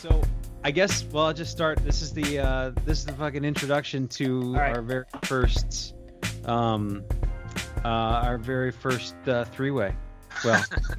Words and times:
So, 0.00 0.22
I 0.64 0.70
guess 0.70 1.04
well, 1.12 1.26
I'll 1.26 1.34
just 1.34 1.50
start. 1.50 1.84
This 1.84 2.00
is 2.00 2.10
the 2.14 2.38
uh, 2.38 2.70
this 2.86 3.00
is 3.00 3.04
the 3.04 3.12
fucking 3.12 3.44
introduction 3.44 4.08
to 4.08 4.54
right. 4.54 4.74
our 4.74 4.80
very 4.80 5.04
first 5.24 5.94
um, 6.46 7.04
uh, 7.84 7.88
our 8.24 8.38
very 8.38 8.70
first 8.70 9.14
uh, 9.26 9.44
three 9.44 9.70
way. 9.70 9.94
Well, 10.42 10.64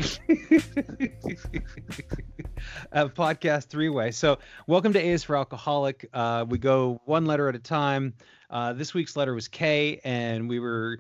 a 2.92 3.10
podcast 3.10 3.70
three 3.70 3.90
way. 3.90 4.12
So, 4.12 4.38
welcome 4.68 4.94
to 4.94 5.00
A 5.00 5.10
is 5.10 5.24
for 5.24 5.36
Alcoholic. 5.36 6.08
Uh, 6.14 6.46
we 6.48 6.60
go 6.60 7.02
one 7.06 7.26
letter 7.26 7.50
at 7.50 7.56
a 7.56 7.60
time. 7.60 8.14
Uh, 8.52 8.74
this 8.74 8.94
week's 8.94 9.16
letter 9.16 9.34
was 9.34 9.48
K, 9.48 10.00
and 10.04 10.48
we 10.48 10.60
were 10.60 11.00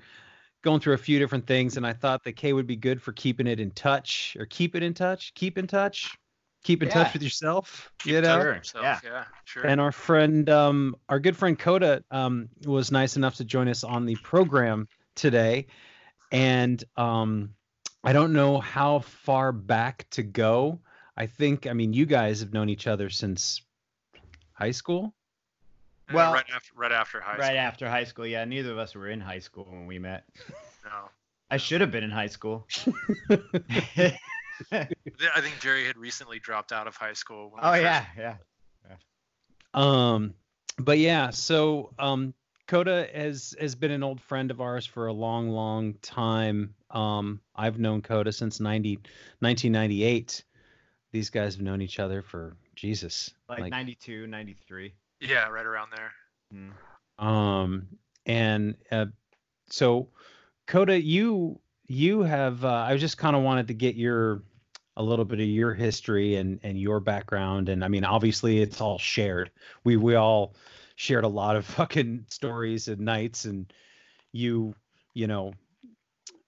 going 0.64 0.80
through 0.80 0.94
a 0.94 0.97
few 0.97 1.20
different 1.20 1.45
things, 1.45 1.78
and 1.78 1.86
I 1.86 1.94
thought 1.94 2.23
the 2.23 2.34
K 2.34 2.53
would 2.53 2.66
be 2.66 2.78
good 2.78 3.00
for 3.00 3.12
keeping 3.14 3.45
it 3.45 3.59
in 3.59 3.70
touch 3.70 4.36
or 4.40 4.47
keep 4.47 4.75
it 4.75 4.81
in 4.81 4.95
touch, 4.95 5.36
keep 5.36 5.59
in 5.59 5.68
touch, 5.68 6.18
keep 6.64 6.81
in 6.84 6.90
Yeah. 6.90 6.94
touch 6.95 7.14
with 7.14 7.23
yourself. 7.23 7.92
you 8.06 8.22
know, 8.22 8.40
Sure, 8.62 8.62
yeah. 8.81 9.00
yeah. 9.04 9.26
sure. 9.45 9.66
and 9.66 9.81
our 9.81 9.92
friend, 9.92 10.50
um, 10.50 10.95
our 11.09 11.20
good 11.20 11.36
friend 11.36 11.58
Coda, 11.58 12.03
um, 12.12 12.50
was 12.66 12.92
nice 12.92 13.16
enough 13.18 13.36
to 13.36 13.45
join 13.45 13.68
us 13.68 13.84
on 13.84 14.06
the 14.06 14.16
program 14.18 14.88
today. 15.16 15.68
And 16.31 16.84
um, 16.98 17.53
I 18.03 18.14
don't 18.14 18.34
know 18.34 18.59
how 18.59 19.00
far 19.00 19.52
back 19.52 20.08
to 20.12 20.23
go. 20.23 20.80
I 21.18 21.26
think, 21.26 21.68
I 21.68 21.73
mean, 21.73 21.94
you 21.94 22.06
guys 22.06 22.40
have 22.40 22.53
known 22.53 22.70
each 22.70 22.88
other 22.88 23.09
since 23.09 23.62
high 24.53 24.72
school. 24.72 25.14
Uh, 26.09 26.14
well- 26.14 26.34
right 26.34 26.46
after 26.53 26.72
right 26.75 26.92
after 26.92 27.20
high 27.22 27.38
Right 27.38 27.46
school. 27.48 27.58
after 27.58 27.90
high 27.90 28.03
school, 28.06 28.25
yeah. 28.28 28.46
Neither 28.46 28.72
of 28.72 28.78
us 28.78 28.96
were 28.96 29.09
in 29.09 29.20
high 29.20 29.40
school 29.40 29.66
when 29.70 29.88
we 29.88 30.00
met. 30.00 30.23
No. 30.84 31.09
I 31.50 31.58
should 31.58 31.81
have 31.81 31.92
been 31.92 32.03
in 32.03 32.12
high 32.12 32.28
school. 32.28 32.66
Th- 34.70 34.88
I 35.36 35.42
think 35.42 35.59
Jerry 35.59 35.86
had 35.86 35.98
recently 35.98 36.40
dropped 36.40 36.72
out 36.72 36.88
of 36.88 36.95
high 36.95 37.14
school. 37.14 37.52
When 37.52 37.64
oh 37.64 37.72
first- 37.72 37.84
yeah, 37.84 38.06
yeah. 38.17 38.36
Um, 39.73 40.34
but 40.78 41.00
yeah, 41.00 41.30
so 41.30 41.94
um, 41.98 42.34
Coda 42.68 43.08
has 43.14 43.56
has 43.59 43.76
been 43.76 43.92
an 43.92 44.03
old 44.03 44.22
friend 44.22 44.52
of 44.52 44.62
ours 44.62 44.86
for 44.86 45.08
a 45.08 45.14
long, 45.14 45.50
long 45.50 45.94
time. 46.02 46.73
Um, 46.90 47.40
I've 47.56 47.80
known 47.80 48.02
Coda 48.02 48.31
since 48.31 48.59
90, 48.59 48.96
1998. 49.40 50.44
These 51.12 51.30
guys 51.30 51.56
have 51.56 51.64
known 51.64 51.81
each 51.81 52.00
other 52.00 52.22
for 52.22 52.56
Jesus, 52.75 53.31
Like, 53.50 53.69
92, 53.69 54.28
93. 54.28 54.94
Yeah, 55.19 55.50
right 55.50 55.66
around 55.66 55.91
there. 55.96 56.12
Hmm. 56.52 57.25
um, 57.25 57.88
and 58.25 58.75
uh, 58.91 59.06
so 59.69 60.09
Coda, 60.68 61.02
you 61.02 61.59
you 61.88 62.22
have 62.22 62.64
uh, 62.66 62.85
I 62.88 62.97
just 62.97 63.18
kind 63.18 63.35
of 63.35 63.44
wanted 63.44 63.68
to 63.69 63.74
get 63.74 63.96
your 63.96 64.44
a 64.97 65.03
little 65.03 65.25
bit 65.25 65.40
of 65.40 65.46
your 65.47 65.74
history 65.74 66.35
and 66.35 66.59
and 66.63 66.79
your 66.79 67.00
background, 67.00 67.69
and 67.69 67.84
I 67.84 67.88
mean, 67.88 68.03
obviously, 68.03 68.62
it's 68.62 68.81
all 68.81 68.97
shared. 68.97 69.52
We 69.84 69.97
we 69.97 70.16
all 70.16 70.53
shared 70.96 71.24
a 71.24 71.28
lot 71.29 71.56
of 71.56 71.66
fucking 71.78 72.25
stories 72.29 72.88
and 72.88 73.02
nights, 73.02 73.46
and 73.46 73.72
you 74.31 74.75
you 75.13 75.28
know 75.28 75.53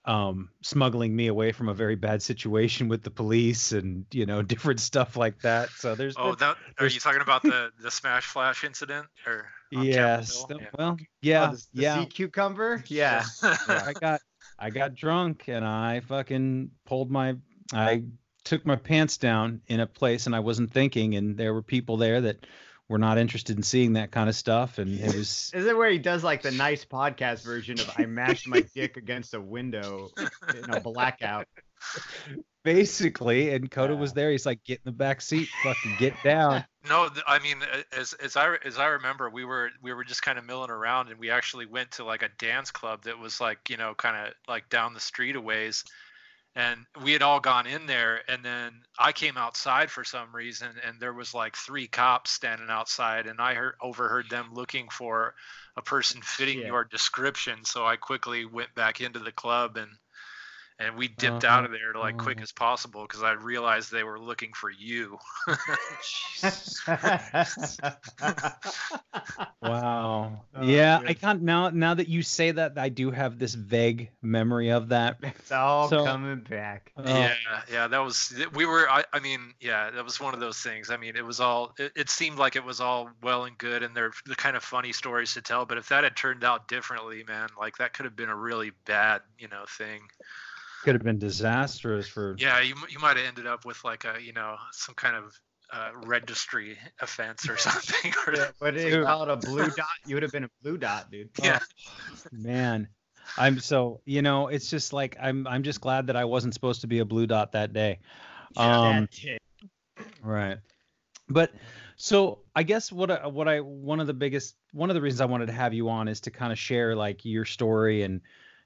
um 0.06 0.50
smuggling 0.62 1.16
me 1.16 1.28
away 1.28 1.50
from 1.50 1.70
a 1.70 1.74
very 1.74 1.94
bad 1.94 2.22
situation 2.22 2.88
with 2.88 3.02
the 3.02 3.10
police 3.10 3.72
and 3.72 4.04
you 4.12 4.26
know 4.26 4.42
different 4.54 4.78
stuff 4.78 5.16
like 5.16 5.40
that 5.40 5.70
so 5.70 5.94
there's 5.94 6.14
Oh, 6.18 6.30
been- 6.30 6.38
that 6.40 6.50
are 6.50 6.56
there's- 6.78 6.94
you 6.94 7.00
talking 7.00 7.22
about 7.22 7.42
the 7.42 7.70
the 7.80 7.90
smash 7.90 8.26
flash 8.26 8.64
incident 8.64 9.06
or 9.26 9.46
on 9.74 9.84
yes 9.86 10.40
Capitol 10.40 10.58
Hill? 10.58 10.68
well 10.78 10.96
yeah 11.22 11.48
Oh, 11.48 11.52
the, 11.52 11.56
the 11.72 11.82
yeah 11.82 12.00
sea 12.00 12.06
cucumber? 12.06 12.84
Yeah. 12.86 13.24
Yeah. 13.42 13.56
I 13.86 13.92
got 13.94 14.20
I 14.58 14.68
got 14.70 14.94
drunk 14.94 15.44
and 15.48 15.64
I 15.64 16.00
fucking 16.00 16.70
pulled 16.84 17.10
my 17.10 17.36
I 17.72 18.02
took 18.44 18.64
my 18.66 18.76
pants 18.76 19.16
down 19.16 19.60
in 19.66 19.80
a 19.80 19.86
place 19.86 20.26
and 20.26 20.36
I 20.36 20.40
wasn't 20.40 20.72
thinking 20.72 21.14
and 21.14 21.36
there 21.36 21.54
were 21.54 21.62
people 21.62 21.96
there 21.96 22.20
that 22.22 22.46
were 22.88 22.98
not 22.98 23.16
interested 23.16 23.56
in 23.56 23.62
seeing 23.62 23.94
that 23.94 24.10
kind 24.10 24.28
of 24.28 24.36
stuff 24.36 24.78
and 24.78 25.00
it 25.00 25.14
was 25.14 25.50
Is 25.54 25.66
it 25.66 25.76
where 25.76 25.90
he 25.90 25.98
does 25.98 26.22
like 26.22 26.42
the 26.42 26.50
nice 26.50 26.84
podcast 26.84 27.42
version 27.42 27.80
of 27.80 27.90
I 27.96 28.06
mashed 28.06 28.46
my 28.46 28.64
dick 28.74 28.96
against 28.98 29.34
a 29.34 29.40
window 29.40 30.10
in 30.54 30.70
a 30.70 30.80
blackout? 30.80 31.46
basically 32.64 33.50
and 33.50 33.70
Coda 33.70 33.94
was 33.94 34.14
there. 34.14 34.30
He's 34.30 34.46
like 34.46 34.64
get 34.64 34.78
in 34.78 34.86
the 34.86 34.92
back 34.92 35.20
seat 35.20 35.48
fucking 35.62 35.96
get 35.98 36.14
down. 36.24 36.64
No, 36.86 37.08
I 37.26 37.38
mean, 37.38 37.62
as 37.96 38.12
as 38.12 38.36
I 38.36 38.56
as 38.62 38.76
I 38.76 38.84
remember, 38.88 39.30
we 39.30 39.46
were 39.46 39.70
we 39.80 39.94
were 39.94 40.04
just 40.04 40.20
kind 40.20 40.38
of 40.38 40.44
milling 40.44 40.68
around, 40.68 41.08
and 41.08 41.18
we 41.18 41.30
actually 41.30 41.64
went 41.64 41.92
to 41.92 42.04
like 42.04 42.22
a 42.22 42.28
dance 42.36 42.70
club 42.70 43.04
that 43.04 43.18
was 43.18 43.40
like 43.40 43.70
you 43.70 43.78
know 43.78 43.94
kind 43.94 44.14
of 44.14 44.34
like 44.46 44.68
down 44.68 44.92
the 44.92 45.00
street 45.00 45.34
a 45.34 45.40
ways, 45.40 45.82
and 46.54 46.86
we 47.02 47.12
had 47.12 47.22
all 47.22 47.40
gone 47.40 47.66
in 47.66 47.86
there, 47.86 48.22
and 48.28 48.44
then 48.44 48.72
I 48.98 49.12
came 49.12 49.36
outside 49.36 49.90
for 49.90 50.04
some 50.04 50.34
reason, 50.34 50.68
and 50.86 51.00
there 51.00 51.12
was 51.12 51.34
like 51.34 51.56
three 51.56 51.88
cops 51.88 52.30
standing 52.30 52.70
outside, 52.70 53.26
and 53.26 53.40
I 53.40 53.54
heard 53.54 53.74
overheard 53.80 54.30
them 54.30 54.50
looking 54.52 54.88
for 54.88 55.34
a 55.76 55.82
person 55.82 56.22
fitting 56.22 56.58
Shit. 56.58 56.66
your 56.66 56.84
description, 56.84 57.64
so 57.64 57.84
I 57.84 57.96
quickly 57.96 58.44
went 58.44 58.74
back 58.74 59.00
into 59.00 59.18
the 59.18 59.32
club 59.32 59.76
and. 59.76 59.90
And 60.78 60.96
we 60.96 61.06
dipped 61.06 61.44
Oh, 61.44 61.48
out 61.48 61.64
of 61.64 61.70
uh-huh. 61.70 61.78
there 61.94 62.00
like 62.00 62.16
quick 62.18 62.38
oh. 62.40 62.42
as 62.42 62.50
possible 62.52 63.02
because 63.02 63.22
I 63.22 63.32
realized 63.32 63.92
they 63.92 64.02
were 64.02 64.18
looking 64.18 64.52
for 64.54 64.70
you. 64.70 65.18
wow 69.62 70.40
Oh, 70.56 70.62
yeah 70.64 71.00
I 71.04 71.14
can't 71.14 71.42
now 71.42 71.70
now 71.70 71.94
that 71.94 72.08
you 72.08 72.22
say 72.22 72.50
that 72.52 72.76
I 72.78 72.88
do 72.88 73.10
have 73.10 73.38
this 73.38 73.54
vague 73.54 74.10
memory 74.22 74.70
of 74.70 74.88
that 74.88 75.18
it's 75.22 75.52
all 75.52 75.88
So- 75.88 76.04
coming 76.04 76.40
back. 76.40 76.92
Oh, 76.96 77.02
Yeah, 77.06 77.34
yeah, 77.70 77.86
that 77.88 77.98
was 77.98 78.34
we 78.54 78.66
were. 78.66 78.88
I, 78.88 79.04
I 79.12 79.20
mean, 79.20 79.54
yeah, 79.60 79.90
that 79.90 80.04
was 80.04 80.20
one 80.20 80.34
of 80.34 80.40
those 80.40 80.58
things. 80.58 80.90
I 80.90 80.96
mean, 80.96 81.16
it 81.16 81.24
was 81.24 81.40
all. 81.40 81.74
It, 81.78 81.92
it 81.96 82.10
seemed 82.10 82.38
like 82.38 82.56
it 82.56 82.64
was 82.64 82.80
all 82.80 83.10
well 83.22 83.44
and 83.44 83.56
good, 83.58 83.82
and 83.82 83.94
they're 83.96 84.12
the 84.26 84.34
kind 84.36 84.56
of 84.56 84.62
funny 84.62 84.92
stories 84.92 85.34
to 85.34 85.42
tell. 85.42 85.66
But 85.66 85.78
if 85.78 85.88
that 85.88 86.04
had 86.04 86.16
turned 86.16 86.44
out 86.44 86.68
differently, 86.68 87.24
man, 87.26 87.48
like 87.58 87.78
that 87.78 87.92
could 87.94 88.04
have 88.04 88.16
been 88.16 88.28
a 88.28 88.36
really 88.36 88.72
bad, 88.86 89.22
you 89.38 89.48
know, 89.48 89.64
thing. 89.68 90.02
Could 90.84 90.94
have 90.94 91.02
been 91.02 91.18
disastrous 91.18 92.06
for 92.06 92.36
Yeah, 92.38 92.60
you 92.60 92.74
you 92.88 92.98
might 92.98 93.16
have 93.16 93.26
ended 93.26 93.46
up 93.46 93.64
with 93.64 93.82
like 93.84 94.04
a, 94.04 94.20
you 94.22 94.32
know, 94.32 94.56
some 94.72 94.94
kind 94.94 95.16
of 95.16 95.34
uh, 95.72 95.90
registry 96.06 96.78
offense 97.00 97.48
or 97.48 97.56
something. 97.56 98.12
or, 98.26 98.34
Yeah, 98.36 98.50
but 98.60 98.76
it 98.76 98.90
Dude. 98.90 99.06
called 99.06 99.28
a 99.28 99.36
blue 99.36 99.70
dot. 99.70 99.86
You 100.06 100.14
would 100.16 100.22
have 100.22 100.32
been 100.32 100.44
a 100.44 100.50
blue 100.62 100.76
dot, 100.76 101.10
dude. 101.10 101.30
yeah, 101.42 101.58
man 102.32 102.88
i'm 103.38 103.58
so 103.58 104.00
you 104.04 104.22
know 104.22 104.48
it's 104.48 104.68
just 104.68 104.92
like 104.92 105.16
i'm 105.20 105.46
i'm 105.46 105.62
just 105.62 105.80
glad 105.80 106.06
that 106.06 106.16
i 106.16 106.24
wasn't 106.24 106.52
supposed 106.52 106.82
to 106.82 106.86
be 106.86 106.98
a 106.98 107.04
blue 107.04 107.26
dot 107.26 107.52
that 107.52 107.72
day 107.72 107.98
um 108.56 109.08
That's 109.10 109.24
it. 109.24 109.42
right 110.22 110.58
but 111.28 111.52
so 111.96 112.40
i 112.54 112.62
guess 112.62 112.92
what 112.92 113.10
I, 113.10 113.26
what 113.26 113.48
i 113.48 113.60
one 113.60 113.98
of 114.00 114.06
the 114.06 114.14
biggest 114.14 114.56
one 114.72 114.90
of 114.90 114.94
the 114.94 115.00
reasons 115.00 115.20
i 115.20 115.24
wanted 115.24 115.46
to 115.46 115.52
have 115.52 115.72
you 115.72 115.88
on 115.88 116.06
is 116.06 116.20
to 116.20 116.30
kind 116.30 116.52
of 116.52 116.58
share 116.58 116.94
like 116.94 117.24
your 117.24 117.44
story 117.44 118.02
and 118.02 118.20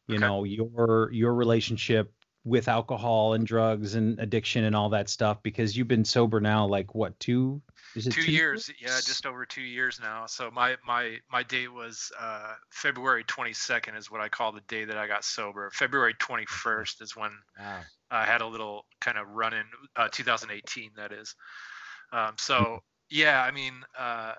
you 0.06 0.16
Okay. 0.16 0.26
know 0.26 0.44
your 0.44 1.10
your 1.12 1.34
relationship 1.34 2.12
with 2.48 2.66
alcohol 2.68 3.34
and 3.34 3.46
drugs 3.46 3.94
and 3.94 4.18
addiction 4.18 4.64
and 4.64 4.74
all 4.74 4.88
that 4.88 5.08
stuff 5.08 5.42
because 5.42 5.76
you've 5.76 5.88
been 5.88 6.04
sober 6.04 6.40
now 6.40 6.66
like 6.66 6.94
what 6.94 7.18
two 7.20 7.60
is 7.94 8.06
it 8.06 8.12
two 8.12 8.30
years 8.30 8.70
yeah 8.80 8.88
just 8.88 9.26
over 9.26 9.44
two 9.44 9.62
years 9.62 10.00
now. 10.00 10.26
So 10.26 10.50
my 10.50 10.76
my 10.86 11.18
my 11.30 11.42
date 11.42 11.72
was 11.72 12.10
uh 12.18 12.54
february 12.70 13.24
22nd 13.24 13.96
is 13.96 14.10
what 14.10 14.20
i 14.20 14.28
call 14.28 14.52
the 14.52 14.62
day 14.62 14.84
that 14.84 14.96
i 14.96 15.06
got 15.06 15.24
sober. 15.24 15.70
February 15.72 16.14
21st 16.14 17.02
is 17.02 17.16
when 17.16 17.30
Wow. 17.58 17.80
i 18.10 18.24
had 18.24 18.40
a 18.40 18.46
little 18.46 18.86
kind 19.00 19.18
of 19.18 19.28
run 19.28 19.52
in 19.52 19.64
uh 19.96 20.08
2018 20.10 20.90
that 20.96 21.12
is. 21.12 21.34
Um 22.12 22.34
so 22.38 22.82
yeah 23.10 23.42
i 23.42 23.50
mean 23.50 23.74
uh 23.98 24.34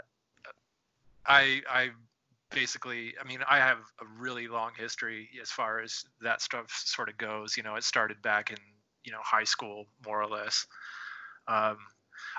I 1.25 1.61
I 1.69 1.89
basically 2.51 3.13
I 3.21 3.27
mean 3.27 3.39
I 3.47 3.57
have 3.57 3.79
a 4.01 4.05
really 4.19 4.47
long 4.47 4.71
history 4.77 5.29
as 5.41 5.49
far 5.49 5.79
as 5.79 6.03
that 6.21 6.41
stuff 6.41 6.69
sort 6.85 7.09
of 7.09 7.17
goes. 7.17 7.57
You 7.57 7.63
know, 7.63 7.75
it 7.75 7.83
started 7.83 8.21
back 8.21 8.51
in 8.51 8.57
you 9.03 9.11
know 9.11 9.19
high 9.23 9.43
school 9.43 9.85
more 10.05 10.21
or 10.21 10.27
less. 10.27 10.67
Um, 11.47 11.77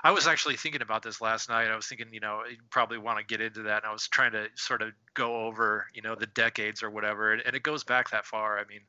I 0.03 0.11
was 0.11 0.27
actually 0.27 0.57
thinking 0.57 0.81
about 0.81 1.03
this 1.03 1.21
last 1.21 1.49
night. 1.49 1.67
I 1.67 1.75
was 1.75 1.87
thinking, 1.87 2.07
you 2.11 2.19
know, 2.19 2.41
you 2.49 2.57
probably 2.69 2.97
want 2.97 3.19
to 3.19 3.25
get 3.25 3.41
into 3.41 3.63
that. 3.63 3.83
And 3.83 3.85
I 3.89 3.93
was 3.93 4.07
trying 4.07 4.31
to 4.31 4.47
sort 4.55 4.81
of 4.81 4.91
go 5.13 5.45
over, 5.45 5.87
you 5.93 6.01
know, 6.01 6.15
the 6.15 6.27
decades 6.27 6.81
or 6.81 6.89
whatever. 6.89 7.33
And, 7.33 7.41
and 7.45 7.55
it 7.55 7.63
goes 7.63 7.83
back 7.83 8.09
that 8.11 8.25
far. 8.25 8.57
I 8.57 8.65
mean, 8.65 8.81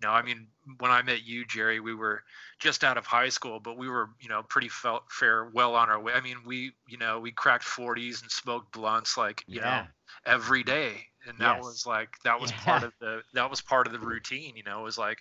you 0.00 0.08
know, 0.08 0.12
I 0.12 0.22
mean, 0.22 0.46
when 0.78 0.90
I 0.90 1.02
met 1.02 1.24
you, 1.24 1.44
Jerry, 1.44 1.78
we 1.78 1.94
were 1.94 2.22
just 2.58 2.84
out 2.84 2.96
of 2.96 3.06
high 3.06 3.28
school, 3.28 3.60
but 3.60 3.76
we 3.76 3.88
were, 3.88 4.10
you 4.20 4.28
know, 4.28 4.42
pretty 4.42 4.68
felt 4.68 5.04
fair, 5.10 5.50
well 5.52 5.74
on 5.74 5.90
our 5.90 6.00
way. 6.00 6.14
I 6.14 6.20
mean, 6.20 6.38
we, 6.46 6.72
you 6.88 6.96
know, 6.98 7.20
we 7.20 7.32
cracked 7.32 7.64
40s 7.64 8.22
and 8.22 8.30
smoked 8.30 8.72
blunts 8.72 9.16
like, 9.16 9.44
you 9.46 9.60
yeah. 9.60 9.62
know, 9.62 9.86
every 10.32 10.64
day. 10.64 11.06
And 11.26 11.38
that 11.38 11.56
yes. 11.56 11.64
was 11.64 11.86
like, 11.86 12.16
that 12.24 12.40
was 12.40 12.50
yeah. 12.50 12.64
part 12.64 12.82
of 12.82 12.92
the, 13.00 13.22
that 13.34 13.50
was 13.50 13.60
part 13.60 13.86
of 13.86 13.92
the 13.92 13.98
routine, 13.98 14.56
you 14.56 14.62
know, 14.62 14.80
it 14.80 14.84
was 14.84 14.98
like, 14.98 15.18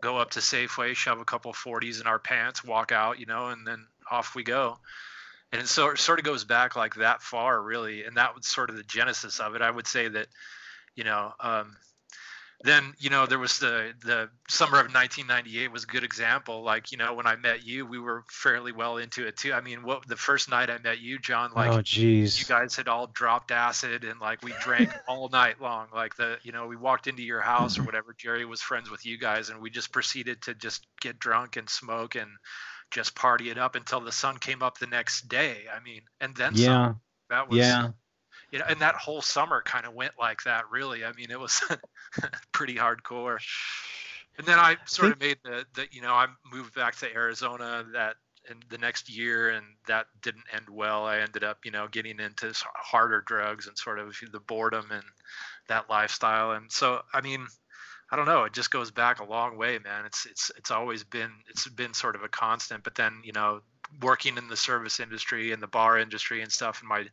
go 0.00 0.18
up 0.18 0.30
to 0.32 0.40
Safeway, 0.40 0.94
shove 0.94 1.18
a 1.18 1.24
couple 1.24 1.52
40s 1.52 2.00
in 2.00 2.06
our 2.06 2.18
pants, 2.18 2.62
walk 2.62 2.92
out, 2.92 3.18
you 3.18 3.26
know, 3.26 3.48
and 3.48 3.66
then 3.66 3.86
off 4.10 4.34
we 4.34 4.42
go. 4.42 4.78
And 5.52 5.68
so 5.68 5.90
it 5.90 5.98
sort 5.98 6.18
of 6.18 6.24
goes 6.24 6.44
back 6.44 6.74
like 6.74 6.96
that 6.96 7.22
far, 7.22 7.60
really. 7.62 8.04
And 8.04 8.16
that 8.16 8.34
was 8.34 8.46
sort 8.46 8.70
of 8.70 8.76
the 8.76 8.82
genesis 8.82 9.38
of 9.38 9.54
it. 9.54 9.62
I 9.62 9.70
would 9.70 9.86
say 9.86 10.08
that, 10.08 10.26
you 10.96 11.04
know, 11.04 11.32
um, 11.38 11.76
then 12.64 12.94
you 12.98 13.10
know 13.10 13.26
there 13.26 13.38
was 13.38 13.58
the 13.58 13.92
the 14.04 14.28
summer 14.48 14.78
of 14.78 14.86
1998 14.86 15.70
was 15.70 15.84
a 15.84 15.86
good 15.86 16.02
example 16.02 16.62
like 16.62 16.92
you 16.92 16.98
know 16.98 17.14
when 17.14 17.26
i 17.26 17.36
met 17.36 17.64
you 17.64 17.84
we 17.84 17.98
were 17.98 18.24
fairly 18.28 18.72
well 18.72 18.96
into 18.96 19.26
it 19.26 19.36
too 19.36 19.52
i 19.52 19.60
mean 19.60 19.82
what 19.82 20.06
the 20.08 20.16
first 20.16 20.50
night 20.50 20.70
i 20.70 20.78
met 20.78 20.98
you 20.98 21.18
john 21.18 21.50
like 21.54 21.70
oh 21.70 21.82
geez 21.82 22.40
you 22.40 22.46
guys 22.46 22.74
had 22.74 22.88
all 22.88 23.06
dropped 23.06 23.50
acid 23.50 24.04
and 24.04 24.18
like 24.18 24.42
we 24.42 24.52
drank 24.62 24.90
all 25.08 25.28
night 25.28 25.60
long 25.60 25.86
like 25.94 26.16
the 26.16 26.38
you 26.42 26.52
know 26.52 26.66
we 26.66 26.76
walked 26.76 27.06
into 27.06 27.22
your 27.22 27.40
house 27.40 27.78
or 27.78 27.82
whatever 27.82 28.14
jerry 28.16 28.46
was 28.46 28.62
friends 28.62 28.90
with 28.90 29.04
you 29.04 29.18
guys 29.18 29.50
and 29.50 29.60
we 29.60 29.68
just 29.68 29.92
proceeded 29.92 30.40
to 30.40 30.54
just 30.54 30.86
get 31.00 31.18
drunk 31.18 31.56
and 31.56 31.68
smoke 31.68 32.14
and 32.14 32.30
just 32.94 33.14
party 33.14 33.50
it 33.50 33.58
up 33.58 33.74
until 33.74 34.00
the 34.00 34.12
sun 34.12 34.38
came 34.38 34.62
up 34.62 34.78
the 34.78 34.86
next 34.86 35.28
day 35.28 35.64
i 35.74 35.82
mean 35.82 36.00
and 36.20 36.34
then 36.36 36.52
yeah 36.54 36.86
some. 36.86 37.00
that 37.28 37.50
was 37.50 37.58
yeah 37.58 37.88
you 38.54 38.60
know, 38.60 38.66
and 38.68 38.80
that 38.80 38.94
whole 38.94 39.20
summer 39.20 39.62
kind 39.62 39.84
of 39.84 39.94
went 39.94 40.12
like 40.16 40.44
that. 40.44 40.70
Really, 40.70 41.04
I 41.04 41.12
mean, 41.12 41.32
it 41.32 41.40
was 41.40 41.60
pretty 42.52 42.76
hardcore. 42.76 43.38
And 44.38 44.46
then 44.46 44.60
I 44.60 44.76
sort 44.86 45.10
of 45.10 45.20
made 45.20 45.38
the, 45.42 45.64
the, 45.74 45.86
you 45.90 46.00
know, 46.02 46.12
I 46.12 46.28
moved 46.52 46.72
back 46.72 46.94
to 46.98 47.12
Arizona 47.12 47.84
that 47.94 48.14
in 48.48 48.58
the 48.68 48.78
next 48.78 49.08
year, 49.08 49.50
and 49.50 49.64
that 49.88 50.06
didn't 50.22 50.44
end 50.52 50.68
well. 50.70 51.04
I 51.04 51.18
ended 51.18 51.42
up, 51.42 51.64
you 51.64 51.72
know, 51.72 51.88
getting 51.88 52.20
into 52.20 52.52
harder 52.76 53.22
drugs 53.22 53.66
and 53.66 53.76
sort 53.76 53.98
of 53.98 54.14
the 54.30 54.38
boredom 54.38 54.86
and 54.92 55.04
that 55.68 55.90
lifestyle. 55.90 56.52
And 56.52 56.70
so, 56.70 57.02
I 57.12 57.22
mean, 57.22 57.46
I 58.10 58.16
don't 58.16 58.26
know. 58.26 58.44
It 58.44 58.52
just 58.52 58.70
goes 58.70 58.90
back 58.90 59.20
a 59.20 59.24
long 59.24 59.56
way, 59.56 59.78
man. 59.78 60.04
It's 60.06 60.26
it's 60.26 60.50
it's 60.56 60.70
always 60.70 61.04
been 61.04 61.32
it's 61.48 61.68
been 61.68 61.94
sort 61.94 62.16
of 62.16 62.22
a 62.22 62.28
constant. 62.28 62.84
But 62.84 62.94
then, 62.94 63.20
you 63.24 63.32
know, 63.32 63.60
working 64.02 64.36
in 64.36 64.48
the 64.48 64.56
service 64.56 65.00
industry 65.00 65.52
and 65.52 65.62
the 65.62 65.66
bar 65.66 65.98
industry 65.98 66.42
and 66.42 66.52
stuff 66.52 66.82
in 66.82 66.88
my 66.88 67.06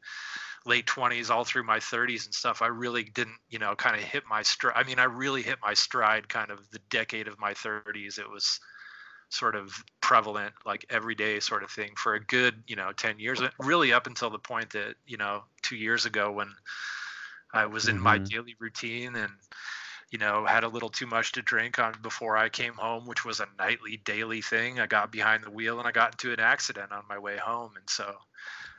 late 0.65 0.85
20s 0.85 1.29
all 1.29 1.43
through 1.43 1.63
my 1.63 1.79
30s 1.79 2.25
and 2.25 2.33
stuff 2.33 2.61
i 2.61 2.67
really 2.67 3.03
didn't 3.03 3.37
you 3.49 3.57
know 3.57 3.75
kind 3.75 3.95
of 3.95 4.01
hit 4.03 4.23
my 4.29 4.43
stride 4.43 4.73
i 4.75 4.83
mean 4.83 4.99
i 4.99 5.03
really 5.03 5.41
hit 5.41 5.57
my 5.63 5.73
stride 5.73 6.29
kind 6.29 6.51
of 6.51 6.59
the 6.71 6.79
decade 6.89 7.27
of 7.27 7.39
my 7.39 7.53
30s 7.53 8.19
it 8.19 8.29
was 8.29 8.59
sort 9.29 9.55
of 9.55 9.73
prevalent 10.01 10.53
like 10.65 10.85
everyday 10.89 11.39
sort 11.39 11.63
of 11.63 11.71
thing 11.71 11.91
for 11.95 12.13
a 12.15 12.23
good 12.25 12.63
you 12.67 12.75
know 12.75 12.91
10 12.91 13.17
years 13.17 13.41
really 13.59 13.91
up 13.91 14.05
until 14.05 14.29
the 14.29 14.39
point 14.39 14.69
that 14.71 14.95
you 15.07 15.17
know 15.17 15.43
two 15.61 15.77
years 15.77 16.05
ago 16.05 16.31
when 16.31 16.49
i 17.53 17.65
was 17.65 17.87
in 17.87 17.95
mm-hmm. 17.95 18.03
my 18.03 18.17
daily 18.17 18.55
routine 18.59 19.15
and 19.15 19.31
you 20.11 20.19
know 20.19 20.45
had 20.45 20.63
a 20.63 20.67
little 20.67 20.89
too 20.89 21.07
much 21.07 21.31
to 21.31 21.41
drink 21.41 21.79
on 21.79 21.95
before 22.03 22.37
i 22.37 22.49
came 22.49 22.73
home 22.73 23.05
which 23.05 23.25
was 23.25 23.39
a 23.39 23.47
nightly 23.57 23.97
daily 24.03 24.41
thing 24.41 24.79
i 24.79 24.85
got 24.85 25.11
behind 25.11 25.43
the 25.43 25.49
wheel 25.49 25.79
and 25.79 25.87
i 25.87 25.91
got 25.91 26.13
into 26.13 26.31
an 26.33 26.39
accident 26.39 26.91
on 26.91 27.03
my 27.09 27.17
way 27.17 27.37
home 27.37 27.71
and 27.75 27.89
so 27.89 28.15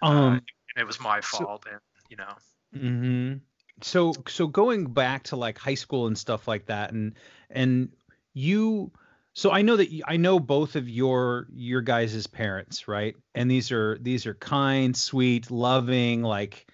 uh, 0.03 0.07
um, 0.07 0.35
uh, 0.35 0.41
it 0.77 0.87
was 0.87 1.01
my 1.01 1.21
fault, 1.21 1.65
so, 1.65 1.71
and 1.71 1.81
you 2.11 2.17
know. 2.17 2.35
Mm-hmm. 2.75 3.35
So 3.83 4.13
so 4.29 4.47
going 4.47 4.93
back 4.93 5.25
to 5.25 5.37
like 5.37 5.59
high 5.59 5.75
school 5.75 6.07
and 6.07 6.19
stuff 6.19 6.49
like 6.49 6.67
that, 6.67 6.93
and 6.93 7.15
and 7.51 7.91
you. 8.35 8.93
So 9.35 9.51
I 9.51 9.63
know 9.63 9.77
that 9.77 9.91
you, 9.91 10.03
I 10.07 10.19
know 10.19 10.39
both 10.39 10.77
of 10.77 10.89
your 10.89 11.47
your 11.55 11.81
guys' 11.81 12.27
parents, 12.27 12.87
right? 12.87 13.17
And 13.35 13.51
these 13.51 13.73
are 13.73 13.99
these 14.01 14.27
are 14.27 14.35
kind, 14.35 14.95
sweet, 14.95 15.51
loving, 15.51 16.23
like 16.23 16.67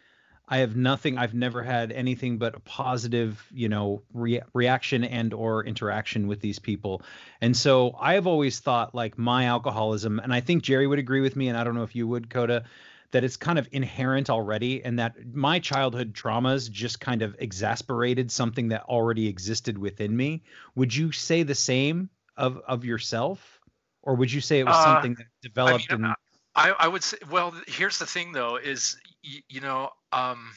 I 0.49 0.59
have 0.59 0.77
nothing. 0.77 1.19
I've 1.19 1.35
never 1.35 1.63
had 1.63 1.93
anything 1.93 2.39
but 2.39 2.55
a 2.55 2.61
positive, 2.61 3.47
you 3.53 3.69
know, 3.69 4.03
re- 4.15 4.41
reaction 4.55 5.05
and 5.05 5.35
or 5.35 5.65
interaction 5.65 6.27
with 6.27 6.41
these 6.41 6.59
people. 6.59 7.03
And 7.41 7.57
so 7.57 7.95
I 8.01 8.15
have 8.15 8.27
always 8.27 8.59
thought 8.61 8.95
like 8.95 9.19
my 9.19 9.45
alcoholism, 9.45 10.19
and 10.19 10.33
I 10.33 10.41
think 10.41 10.63
Jerry 10.63 10.87
would 10.87 10.99
agree 10.99 11.21
with 11.21 11.37
me, 11.37 11.49
and 11.49 11.59
I 11.59 11.65
don't 11.65 11.75
know 11.75 11.83
if 11.83 11.95
you 11.95 12.09
would, 12.09 12.31
Coda, 12.31 12.65
that 13.11 13.25
it's 13.25 13.37
kind 13.37 13.59
of 13.59 13.69
inherent 13.73 14.29
already 14.31 14.85
and 14.85 14.99
that 14.99 15.15
my 15.33 15.59
childhood 15.59 16.15
traumas 16.15 16.71
just 16.71 17.01
kind 17.01 17.23
of 17.23 17.35
exasperated 17.39 18.31
something 18.31 18.69
that 18.69 18.83
already 18.83 19.29
existed 19.29 19.79
within 19.79 20.15
me 20.15 20.43
would 20.75 20.95
you 20.95 21.11
say 21.13 21.43
the 21.43 21.55
same 21.55 22.11
of 22.37 22.59
of 22.69 22.85
yourself 22.85 23.61
or 24.03 24.15
would 24.15 24.31
you 24.31 24.41
say 24.41 24.61
it 24.61 24.67
was 24.67 24.77
uh, 24.77 24.85
something 24.85 25.15
that 25.15 25.27
developed 25.43 25.87
I, 25.91 25.97
mean, 25.97 26.05
in... 26.05 26.15
I, 26.55 26.75
I 26.79 26.89
would 26.89 27.03
say 27.03 27.17
well 27.31 27.55
here's 27.67 27.99
the 27.99 28.07
thing 28.07 28.33
though 28.33 28.57
is 28.57 28.99
you, 29.29 29.41
you 29.49 29.61
know 29.61 29.91
um 30.13 30.51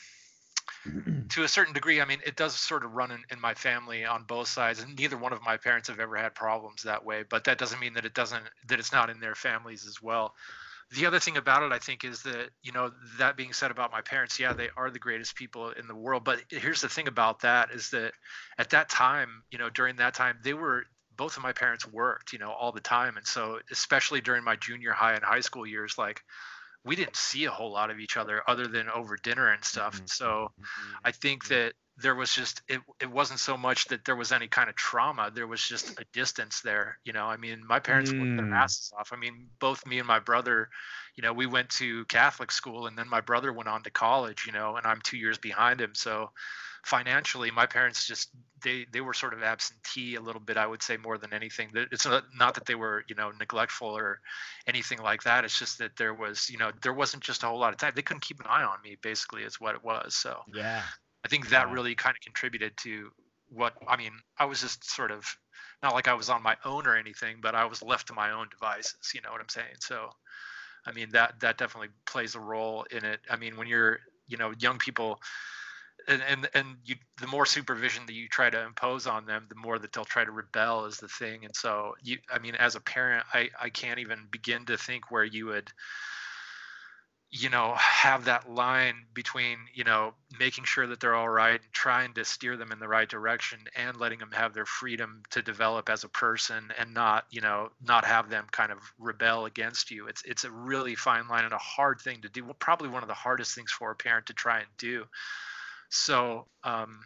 to 1.30 1.44
a 1.44 1.48
certain 1.48 1.74
degree, 1.74 2.02
I 2.02 2.06
mean, 2.06 2.20
it 2.26 2.36
does 2.36 2.56
sort 2.56 2.84
of 2.84 2.94
run 2.94 3.12
in, 3.12 3.22
in, 3.32 3.40
my 3.40 3.54
family 3.54 4.04
on 4.04 4.24
both 4.24 4.48
sides, 4.48 4.82
and 4.82 4.98
neither 4.98 5.16
one 5.16 5.32
of 5.32 5.40
my 5.44 5.58
parents 5.58 5.90
have 5.90 6.00
ever 6.00 6.16
had 6.16 6.34
problems 6.34 6.82
that 6.84 7.06
way. 7.06 7.24
But 7.30 7.44
that 7.44 7.60
doesn't 7.60 7.80
mean 7.80 7.94
that 7.94 8.06
it 8.06 8.16
doesn't 8.16 8.44
that 8.68 8.80
it's 8.80 8.92
not 8.92 9.12
in 9.12 9.20
their 9.20 9.36
families 9.36 9.86
as 9.86 10.02
well 10.02 10.34
the 10.92 11.06
other 11.06 11.20
thing 11.20 11.38
about 11.38 11.64
it, 11.64 11.72
I 11.72 11.80
think, 11.80 12.04
is 12.04 12.22
that, 12.24 12.50
you 12.64 12.74
know, 12.74 12.92
that 13.18 13.38
being 13.38 13.54
said 13.54 13.72
about 13.72 13.92
my 13.92 14.02
parents, 14.02 14.40
yeah, 14.40 14.54
they 14.54 14.68
are 14.76 14.92
the 14.92 15.00
greatest 15.00 15.36
people 15.36 15.70
in 15.72 15.88
the 15.88 15.96
world. 15.96 16.26
But 16.26 16.42
here's 16.50 16.82
the 16.82 16.90
thing 16.90 17.08
about 17.08 17.42
that 17.42 17.72
is 17.72 17.90
that 17.92 18.12
at 18.58 18.72
that 18.72 18.90
time, 18.90 19.44
you 19.52 19.58
know, 19.58 19.70
during 19.70 19.96
that 19.98 20.14
time, 20.14 20.38
they 20.44 20.54
were, 20.54 20.84
both 21.16 21.38
of 21.38 21.44
my 21.44 21.54
parents 21.54 21.88
worked, 21.88 22.34
you 22.34 22.40
know, 22.40 22.52
all 22.52 22.74
the 22.74 22.82
time. 22.82 23.16
And 23.16 23.26
so, 23.26 23.60
especially 23.72 24.20
during 24.20 24.44
my 24.44 24.58
junior 24.58 24.92
high 24.92 25.14
and 25.14 25.24
high 25.24 25.40
school 25.40 25.66
years, 25.66 25.98
like, 25.98 26.22
we 26.84 26.96
didn't 26.96 27.16
see 27.16 27.46
a 27.46 27.52
whole 27.52 27.72
lot 27.72 27.92
of 27.92 28.00
each 28.00 28.18
other 28.18 28.42
other 28.48 28.68
than 28.68 28.90
over 28.90 29.18
dinner 29.18 29.52
and 29.52 29.64
stuff. 29.64 29.96
Mm-hmm. 29.96 30.06
So 30.08 30.52
mm-hmm. 30.60 30.96
I 31.06 31.12
think 31.12 31.48
that 31.50 31.74
there 32.02 32.16
was 32.16 32.34
just 32.34 32.62
it, 32.68 32.82
it 33.00 33.10
wasn't 33.10 33.40
so 33.40 33.56
much 33.58 33.86
that 33.86 34.06
there 34.06 34.16
was 34.16 34.32
any 34.32 34.48
kind 34.48 34.70
of 34.70 34.76
trauma 34.76 35.32
there 35.34 35.48
was 35.48 35.62
just 35.62 36.00
a 36.00 36.06
distance 36.14 36.62
there 36.62 36.98
you 37.04 37.14
know? 37.14 37.26
I 37.26 37.38
mean 37.38 37.66
my 37.66 37.80
parents 37.80 38.12
mm. 38.12 38.20
worked 38.20 38.38
their 38.38 38.46
mm. 38.46 38.58
asses 38.58 38.92
off. 38.98 39.12
I 39.14 39.18
mean 39.18 39.48
both 39.60 39.86
me 39.86 40.00
and 40.00 40.08
my 40.08 40.20
brother 40.20 40.70
you 41.16 41.24
know 41.24 41.34
we 41.34 41.46
went 41.46 41.70
to 41.70 42.06
catholic 42.06 42.52
school 42.52 42.88
and 42.88 42.98
then 42.98 43.10
my 43.10 43.22
brother 43.22 43.54
went 43.54 43.70
on 43.70 43.84
to 43.84 43.90
college 43.90 44.46
you 44.46 44.54
know 44.54 44.76
and 44.78 44.86
i'm 44.86 45.02
two 45.04 45.18
years 45.18 45.38
behind 45.38 45.80
him. 45.80 45.94
So 45.94 46.32
financially 46.84 47.52
my 47.52 47.68
parents 47.68 48.08
just 48.08 48.30
they 48.64 48.88
they 48.92 49.02
were 49.02 49.14
sort 49.14 49.34
of 49.34 49.44
absentee 49.44 50.16
a 50.16 50.22
little 50.22 50.42
bit 50.42 50.58
i 50.58 50.66
would 50.66 50.82
say 50.82 50.98
more 50.98 51.18
than 51.18 51.34
anything. 51.34 51.70
It's 51.92 52.06
not, 52.06 52.24
not 52.36 52.56
that 52.56 52.66
they 52.66 52.76
were 52.76 53.04
you 53.08 53.16
know 53.16 53.32
neglectful 53.40 53.88
or 53.88 54.20
anything 54.68 55.00
like 55.00 55.24
that. 55.24 55.46
It's 55.46 55.58
just 55.58 55.78
that 55.80 55.96
there 55.98 56.14
was 56.14 56.50
you 56.50 56.58
know 56.58 56.72
there 56.82 56.94
wasn't 56.94 57.24
just 57.24 57.44
a 57.44 57.48
whole 57.48 57.60
lot 57.60 57.74
of 57.74 57.80
time. 57.80 57.94
They 57.96 58.02
couldn't 58.02 58.22
keep 58.22 58.40
an 58.40 58.48
eye 58.50 58.64
on 58.64 58.78
me 58.84 58.98
basically 59.02 59.44
is 59.44 59.60
what 59.60 59.76
it 59.76 59.84
was. 59.84 60.16
So 60.16 60.40
yeah 60.54 60.82
I 61.24 61.28
think 61.28 61.50
that 61.50 61.68
yeah. 61.68 61.74
really 61.74 61.96
kind 61.96 62.16
of 62.16 62.22
contributed 62.22 62.76
to 62.78 63.12
what 63.50 63.74
I 63.88 63.98
mean. 63.98 64.14
I 64.38 64.46
was 64.46 64.62
just 64.62 64.90
sort 64.90 65.12
of 65.12 65.26
not 65.84 65.94
like 65.94 66.08
I 66.08 66.14
was 66.14 66.30
on 66.30 66.44
my 66.44 66.56
own 66.66 66.88
or 66.88 66.96
anything, 66.96 67.38
but 67.42 67.56
I 67.56 67.66
was 67.66 67.82
left 67.82 68.08
to 68.08 68.14
my 68.14 68.32
own 68.32 68.48
devices. 68.50 69.12
You 69.14 69.22
know 69.22 69.32
what 69.32 69.42
I'm 69.42 69.50
saying? 69.50 69.78
So, 69.80 70.10
I 70.86 70.92
mean 70.92 71.10
that 71.12 71.40
that 71.42 71.58
definitely 71.58 71.90
plays 72.06 72.36
a 72.36 72.40
role 72.40 72.86
in 72.92 73.06
it. 73.06 73.20
I 73.30 73.38
mean, 73.38 73.58
when 73.58 73.68
you're 73.68 74.00
you 74.28 74.38
know 74.38 74.54
young 74.60 74.78
people. 74.78 75.20
And, 76.08 76.24
and 76.28 76.50
and 76.56 76.78
you 76.84 76.96
the 77.20 77.28
more 77.28 77.46
supervision 77.46 78.08
that 78.08 78.14
you 78.14 78.28
try 78.28 78.50
to 78.50 78.60
impose 78.66 79.06
on 79.06 79.28
them 79.28 79.46
the 79.50 79.56
more 79.56 79.78
that 79.78 79.94
they'll 79.94 80.04
try 80.04 80.26
to 80.26 80.32
rebel 80.32 80.86
is 80.86 80.98
the 80.98 81.08
thing 81.08 81.46
and 81.46 81.56
so 81.56 81.94
you 82.02 82.18
i 82.34 82.40
mean 82.40 82.56
as 82.56 82.74
a 82.74 82.80
parent 82.80 83.24
i 83.36 83.52
i 83.62 83.70
can't 83.70 84.00
even 84.00 84.28
begin 84.32 84.66
to 84.66 84.78
think 84.78 85.12
where 85.12 85.24
you 85.24 85.46
would 85.46 85.72
you 87.32 87.50
know 87.50 87.74
have 87.78 88.26
that 88.26 88.52
line 88.52 89.06
between 89.14 89.58
you 89.74 89.86
know 89.86 90.14
making 90.38 90.66
sure 90.66 90.86
that 90.86 91.00
they're 91.00 91.16
all 91.16 91.30
right 91.30 91.62
and 91.62 91.72
trying 91.72 92.14
to 92.14 92.26
steer 92.26 92.58
them 92.58 92.74
in 92.74 92.80
the 92.80 92.88
right 92.88 93.08
direction 93.08 93.60
and 93.78 93.96
letting 93.98 94.20
them 94.20 94.32
have 94.34 94.54
their 94.54 94.66
freedom 94.66 95.24
to 95.30 95.42
develop 95.42 95.90
as 95.90 96.04
a 96.04 96.10
person 96.10 96.72
and 96.78 96.94
not 96.94 97.26
you 97.32 97.40
know 97.40 97.70
not 97.82 98.04
have 98.04 98.30
them 98.30 98.46
kind 98.52 98.72
of 98.72 98.80
rebel 99.00 99.46
against 99.46 99.92
you 99.92 100.08
it's 100.08 100.22
it's 100.24 100.44
a 100.44 100.52
really 100.52 100.94
fine 100.94 101.26
line 101.30 101.46
and 101.46 101.54
a 101.54 101.58
hard 101.58 102.02
thing 102.02 102.22
to 102.22 102.28
do 102.30 102.44
well, 102.44 102.56
probably 102.60 102.90
one 102.90 103.02
of 103.02 103.08
the 103.08 103.14
hardest 103.14 103.56
things 103.56 103.72
for 103.72 103.92
a 103.92 103.96
parent 103.96 104.26
to 104.26 104.34
try 104.34 104.60
and 104.60 104.68
do 104.78 105.06
so 105.90 106.46
um 106.66 107.00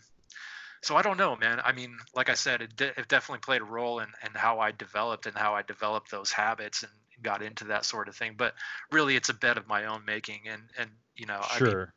so 0.81 0.95
I 0.95 1.01
don't 1.01 1.17
know, 1.17 1.35
man. 1.35 1.59
I 1.65 1.71
mean, 1.71 1.97
like 2.13 2.29
I 2.29 2.35
said, 2.35 2.61
it, 2.61 2.75
de- 2.75 2.99
it 2.99 3.07
definitely 3.07 3.39
played 3.39 3.61
a 3.61 3.65
role 3.65 4.01
in, 4.01 4.07
in 4.23 4.33
how 4.35 4.59
I 4.59 4.71
developed 4.71 5.25
and 5.25 5.35
how 5.35 5.55
I 5.55 5.63
developed 5.63 6.11
those 6.11 6.31
habits 6.31 6.83
and 6.83 6.91
got 7.21 7.41
into 7.41 7.65
that 7.65 7.85
sort 7.85 8.07
of 8.07 8.15
thing. 8.15 8.35
But 8.37 8.53
really, 8.91 9.15
it's 9.15 9.29
a 9.29 9.33
bet 9.33 9.57
of 9.57 9.67
my 9.67 9.85
own 9.85 10.03
making, 10.05 10.41
and 10.47 10.61
and 10.77 10.89
you 11.15 11.25
know, 11.25 11.41
sure. 11.57 11.67
I 11.67 11.75
mean, 11.75 11.87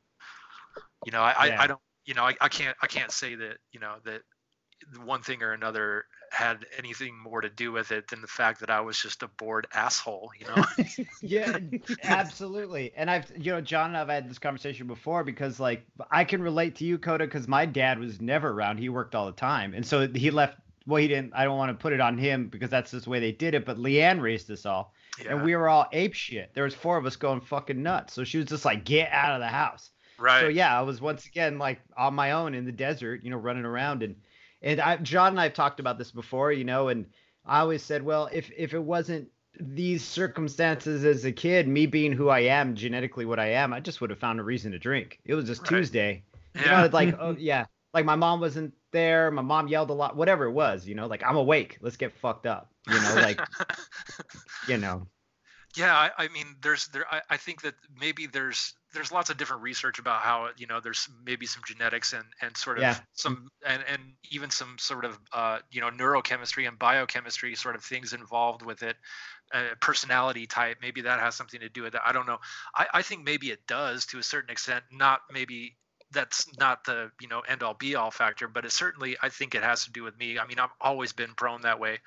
You 1.04 1.12
know, 1.12 1.22
I, 1.22 1.46
Yeah. 1.46 1.60
I, 1.60 1.64
I 1.64 1.66
don't, 1.66 1.80
you 2.04 2.14
know, 2.14 2.25
I, 2.25 2.34
I 2.40 2.48
can't, 2.48 2.76
I 2.82 2.87
can't 2.87 3.10
say 3.12 3.34
that, 3.34 3.58
you 3.72 3.80
know, 3.80 3.96
that 4.04 4.22
one 5.04 5.22
thing 5.22 5.42
or 5.42 5.52
another 5.52 6.04
had 6.30 6.66
anything 6.76 7.16
more 7.18 7.40
to 7.40 7.48
do 7.48 7.72
with 7.72 7.90
it 7.92 8.08
than 8.08 8.20
the 8.20 8.26
fact 8.26 8.60
that 8.60 8.70
I 8.70 8.80
was 8.80 8.98
just 8.98 9.22
a 9.22 9.28
bored 9.28 9.66
asshole, 9.75 10.30
you 10.38 10.46
know? 10.46 10.64
yeah, 11.22 11.58
absolutely. 12.04 12.92
And 12.96 13.10
I've, 13.10 13.30
you 13.37 13.52
know, 13.52 13.60
John 13.60 13.90
and 13.90 13.96
I've 13.96 14.08
had 14.08 14.28
this 14.28 14.38
conversation 14.38 14.87
before 14.87 15.25
because, 15.25 15.58
like, 15.58 15.87
I 16.10 16.25
can 16.25 16.42
relate 16.42 16.76
to 16.76 16.84
you, 16.84 16.98
Coda, 16.98 17.25
because 17.25 17.48
my 17.48 17.66
dad 17.66 17.98
was 17.98 18.20
never 18.20 18.50
around. 18.50 18.78
He 18.78 18.88
worked 18.88 19.14
all 19.14 19.26
the 19.26 19.32
time, 19.32 19.75
and 19.75 19.87
so 19.87 20.06
he 20.08 20.30
left. 20.30 20.58
Well, 20.88 21.02
he 21.02 21.07
didn't. 21.07 21.35
I 21.37 21.45
don't 21.45 21.59
want 21.59 21.71
to 21.71 21.80
put 21.80 21.92
it 21.92 22.00
on 22.00 22.16
him 22.16 22.49
because 22.49 22.71
that's 22.71 22.92
just 22.92 23.04
the 23.04 23.11
way 23.11 23.21
they 23.21 23.30
did 23.30 23.54
it. 23.54 23.66
But 23.66 23.76
Leanne 23.76 24.23
raised 24.23 24.50
us 24.50 24.64
all, 24.64 24.95
yeah, 25.23 25.33
and 25.33 25.45
we 25.45 25.54
were 25.54 25.68
all 25.68 25.87
ape 25.92 26.14
shit. 26.14 26.54
There 26.54 26.64
was 26.64 26.75
four 26.75 26.97
of 26.97 27.04
us 27.04 27.16
going 27.16 27.42
fucking 27.42 27.83
nuts. 27.83 28.14
So 28.14 28.25
she 28.25 28.38
was 28.38 28.47
just 28.47 28.64
like, 28.64 28.87
"Get 28.87 29.12
out 29.12 29.35
of 29.35 29.40
the 29.40 29.49
house." 29.49 29.90
right. 30.18 30.40
So 30.40 30.49
yeah, 30.49 30.76
I 30.76 30.83
was 30.83 31.00
once 31.00 31.26
again 31.26 31.59
like 31.59 31.80
on 31.95 32.14
my 32.14 32.33
own 32.33 32.54
in 32.54 32.64
the 32.64 32.73
desert, 32.73 33.23
you 33.23 33.30
know, 33.30 33.37
running 33.37 33.66
around 33.66 34.02
and 34.02 34.16
and 34.62 34.80
I 34.80 34.97
John 34.97 35.28
and 35.33 35.40
I 35.40 35.45
have 35.45 35.54
talked 35.54 35.78
about 35.78 35.99
this 35.99 36.11
before, 36.11 36.52
you 36.52 36.64
know, 36.64 36.88
and 36.88 37.07
I 37.45 37.61
always 37.61 37.83
said, 37.83 38.02
well, 38.02 38.28
if 38.33 38.50
if 38.57 38.75
it 38.75 38.83
wasn't 38.83 39.28
these 39.61 40.04
circumstances 40.04 41.04
as 41.04 41.25
a 41.25 41.33
kid, 41.33 41.66
me 41.66 41.87
being 41.87 42.12
who 42.12 42.28
I 42.28 42.40
am, 42.40 42.75
genetically 42.75 43.25
what 43.25 43.38
I 43.38 43.52
am, 43.52 43.73
I 43.73 43.80
just 43.80 44.00
would 44.00 44.11
have 44.11 44.18
found 44.18 44.40
a 44.40 44.45
reason 44.45 44.73
to 44.73 44.78
drink. 44.78 45.18
It 45.25 45.35
was 45.35 45.47
just 45.47 45.62
Right. 45.62 45.68
Tuesday. 45.68 46.23
You 46.54 46.64
know, 46.66 46.88
like 46.92 47.14
oh 47.21 47.37
yeah, 47.38 47.66
like 47.95 48.04
my 48.04 48.16
mom 48.16 48.40
wasn't 48.40 48.75
there, 48.92 49.30
my 49.30 49.42
mom 49.42 49.68
yelled 49.68 49.90
a 49.90 49.95
lot, 49.95 50.16
whatever 50.16 50.45
it 50.45 50.52
was, 50.52 50.87
you 50.87 50.95
know, 50.95 51.07
like 51.07 51.23
I'm 51.25 51.37
awake, 51.37 51.78
let's 51.80 51.97
get 51.97 52.12
fucked 52.12 52.47
up, 52.47 52.73
you 52.87 53.00
know, 53.00 53.16
like 53.16 53.45
you 54.66 54.78
know, 54.78 55.09
yeah 55.76 55.95
I, 55.95 56.25
I 56.25 56.28
mean 56.28 56.57
there's 56.62 56.88
there 56.88 57.07
I, 57.12 57.21
I 57.30 57.37
think 57.37 57.62
that 57.62 57.75
maybe 57.95 58.26
there's 58.26 58.75
there's 58.95 59.12
lots 59.12 59.28
of 59.28 59.37
different 59.37 59.62
research 59.62 59.99
about 59.99 60.23
how 60.23 60.50
you 60.57 60.66
know 60.66 60.80
there's 60.80 61.09
maybe 61.23 61.47
some 61.47 61.62
genetics 61.66 62.12
and 62.12 62.25
and 62.40 62.57
sort 62.57 62.78
of 62.78 62.88
Yeah. 62.88 63.04
some 63.12 63.49
and 63.66 63.85
and 63.87 64.14
even 64.30 64.50
some 64.50 64.78
sort 64.78 65.04
of 65.04 65.18
uh 65.33 65.59
you 65.71 65.80
know 65.80 65.90
neurochemistry 65.90 66.66
and 66.66 66.78
biochemistry 66.78 67.54
sort 67.54 67.76
of 67.76 67.85
things 67.85 68.12
involved 68.12 68.62
with 68.62 68.83
it 68.83 68.97
uh, 69.54 69.71
personality 69.80 70.47
type. 70.47 70.78
Maybe 70.83 71.02
that 71.02 71.21
has 71.21 71.35
something 71.35 71.61
to 71.61 71.71
do 71.71 71.83
with 71.83 71.97
it. 71.97 72.02
I 72.04 72.12
don't 72.12 72.26
know. 72.26 72.38
I, 72.76 72.87
I 72.95 73.02
think 73.02 73.25
maybe 73.25 73.50
it 73.50 73.66
does 73.66 74.07
to 74.07 74.21
a 74.21 74.23
certain 74.23 74.50
extent 74.50 74.85
not 74.92 75.23
maybe 75.33 75.78
that's 76.12 76.47
not 76.59 76.85
the 76.85 77.11
you 77.21 77.29
know 77.29 77.41
end 77.41 77.62
all 77.62 77.75
be 77.75 77.95
all 77.95 78.11
factor 78.11 78.49
but 78.49 78.65
it 78.65 78.73
certainly 78.73 79.17
i 79.23 79.29
think 79.29 79.55
it 79.55 79.62
has 79.62 79.85
to 79.85 79.93
do 79.93 80.03
with 80.03 80.19
me. 80.19 80.38
I 80.38 80.47
mean 80.47 80.59
i've 80.59 80.71
always 80.81 81.12
been 81.12 81.35
prone 81.35 81.62
that 81.62 81.81
way. 81.81 81.99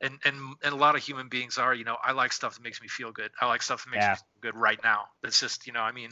And 0.00 0.18
and 0.24 0.36
and 0.64 0.72
a 0.72 0.76
lot 0.76 0.96
of 0.96 1.02
human 1.02 1.28
beings 1.28 1.58
are 1.58 1.74
you 1.74 1.84
know 1.84 1.96
i 2.02 2.12
like 2.12 2.32
stuff 2.32 2.54
that 2.54 2.62
makes 2.62 2.80
me 2.82 2.88
feel 2.88 3.12
good. 3.12 3.30
I 3.40 3.46
like 3.46 3.62
stuff 3.62 3.84
that 3.84 3.90
makes 3.90 4.04
Yeah. 4.04 4.10
me 4.10 4.16
feel 4.16 4.52
good 4.52 4.60
right 4.60 4.78
now. 4.82 5.04
It's 5.22 5.40
just 5.40 5.66
you 5.66 5.72
know 5.72 5.80
i 5.80 5.92
mean 5.92 6.10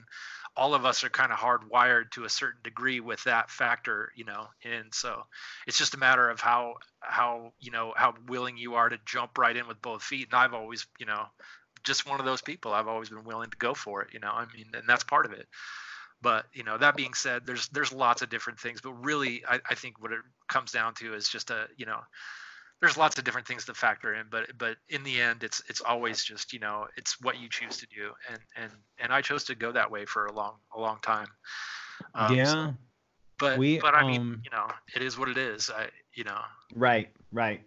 all 0.56 0.74
of 0.74 0.84
us 0.84 1.04
are 1.04 1.10
kind 1.10 1.32
of 1.32 1.38
hardwired 1.38 2.10
to 2.12 2.24
a 2.24 2.28
certain 2.28 2.60
degree 2.62 3.00
with 3.00 3.22
that 3.24 3.50
factor 3.50 4.12
you 4.16 4.24
know 4.24 4.48
and 4.64 4.92
so 4.92 5.22
it's 5.66 5.78
just 5.78 5.94
a 5.94 5.98
matter 5.98 6.28
of 6.28 6.40
how 6.40 6.74
how 7.00 7.52
you 7.60 7.70
know 7.70 7.92
how 7.96 8.14
willing 8.28 8.56
you 8.58 8.74
are 8.74 8.88
to 8.88 8.98
jump 9.06 9.38
right 9.38 9.56
in 9.56 9.66
with 9.68 9.80
both 9.80 10.02
feet. 10.02 10.28
And 10.30 10.40
i've 10.40 10.54
always 10.54 10.86
you 10.98 11.06
know 11.06 11.24
just 11.84 12.06
one 12.08 12.20
of 12.20 12.26
those 12.26 12.42
people. 12.42 12.72
I've 12.74 12.88
always 12.88 13.08
been 13.08 13.24
willing 13.24 13.50
to 13.50 13.56
go 13.56 13.74
for 13.74 14.02
it 14.02 14.08
you 14.12 14.20
know 14.20 14.30
i 14.30 14.44
mean 14.54 14.66
and 14.74 14.84
that's 14.88 15.04
part 15.04 15.26
of 15.26 15.32
it 15.32 15.46
but 16.22 16.46
you 16.52 16.62
know 16.64 16.76
that 16.78 16.96
being 16.96 17.14
said 17.14 17.42
there's 17.46 17.68
there's 17.68 17.92
lots 17.92 18.22
of 18.22 18.28
different 18.28 18.58
things 18.58 18.80
but 18.80 18.92
really 19.04 19.42
i, 19.48 19.58
I 19.68 19.74
think 19.74 20.00
what 20.02 20.12
it 20.12 20.18
comes 20.48 20.70
down 20.72 20.94
to 20.94 21.14
is 21.14 21.28
just 21.28 21.50
a 21.50 21.66
you 21.76 21.86
know 21.86 22.00
there's 22.80 22.96
lots 22.96 23.18
of 23.18 23.24
different 23.24 23.46
things 23.46 23.64
to 23.66 23.74
factor 23.74 24.14
in 24.14 24.26
but 24.30 24.56
but 24.58 24.76
in 24.88 25.02
the 25.02 25.20
end 25.20 25.42
it's 25.42 25.62
it's 25.68 25.80
always 25.80 26.24
just 26.24 26.52
you 26.52 26.58
know 26.58 26.86
it's 26.96 27.20
what 27.20 27.38
you 27.40 27.48
choose 27.48 27.76
to 27.78 27.86
do 27.86 28.10
and 28.30 28.38
and 28.56 28.72
and 28.98 29.12
i 29.12 29.20
chose 29.20 29.44
to 29.44 29.54
go 29.54 29.72
that 29.72 29.90
way 29.90 30.04
for 30.04 30.26
a 30.26 30.32
long 30.32 30.54
a 30.76 30.80
long 30.80 30.98
time 31.02 31.28
Um, 32.14 32.28
so- 32.28 32.34
yeah. 32.34 32.72
but 33.38 33.58
we, 33.58 33.78
but 33.78 33.94
i 33.94 34.06
mean 34.06 34.20
um, 34.20 34.42
you 34.44 34.50
know 34.50 34.66
it 34.94 35.02
is 35.02 35.18
what 35.18 35.28
it 35.28 35.38
is 35.38 35.70
i 35.70 35.88
you 36.14 36.24
know 36.24 36.40
right, 36.74 37.08
right. 37.32 37.62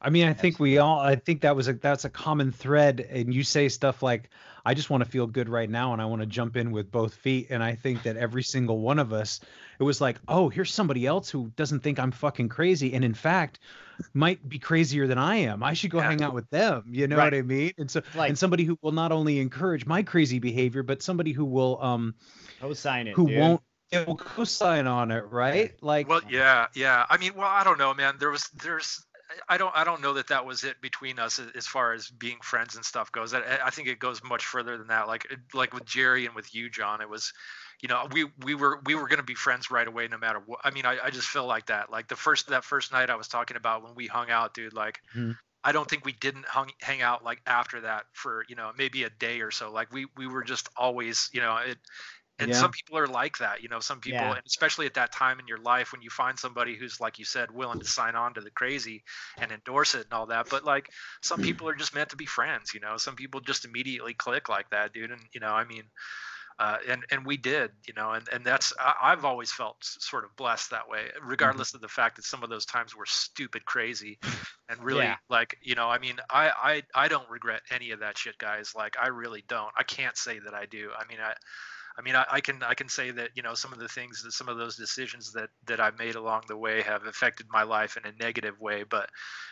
I 0.00 0.10
mean, 0.10 0.28
I 0.28 0.34
think 0.34 0.60
we 0.60 0.76
all. 0.76 1.00
I 1.00 1.16
think 1.16 1.40
that 1.40 1.56
was 1.56 1.66
a 1.66 1.72
that's 1.72 2.04
a 2.04 2.10
common 2.10 2.52
thread. 2.52 3.00
And 3.00 3.32
you 3.32 3.42
say 3.42 3.70
stuff 3.70 4.02
like, 4.02 4.28
"I 4.64 4.74
just 4.74 4.90
want 4.90 5.04
to 5.04 5.10
feel 5.10 5.26
good 5.26 5.48
right 5.48 5.68
now, 5.70 5.92
and 5.92 6.00
I 6.02 6.06
want 6.06 6.20
to 6.22 6.26
jump 6.26 6.56
in 6.56 6.72
with 6.72 6.90
both 6.90 7.14
feet." 7.14 7.48
And 7.50 7.62
I 7.62 7.74
think 7.74 8.02
that 8.02 8.16
every 8.16 8.42
single 8.42 8.80
one 8.80 8.98
of 8.98 9.12
us, 9.12 9.40
it 9.78 9.82
was 9.84 10.00
like, 10.00 10.18
"Oh, 10.28 10.48
here's 10.48 10.72
somebody 10.72 11.06
else 11.06 11.30
who 11.30 11.50
doesn't 11.56 11.80
think 11.80 11.98
I'm 11.98 12.10
fucking 12.12 12.48
crazy, 12.48 12.94
and 12.94 13.04
in 13.04 13.14
fact, 13.14 13.60
might 14.14 14.48
be 14.48 14.58
crazier 14.58 15.06
than 15.06 15.18
I 15.18 15.36
am. 15.36 15.62
I 15.62 15.72
should 15.74 15.90
go 15.90 15.98
Yeah. 15.98 16.08
hang 16.08 16.22
out 16.22 16.34
with 16.34 16.48
them." 16.50 16.84
You 16.90 17.06
know 17.06 17.16
Right. 17.16 17.32
what 17.32 17.34
I 17.34 17.42
mean? 17.42 17.72
And 17.78 17.90
so, 17.90 18.02
Like 18.14 18.28
and 18.28 18.38
somebody 18.38 18.64
who 18.64 18.78
will 18.82 18.92
not 18.92 19.12
only 19.12 19.38
encourage 19.38 19.86
my 19.86 20.02
crazy 20.02 20.38
behavior, 20.38 20.82
but 20.82 21.02
somebody 21.02 21.32
who 21.32 21.44
will, 21.44 21.80
um, 21.82 22.14
co-sign 22.60 23.06
it, 23.06 23.16
who 23.16 23.24
dude. 23.24 23.36
won't, 23.36 23.60
it 23.92 24.06
will 24.06 24.16
co-sign 24.16 24.86
on 24.86 25.10
it, 25.10 25.24
right? 25.30 25.72
Like, 25.82 26.08
well 26.08 26.20
yeah 26.30 26.66
yeah 26.74 27.06
i 27.10 27.16
mean 27.18 27.32
well 27.34 27.48
i 27.48 27.62
don't 27.64 27.78
know 27.78 27.94
man 27.94 28.16
there 28.18 28.30
was 28.30 28.48
there's 28.62 29.03
I 29.48 29.58
don't. 29.58 29.74
I 29.74 29.84
don't 29.84 30.00
know 30.00 30.14
that 30.14 30.28
that 30.28 30.46
was 30.46 30.64
it 30.64 30.80
between 30.80 31.18
us 31.18 31.40
as 31.54 31.66
far 31.66 31.92
as 31.92 32.08
being 32.08 32.38
friends 32.42 32.76
and 32.76 32.84
stuff 32.84 33.12
goes. 33.12 33.34
I, 33.34 33.42
I 33.64 33.70
think 33.70 33.88
it 33.88 33.98
goes 33.98 34.22
much 34.22 34.44
further 34.46 34.76
than 34.78 34.88
that. 34.88 35.06
Like, 35.08 35.26
like 35.52 35.72
with 35.74 35.84
Jerry 35.84 36.26
and 36.26 36.34
with 36.34 36.54
you, 36.54 36.70
John, 36.70 37.00
it 37.00 37.08
was, 37.08 37.32
you 37.80 37.88
know, 37.88 38.06
we 38.12 38.24
we 38.44 38.54
were 38.54 38.80
we 38.86 38.94
were 38.94 39.08
gonna 39.08 39.22
be 39.22 39.34
friends 39.34 39.70
right 39.70 39.86
away, 39.86 40.08
no 40.08 40.18
matter 40.18 40.40
what. 40.44 40.60
I 40.64 40.70
mean, 40.70 40.86
I, 40.86 40.98
I 41.04 41.10
just 41.10 41.28
feel 41.28 41.46
like 41.46 41.66
that. 41.66 41.90
Like 41.90 42.08
the 42.08 42.16
first 42.16 42.48
that 42.48 42.64
first 42.64 42.92
night 42.92 43.10
I 43.10 43.16
was 43.16 43.28
talking 43.28 43.56
about 43.56 43.82
when 43.82 43.94
we 43.94 44.06
hung 44.06 44.30
out, 44.30 44.54
dude. 44.54 44.72
Like, 44.74 45.00
Mhm. 45.16 45.36
I 45.62 45.72
don't 45.72 45.88
think 45.88 46.04
we 46.04 46.12
didn't 46.12 46.46
hung, 46.46 46.70
hang 46.80 47.00
out 47.02 47.24
like 47.24 47.40
after 47.46 47.80
that 47.82 48.04
for 48.12 48.44
you 48.48 48.56
know 48.56 48.72
maybe 48.76 49.04
a 49.04 49.10
day 49.10 49.40
or 49.40 49.50
so. 49.50 49.72
Like 49.72 49.92
we 49.92 50.06
we 50.16 50.26
were 50.26 50.44
just 50.44 50.68
always, 50.76 51.30
you 51.32 51.40
know, 51.40 51.56
it. 51.56 51.78
And 52.40 52.50
Yeah. 52.50 52.60
some 52.60 52.72
people 52.72 52.98
are 52.98 53.06
like 53.06 53.38
that, 53.38 53.62
you 53.62 53.68
know. 53.68 53.78
Some 53.80 54.00
people, 54.00 54.18
Yeah. 54.18 54.32
and 54.32 54.42
especially 54.44 54.86
at 54.86 54.94
that 54.94 55.12
time 55.12 55.38
in 55.38 55.46
your 55.46 55.58
life 55.58 55.92
when 55.92 56.02
you 56.02 56.10
find 56.10 56.36
somebody 56.38 56.76
who's, 56.76 57.00
like 57.00 57.18
you 57.18 57.24
said, 57.24 57.50
willing 57.52 57.78
to 57.78 57.86
sign 57.86 58.16
on 58.16 58.34
to 58.34 58.40
the 58.40 58.50
crazy 58.50 59.04
and 59.40 59.52
endorse 59.52 59.94
it 59.94 60.04
and 60.04 60.12
all 60.12 60.26
that. 60.26 60.48
But 60.50 60.64
like 60.64 60.90
some 61.22 61.40
people 61.40 61.68
are 61.68 61.76
just 61.76 61.94
meant 61.94 62.10
to 62.10 62.16
be 62.16 62.26
friends, 62.26 62.74
you 62.74 62.80
know. 62.80 62.96
Some 62.96 63.14
people 63.14 63.40
just 63.40 63.64
immediately 63.64 64.14
click 64.14 64.48
like 64.48 64.68
that, 64.70 64.92
dude. 64.92 65.12
And 65.12 65.20
you 65.32 65.40
know, 65.40 65.52
I 65.52 65.64
mean, 65.64 65.84
uh, 66.58 66.78
and 66.88 67.04
and 67.10 67.24
we 67.24 67.36
did, 67.36 67.70
you 67.86 67.94
know, 67.94 68.12
and 68.12 68.28
and 68.32 68.44
that's 68.44 68.72
I, 68.78 68.94
I've 69.02 69.24
always 69.24 69.52
felt 69.52 69.76
sort 69.80 70.24
of 70.24 70.34
blessed 70.36 70.70
that 70.70 70.88
way, 70.88 71.10
regardless 71.22 71.74
of 71.74 71.80
the 71.80 71.88
fact 71.88 72.16
that 72.16 72.24
some 72.24 72.42
of 72.42 72.50
those 72.50 72.66
times 72.66 72.96
were 72.96 73.06
stupid 73.06 73.64
crazy, 73.64 74.18
and 74.68 74.82
really 74.82 75.04
Yeah. 75.06 75.16
like 75.28 75.56
you 75.62 75.74
know, 75.76 75.88
I 75.88 75.98
mean, 75.98 76.16
I 76.30 76.50
I 76.50 76.82
I 77.04 77.08
don't 77.08 77.28
regret 77.30 77.62
any 77.70 77.92
of 77.92 78.00
that 78.00 78.18
shit, 78.18 78.38
guys. 78.38 78.72
Like 78.74 78.96
I 79.00 79.08
really 79.08 79.44
don't. 79.48 79.72
I 79.76 79.84
can't 79.84 80.16
say 80.16 80.40
that 80.40 80.54
I 80.54 80.66
do. 80.66 80.90
I 80.98 81.04
mean, 81.06 81.18
I. 81.20 81.34
I 81.96 82.02
mean, 82.02 82.16
I, 82.16 82.24
I 82.30 82.40
can 82.40 82.62
I 82.62 82.74
can 82.74 82.88
say 82.88 83.10
that 83.12 83.30
you 83.34 83.42
know 83.42 83.54
some 83.54 83.72
of 83.72 83.78
the 83.78 83.88
things 83.88 84.22
that 84.22 84.32
some 84.32 84.48
of 84.48 84.58
those 84.58 84.76
decisions 84.76 85.32
that 85.32 85.50
that 85.66 85.80
I've 85.80 85.98
made 85.98 86.16
along 86.16 86.42
the 86.48 86.56
way 86.56 86.82
have 86.82 87.06
affected 87.06 87.46
my 87.50 87.62
life 87.62 87.96
in 87.96 88.04
a 88.04 88.12
negative 88.22 88.60
way. 88.60 88.82
But 88.82 89.10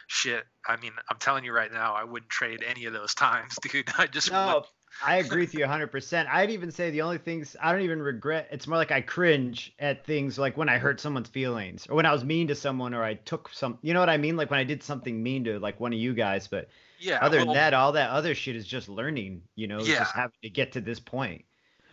shit, 0.09 0.45
I 0.67 0.77
mean, 0.77 0.93
I'm 1.09 1.19
telling 1.19 1.45
you 1.45 1.53
right 1.53 1.73
now, 1.73 1.95
I 1.95 2.05
wouldn't 2.05 2.31
trade 2.31 2.65
any 2.67 2.87
of 2.87 2.93
those 2.93 3.15
times, 3.17 3.57
dude. 3.63 3.89
I 3.97 4.07
just 4.07 4.31
No, 4.31 4.47
wouldn't. 4.47 4.67
I 5.01 5.17
agree 5.17 5.41
with 5.43 5.55
you 5.55 5.65
100%. 5.65 6.27
I'd 6.29 6.51
even 6.51 6.71
say 6.71 6.91
the 6.91 7.03
only 7.03 7.19
things 7.19 7.57
I 7.61 7.73
don't 7.73 7.81
even 7.83 8.03
regret, 8.03 8.49
it's 8.51 8.67
more 8.67 8.77
like 8.77 8.91
I 8.91 9.01
cringe 9.01 9.73
at 9.79 10.05
things 10.05 10.39
like 10.39 10.57
when 10.57 10.69
I 10.69 10.79
hurt 10.79 11.01
someone's 11.01 11.29
feelings 11.29 11.87
or 11.89 11.97
when 11.97 12.07
I 12.07 12.13
was 12.13 12.25
mean 12.25 12.49
to 12.49 12.55
someone 12.55 12.93
or 12.93 13.03
I 13.03 13.15
took 13.15 13.49
some, 13.53 13.79
you 13.83 13.95
know 13.95 14.01
what 14.01 14.11
I 14.11 14.19
mean? 14.19 14.37
Like 14.37 14.51
when 14.51 14.61
I 14.61 14.65
did 14.65 14.83
something 14.83 15.23
mean 15.23 15.45
to 15.45 15.59
like 15.59 15.81
one 15.81 15.93
of 15.93 15.99
you 15.99 16.13
guys. 16.13 16.47
But 16.47 16.69
yeah. 16.99 17.19
other 17.23 17.39
well, 17.39 17.47
than 17.47 17.55
that, 17.55 17.75
all 17.75 17.93
that 17.93 18.11
other 18.11 18.35
shit 18.35 18.55
is 18.55 18.67
just 18.67 18.89
learning, 18.89 19.43
you 19.57 19.67
know, 19.67 19.79
Yeah. 19.79 20.01
just 20.01 20.15
having 20.15 20.39
to 20.43 20.51
get 20.51 20.73
to 20.73 20.81
this 20.81 21.01
point. 21.01 21.45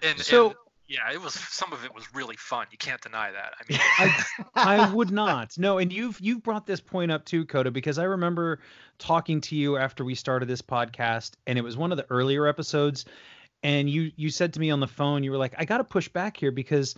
And, 0.03 0.20
So- 0.20 0.48
and, 0.48 0.56
yeah, 0.89 1.12
it 1.13 1.22
was 1.22 1.34
some 1.50 1.72
of 1.72 1.86
it 1.86 1.94
was 1.94 2.13
really 2.13 2.36
fun. 2.36 2.65
You 2.72 2.77
can't 2.77 3.00
deny 3.01 3.32
that. 3.32 3.53
I 3.60 3.72
mean, 3.72 4.46
I 4.56 4.91
would 4.94 5.12
not. 5.12 5.58
No, 5.58 5.77
and 5.77 5.94
you've 5.94 6.20
you've 6.20 6.44
brought 6.44 6.65
this 6.65 6.82
point 6.82 7.12
up 7.12 7.25
too, 7.25 7.46
Coda, 7.46 7.72
because 7.72 7.98
I 8.00 8.03
remember 8.03 8.60
talking 8.98 9.39
to 9.41 9.56
you 9.56 9.77
after 9.77 10.03
we 10.03 10.15
started 10.15 10.48
this 10.48 10.62
podcast, 10.62 11.34
and 11.48 11.58
it 11.58 11.63
was 11.63 11.77
one 11.77 11.91
of 11.91 11.98
the 11.98 12.08
earlier 12.10 12.48
episodes, 12.48 13.06
and 13.63 13.89
you 13.89 14.12
you 14.15 14.29
said 14.29 14.53
to 14.53 14.60
me 14.60 14.72
on 14.72 14.79
the 14.79 14.88
phone, 14.88 15.24
you 15.24 15.32
were 15.32 15.38
like, 15.38 15.53
I 15.58 15.65
got 15.65 15.77
to 15.77 15.84
push 15.84 16.08
back 16.10 16.36
here 16.36 16.51
because 16.51 16.96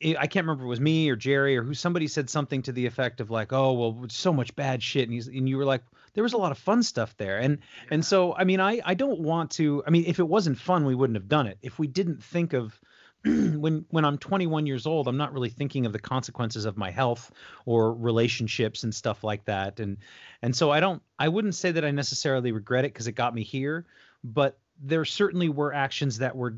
it, 0.00 0.16
I 0.16 0.28
can't 0.28 0.46
remember 0.46 0.62
if 0.62 0.66
it 0.66 0.70
was 0.70 0.80
me 0.80 1.10
or 1.10 1.16
Jerry 1.16 1.56
or 1.56 1.64
who 1.64 1.74
somebody 1.74 2.06
said 2.06 2.30
something 2.30 2.62
to 2.62 2.72
the 2.72 2.86
effect 2.86 3.20
of 3.20 3.30
like, 3.30 3.52
oh 3.52 3.72
well, 3.72 4.06
so 4.08 4.32
much 4.32 4.54
bad 4.54 4.80
shit, 4.80 5.04
and 5.04 5.12
he's 5.12 5.26
and 5.26 5.48
you 5.48 5.56
were 5.56 5.64
like, 5.64 5.82
there 6.18 6.24
was 6.24 6.32
a 6.32 6.36
lot 6.36 6.50
of 6.50 6.58
fun 6.58 6.82
stuff 6.82 7.16
there, 7.16 7.38
and 7.38 7.58
and 7.92 8.04
so 8.04 8.34
I 8.34 8.42
mean, 8.42 8.58
I 8.58 8.80
I 8.84 8.94
don't 8.94 9.20
want 9.20 9.52
to. 9.52 9.84
I 9.86 9.90
mean, 9.90 10.02
if 10.04 10.18
it 10.18 10.26
wasn't 10.26 10.58
fun, 10.58 10.84
we 10.84 10.96
wouldn't 10.96 11.16
have 11.16 11.28
done 11.28 11.46
it. 11.46 11.58
If 11.62 11.78
we 11.78 11.86
didn't 11.86 12.24
think 12.24 12.54
of 12.54 12.76
when 13.24 13.86
when 13.90 14.04
I'm 14.04 14.18
21 14.18 14.66
years 14.66 14.84
old, 14.84 15.06
I'm 15.06 15.16
not 15.16 15.32
really 15.32 15.48
thinking 15.48 15.86
of 15.86 15.92
the 15.92 16.00
consequences 16.00 16.64
of 16.64 16.76
my 16.76 16.90
health 16.90 17.30
or 17.66 17.94
relationships 17.94 18.82
and 18.82 18.92
stuff 18.92 19.22
like 19.22 19.44
that. 19.44 19.78
And 19.78 19.98
and 20.42 20.56
so 20.56 20.72
I 20.72 20.80
don't 20.80 21.00
I 21.20 21.28
wouldn't 21.28 21.54
say 21.54 21.70
that 21.70 21.84
I 21.84 21.92
necessarily 21.92 22.50
regret 22.50 22.84
it 22.84 22.92
because 22.92 23.06
it 23.06 23.12
got 23.12 23.32
me 23.32 23.44
here, 23.44 23.86
but 24.24 24.58
there 24.82 25.04
certainly 25.04 25.48
were 25.48 25.72
actions 25.72 26.18
that 26.18 26.34
were 26.34 26.56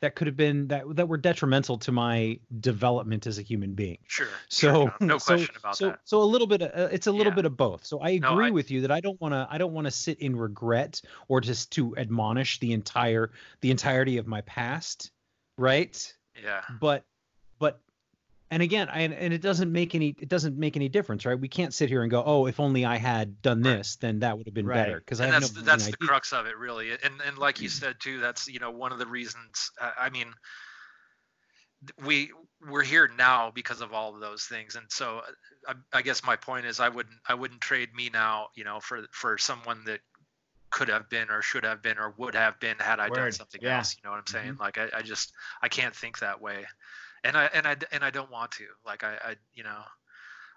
that 0.00 0.14
could 0.16 0.26
have 0.26 0.36
been 0.36 0.68
that 0.68 0.84
that 0.96 1.08
were 1.08 1.16
detrimental 1.16 1.78
to 1.78 1.92
my 1.92 2.38
development 2.60 3.26
as 3.26 3.38
a 3.38 3.42
human 3.42 3.72
being. 3.72 3.98
sure. 4.06 4.26
So 4.48 4.68
sure, 4.68 4.94
no, 5.00 5.06
no 5.06 5.18
so, 5.18 5.34
question 5.36 5.56
about 5.56 5.76
so, 5.76 5.86
that. 5.88 6.00
So 6.04 6.20
a 6.20 6.24
little 6.24 6.46
bit, 6.46 6.62
of, 6.62 6.70
uh, 6.78 6.88
it's 6.92 7.06
a 7.06 7.12
little 7.12 7.32
Yeah. 7.32 7.36
bit 7.36 7.44
of 7.46 7.56
both. 7.56 7.86
So 7.86 8.00
I 8.00 8.10
agree 8.10 8.46
I- 8.48 8.50
with 8.50 8.70
you 8.70 8.82
that 8.82 8.90
I 8.90 9.00
don't 9.00 9.20
want 9.20 9.32
to, 9.32 9.46
I 9.50 9.56
don't 9.58 9.72
want 9.72 9.86
to 9.86 9.90
sit 9.90 10.18
in 10.20 10.36
regret 10.36 11.00
or 11.28 11.40
just 11.40 11.72
to 11.72 11.96
admonish 11.96 12.58
the 12.60 12.72
entire, 12.72 13.30
the 13.60 13.70
entirety 13.70 14.18
of 14.18 14.26
my 14.26 14.42
past, 14.42 15.10
right? 15.56 16.14
Yeah. 16.42 16.62
But 16.80 17.04
but 17.58 17.80
and 18.50 18.62
again, 18.62 18.88
I, 18.88 19.00
and 19.02 19.32
it 19.32 19.40
doesn't 19.40 19.72
make 19.72 19.94
any 19.94 20.14
it 20.18 20.28
doesn't 20.28 20.56
make 20.56 20.76
any 20.76 20.88
difference, 20.88 21.24
right? 21.26 21.38
We 21.38 21.48
can't 21.48 21.74
sit 21.74 21.88
here 21.88 22.02
and 22.02 22.10
go, 22.10 22.22
oh, 22.24 22.46
if 22.46 22.60
only 22.60 22.84
I 22.84 22.96
had 22.96 23.40
done 23.42 23.62
this, 23.62 23.96
then 23.96 24.20
that 24.20 24.36
would 24.36 24.46
have 24.46 24.54
been 24.54 24.66
Right. 24.66 24.86
better. 24.86 24.98
Because 25.00 25.20
and 25.20 25.32
that's 25.32 25.54
no 25.54 25.62
that's 25.62 25.84
idea. 25.84 25.96
the 25.98 26.06
crux 26.06 26.32
of 26.32 26.46
it 26.46 26.56
really 26.56 26.90
and 26.92 27.20
and 27.26 27.38
like 27.38 27.60
you 27.60 27.68
said 27.68 27.96
too 28.00 28.20
that's 28.20 28.46
you 28.48 28.58
know 28.60 28.70
one 28.70 28.92
of 28.92 28.98
the 28.98 29.06
reasons 29.06 29.70
uh, 29.80 29.90
i 29.98 30.10
mean 30.10 30.26
we 32.04 32.30
we're 32.70 32.82
here 32.82 33.10
now 33.18 33.50
because 33.54 33.80
of 33.80 33.92
all 33.92 34.14
of 34.14 34.20
those 34.20 34.44
things 34.44 34.74
and 34.76 34.86
so 34.90 35.18
uh, 35.68 35.74
I, 35.92 35.98
I 35.98 36.02
guess 36.02 36.24
my 36.24 36.36
point 36.36 36.66
is 36.66 36.80
i 36.80 36.88
wouldn't 36.88 37.16
i 37.28 37.34
wouldn't 37.34 37.60
trade 37.60 37.94
me 37.94 38.10
now 38.12 38.48
you 38.54 38.64
know 38.64 38.80
for 38.80 39.06
for 39.12 39.36
someone 39.38 39.84
that 39.84 40.00
could 40.70 40.88
have 40.88 41.08
been 41.08 41.30
or 41.30 41.42
should 41.42 41.64
have 41.64 41.82
been 41.82 41.98
or 41.98 42.14
would 42.16 42.34
have 42.34 42.58
been 42.58 42.76
had 42.78 43.00
i 43.00 43.08
done 43.08 43.30
something 43.32 43.60
Yeah. 43.62 43.78
else 43.78 43.96
you 43.96 44.02
know 44.04 44.10
what 44.10 44.18
i'm 44.18 44.26
saying 44.26 44.56
like 44.58 44.78
I, 44.78 44.88
I 44.94 45.02
just 45.02 45.32
i 45.62 45.68
can't 45.68 45.94
think 45.94 46.18
that 46.20 46.40
way 46.40 46.64
and 47.24 47.36
i 47.36 47.48
and 47.54 47.66
i 47.66 47.76
and 47.92 48.04
i 48.04 48.10
don't 48.10 48.30
want 48.30 48.50
to 48.52 48.64
like 48.86 49.02
i 49.02 49.14
i 49.24 49.34
you 49.54 49.64
know 49.64 49.82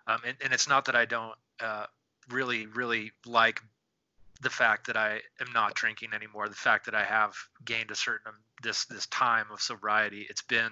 um 0.08 0.20
and, 0.26 0.38
and 0.44 0.54
it's 0.54 0.68
not 0.68 0.86
that 0.86 0.96
i 0.96 1.06
don't 1.06 1.36
uh 1.60 1.86
really 2.30 2.66
really 2.68 3.12
like 3.26 3.62
the 4.42 4.50
fact 4.50 4.88
that 4.88 4.96
I 4.98 5.22
am 5.42 5.52
not 5.54 5.74
drinking 5.74 6.10
anymore, 6.14 6.48
the 6.48 6.56
fact 6.56 6.86
that 6.86 6.94
I 6.94 7.04
have 7.04 7.34
gained 7.66 7.92
a 7.92 7.96
certain 7.96 8.28
um, 8.28 8.36
this 8.62 8.86
this 8.86 9.08
time 9.08 9.48
of 9.52 9.62
sobriety, 9.62 10.28
it's 10.30 10.44
been 10.44 10.72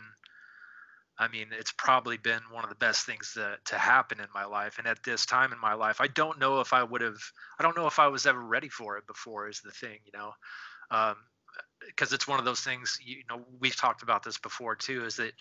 I 1.17 1.29
mean, 1.29 1.47
it's 1.51 1.71
probably 1.71 2.17
been 2.17 2.41
one 2.51 2.65
of 2.65 2.69
the 2.69 2.75
best 2.75 3.05
things 3.05 3.33
to, 3.35 3.57
to 3.65 3.77
happen 3.77 4.19
in 4.19 4.27
my 4.33 4.43
life. 4.43 4.79
And 4.79 4.87
at 4.87 5.01
this 5.03 5.25
time 5.25 5.53
in 5.53 5.59
my 5.59 5.73
life, 5.73 6.01
I 6.01 6.07
don't 6.07 6.39
know 6.39 6.59
if 6.59 6.73
I 6.73 6.83
would 6.83 6.99
have, 6.99 7.21
I 7.57 7.63
don't 7.63 7.77
know 7.77 7.87
if 7.87 7.99
I 7.99 8.07
was 8.07 8.25
ever 8.25 8.41
ready 8.41 8.67
for 8.67 8.97
it 8.97 9.07
before 9.07 9.47
is 9.47 9.61
the 9.61 9.71
thing, 9.71 9.99
you 10.05 10.11
know, 10.13 10.33
um, 10.91 11.15
because 11.87 12.13
it's 12.13 12.27
one 12.27 12.39
of 12.39 12.45
those 12.45 12.61
things, 12.61 12.99
you 13.03 13.17
know, 13.29 13.41
we've 13.59 13.75
talked 13.75 14.03
about 14.03 14.23
this 14.23 14.37
before 14.37 14.75
too, 14.75 15.05
is 15.05 15.17
that 15.17 15.33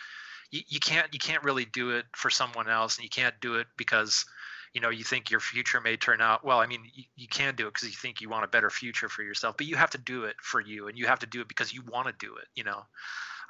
you, 0.51 0.61
you 0.69 0.81
can't, 0.81 1.13
you 1.13 1.19
can't 1.19 1.43
really 1.43 1.65
do 1.65 1.91
it 1.91 2.05
for 2.13 2.31
someone 2.31 2.69
else 2.69 2.97
and 2.97 3.05
you 3.05 3.11
can't 3.11 3.35
do 3.41 3.57
it 3.57 3.67
because, 3.77 4.25
you 4.73 4.81
know, 4.81 4.91
you 4.91 5.05
think 5.05 5.31
your 5.31 5.41
future 5.41 5.81
may 5.81 5.97
turn 5.97 6.21
out, 6.21 6.45
well, 6.45 6.61
I 6.61 6.67
mean, 6.67 6.81
you, 6.95 7.05
you 7.17 7.29
can 7.29 7.55
do 7.55 7.67
it 7.67 7.75
because 7.75 7.89
you 7.89 7.95
think 7.95 8.21
you 8.21 8.29
want 8.29 8.45
a 8.45 8.49
better 8.49 8.71
future 8.71 9.09
for 9.09 9.23
yourself, 9.23 9.57
but 9.57 9.67
you 9.67 9.77
have 9.77 9.91
to 9.91 9.99
do 9.99 10.25
it 10.25 10.37
for 10.41 10.61
you 10.61 10.89
and 10.89 10.99
you 10.99 11.07
have 11.07 11.21
to 11.21 11.27
do 11.27 11.41
it 11.41 11.49
because 11.49 11.73
you 11.73 11.83
want 11.91 12.07
to 12.07 12.27
do 12.27 12.37
it, 12.37 12.47
you 12.55 12.65
know? 12.65 12.85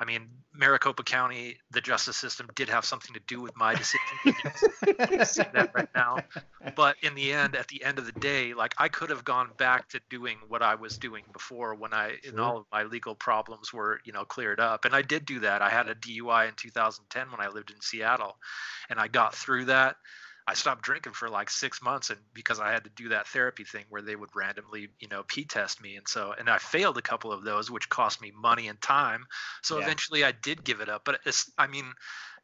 I 0.01 0.05
mean, 0.05 0.29
Maricopa 0.53 1.03
County, 1.03 1.57
the 1.71 1.81
justice 1.81 2.17
system 2.17 2.49
did 2.55 2.69
have 2.69 2.85
something 2.85 3.15
to 3.15 3.21
do 3.27 3.41
with 3.41 3.57
my 3.57 3.75
decision. 3.75 4.01
See 5.25 5.43
that 5.53 5.71
right 5.75 5.89
now. 5.95 6.19
But 6.77 6.97
in 7.03 7.15
the 7.15 7.33
end, 7.33 7.55
at 7.55 7.69
the 7.69 7.85
end 7.85 7.99
of 7.99 8.07
the 8.07 8.13
day, 8.13 8.55
like 8.55 8.75
I 8.79 8.89
could 8.89 9.11
have 9.11 9.25
gone 9.25 9.51
back 9.57 9.89
to 9.91 10.01
doing 10.11 10.39
what 10.49 10.63
I 10.63 10.75
was 10.75 10.99
doing 10.99 11.25
before 11.33 11.75
when 11.75 11.93
I, 11.93 12.17
and 12.27 12.41
all 12.41 12.59
of 12.59 12.67
my 12.73 12.83
legal 12.85 13.15
problems 13.15 13.73
were, 13.73 14.01
you 14.05 14.13
know, 14.13 14.25
cleared 14.25 14.61
up. 14.61 14.85
And 14.85 14.95
I 14.95 15.03
did 15.03 15.25
do 15.25 15.41
that. 15.41 15.63
I 15.63 15.71
had 15.71 15.89
a 15.89 15.95
DUI 15.95 16.49
in 16.49 16.55
2010 16.55 17.31
when 17.31 17.41
I 17.41 17.49
lived 17.49 17.71
in 17.71 17.81
Seattle, 17.81 18.37
and 18.91 18.99
I 18.99 19.09
got 19.09 19.35
through 19.35 19.67
that. 19.67 19.97
I 20.47 20.55
stopped 20.55 20.83
drinking 20.83 21.15
for 21.15 21.31
like 21.31 21.49
six 21.49 21.81
months, 21.81 22.11
and 22.11 22.21
because 22.35 22.61
I 22.61 22.71
had 22.71 22.85
to 22.85 22.91
do 22.91 23.09
that 23.11 23.27
therapy 23.29 23.65
thing 23.65 23.85
where 23.89 24.03
they 24.03 24.15
would 24.15 24.29
randomly, 24.35 24.91
you 24.99 25.09
know, 25.09 25.23
P 25.23 25.45
test 25.45 25.81
me, 25.81 25.97
and 25.97 26.07
so 26.07 26.35
and 26.39 26.51
I 26.51 26.59
failed 26.59 26.99
a 26.99 27.03
couple 27.03 27.33
of 27.33 27.45
those, 27.45 27.71
which 27.71 27.89
cost 27.89 28.21
me 28.21 28.31
money 28.35 28.69
and 28.69 28.81
time. 28.81 29.27
So 29.63 29.77
Yeah. 29.77 29.85
eventually, 29.85 30.23
I 30.25 30.33
did 30.33 30.63
give 30.63 30.81
it 30.81 30.89
up. 30.89 31.05
But 31.05 31.21
it's, 31.25 31.51
I 31.57 31.67
mean, 31.67 31.87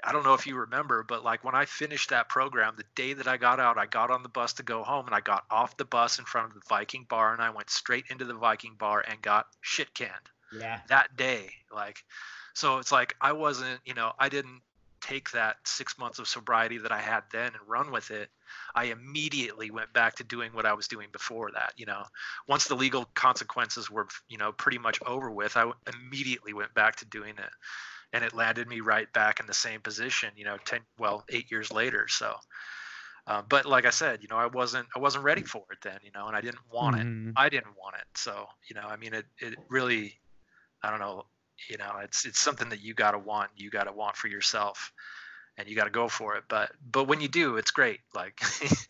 I 0.03 0.13
don't 0.13 0.25
know 0.25 0.33
if 0.35 0.47
you 0.47 0.57
remember, 0.57 1.03
but 1.03 1.25
like 1.25 1.45
when 1.45 1.55
I 1.55 1.67
finished 1.67 2.09
that 2.11 2.31
program, 2.31 2.75
the 2.77 2.85
day 2.95 3.13
that 3.13 3.29
I 3.29 3.37
got 3.37 3.61
out, 3.61 3.77
I 3.77 3.85
got 3.87 4.11
on 4.11 4.23
the 4.23 4.31
bus 4.31 4.55
to 4.55 4.63
go 4.63 4.83
home, 4.83 5.07
and 5.07 5.15
I 5.15 5.21
got 5.21 5.45
off 5.51 5.77
the 5.77 5.85
bus 5.85 6.19
in 6.19 6.25
front 6.25 6.49
of 6.49 6.55
the 6.55 6.63
Viking 6.69 7.05
bar, 7.09 7.35
and 7.35 7.43
I 7.43 7.51
went 7.51 7.69
straight 7.69 8.07
into 8.09 8.25
the 8.25 8.35
Viking 8.35 8.77
bar 8.79 9.05
and 9.07 9.21
got 9.21 9.47
shit 9.61 9.93
canned 9.95 10.31
Yeah. 10.53 10.81
that 10.89 11.17
day 11.17 11.51
like 11.73 12.03
so 12.55 12.79
it's 12.79 12.91
like 12.91 13.15
i 13.21 13.33
wasn't 13.33 13.79
you 13.85 13.95
know 13.95 14.13
i 14.19 14.29
didn't 14.29 14.61
take 15.01 15.31
that 15.31 15.57
six 15.67 15.99
months 15.99 16.19
of 16.19 16.29
sobriety 16.29 16.79
that 16.79 16.93
i 16.93 16.99
had 17.01 17.23
then 17.33 17.47
and 17.47 17.69
run 17.69 17.91
with 17.91 18.11
it 18.11 18.31
i 18.75 18.85
immediately 18.85 19.71
went 19.71 19.93
back 19.93 20.15
to 20.17 20.25
doing 20.25 20.53
what 20.53 20.67
i 20.67 20.73
was 20.73 20.89
doing 20.89 21.09
before 21.13 21.51
that 21.53 21.73
you 21.77 21.87
know 21.87 22.03
once 22.49 22.67
the 22.67 22.75
legal 22.75 23.05
consequences 23.15 23.91
were 23.91 24.07
you 24.29 24.39
know 24.39 24.53
pretty 24.53 24.79
much 24.79 25.01
over 25.07 25.31
with 25.31 25.57
i 25.57 25.71
immediately 25.95 26.53
went 26.53 26.73
back 26.75 26.97
to 26.97 27.05
doing 27.07 27.35
it 27.39 27.51
and 28.13 28.25
it 28.25 28.35
landed 28.35 28.69
me 28.69 28.81
right 28.81 29.13
back 29.13 29.41
in 29.41 29.47
the 29.47 29.55
same 29.55 29.81
position 29.81 30.31
you 30.37 30.45
know 30.45 30.57
10 30.65 30.81
well 30.99 31.25
8 31.31 31.51
years 31.51 31.73
later 31.73 32.07
so 32.09 32.35
uh, 33.27 33.43
but 33.49 33.67
like 33.67 33.87
i 33.87 33.91
said 33.91 34.23
you 34.23 34.29
know 34.29 34.37
i 34.37 34.47
wasn't 34.47 34.87
i 34.97 34.99
wasn't 34.99 35.23
ready 35.23 35.43
for 35.43 35.65
it 35.71 35.79
then 35.83 35.99
you 36.03 36.11
know 36.15 36.27
and 36.27 36.37
i 36.37 36.41
didn't 36.41 36.63
want 36.73 36.97
it 36.97 37.07
Mhm. 37.07 37.33
I 37.37 37.49
didn't 37.49 37.77
want 37.79 37.95
it. 37.95 38.07
So, 38.17 38.49
you 38.69 38.75
know, 38.75 38.83
I 38.83 38.97
mean, 38.97 39.15
it, 39.15 39.25
it 39.39 39.55
really, 39.69 40.21
I 40.83 40.91
don't 40.91 40.99
know, 40.99 41.30
you 41.69 41.77
know, 41.79 41.99
it's, 42.03 42.25
it's 42.25 42.39
something 42.41 42.69
that 42.71 42.81
you 42.83 42.95
got 42.95 43.13
to 43.13 43.19
want, 43.19 43.51
you 43.57 43.71
got 43.71 43.85
to 43.85 43.93
want 43.93 44.17
for 44.17 44.29
yourself 44.29 44.93
and 45.59 45.69
you 45.69 45.77
got 45.77 45.85
to 45.85 45.91
go 45.91 46.09
for 46.09 46.37
it. 46.37 46.45
But, 46.49 46.71
but 46.91 47.05
when 47.09 47.21
you 47.21 47.29
do, 47.29 47.57
it's 47.57 47.71
great. 47.71 48.01
Like 48.15 48.41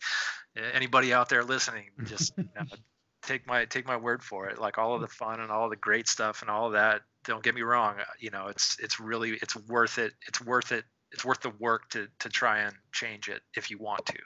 anybody 0.73 1.13
out 1.13 1.29
there 1.29 1.43
listening, 1.43 1.89
just 2.05 2.33
you 2.37 2.53
know, 2.55 2.65
take 3.23 3.45
my, 3.47 3.65
take 3.65 3.85
my 3.87 3.97
word 3.97 4.23
for 4.23 4.47
it. 4.49 4.59
Like 4.59 4.77
all 4.77 4.95
of 4.95 5.01
the 5.01 5.07
fun 5.07 5.39
and 5.39 5.51
all 5.51 5.69
the 5.69 5.75
great 5.75 6.07
stuff 6.07 6.41
and 6.41 6.49
all 6.49 6.67
of 6.67 6.73
that, 6.73 7.01
don't 7.25 7.43
get 7.43 7.55
me 7.55 7.61
wrong. 7.61 7.95
uh, 7.99 8.03
You 8.19 8.31
know, 8.31 8.47
it's, 8.47 8.77
it's 8.79 8.99
really, 8.99 9.31
it's 9.41 9.55
worth 9.55 9.97
it. 9.97 10.13
It's 10.27 10.41
worth 10.41 10.71
it. 10.71 10.85
It's 11.11 11.25
worth 11.25 11.41
the 11.41 11.51
work 11.59 11.89
to, 11.89 12.07
to 12.19 12.29
try 12.29 12.59
and 12.59 12.73
change 12.93 13.27
it 13.29 13.41
if 13.55 13.69
you 13.69 13.77
want 13.77 14.05
to. 14.07 14.17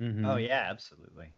Mhm. 0.00 0.26
Oh 0.26 0.36
yeah, 0.36 0.66
absolutely. 0.70 1.32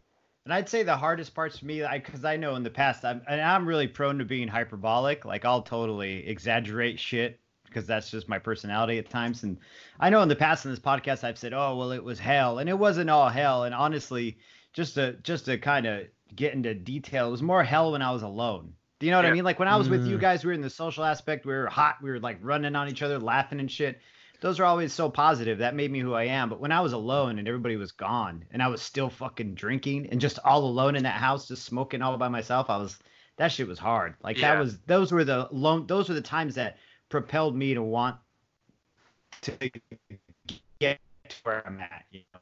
And 0.48 0.54
I'd 0.54 0.66
say 0.66 0.82
the 0.82 0.96
hardest 0.96 1.34
parts 1.34 1.58
for 1.58 1.66
me, 1.66 1.84
because 1.92 2.24
I 2.24 2.38
know 2.38 2.54
in 2.54 2.62
the 2.62 2.70
past, 2.70 3.04
I'm 3.04 3.20
and 3.28 3.38
I'm 3.38 3.68
really 3.68 3.86
prone 3.86 4.16
to 4.16 4.24
being 4.24 4.48
hyperbolic. 4.48 5.26
Like 5.26 5.44
I'll 5.44 5.60
totally 5.60 6.26
exaggerate 6.26 6.98
shit 6.98 7.38
because 7.66 7.86
that's 7.86 8.10
just 8.10 8.30
my 8.30 8.38
personality 8.38 8.96
at 8.96 9.10
times. 9.10 9.42
And 9.42 9.58
I 10.00 10.08
know 10.08 10.22
in 10.22 10.28
the 10.30 10.34
past 10.34 10.64
in 10.64 10.70
this 10.70 10.80
podcast, 10.80 11.22
I've 11.22 11.36
said, 11.36 11.52
"Oh 11.52 11.76
well, 11.76 11.92
it 11.92 12.02
was 12.02 12.18
hell," 12.18 12.60
and 12.60 12.70
it 12.70 12.78
wasn't 12.78 13.10
all 13.10 13.28
hell. 13.28 13.64
And 13.64 13.74
honestly, 13.74 14.38
just 14.72 14.94
to 14.94 15.18
just 15.22 15.44
to 15.44 15.58
kind 15.58 15.84
of 15.84 16.06
get 16.34 16.54
into 16.54 16.72
detail, 16.74 17.28
it 17.28 17.30
was 17.30 17.42
more 17.42 17.62
hell 17.62 17.92
when 17.92 18.00
I 18.00 18.10
was 18.10 18.22
alone. 18.22 18.72
Do 19.00 19.06
you 19.06 19.12
know 19.12 19.18
what 19.18 19.26
I 19.26 19.32
mean? 19.32 19.44
Like 19.44 19.58
when 19.58 19.68
I 19.68 19.76
was 19.76 19.90
with 19.90 20.06
you 20.06 20.16
Mm. 20.16 20.20
guys, 20.22 20.44
we 20.44 20.48
were 20.48 20.54
in 20.54 20.62
the 20.62 20.70
social 20.70 21.04
aspect. 21.04 21.44
We 21.44 21.52
were 21.52 21.66
hot. 21.66 21.96
We 22.00 22.08
were 22.08 22.20
like 22.20 22.38
running 22.40 22.74
on 22.74 22.88
each 22.88 23.02
other, 23.02 23.18
laughing 23.18 23.60
and 23.60 23.70
shit 23.70 24.00
those 24.40 24.60
are 24.60 24.64
always 24.64 24.92
so 24.92 25.10
positive. 25.10 25.58
That 25.58 25.74
made 25.74 25.90
me 25.90 25.98
who 26.00 26.14
I 26.14 26.24
am. 26.24 26.48
But 26.48 26.60
when 26.60 26.72
I 26.72 26.80
was 26.80 26.92
alone 26.92 27.38
and 27.38 27.48
everybody 27.48 27.76
was 27.76 27.92
gone 27.92 28.44
and 28.50 28.62
I 28.62 28.68
was 28.68 28.80
still 28.80 29.10
fucking 29.10 29.54
drinking 29.54 30.08
and 30.10 30.20
just 30.20 30.38
all 30.44 30.64
alone 30.64 30.96
in 30.96 31.02
that 31.02 31.16
house, 31.16 31.48
just 31.48 31.64
smoking 31.64 32.02
all 32.02 32.16
by 32.16 32.28
myself, 32.28 32.70
I 32.70 32.76
was 32.76 32.98
that 33.36 33.52
shit 33.52 33.68
was 33.68 33.78
hard. 33.78 34.14
Like 34.22 34.38
that 34.38 34.58
was 34.58 34.78
those 34.80 35.12
were 35.12 35.24
the 35.24 35.48
lone 35.50 35.86
those 35.86 36.08
were 36.08 36.14
the 36.14 36.20
times 36.20 36.54
that 36.56 36.78
propelled 37.08 37.56
me 37.56 37.74
to 37.74 37.82
want 37.82 38.16
to 39.42 39.70
get 40.80 41.00
to 41.28 41.36
where 41.42 41.66
I'm 41.66 41.80
at, 41.80 42.04
you 42.10 42.22
know. 42.32 42.40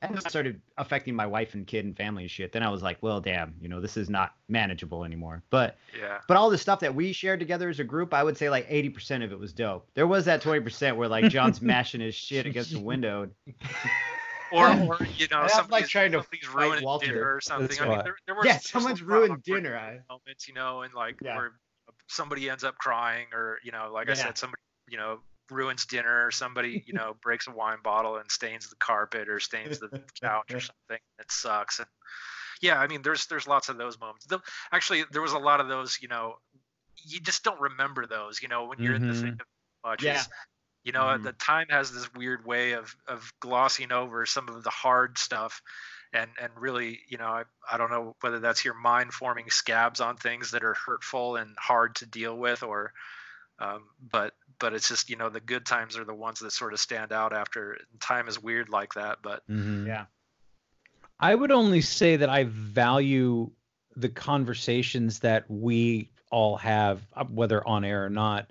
And 0.00 0.16
it 0.16 0.22
started 0.30 0.60
affecting 0.76 1.14
my 1.16 1.26
wife 1.26 1.54
and 1.54 1.66
kid 1.66 1.84
and 1.84 1.96
family 1.96 2.22
and 2.24 2.30
shit. 2.30 2.52
Then 2.52 2.62
I 2.62 2.68
was 2.70 2.82
like, 2.82 2.98
well, 3.02 3.20
damn, 3.20 3.54
you 3.60 3.68
know, 3.68 3.80
this 3.80 3.96
is 3.96 4.08
not 4.08 4.34
manageable 4.48 5.04
anymore. 5.04 5.42
But 5.50 5.76
Yeah. 5.98 6.18
but 6.28 6.36
all 6.36 6.50
the 6.50 6.58
stuff 6.58 6.80
that 6.80 6.94
we 6.94 7.12
shared 7.12 7.40
together 7.40 7.68
as 7.68 7.80
a 7.80 7.84
group, 7.84 8.14
I 8.14 8.22
would 8.22 8.36
say 8.36 8.48
like 8.48 8.68
80% 8.68 9.24
of 9.24 9.32
it 9.32 9.38
was 9.38 9.52
dope. 9.52 9.88
There 9.94 10.06
was 10.06 10.24
that 10.26 10.40
20% 10.42 10.96
where 10.96 11.08
like 11.08 11.28
John's 11.30 11.60
mashing 11.62 12.00
his 12.00 12.14
shit 12.14 12.46
against 12.46 12.72
the 12.72 12.80
window. 12.80 13.28
Or, 14.50 14.70
or 14.70 14.98
you 15.18 15.26
know, 15.30 15.40
And 15.40 15.42
like, 15.42 15.50
somebody's, 15.50 15.88
trying 15.90 16.12
to 16.12 16.22
somebody's 16.22 16.46
fight 16.46 16.54
ruining 16.62 16.84
Walter. 16.84 17.06
dinner 17.06 17.34
or 17.34 17.40
something. 17.42 17.68
That's 17.68 17.80
I 17.82 17.86
mean, 17.88 18.00
there, 18.02 18.16
there 18.24 18.34
were 18.34 18.46
Yeah, 18.46 18.52
there's 18.54 18.64
someone's 18.64 19.00
some 19.00 19.08
ruined 19.08 19.42
dinner. 19.42 19.76
I, 19.76 19.98
moments, 20.08 20.48
you 20.48 20.54
know, 20.54 20.80
and 20.82 20.94
like 20.94 21.16
Yeah. 21.20 21.36
where 21.36 21.52
somebody 22.06 22.48
ends 22.48 22.64
up 22.64 22.78
crying, 22.78 23.26
or 23.34 23.58
you 23.62 23.72
know, 23.72 23.90
like 23.92 24.08
I 24.08 24.14
said, 24.14 24.38
somebody 24.38 24.62
you 24.88 24.96
know 24.96 25.18
ruins 25.50 25.86
dinner, 25.86 26.26
or 26.26 26.30
somebody 26.30 26.82
you 26.86 26.94
know 26.94 27.16
breaks 27.22 27.46
a 27.46 27.52
wine 27.52 27.78
bottle 27.82 28.16
and 28.16 28.30
stains 28.30 28.68
the 28.68 28.76
carpet 28.76 29.28
or 29.28 29.40
stains 29.40 29.78
the 29.78 29.88
couch 30.22 30.52
or 30.54 30.60
something. 30.60 30.98
It 31.18 31.30
sucks. 31.30 31.78
And 31.78 31.88
yeah, 32.60 32.78
I 32.78 32.86
mean, 32.86 33.02
there's 33.02 33.26
there's 33.26 33.46
lots 33.46 33.68
of 33.68 33.78
those 33.78 33.98
moments. 33.98 34.26
Though, 34.26 34.40
actually, 34.72 35.04
there 35.12 35.22
was 35.22 35.32
a 35.32 35.38
lot 35.38 35.60
of 35.60 35.68
those. 35.68 35.98
You 36.00 36.08
know, 36.08 36.36
you 37.04 37.20
just 37.20 37.44
don't 37.44 37.60
remember 37.60 38.06
those. 38.06 38.42
You 38.42 38.48
know, 38.48 38.66
when 38.66 38.78
you're 38.80 38.94
in 38.94 39.06
the 39.06 39.14
thick 39.14 39.34
of 39.34 39.40
it 39.40 39.46
much. 39.84 40.02
Yeah. 40.02 40.22
you 40.84 40.92
know, 40.92 41.00
Mhm. 41.00 41.22
the 41.24 41.32
time 41.32 41.66
has 41.70 41.92
this 41.92 42.12
weird 42.14 42.46
way 42.46 42.72
of 42.72 42.94
of 43.06 43.32
glossing 43.40 43.92
over 43.92 44.24
some 44.26 44.48
of 44.48 44.62
the 44.62 44.70
hard 44.70 45.18
stuff 45.18 45.60
and 46.12 46.30
and 46.40 46.50
really 46.56 47.00
you 47.08 47.18
know 47.18 47.26
I, 47.26 47.44
I 47.70 47.76
don't 47.76 47.90
know 47.90 48.16
whether 48.20 48.40
that's 48.40 48.64
your 48.64 48.74
mind 48.74 49.12
forming 49.12 49.50
scabs 49.50 50.00
on 50.00 50.16
things 50.16 50.52
that 50.52 50.64
are 50.64 50.74
hurtful 50.74 51.36
and 51.36 51.54
hard 51.58 51.96
to 51.96 52.06
deal 52.06 52.36
with 52.36 52.62
or 52.62 52.92
um, 53.58 53.84
but 54.10 54.34
but 54.58 54.72
it's 54.74 54.88
just 54.88 55.10
you 55.10 55.16
know 55.16 55.28
the 55.28 55.40
good 55.40 55.64
times 55.66 55.96
are 55.96 56.04
the 56.04 56.14
ones 56.14 56.40
that 56.40 56.52
sort 56.52 56.72
of 56.72 56.80
stand 56.80 57.12
out 57.12 57.32
after 57.32 57.78
time 58.00 58.28
is 58.28 58.42
weird 58.42 58.68
like 58.68 58.94
that 58.94 59.18
but 59.22 59.46
Mhm. 59.48 59.86
yeah. 59.86 60.06
I 61.20 61.34
would 61.34 61.50
only 61.50 61.80
say 61.80 62.16
that 62.16 62.28
I 62.28 62.44
value 62.44 63.50
the 63.96 64.08
conversations 64.08 65.18
that 65.20 65.50
we 65.50 66.10
all 66.30 66.56
have, 66.58 67.04
uh, 67.14 67.24
whether 67.24 67.66
on 67.66 67.84
air 67.84 68.04
or 68.04 68.10
not, 68.10 68.50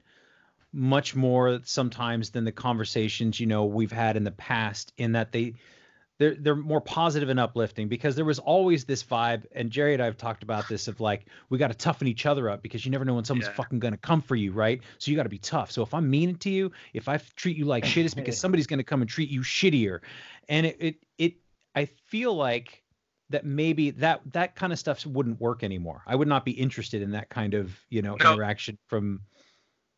much 0.74 1.15
more 1.15 1.62
sometimes 1.63 2.32
than 2.32 2.43
the 2.43 2.52
conversations 2.52 3.39
you 3.39 3.46
know 3.46 3.65
we've 3.65 3.91
had 3.91 4.17
in 4.17 4.26
the 4.26 4.32
past. 4.32 4.91
In 4.98 5.13
that 5.13 5.32
they 5.32 5.54
they're 6.20 6.36
they're 6.36 6.56
more 6.56 6.82
positive 6.82 7.30
and 7.30 7.40
uplifting 7.40 7.88
because 7.88 8.16
there 8.16 8.26
was 8.26 8.40
always 8.40 8.86
this 8.86 9.04
vibe 9.04 9.46
and 9.54 9.70
Jerry 9.70 9.94
and 9.94 10.02
I 10.02 10.06
have 10.06 10.18
talked 10.18 10.44
about 10.44 10.68
this 10.68 10.88
of 10.88 11.00
like 11.00 11.28
we 11.50 11.58
got 11.58 11.68
to 11.68 11.74
toughen 11.74 12.08
each 12.08 12.26
other 12.26 12.50
up 12.50 12.62
because 12.62 12.86
you 12.86 12.92
never 12.92 13.06
know 13.06 13.14
when 13.14 13.26
someone's 13.26 13.48
Yeah. 13.48 13.54
fucking 13.54 13.80
gonna 13.80 13.98
come 13.98 14.22
for 14.22 14.36
you 14.36 14.52
right 14.52 14.82
so 14.98 15.12
you 15.12 15.18
got 15.18 15.24
to 15.24 15.30
be 15.30 15.38
tough 15.38 15.72
so 15.72 15.82
if 15.82 15.94
I'm 15.94 16.10
mean 16.10 16.36
to 16.38 16.50
you 16.50 16.72
if 16.94 17.08
I 17.08 17.18
treat 17.36 17.58
you 17.58 17.66
like 17.66 17.86
shit 17.86 18.06
it's 18.06 18.14
because 18.16 18.38
somebody's 18.40 18.68
gonna 18.68 18.84
come 18.84 19.02
and 19.02 19.10
treat 19.10 19.30
you 19.30 19.42
shittier 19.42 20.00
and 20.50 20.66
it 20.66 20.78
it, 20.80 20.96
it 21.18 21.34
I 21.76 21.86
feel 21.86 22.34
like 22.34 22.84
that 23.30 23.46
maybe 23.46 23.92
that 23.92 24.22
that 24.34 24.56
kind 24.56 24.74
of 24.74 24.80
stuff 24.80 25.06
wouldn't 25.06 25.40
work 25.40 25.64
anymore 25.64 26.02
I 26.08 26.16
would 26.16 26.28
not 26.28 26.46
be 26.46 26.52
interested 26.52 27.02
in 27.02 27.12
that 27.12 27.30
kind 27.30 27.54
of 27.54 27.78
you 27.90 28.02
know 28.02 28.18
No. 28.20 28.34
interaction 28.34 28.78
from 28.88 29.22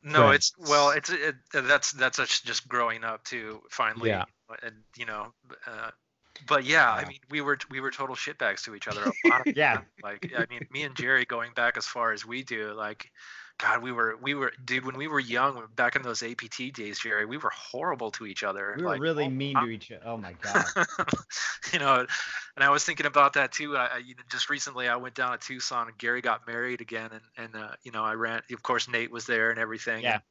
No, 0.02 0.28
Right. 0.28 0.36
it's 0.36 0.54
well, 0.58 0.92
it's 0.92 1.10
it, 1.10 1.36
that's 1.52 1.92
that's 1.92 2.20
us 2.20 2.40
just 2.40 2.68
growing 2.70 3.04
up 3.04 3.24
too. 3.26 3.62
Finally, 3.70 4.10
Yeah. 4.10 4.26
and 4.64 4.76
you 4.96 5.06
know, 5.06 5.34
uh, 5.68 5.92
but 6.48 6.66
yeah, 6.66 6.92
I 6.92 7.06
mean, 7.06 7.20
we 7.30 7.42
were 7.42 7.58
we 7.70 7.80
were 7.80 7.92
total 7.92 8.16
shitbags 8.16 8.64
to 8.66 8.76
each 8.76 8.88
other. 8.88 9.04
A 9.04 9.28
lot 9.30 9.48
of 9.48 9.54
Yeah. 9.56 9.76
time. 9.76 9.86
like 10.04 10.32
I 10.38 10.46
mean, 10.50 10.68
me 10.72 10.84
and 10.84 10.96
Jerry 10.96 11.26
going 11.26 11.52
back 11.56 11.78
as 11.78 11.86
far 11.86 12.14
as 12.14 12.26
we 12.26 12.44
do, 12.44 12.74
like. 12.74 13.12
God, 13.62 13.84
we 13.84 13.92
were 13.92 14.18
we 14.22 14.36
were 14.36 14.54
dude 14.64 14.86
when 14.86 14.96
we 14.96 15.10
were 15.10 15.20
young 15.20 15.62
back 15.76 15.98
in 15.98 16.02
those 16.02 16.24
APT 16.24 16.72
days, 16.74 16.98
Jerry. 16.98 17.26
We 17.26 17.36
were 17.36 17.52
horrible 17.54 18.10
to 18.12 18.26
each 18.26 18.42
other. 18.42 18.74
We 18.78 18.84
were 18.84 18.90
like, 18.92 19.02
really 19.02 19.26
all 19.26 19.30
the 19.30 19.36
mean 19.36 19.54
time. 19.56 19.66
to 19.66 19.70
each 19.72 19.92
other. 19.92 20.02
Oh 20.06 20.16
my 20.16 20.32
god. 20.42 20.64
you 21.74 21.80
know, 21.80 22.06
and 22.56 22.64
I 22.64 22.70
was 22.70 22.86
thinking 22.86 23.06
about 23.06 23.34
that 23.34 23.52
too. 23.52 23.76
I, 23.76 23.86
I 23.88 23.98
you 23.98 24.16
know, 24.16 24.24
just 24.32 24.50
recently 24.50 24.88
I 24.88 24.96
went 24.96 25.14
down 25.14 25.34
to 25.34 25.38
Tucson 25.46 25.90
and 25.90 25.98
Gary 25.98 26.22
got 26.22 26.48
married 26.48 26.80
again, 26.80 27.10
and 27.12 27.22
and 27.36 27.62
uh, 27.62 27.72
you 27.84 27.92
know 27.92 28.02
I 28.02 28.14
ran. 28.14 28.42
Of 28.50 28.64
course, 28.64 28.88
Nate 28.88 29.12
was 29.12 29.26
there 29.26 29.50
and 29.52 29.60
everything. 29.60 30.04
Yeah. 30.04 30.14
And 30.14 30.22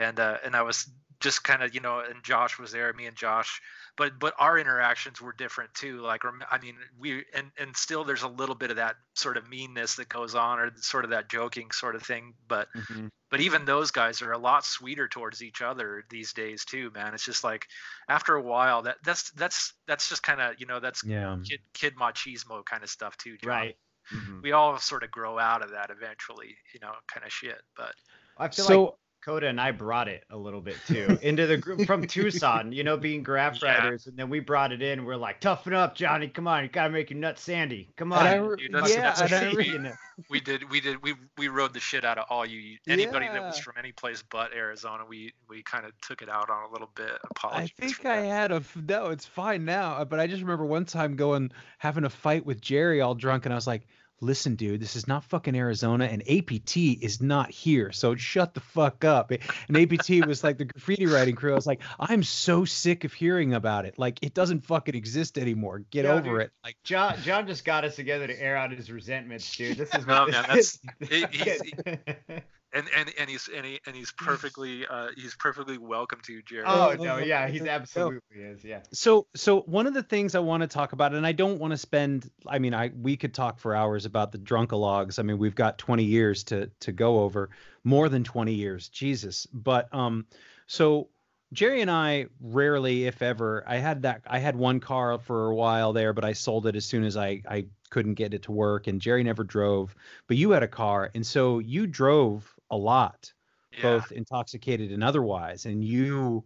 and, 0.00 0.18
uh, 0.20 0.38
and 0.44 0.56
I 0.56 0.62
was 0.62 0.90
just 1.20 1.44
kind 1.44 1.62
of 1.62 1.74
you 1.74 1.80
know, 1.80 2.00
and 2.00 2.24
Josh 2.24 2.58
was 2.58 2.72
there, 2.72 2.92
me 2.94 3.06
and 3.06 3.16
Josh. 3.16 3.60
But 3.96 4.18
but 4.18 4.34
our 4.38 4.58
interactions 4.58 5.20
were 5.20 5.32
different 5.34 5.74
too. 5.74 6.00
Like 6.00 6.22
I 6.50 6.58
mean, 6.58 6.76
we 6.98 7.24
and 7.34 7.50
and 7.58 7.76
still 7.76 8.04
there's 8.04 8.22
a 8.22 8.28
little 8.28 8.54
bit 8.54 8.70
of 8.70 8.76
that 8.76 8.96
sort 9.14 9.36
of 9.36 9.48
meanness 9.48 9.96
that 9.96 10.08
goes 10.08 10.34
on, 10.34 10.58
or 10.58 10.70
sort 10.76 11.04
of 11.04 11.10
that 11.10 11.28
joking 11.30 11.70
sort 11.72 11.94
of 11.96 12.02
thing. 12.02 12.34
But 12.48 12.68
Mhm. 12.74 13.10
but 13.30 13.40
even 13.40 13.64
those 13.64 13.90
guys 13.90 14.22
are 14.22 14.32
a 14.32 14.38
lot 14.38 14.64
sweeter 14.64 15.08
towards 15.08 15.42
each 15.42 15.62
other 15.62 16.04
these 16.10 16.32
days 16.32 16.64
too 16.64 16.90
man 16.94 17.14
it's 17.14 17.24
just 17.24 17.44
like 17.44 17.66
after 18.08 18.34
a 18.34 18.42
while 18.42 18.82
that 18.82 18.96
that's 19.04 19.30
that's 19.32 19.72
that's 19.86 20.08
just 20.08 20.22
kind 20.22 20.40
of 20.40 20.56
you 20.58 20.66
know 20.66 20.80
that's 20.80 21.02
yeah 21.04 21.36
kid 21.44 21.60
kid 21.74 21.94
machismo 21.96 22.64
kind 22.64 22.82
of 22.82 22.90
stuff 22.90 23.16
too 23.18 23.36
John. 23.38 23.50
Right. 23.50 23.76
Mhm. 24.12 24.40
we 24.42 24.52
all 24.52 24.78
sort 24.78 25.04
of 25.04 25.10
grow 25.10 25.38
out 25.38 25.62
of 25.62 25.70
that 25.70 25.90
eventually 25.90 26.56
you 26.74 26.80
know 26.80 26.92
kind 27.06 27.24
of 27.24 27.32
shit 27.32 27.62
but 27.76 27.94
I 28.36 28.48
feel 28.48 28.64
so 28.64 28.82
like 28.84 28.94
Coda 29.22 29.46
and 29.48 29.60
I 29.60 29.70
brought 29.72 30.08
it 30.08 30.24
a 30.30 30.36
little 30.36 30.60
bit 30.60 30.76
too 30.86 31.18
into 31.22 31.46
the 31.46 31.56
group 31.56 31.86
from 31.86 32.06
Tucson, 32.06 32.72
you 32.72 32.84
know, 32.84 32.96
being 32.96 33.22
graff 33.22 33.58
Yeah. 33.62 33.74
riders, 33.84 34.06
and 34.06 34.16
then 34.16 34.30
we 34.30 34.40
brought 34.40 34.72
it 34.72 34.82
in. 34.82 35.04
We're 35.04 35.16
like, 35.16 35.40
toughen 35.40 35.74
up, 35.74 35.94
Johnny. 35.94 36.28
Come 36.28 36.48
on, 36.48 36.62
you 36.64 36.68
gotta 36.70 36.90
make 36.90 37.10
your 37.10 37.18
nuts 37.18 37.42
sandy. 37.42 37.88
Come 37.96 38.12
on. 38.12 38.40
Re- 38.48 38.56
dude, 38.56 38.72
that's- 38.74 38.94
yeah, 38.94 39.02
that's 39.14 39.20
I 39.32 39.46
what 39.48 39.56
re- 39.56 39.64
we- 39.66 39.72
You 39.72 39.78
know? 39.78 39.92
we 40.28 40.38
did 40.40 40.68
we 40.70 40.80
did 40.82 41.02
we 41.02 41.14
we 41.38 41.48
rode 41.48 41.72
the 41.72 41.80
shit 41.80 42.04
out 42.04 42.18
of 42.18 42.26
all 42.28 42.44
you 42.44 42.76
anybody 42.86 43.26
that 43.26 43.40
was 43.40 43.58
from 43.58 43.72
any 43.78 43.90
place 43.90 44.22
but 44.30 44.52
arizona 44.52 45.02
we 45.08 45.32
we 45.48 45.62
kind 45.62 45.86
of 45.86 45.92
took 46.02 46.20
it 46.20 46.28
out 46.28 46.50
on 46.50 46.68
a 46.68 46.70
little 46.70 46.90
bit 46.94 47.12
Apologies. 47.30 47.70
I 47.80 47.86
think 47.86 48.04
I 48.04 48.16
had 48.26 48.52
a 48.52 48.62
no, 48.86 49.06
it's 49.06 49.24
fine 49.24 49.64
now. 49.64 49.92
uh, 49.94 50.04
But 50.04 50.20
I 50.20 50.26
just 50.26 50.42
remember 50.42 50.66
one 50.66 50.84
time 50.84 51.16
going 51.16 51.50
having 51.78 52.04
a 52.04 52.10
fight 52.10 52.44
with 52.44 52.60
Jerry 52.60 53.00
all 53.00 53.14
drunk, 53.14 53.46
and 53.46 53.54
I 53.54 53.56
was 53.56 53.66
like, 53.66 53.86
"Listen, 54.20 54.54
dude, 54.54 54.80
this 54.80 54.96
is 54.96 55.08
not 55.08 55.24
fucking 55.24 55.54
Arizona, 55.56 56.04
and 56.06 56.22
APT 56.28 56.76
is 56.76 57.20
not 57.22 57.50
here, 57.50 57.92
so 57.92 58.14
shut 58.16 58.54
the 58.54 58.60
fuck 58.60 59.04
up." 59.04 59.30
And 59.30 59.76
APT 59.76 60.26
was 60.26 60.44
like 60.44 60.58
the 60.58 60.64
graffiti 60.66 61.06
writing 61.06 61.34
crew. 61.34 61.52
I 61.52 61.54
was 61.54 61.66
like, 61.66 61.82
"I'm 61.98 62.22
so 62.22 62.64
sick 62.64 63.04
of 63.04 63.12
hearing 63.12 63.54
about 63.54 63.84
it. 63.86 63.98
Like, 63.98 64.18
it 64.22 64.34
doesn't 64.34 64.66
fucking 64.66 64.94
exist 64.94 65.38
anymore. 65.38 65.80
Get 65.90 66.04
Yeah, 66.04 66.12
over 66.12 66.38
dude. 66.38 66.40
it." 66.42 66.52
Like, 66.64 66.76
John, 66.84 67.16
John 67.22 67.46
just 67.46 67.64
got 67.64 67.84
us 67.84 67.96
together 67.96 68.26
to 68.26 68.40
air 68.42 68.56
out 68.56 68.72
his 68.72 68.90
resentments, 68.90 69.56
dude. 69.56 69.76
This 69.78 69.94
is 69.94 70.06
No, 70.06 70.12
what 70.26 70.28
oh, 70.28 70.32
man, 70.32 70.42
that's- 70.42 70.78
he- 71.08 71.26
he's- 71.30 71.60
and 72.72 72.86
and 72.96 73.12
and 73.18 73.30
he's 73.30 73.48
and, 73.54 73.66
he, 73.66 73.80
and 73.86 73.96
he's 73.96 74.12
perfectly 74.18 74.86
uh 74.86 75.08
he's 75.16 75.34
perfectly 75.34 75.78
welcome 75.78 76.20
to 76.26 76.42
Jerry. 76.42 76.64
oh 76.66 76.90
Oh, 76.90 77.02
no, 77.02 77.18
yeah, 77.18 77.48
he's 77.48 77.66
absolutely 77.66 78.20
is, 78.34 78.64
yeah. 78.64 78.80
so 78.92 79.26
so 79.34 79.60
one 79.62 79.86
of 79.86 79.94
the 79.94 80.02
things 80.02 80.34
I 80.34 80.40
want 80.40 80.62
to 80.62 80.66
talk 80.66 80.92
about, 80.92 81.14
and 81.14 81.26
I 81.26 81.32
don't 81.32 81.58
want 81.58 81.72
to 81.72 81.76
spend. 81.76 82.30
I 82.46 82.58
mean, 82.58 82.74
I 82.74 82.90
we 82.94 83.16
could 83.16 83.34
talk 83.34 83.58
for 83.58 83.74
hours 83.74 84.06
about 84.06 84.32
the 84.32 84.38
drunkalogs. 84.38 85.18
I 85.18 85.22
mean, 85.22 85.38
we've 85.38 85.54
got 85.54 85.78
20 85.78 86.04
years 86.04 86.44
to 86.44 86.70
to 86.80 86.92
go 86.92 87.20
over, 87.20 87.50
more 87.84 88.08
than 88.08 88.24
20 88.24 88.54
years, 88.54 88.88
Jesus. 88.88 89.46
But 89.52 89.92
um, 89.94 90.26
so 90.66 91.08
Jerry 91.52 91.80
and 91.80 91.90
I 91.90 92.26
rarely, 92.40 93.06
if 93.06 93.22
ever, 93.22 93.64
I 93.66 93.76
had 93.76 94.02
that. 94.02 94.22
I 94.26 94.38
had 94.38 94.56
one 94.56 94.80
car 94.80 95.18
for 95.18 95.48
a 95.50 95.54
while 95.54 95.92
there, 95.92 96.12
but 96.12 96.24
I 96.24 96.32
sold 96.32 96.66
it 96.66 96.76
as 96.76 96.84
soon 96.84 97.04
as 97.04 97.16
I 97.16 97.42
I 97.48 97.66
couldn't 97.90 98.14
get 98.14 98.34
it 98.34 98.42
to 98.44 98.52
work. 98.52 98.86
And 98.86 99.00
Jerry 99.00 99.24
never 99.24 99.42
drove, 99.42 99.94
but 100.28 100.36
you 100.36 100.52
had 100.52 100.62
a 100.62 100.68
car, 100.68 101.10
and 101.14 101.26
so 101.26 101.58
you 101.58 101.86
drove 101.88 102.54
a 102.70 102.76
lot 102.76 103.32
yeah. 103.72 103.82
both 103.82 104.12
intoxicated 104.12 104.92
and 104.92 105.04
otherwise 105.04 105.66
and 105.66 105.84
you 105.84 106.44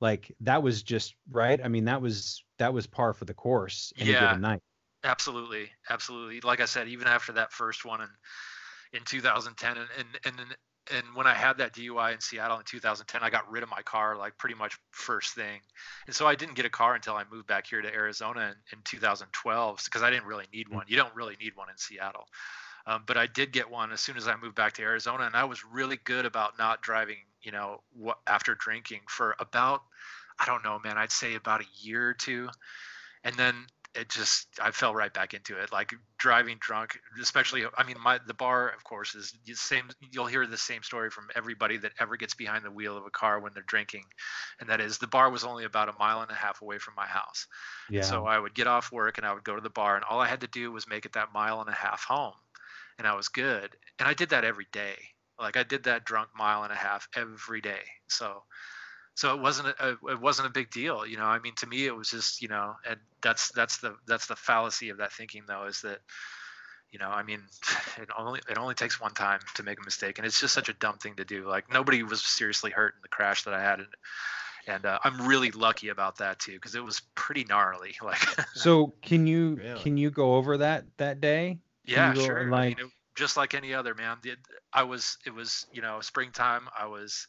like 0.00 0.34
that 0.40 0.62
was 0.62 0.82
just 0.82 1.14
right 1.30 1.60
i 1.64 1.68
mean 1.68 1.84
that 1.84 2.00
was 2.00 2.44
that 2.58 2.72
was 2.72 2.86
par 2.86 3.12
for 3.12 3.24
the 3.24 3.34
course 3.34 3.92
any 3.98 4.10
Yeah. 4.10 4.20
given 4.20 4.40
night 4.40 4.60
Absolutely, 5.04 5.70
absolutely. 5.90 6.40
Like 6.40 6.60
I 6.60 6.64
said, 6.64 6.88
even 6.88 7.06
after 7.06 7.32
that 7.32 7.52
first 7.52 7.84
one 7.84 8.00
in 8.00 8.08
in 8.94 9.02
2010, 9.04 9.76
and 9.76 9.88
and 10.24 10.38
and 10.40 10.56
and 10.92 11.04
when 11.14 11.26
I 11.26 11.34
had 11.34 11.58
that 11.58 11.74
DUI 11.74 12.14
in 12.14 12.20
Seattle 12.20 12.58
in 12.58 12.64
2010, 12.64 13.22
I 13.22 13.28
got 13.28 13.50
rid 13.50 13.62
of 13.62 13.70
my 13.70 13.82
car 13.82 14.16
like 14.16 14.36
pretty 14.38 14.54
much 14.54 14.78
first 14.92 15.34
thing, 15.34 15.60
and 16.06 16.16
so 16.16 16.26
I 16.26 16.34
didn't 16.34 16.54
get 16.54 16.64
a 16.64 16.70
car 16.70 16.94
until 16.94 17.14
I 17.14 17.24
moved 17.30 17.46
back 17.46 17.66
here 17.66 17.82
to 17.82 17.92
Arizona 17.92 18.54
in, 18.72 18.78
in 18.78 18.82
2012 18.84 19.82
because 19.84 20.02
I 20.02 20.10
didn't 20.10 20.26
really 20.26 20.46
need 20.54 20.68
mm. 20.68 20.74
one. 20.74 20.86
You 20.88 20.96
don't 20.96 21.14
really 21.14 21.36
need 21.38 21.54
one 21.54 21.68
in 21.68 21.76
Seattle. 21.76 22.26
Um, 22.86 23.04
but 23.06 23.16
I 23.16 23.26
did 23.26 23.52
get 23.52 23.70
one 23.70 23.92
as 23.92 24.00
soon 24.00 24.16
as 24.16 24.28
I 24.28 24.36
moved 24.36 24.54
back 24.56 24.74
to 24.74 24.82
Arizona, 24.82 25.24
and 25.24 25.34
I 25.36 25.44
was 25.44 25.64
really 25.64 25.96
good 25.96 26.26
about 26.26 26.58
not 26.58 26.82
driving, 26.82 27.18
you 27.42 27.52
know, 27.52 27.82
wh- 28.04 28.18
after 28.26 28.54
drinking 28.54 29.00
for 29.08 29.36
about, 29.38 29.82
I 30.38 30.46
don't 30.46 30.64
know, 30.64 30.78
man, 30.78 30.98
I'd 30.98 31.12
say 31.12 31.34
about 31.34 31.62
a 31.62 31.66
year 31.80 32.10
or 32.10 32.14
two, 32.14 32.50
and 33.22 33.34
then 33.36 33.66
it 33.94 34.08
just 34.10 34.48
I 34.60 34.72
fell 34.72 34.92
right 34.92 35.12
back 35.12 35.34
into 35.34 35.56
it. 35.56 35.70
Like 35.72 35.94
driving 36.18 36.58
drunk, 36.60 36.98
especially. 37.20 37.64
I 37.78 37.84
mean, 37.84 37.96
my 38.02 38.18
the 38.26 38.34
bar, 38.34 38.68
of 38.70 38.82
course, 38.82 39.14
is 39.14 39.32
the 39.46 39.54
same. 39.54 39.88
You'll 40.00 40.26
hear 40.26 40.46
the 40.46 40.58
same 40.58 40.82
story 40.82 41.10
from 41.10 41.28
everybody 41.36 41.76
that 41.78 41.92
ever 42.00 42.16
gets 42.16 42.34
behind 42.34 42.64
the 42.64 42.72
wheel 42.72 42.96
of 42.96 43.06
a 43.06 43.10
car 43.10 43.38
when 43.38 43.52
they're 43.54 43.62
drinking, 43.62 44.04
and 44.60 44.68
that 44.68 44.80
is 44.80 44.98
the 44.98 45.06
bar 45.06 45.30
was 45.30 45.44
only 45.44 45.64
about 45.64 45.88
a 45.88 45.94
mile 45.98 46.22
and 46.22 46.30
a 46.30 46.34
half 46.34 46.60
away 46.60 46.78
from 46.78 46.94
my 46.96 47.06
house. 47.06 47.46
yeah 47.88 48.00
So 48.02 48.26
I 48.26 48.38
would 48.38 48.54
get 48.54 48.66
off 48.66 48.92
work 48.92 49.18
and 49.18 49.26
I 49.26 49.32
would 49.32 49.44
go 49.44 49.54
to 49.54 49.60
the 49.62 49.70
bar, 49.70 49.94
and 49.96 50.04
all 50.04 50.20
I 50.20 50.28
had 50.28 50.40
to 50.40 50.48
do 50.48 50.72
was 50.72 50.88
make 50.88 51.06
it 51.06 51.12
that 51.12 51.32
mile 51.32 51.60
and 51.60 51.70
a 51.70 51.74
half 51.74 52.04
home, 52.04 52.34
and 52.98 53.06
I 53.06 53.14
was 53.14 53.28
good. 53.28 53.76
And 53.98 54.08
I 54.08 54.14
did 54.14 54.30
that 54.30 54.44
every 54.44 54.66
day. 54.72 54.96
Like 55.38 55.56
I 55.56 55.62
did 55.62 55.84
that 55.84 56.04
drunk 56.04 56.28
mile 56.36 56.62
and 56.62 56.72
a 56.72 56.76
half 56.76 57.08
every 57.16 57.60
day. 57.60 57.82
So, 58.08 58.42
so 59.14 59.34
it 59.34 59.40
wasn't 59.40 59.68
a, 59.68 59.96
it 60.08 60.20
wasn't 60.20 60.48
a 60.48 60.52
big 60.52 60.70
deal, 60.70 61.06
you 61.06 61.16
know. 61.16 61.24
I 61.24 61.38
mean, 61.40 61.54
to 61.56 61.66
me, 61.66 61.86
it 61.86 61.96
was 61.96 62.10
just 62.10 62.40
you 62.40 62.48
know, 62.48 62.74
and 62.88 62.98
that's 63.22 63.50
that's 63.52 63.78
the 63.78 63.96
that's 64.06 64.26
the 64.26 64.36
fallacy 64.36 64.90
of 64.90 64.98
that 64.98 65.12
thinking 65.12 65.44
though 65.46 65.66
is 65.66 65.80
that. 65.82 65.98
You 66.92 67.00
know, 67.00 67.08
I 67.08 67.24
mean, 67.24 67.42
it 67.98 68.08
only 68.16 68.40
it 68.48 68.56
only 68.56 68.74
takes 68.76 69.00
one 69.00 69.14
time 69.14 69.40
to 69.56 69.64
make 69.64 69.80
a 69.80 69.84
mistake, 69.84 70.18
and 70.18 70.26
it's 70.26 70.40
just 70.40 70.54
such 70.54 70.68
a 70.68 70.74
dumb 70.74 70.98
thing 70.98 71.16
to 71.16 71.24
do. 71.24 71.48
Like 71.48 71.72
nobody 71.72 72.04
was 72.04 72.22
seriously 72.22 72.70
hurt 72.70 72.94
in 72.94 73.00
the 73.02 73.08
crash 73.08 73.42
that 73.44 73.54
I 73.54 73.60
had, 73.60 73.80
and 73.80 73.88
and 74.66 74.86
uh, 74.86 74.98
I'm 75.02 75.26
really 75.26 75.50
lucky 75.50 75.88
about 75.88 76.18
that 76.18 76.38
too 76.38 76.52
because 76.52 76.74
it 76.74 76.84
was 76.84 77.02
pretty 77.14 77.44
gnarly. 77.44 77.94
Like, 78.02 78.18
so 78.54 78.94
can 79.02 79.26
you 79.26 79.56
Really? 79.56 79.80
can 79.80 79.96
you 79.96 80.10
go 80.10 80.34
over 80.34 80.58
that 80.58 80.84
that 80.98 81.20
day 81.20 81.58
yeah, 81.84 82.12
sure. 82.14 82.50
Like- 82.50 82.80
just 83.16 83.36
like 83.36 83.54
any 83.54 83.74
other 83.74 83.94
man. 83.94 84.18
I 84.72 84.82
was. 84.82 85.18
It 85.26 85.34
was 85.34 85.66
you 85.72 85.82
know 85.82 86.00
springtime. 86.00 86.68
I 86.78 86.86
was. 86.86 87.26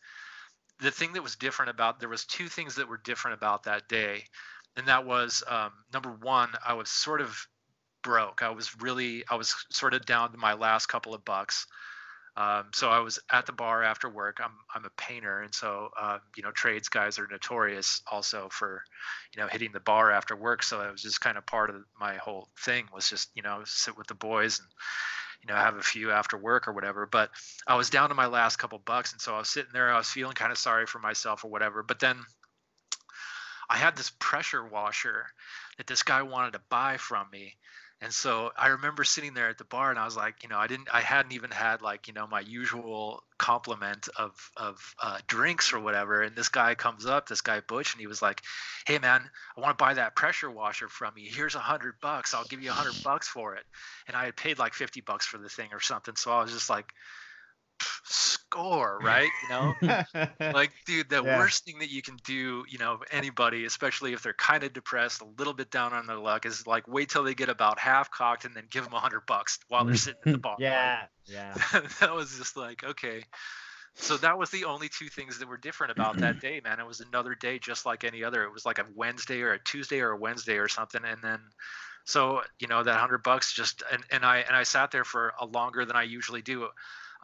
The 0.81 0.91
thing 0.91 1.13
that 1.13 1.23
was 1.23 1.35
different 1.35 1.71
about 1.71 1.99
there 1.99 2.09
was 2.09 2.25
two 2.25 2.47
things 2.47 2.75
that 2.75 2.89
were 2.89 2.97
different 2.97 3.37
about 3.37 3.63
that 3.63 3.87
day, 3.87 4.23
and 4.75 4.87
that 4.87 5.05
was 5.05 5.43
um, 5.47 5.71
number 5.93 6.11
one. 6.11 6.49
I 6.65 6.73
was 6.73 6.89
sort 6.89 7.21
of 7.21 7.37
broke. 8.03 8.41
I 8.41 8.49
was 8.49 8.75
really. 8.81 9.23
I 9.29 9.35
was 9.35 9.55
sort 9.69 9.93
of 9.93 10.05
down 10.05 10.31
to 10.31 10.37
my 10.37 10.53
last 10.53 10.87
couple 10.87 11.13
of 11.13 11.23
bucks. 11.23 11.67
Um, 12.37 12.65
so 12.73 12.89
I 12.89 12.99
was 12.99 13.17
at 13.31 13.45
the 13.45 13.53
bar 13.53 13.81
after 13.83 14.09
work. 14.09 14.39
I'm 14.43 14.51
I'm 14.73 14.83
a 14.83 14.89
painter, 14.97 15.41
and 15.41 15.55
so 15.55 15.89
um, 15.99 16.19
you 16.35 16.43
know 16.43 16.51
trades 16.51 16.89
guys 16.89 17.17
are 17.17 17.27
notorious 17.31 18.01
also 18.11 18.49
for 18.51 18.83
you 19.33 19.41
know 19.41 19.47
hitting 19.47 19.71
the 19.71 19.79
bar 19.79 20.11
after 20.11 20.35
work. 20.35 20.61
So 20.61 20.81
it 20.81 20.91
was 20.91 21.01
just 21.01 21.21
kind 21.21 21.37
of 21.37 21.45
part 21.45 21.69
of 21.69 21.77
my 21.99 22.15
whole 22.15 22.49
thing 22.59 22.87
was 22.93 23.09
just 23.09 23.29
you 23.35 23.41
know 23.41 23.61
sit 23.65 23.97
with 23.97 24.07
the 24.07 24.15
boys 24.15 24.59
and 24.59 24.67
you 25.41 25.47
know 25.47 25.59
have 25.59 25.77
a 25.77 25.81
few 25.81 26.11
after 26.11 26.37
work 26.37 26.67
or 26.67 26.73
whatever. 26.73 27.05
But 27.05 27.29
I 27.65 27.75
was 27.75 27.89
down 27.89 28.09
to 28.09 28.15
my 28.15 28.27
last 28.27 28.57
couple 28.57 28.79
bucks, 28.79 29.13
and 29.13 29.21
so 29.21 29.33
I 29.35 29.39
was 29.39 29.49
sitting 29.49 29.71
there. 29.71 29.93
I 29.93 29.97
was 29.97 30.09
feeling 30.09 30.35
kind 30.35 30.51
of 30.51 30.57
sorry 30.57 30.87
for 30.87 30.99
myself 30.99 31.45
or 31.45 31.49
whatever. 31.49 31.83
But 31.83 31.99
then 31.99 32.17
I 33.69 33.77
had 33.77 33.95
this 33.95 34.11
pressure 34.19 34.65
washer 34.65 35.25
that 35.77 35.87
this 35.87 36.03
guy 36.03 36.21
wanted 36.21 36.51
to 36.53 36.61
buy 36.69 36.97
from 36.97 37.27
me 37.31 37.55
And 38.01 38.13
so 38.13 38.51
I 38.57 38.67
remember 38.67 39.03
sitting 39.03 39.33
there 39.33 39.47
at 39.49 39.57
the 39.57 39.63
bar 39.63 39.89
and 39.89 39.97
I 39.97 40.05
was 40.05 40.17
like, 40.17 40.43
you 40.43 40.49
know, 40.49 40.57
I 40.57 40.67
didn't, 40.67 40.89
I 40.91 40.99
hadn't 40.99 41.31
even 41.31 41.49
had 41.49 41.81
like, 41.81 42.07
you 42.07 42.13
know, 42.13 42.27
my 42.27 42.41
usual 42.41 43.23
complement 43.37 44.09
of, 44.17 44.31
of 44.57 44.95
uh, 45.01 45.19
drinks 45.27 45.73
or 45.73 45.79
whatever. 45.79 46.21
And 46.21 46.35
this 46.35 46.49
guy 46.49 46.75
comes 46.75 47.05
up, 47.05 47.27
this 47.27 47.41
guy 47.41 47.61
Butch, 47.61 47.93
and 47.93 48.01
he 48.01 48.07
was 48.07 48.21
like, 48.21 48.41
hey 48.85 48.99
man, 48.99 49.21
I 49.57 49.61
want 49.61 49.77
to 49.77 49.81
buy 49.81 49.93
that 49.93 50.15
pressure 50.15 50.51
washer 50.51 50.89
from 50.89 51.13
you. 51.15 51.31
Here's 51.33 51.55
a 51.55 51.59
hundred 51.59 51.95
bucks. 52.01 52.33
I'll 52.33 52.43
give 52.43 52.61
you 52.61 52.69
a 52.69 52.73
hundred 52.73 53.01
bucks 53.01 53.29
for 53.29 53.55
it. 53.55 53.63
And 54.07 54.17
I 54.17 54.25
had 54.25 54.35
paid 54.35 54.59
like 54.59 54.73
50 54.73 55.01
bucks 55.01 55.25
for 55.25 55.37
the 55.37 55.49
thing 55.49 55.69
or 55.71 55.79
something. 55.79 56.15
So 56.17 56.31
I 56.31 56.41
was 56.41 56.51
just 56.51 56.69
like, 56.69 56.91
score, 58.03 58.99
right? 59.03 59.29
You 59.43 59.49
know, 59.49 59.73
like, 60.53 60.71
dude, 60.85 61.09
the 61.09 61.23
yeah. 61.23 61.37
worst 61.37 61.65
thing 61.65 61.79
that 61.79 61.89
you 61.89 62.01
can 62.01 62.17
do, 62.23 62.63
you 62.69 62.77
know, 62.77 62.99
anybody, 63.11 63.65
especially 63.65 64.13
if 64.13 64.23
they're 64.23 64.33
kind 64.33 64.63
of 64.63 64.73
depressed, 64.73 65.21
a 65.21 65.27
little 65.37 65.53
bit 65.53 65.69
down 65.71 65.93
on 65.93 66.07
their 66.07 66.17
luck, 66.17 66.45
is 66.45 66.65
like 66.65 66.87
wait 66.87 67.09
till 67.09 67.23
they 67.23 67.35
get 67.35 67.49
about 67.49 67.79
half 67.79 68.11
cocked 68.11 68.45
and 68.45 68.55
then 68.55 68.65
give 68.69 68.83
them 68.83 68.93
a 68.93 68.99
hundred 68.99 69.25
bucks 69.25 69.59
while 69.67 69.85
they're 69.85 69.95
sitting 69.95 70.21
in 70.25 70.31
the 70.33 70.37
bar. 70.37 70.55
yeah, 70.59 71.03
yeah. 71.25 71.53
that 71.99 72.13
was 72.13 72.37
just 72.37 72.57
like 72.57 72.83
okay. 72.83 73.23
So 73.97 74.17
that 74.17 74.37
was 74.37 74.49
the 74.49 74.65
only 74.65 74.89
two 74.89 75.07
things 75.07 75.39
that 75.39 75.47
were 75.47 75.55
different 75.55 75.93
about 75.93 76.17
that 76.17 76.41
day, 76.41 76.59
man. 76.61 76.81
It 76.81 76.85
was 76.85 76.99
another 76.99 77.33
day 77.33 77.59
just 77.59 77.85
like 77.85 78.03
any 78.03 78.25
other. 78.25 78.43
It 78.43 78.51
was 78.51 78.65
like 78.65 78.77
a 78.77 78.85
Wednesday 78.93 79.41
or 79.41 79.53
a 79.53 79.59
Tuesday 79.63 80.01
or 80.01 80.11
a 80.11 80.17
Wednesday 80.17 80.57
or 80.57 80.67
something, 80.67 81.01
and 81.05 81.21
then 81.21 81.39
so 82.03 82.41
you 82.59 82.67
know 82.67 82.83
that 82.83 82.99
hundred 82.99 83.23
bucks 83.23 83.53
just 83.53 83.83
and, 83.91 84.03
and 84.11 84.25
I 84.25 84.39
and 84.39 84.55
I 84.55 84.63
sat 84.63 84.91
there 84.91 85.05
for 85.05 85.33
a 85.39 85.45
longer 85.45 85.85
than 85.85 85.95
I 85.95 86.03
usually 86.03 86.41
do 86.41 86.67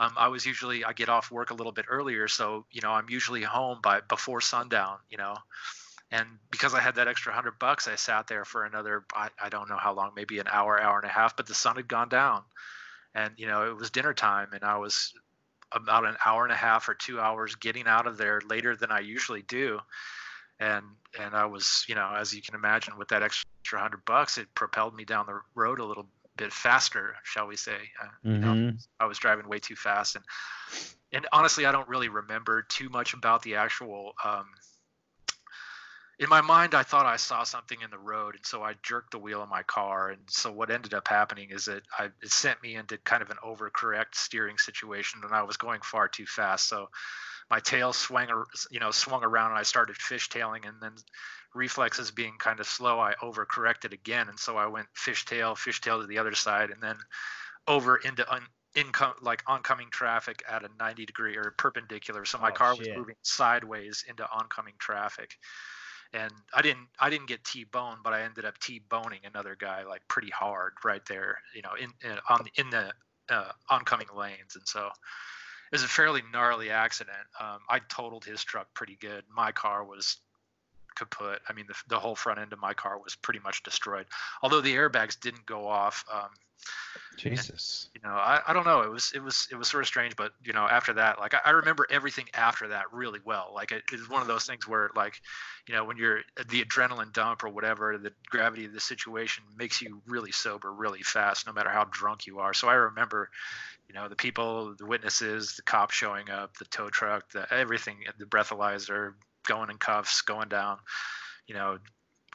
um, 0.01 0.13
I 0.17 0.29
was 0.29 0.47
usually 0.47 0.83
I 0.83 0.93
get 0.93 1.09
off 1.09 1.29
work 1.29 1.51
a 1.51 1.53
little 1.53 1.71
bit 1.71 1.85
earlier, 1.87 2.27
so 2.27 2.65
you 2.71 2.81
know 2.81 2.91
I'm 2.91 3.07
usually 3.07 3.43
home 3.43 3.79
by 3.83 4.01
before 4.01 4.41
sundown. 4.41 4.97
You 5.11 5.17
know, 5.17 5.35
and 6.09 6.25
because 6.49 6.73
I 6.73 6.79
had 6.79 6.95
that 6.95 7.07
extra 7.07 7.31
hundred 7.31 7.59
bucks, 7.59 7.87
I 7.87 7.95
sat 7.95 8.25
there 8.25 8.43
for 8.43 8.65
another 8.65 9.05
I, 9.15 9.29
I 9.41 9.49
don't 9.49 9.69
know 9.69 9.77
how 9.77 9.93
long, 9.93 10.13
maybe 10.15 10.39
an 10.39 10.47
hour, 10.51 10.81
hour 10.81 10.97
and 10.97 11.05
a 11.05 11.13
half. 11.13 11.37
But 11.37 11.45
the 11.45 11.53
sun 11.53 11.75
had 11.75 11.87
gone 11.87 12.09
down, 12.09 12.41
and 13.13 13.35
you 13.37 13.45
know 13.45 13.69
it 13.69 13.77
was 13.77 13.91
dinner 13.91 14.13
time, 14.15 14.49
and 14.53 14.63
I 14.63 14.77
was 14.77 15.13
about 15.71 16.05
an 16.05 16.17
hour 16.25 16.43
and 16.45 16.51
a 16.51 16.57
half 16.57 16.89
or 16.89 16.95
two 16.95 17.19
hours 17.19 17.53
getting 17.53 17.85
out 17.85 18.07
of 18.07 18.17
there 18.17 18.41
later 18.49 18.75
than 18.75 18.91
I 18.91 19.01
usually 19.01 19.43
do. 19.43 19.79
And 20.59 20.83
and 21.19 21.35
I 21.35 21.45
was, 21.45 21.85
you 21.87 21.93
know, 21.93 22.11
as 22.17 22.33
you 22.33 22.41
can 22.41 22.55
imagine, 22.55 22.97
with 22.97 23.09
that 23.09 23.21
extra 23.21 23.45
hundred 23.79 24.03
bucks, 24.05 24.39
it 24.39 24.47
propelled 24.55 24.95
me 24.95 25.05
down 25.05 25.27
the 25.27 25.41
road 25.53 25.79
a 25.79 25.85
little 25.85 26.07
bit 26.41 26.53
faster, 26.53 27.15
shall 27.23 27.47
we 27.47 27.55
say? 27.55 27.77
Uh, 28.01 28.05
mm-hmm. 28.05 28.31
you 28.31 28.37
know, 28.39 28.53
mm-hmm. 28.53 28.75
I 28.99 29.05
was 29.05 29.17
driving 29.17 29.47
way 29.47 29.59
too 29.59 29.75
fast, 29.75 30.15
and 30.15 30.25
and 31.11 31.27
honestly, 31.31 31.65
I 31.65 31.71
don't 31.71 31.87
really 31.87 32.09
remember 32.09 32.63
too 32.63 32.89
much 32.89 33.13
about 33.13 33.43
the 33.43 33.55
actual. 33.55 34.13
Um, 34.23 34.45
in 36.19 36.29
my 36.29 36.41
mind, 36.41 36.75
I 36.75 36.83
thought 36.83 37.07
I 37.07 37.15
saw 37.15 37.43
something 37.43 37.79
in 37.81 37.89
the 37.89 37.97
road, 37.97 38.35
and 38.35 38.45
so 38.45 38.61
I 38.61 38.75
jerked 38.83 39.11
the 39.11 39.17
wheel 39.17 39.41
of 39.41 39.49
my 39.49 39.63
car. 39.63 40.09
And 40.09 40.21
so 40.29 40.51
what 40.51 40.69
ended 40.69 40.93
up 40.93 41.07
happening 41.07 41.49
is 41.49 41.65
that 41.65 41.81
I, 41.97 42.09
it 42.21 42.31
sent 42.31 42.61
me 42.61 42.75
into 42.75 42.97
kind 42.99 43.23
of 43.23 43.31
an 43.31 43.37
overcorrect 43.43 44.13
steering 44.13 44.59
situation, 44.59 45.21
and 45.23 45.33
I 45.33 45.41
was 45.43 45.57
going 45.57 45.81
far 45.81 46.07
too 46.07 46.27
fast. 46.27 46.67
So 46.67 46.89
my 47.49 47.59
tail 47.59 47.91
swung, 47.91 48.27
you 48.69 48.79
know, 48.79 48.91
swung 48.91 49.23
around, 49.23 49.51
and 49.51 49.59
I 49.59 49.63
started 49.63 49.95
fishtailing, 49.95 50.67
and 50.67 50.77
then 50.79 50.93
reflexes 51.53 52.11
being 52.11 52.33
kind 52.37 52.59
of 52.59 52.67
slow, 52.67 52.99
I 52.99 53.13
overcorrected 53.21 53.93
again, 53.93 54.29
and 54.29 54.39
so 54.39 54.57
I 54.57 54.67
went 54.67 54.87
fishtail, 54.95 55.55
fishtail 55.55 56.01
to 56.01 56.07
the 56.07 56.17
other 56.17 56.33
side, 56.33 56.69
and 56.69 56.81
then 56.81 56.95
over 57.67 57.97
into 57.97 58.29
un, 58.31 58.43
income 58.75 59.13
like 59.21 59.43
oncoming 59.47 59.89
traffic 59.91 60.43
at 60.49 60.63
a 60.63 60.69
90 60.79 61.05
degree 61.05 61.35
or 61.35 61.53
perpendicular. 61.57 62.25
So 62.25 62.37
my 62.37 62.49
oh, 62.49 62.53
car 62.53 62.75
shit. 62.75 62.87
was 62.87 62.97
moving 62.97 63.15
sideways 63.21 64.05
into 64.07 64.27
oncoming 64.31 64.75
traffic, 64.79 65.37
and 66.13 66.31
I 66.53 66.61
didn't 66.61 66.87
I 66.99 67.09
didn't 67.09 67.27
get 67.27 67.43
T-boned, 67.43 67.99
but 68.03 68.13
I 68.13 68.21
ended 68.21 68.45
up 68.45 68.57
T-boning 68.59 69.21
another 69.25 69.57
guy 69.59 69.83
like 69.83 70.01
pretty 70.07 70.29
hard 70.29 70.73
right 70.83 71.05
there, 71.07 71.37
you 71.55 71.61
know, 71.61 71.73
in, 71.79 71.91
in 72.09 72.17
on 72.29 72.45
in 72.55 72.69
the 72.69 72.91
uh, 73.29 73.51
oncoming 73.69 74.07
lanes, 74.15 74.55
and 74.55 74.67
so 74.67 74.87
it 74.87 75.75
was 75.75 75.83
a 75.83 75.87
fairly 75.87 76.21
gnarly 76.33 76.69
accident. 76.69 77.17
Um, 77.39 77.59
I 77.69 77.79
totaled 77.79 78.25
his 78.25 78.43
truck 78.43 78.67
pretty 78.73 78.97
good. 78.99 79.23
My 79.33 79.51
car 79.51 79.85
was 79.85 80.17
kaput. 80.95 81.41
I 81.47 81.53
mean, 81.53 81.65
the, 81.67 81.75
the 81.87 81.99
whole 81.99 82.15
front 82.15 82.39
end 82.39 82.53
of 82.53 82.59
my 82.59 82.73
car 82.73 82.97
was 82.97 83.15
pretty 83.15 83.39
much 83.39 83.63
destroyed. 83.63 84.05
Although 84.41 84.61
the 84.61 84.75
airbags 84.75 85.19
didn't 85.19 85.45
go 85.45 85.67
off. 85.67 86.05
Um, 86.11 86.29
Jesus. 87.17 87.89
And, 87.93 88.03
you 88.03 88.09
know, 88.09 88.15
I, 88.15 88.41
I 88.47 88.53
don't 88.53 88.65
know. 88.65 88.81
It 88.81 88.91
was 88.91 89.11
it 89.13 89.21
was 89.21 89.47
it 89.51 89.55
was 89.55 89.67
sort 89.67 89.83
of 89.83 89.87
strange, 89.87 90.15
but 90.15 90.31
you 90.43 90.53
know, 90.53 90.67
after 90.67 90.93
that, 90.93 91.19
like 91.19 91.33
I, 91.33 91.39
I 91.45 91.49
remember 91.51 91.87
everything 91.89 92.25
after 92.33 92.67
that 92.69 92.91
really 92.91 93.19
well. 93.23 93.51
Like 93.53 93.71
it, 93.71 93.83
it's 93.91 94.09
one 94.09 94.21
of 94.21 94.27
those 94.27 94.45
things 94.45 94.67
where 94.67 94.89
like, 94.95 95.21
you 95.67 95.75
know, 95.75 95.83
when 95.83 95.97
you're 95.97 96.21
the 96.49 96.63
adrenaline 96.63 97.13
dump 97.13 97.43
or 97.43 97.49
whatever, 97.49 97.97
the 97.97 98.13
gravity 98.29 98.65
of 98.65 98.73
the 98.73 98.79
situation 98.79 99.43
makes 99.57 99.81
you 99.81 100.01
really 100.07 100.31
sober 100.31 100.71
really 100.71 101.03
fast, 101.03 101.47
no 101.47 101.53
matter 101.53 101.69
how 101.69 101.85
drunk 101.91 102.27
you 102.27 102.39
are. 102.39 102.53
So 102.53 102.67
I 102.67 102.75
remember, 102.75 103.29
you 103.87 103.93
know, 103.93 104.07
the 104.07 104.15
people, 104.15 104.75
the 104.77 104.85
witnesses, 104.85 105.55
the 105.55 105.63
cops 105.63 105.95
showing 105.95 106.29
up, 106.29 106.57
the 106.57 106.65
tow 106.65 106.89
truck, 106.89 107.29
the 107.31 107.51
everything, 107.53 107.97
the 108.17 108.25
breathalyzer, 108.25 109.13
going 109.47 109.69
in 109.69 109.77
cuffs, 109.77 110.21
going 110.21 110.49
down, 110.49 110.77
you 111.47 111.55
know, 111.55 111.79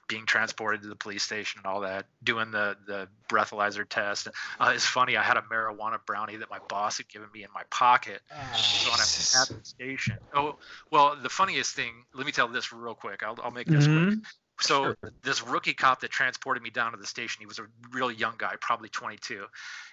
being 0.09 0.25
transported 0.25 0.83
to 0.83 0.89
the 0.89 0.97
police 0.97 1.23
station 1.23 1.61
and 1.65 1.67
all 1.67 1.81
that, 1.81 2.07
doing 2.23 2.51
the 2.51 2.77
the 2.87 3.09
breathalyzer 3.29 3.85
test. 3.89 4.29
Uh, 4.61 4.73
it's 4.75 4.87
funny. 4.87 5.17
I 5.17 5.23
had 5.23 5.37
a 5.37 5.43
marijuana 5.43 5.99
brownie 6.07 6.37
that 6.37 6.51
my 6.51 6.61
boss 6.69 6.99
had 6.99 7.09
given 7.09 7.29
me 7.35 7.43
in 7.43 7.49
my 7.53 7.63
pocket. 7.71 8.21
Oh, 8.33 8.57
so 8.57 8.91
when 8.91 9.01
I'm 9.01 9.43
at 9.43 9.63
the 9.63 9.69
station. 9.69 10.19
Oh, 10.35 10.59
well, 10.91 11.17
the 11.21 11.29
funniest 11.29 11.75
thing. 11.75 12.05
Let 12.15 12.27
me 12.27 12.33
tell 12.33 12.49
this 12.49 12.73
real 12.73 12.95
quick. 12.95 13.23
I'll 13.23 13.39
I'll 13.43 13.51
make 13.51 13.67
this 13.67 13.87
mm-hmm. 13.87 14.09
quick. 14.09 14.19
So 14.61 14.85
sure. 14.85 15.13
this 15.23 15.43
rookie 15.43 15.75
cop 15.75 16.01
that 16.01 16.11
transported 16.11 16.63
me 16.63 16.71
down 16.71 16.93
to 16.93 16.99
the 16.99 17.07
station, 17.07 17.41
he 17.41 17.47
was 17.47 17.59
a 17.59 17.67
real 17.93 18.11
young 18.11 18.35
guy, 18.39 18.55
probably 18.61 18.89
22. 18.89 19.45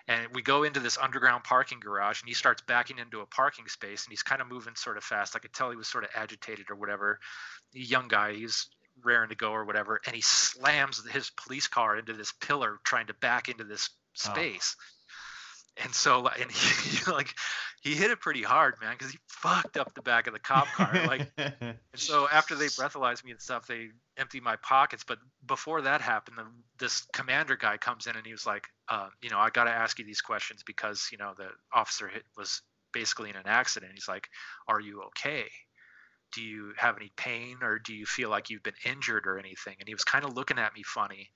And 0.07 0.27
we 0.33 0.41
go 0.41 0.63
into 0.63 0.79
this 0.79 0.97
underground 0.97 1.43
parking 1.43 1.79
garage, 1.79 2.21
and 2.21 2.29
he 2.29 2.33
starts 2.33 2.61
backing 2.61 2.97
into 2.97 3.19
a 3.19 3.25
parking 3.25 3.67
space, 3.67 4.05
and 4.05 4.11
he's 4.11 4.23
kind 4.23 4.41
of 4.41 4.47
moving 4.47 4.75
sort 4.75 4.97
of 4.97 5.03
fast. 5.03 5.35
I 5.35 5.39
could 5.39 5.53
tell 5.53 5.69
he 5.69 5.75
was 5.75 5.87
sort 5.87 6.05
of 6.05 6.11
agitated 6.15 6.67
or 6.69 6.75
whatever. 6.75 7.19
young 7.73 8.07
guy, 8.07 8.33
he's 8.33 8.69
raring 9.03 9.29
to 9.29 9.35
go 9.35 9.51
or 9.51 9.65
whatever, 9.65 9.99
and 10.05 10.15
he 10.15 10.21
slams 10.21 11.05
his 11.09 11.29
police 11.31 11.67
car 11.67 11.97
into 11.97 12.13
this 12.13 12.31
pillar, 12.31 12.79
trying 12.85 13.07
to 13.07 13.13
back 13.15 13.49
into 13.49 13.63
this 13.65 13.89
oh. 14.25 14.31
space. 14.31 14.75
Oh 14.77 14.83
and 15.77 15.93
so 15.93 16.27
and 16.27 16.51
he, 16.83 17.11
like 17.11 17.33
he 17.81 17.95
hit 17.95 18.11
it 18.11 18.19
pretty 18.19 18.43
hard 18.43 18.75
man 18.81 18.93
because 18.97 19.11
he 19.11 19.19
fucked 19.27 19.77
up 19.77 19.93
the 19.93 20.01
back 20.01 20.27
of 20.27 20.33
the 20.33 20.39
cop 20.39 20.67
car 20.67 20.91
like 21.07 21.31
and 21.37 21.75
so 21.95 22.27
after 22.31 22.55
they 22.55 22.65
breathalyzed 22.65 23.23
me 23.23 23.31
and 23.31 23.41
stuff 23.41 23.67
they 23.67 23.89
emptied 24.17 24.43
my 24.43 24.55
pockets 24.57 25.03
but 25.03 25.17
before 25.45 25.81
that 25.81 26.01
happened 26.01 26.37
the, 26.37 26.45
this 26.79 27.05
commander 27.13 27.55
guy 27.55 27.77
comes 27.77 28.07
in 28.07 28.15
and 28.15 28.25
he 28.25 28.31
was 28.31 28.45
like 28.45 28.67
uh, 28.89 29.07
you 29.21 29.29
know 29.29 29.37
i 29.37 29.49
got 29.49 29.65
to 29.65 29.71
ask 29.71 29.99
you 29.99 30.05
these 30.05 30.21
questions 30.21 30.63
because 30.65 31.09
you 31.11 31.17
know 31.17 31.33
the 31.37 31.47
officer 31.73 32.07
hit 32.07 32.23
was 32.37 32.61
basically 32.93 33.29
in 33.29 33.35
an 33.35 33.43
accident 33.45 33.91
he's 33.95 34.07
like 34.07 34.27
are 34.67 34.79
you 34.79 35.01
okay 35.03 35.45
do 36.33 36.41
you 36.41 36.73
have 36.77 36.97
any 36.97 37.11
pain 37.15 37.57
or 37.61 37.79
do 37.79 37.93
you 37.93 38.05
feel 38.05 38.29
like 38.29 38.49
you've 38.49 38.63
been 38.63 38.73
injured 38.85 39.27
or 39.27 39.39
anything 39.39 39.75
and 39.79 39.87
he 39.87 39.93
was 39.93 40.03
kind 40.03 40.25
of 40.25 40.35
looking 40.35 40.59
at 40.59 40.73
me 40.75 40.83
funny 40.83 41.29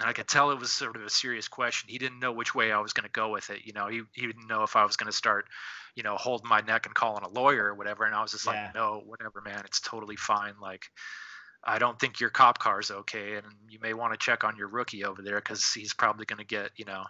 and 0.00 0.08
I 0.08 0.12
could 0.12 0.26
tell 0.26 0.50
it 0.50 0.58
was 0.58 0.72
sort 0.72 0.96
of 0.96 1.02
a 1.02 1.10
serious 1.10 1.46
question. 1.46 1.88
He 1.88 1.98
didn't 1.98 2.18
know 2.18 2.32
which 2.32 2.54
way 2.54 2.72
I 2.72 2.80
was 2.80 2.92
going 2.92 3.04
to 3.04 3.12
go 3.12 3.28
with 3.28 3.50
it. 3.50 3.64
You 3.64 3.72
know, 3.72 3.86
he, 3.86 4.02
he 4.12 4.26
didn't 4.26 4.48
know 4.48 4.64
if 4.64 4.74
I 4.74 4.84
was 4.84 4.96
going 4.96 5.10
to 5.10 5.16
start, 5.16 5.46
you 5.94 6.02
know, 6.02 6.16
holding 6.16 6.48
my 6.48 6.60
neck 6.62 6.86
and 6.86 6.94
calling 6.94 7.22
a 7.22 7.28
lawyer 7.28 7.66
or 7.66 7.74
whatever. 7.74 8.04
And 8.04 8.14
I 8.14 8.20
was 8.20 8.32
just 8.32 8.44
yeah. 8.44 8.64
like, 8.64 8.74
no, 8.74 9.02
whatever, 9.06 9.40
man, 9.44 9.62
it's 9.64 9.80
totally 9.80 10.16
fine. 10.16 10.54
Like, 10.60 10.86
I 11.64 11.78
don't 11.78 11.98
think 11.98 12.20
your 12.20 12.30
cop 12.30 12.58
car 12.58 12.80
is 12.80 12.90
okay, 12.90 13.36
and 13.36 13.46
you 13.68 13.78
may 13.80 13.94
want 13.94 14.12
to 14.12 14.18
check 14.18 14.44
on 14.44 14.56
your 14.56 14.68
rookie 14.68 15.04
over 15.04 15.22
there 15.22 15.36
because 15.36 15.72
he's 15.72 15.94
probably 15.94 16.26
going 16.26 16.38
to 16.38 16.44
get, 16.44 16.70
you 16.76 16.84
know, 16.84 17.04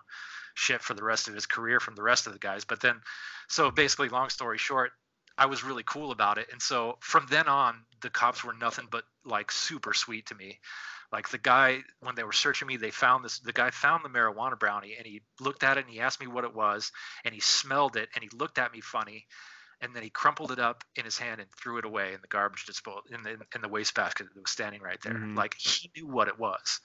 shit 0.55 0.81
for 0.81 0.95
the 0.95 1.05
rest 1.05 1.29
of 1.29 1.35
his 1.35 1.47
career 1.47 1.81
from 1.81 1.97
the 1.97 2.03
rest 2.03 2.27
of 2.27 2.33
the 2.33 2.39
guys. 2.39 2.65
But 2.65 2.81
then, 2.81 3.01
so 3.49 3.71
basically, 3.71 4.09
long 4.09 4.29
story 4.29 4.59
short, 4.59 4.93
I 5.37 5.47
was 5.47 5.65
really 5.65 5.83
cool 5.85 6.13
about 6.13 6.39
it. 6.39 6.47
And 6.53 6.63
so 6.63 6.97
from 7.01 7.27
then 7.29 7.49
on, 7.49 7.81
the 8.01 8.11
cops 8.11 8.45
were 8.45 8.55
nothing 8.55 8.87
but 8.91 9.05
like 9.25 9.51
super 9.51 9.93
sweet 9.93 10.27
to 10.27 10.35
me. 10.35 10.61
Like 11.13 11.29
the 11.29 11.39
guy, 11.39 11.81
when 12.01 12.15
they 12.15 12.25
were 12.25 12.33
searching 12.33 12.69
me, 12.69 12.77
they 12.77 12.91
found 12.91 13.25
this. 13.25 13.39
The 13.41 13.53
guy 13.53 13.71
found 13.71 14.05
the 14.05 14.09
marijuana 14.09 14.59
brownie, 14.59 14.95
and 14.97 15.07
he 15.07 15.23
looked 15.41 15.63
at 15.63 15.79
it 15.79 15.85
and 15.85 15.93
he 15.93 16.01
asked 16.01 16.21
me 16.21 16.27
what 16.27 16.45
it 16.45 16.55
was, 16.55 16.93
and 17.25 17.35
he 17.35 17.41
smelled 17.41 17.97
it, 17.97 18.09
and 18.15 18.23
he 18.25 18.31
looked 18.37 18.59
at 18.59 18.73
me 18.73 18.81
funny, 18.81 19.27
and 19.85 19.95
then 19.95 20.03
he 20.03 20.11
crumpled 20.11 20.51
it 20.51 20.59
up 20.59 20.83
in 20.97 21.05
his 21.05 21.19
hand 21.19 21.41
and 21.41 21.49
threw 21.51 21.79
it 21.79 21.85
away 21.85 22.15
in 22.15 22.21
the 22.23 22.29
garbage 22.29 22.65
disposal 22.65 23.03
in 23.13 23.23
the 23.23 23.33
in 23.55 23.61
the 23.61 23.69
wastebasket 23.69 24.27
that 24.27 24.41
was 24.41 24.51
standing 24.51 24.81
right 24.81 24.99
there. 25.03 25.15
Mm-hmm. 25.15 25.37
Like 25.37 25.55
he 25.59 25.91
knew 25.95 26.07
what 26.07 26.29
it 26.29 26.39
was. 26.39 26.81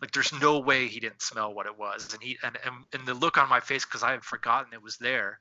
Like 0.00 0.12
there's 0.12 0.32
no 0.40 0.60
way 0.60 0.86
he 0.86 1.00
didn't 1.00 1.20
smell 1.20 1.52
what 1.52 1.66
it 1.66 1.78
was, 1.78 2.14
and 2.14 2.22
he 2.22 2.38
and 2.42 2.56
and, 2.64 2.74
and 2.92 3.06
the 3.06 3.14
look 3.14 3.36
on 3.36 3.48
my 3.48 3.60
face 3.60 3.84
because 3.84 4.02
I 4.02 4.12
had 4.12 4.24
forgotten 4.24 4.72
it 4.72 4.82
was 4.82 4.96
there 4.96 5.40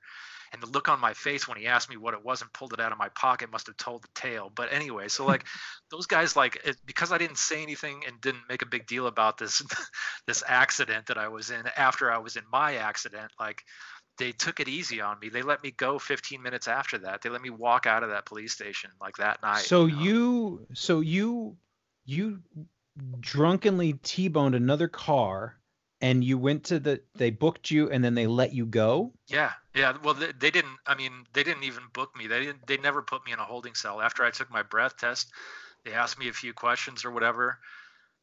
and 0.54 0.62
the 0.62 0.68
look 0.68 0.88
on 0.88 1.00
my 1.00 1.14
face 1.14 1.48
when 1.48 1.58
he 1.58 1.66
asked 1.66 1.90
me 1.90 1.98
what 1.98 2.14
it 2.14 2.24
was 2.24 2.42
and 2.42 2.54
pulled 2.54 2.74
it 2.74 2.80
out 2.80 2.92
of 2.92 2.98
my 2.98 3.10
pocket 3.10 3.52
must 3.52 3.68
have 3.68 3.78
told 3.78 4.04
the 4.04 4.08
tale 4.14 4.52
but 4.54 4.72
anyway 4.72 5.08
so 5.08 5.26
like 5.26 5.46
those 5.92 6.06
guys 6.06 6.36
like 6.36 6.62
it, 6.64 6.78
because 6.86 7.12
i 7.12 7.18
didn't 7.18 7.38
say 7.38 7.62
anything 7.62 8.04
and 8.08 8.22
didn't 8.22 8.44
make 8.48 8.62
a 8.62 8.68
big 8.68 8.86
deal 8.86 9.08
about 9.08 9.38
this 9.38 9.64
this 10.28 10.44
accident 10.48 11.08
that 11.08 11.18
i 11.18 11.28
was 11.28 11.50
in 11.50 11.64
after 11.76 12.12
i 12.12 12.18
was 12.18 12.36
in 12.36 12.44
my 12.52 12.76
accident 12.76 13.32
like 13.40 13.64
they 14.18 14.32
took 14.32 14.60
it 14.60 14.68
easy 14.68 15.02
on 15.02 15.20
me. 15.20 15.30
They 15.30 15.42
let 15.42 15.64
me 15.64 15.72
go 15.72 15.98
15 15.98 16.42
minutes 16.42 16.68
after 16.68 16.98
that. 17.00 17.22
They 17.22 17.30
let 17.30 17.42
me 17.42 17.50
walk 17.50 17.86
out 17.86 18.04
of 18.04 18.10
that 18.10 18.26
police 18.26 18.54
station 18.54 18.92
like 19.02 19.18
that 19.18 19.42
night 19.42 19.60
so 19.60 19.86
you, 19.86 19.96
know? 19.96 20.04
you 20.04 20.68
so 20.74 21.00
you 21.00 21.58
you 22.06 22.40
drunkenly 23.20 23.94
t-boned 23.94 24.56
another 24.56 24.88
car 24.88 25.58
and 26.02 26.24
you 26.24 26.38
went 26.38 26.66
to 26.66 26.80
the 26.80 27.02
they 27.16 27.32
booked 27.32 27.72
you 27.72 27.90
and 27.90 28.04
then 28.04 28.14
they 28.14 28.28
let 28.28 28.54
you 28.54 28.66
go? 28.66 29.14
Yeah 29.28 29.52
yeah. 29.74 29.98
Well 30.04 30.14
they, 30.14 30.32
they 30.38 30.52
didn't 30.52 30.78
i 30.86 30.96
mean 30.96 31.26
they 31.34 31.44
didn't 31.44 31.64
even 31.64 31.84
book 31.94 32.16
me. 32.16 32.28
They 32.28 32.40
didn't 32.40 32.68
they 32.68 32.78
never 32.78 33.02
put 33.02 33.26
me 33.26 33.32
in 33.32 33.40
a 33.40 33.44
holding 33.44 33.74
cell. 33.74 34.02
After 34.02 34.24
i 34.24 34.30
took 34.30 34.52
my 34.52 34.64
breath 34.64 34.98
test 34.98 35.32
they 35.86 35.94
asked 35.94 36.20
me 36.20 36.30
a 36.30 36.34
few 36.34 36.54
questions 36.54 37.04
or 37.04 37.12
whatever 37.12 37.60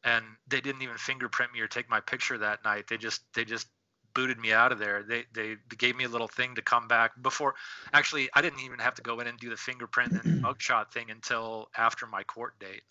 and 0.03 0.25
they 0.47 0.61
didn't 0.61 0.81
even 0.81 0.97
fingerprint 0.97 1.53
me 1.53 1.59
or 1.59 1.67
take 1.67 1.89
my 1.89 1.99
picture 1.99 2.37
that 2.37 2.63
night. 2.63 2.87
They 2.87 2.97
just 2.97 3.21
they 3.33 3.45
just 3.45 3.67
booted 4.13 4.39
me 4.39 4.53
out 4.53 4.71
of 4.71 4.79
there. 4.79 5.03
They 5.03 5.25
they 5.33 5.55
gave 5.77 5.95
me 5.95 6.05
a 6.05 6.09
little 6.09 6.27
thing 6.27 6.55
to 6.55 6.61
come 6.61 6.87
back 6.87 7.11
before 7.21 7.55
actually 7.93 8.29
i 8.33 8.41
didn't 8.41 8.59
even 8.61 8.79
have 8.79 8.95
to 8.95 9.01
go 9.01 9.19
in 9.19 9.27
and 9.27 9.37
do 9.39 9.49
the 9.49 9.57
fingerprint 9.57 10.11
and 10.13 10.23
mugshot 10.43 10.91
thing 10.91 11.11
until 11.11 11.69
after 11.77 12.05
my 12.07 12.23
court 12.23 12.57
date. 12.59 12.83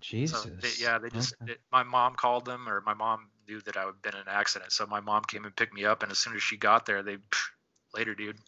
Jesus 0.00 0.42
so 0.42 0.48
they, 0.48 0.70
yeah 0.78 0.98
they 0.98 1.10
just 1.10 1.34
okay. 1.42 1.52
it, 1.52 1.60
my 1.70 1.82
mom 1.82 2.14
called 2.14 2.44
them 2.44 2.68
or 2.68 2.80
my 2.82 2.94
mom 2.94 3.28
knew 3.48 3.60
that 3.62 3.76
i 3.76 3.84
had 3.84 4.00
been 4.02 4.14
in 4.14 4.20
an 4.20 4.26
accident. 4.28 4.72
So 4.72 4.86
my 4.86 5.00
mom 5.00 5.22
came 5.24 5.44
and 5.44 5.54
picked 5.54 5.74
me 5.74 5.84
up 5.84 6.02
and 6.02 6.10
as 6.10 6.18
soon 6.18 6.34
as 6.34 6.42
she 6.42 6.56
got 6.56 6.86
there 6.86 7.02
they 7.02 7.16
pff, 7.16 7.50
later 7.94 8.14
dude. 8.14 8.38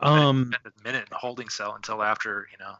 Um 0.00 0.52
a 0.64 0.84
minute 0.84 1.04
in 1.04 1.10
the 1.10 1.16
holding 1.16 1.48
cell 1.48 1.74
until 1.74 2.02
after 2.02 2.46
you 2.52 2.58
know 2.58 2.74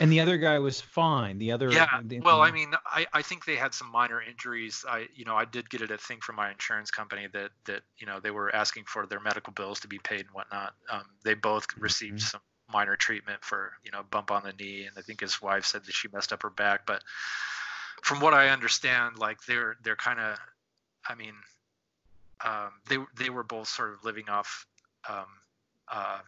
and 0.00 0.12
the 0.12 0.20
other 0.20 0.36
guy 0.38 0.58
was 0.58 0.80
fine. 0.80 1.38
The 1.38 1.52
other 1.52 1.70
yeah. 1.70 2.00
The, 2.02 2.20
well, 2.20 2.42
I 2.42 2.50
mean, 2.50 2.72
I, 2.84 3.06
I 3.12 3.22
think 3.22 3.44
they 3.44 3.56
had 3.56 3.74
some 3.74 3.90
minor 3.90 4.20
injuries. 4.22 4.84
I 4.88 5.08
you 5.14 5.24
know 5.24 5.36
I 5.36 5.44
did 5.44 5.68
get 5.70 5.80
it 5.82 5.90
a 5.90 5.98
thing 5.98 6.20
from 6.20 6.36
my 6.36 6.50
insurance 6.50 6.90
company 6.90 7.26
that 7.32 7.50
that 7.66 7.82
you 7.98 8.06
know 8.06 8.20
they 8.20 8.30
were 8.30 8.54
asking 8.54 8.84
for 8.86 9.06
their 9.06 9.20
medical 9.20 9.52
bills 9.52 9.80
to 9.80 9.88
be 9.88 9.98
paid 9.98 10.20
and 10.20 10.30
whatnot. 10.30 10.74
Um, 10.90 11.04
they 11.24 11.34
both 11.34 11.66
received 11.78 12.18
mm-hmm. 12.18 12.26
some 12.26 12.40
minor 12.72 12.96
treatment 12.96 13.44
for 13.44 13.72
you 13.84 13.90
know 13.90 14.02
bump 14.10 14.30
on 14.30 14.42
the 14.42 14.52
knee, 14.52 14.84
and 14.84 14.92
I 14.96 15.02
think 15.02 15.20
his 15.20 15.40
wife 15.40 15.64
said 15.64 15.84
that 15.84 15.94
she 15.94 16.08
messed 16.12 16.32
up 16.32 16.42
her 16.42 16.50
back. 16.50 16.86
But 16.86 17.02
from 18.02 18.20
what 18.20 18.34
I 18.34 18.48
understand, 18.48 19.18
like 19.18 19.44
they're 19.46 19.76
they're 19.82 19.96
kind 19.96 20.20
of, 20.20 20.38
I 21.08 21.14
mean, 21.14 21.34
um, 22.44 22.70
they 22.88 22.98
they 23.16 23.30
were 23.30 23.44
both 23.44 23.68
sort 23.68 23.94
of 23.94 24.04
living 24.04 24.28
off 24.28 24.66
um, 25.08 25.26
uh, 25.88 26.18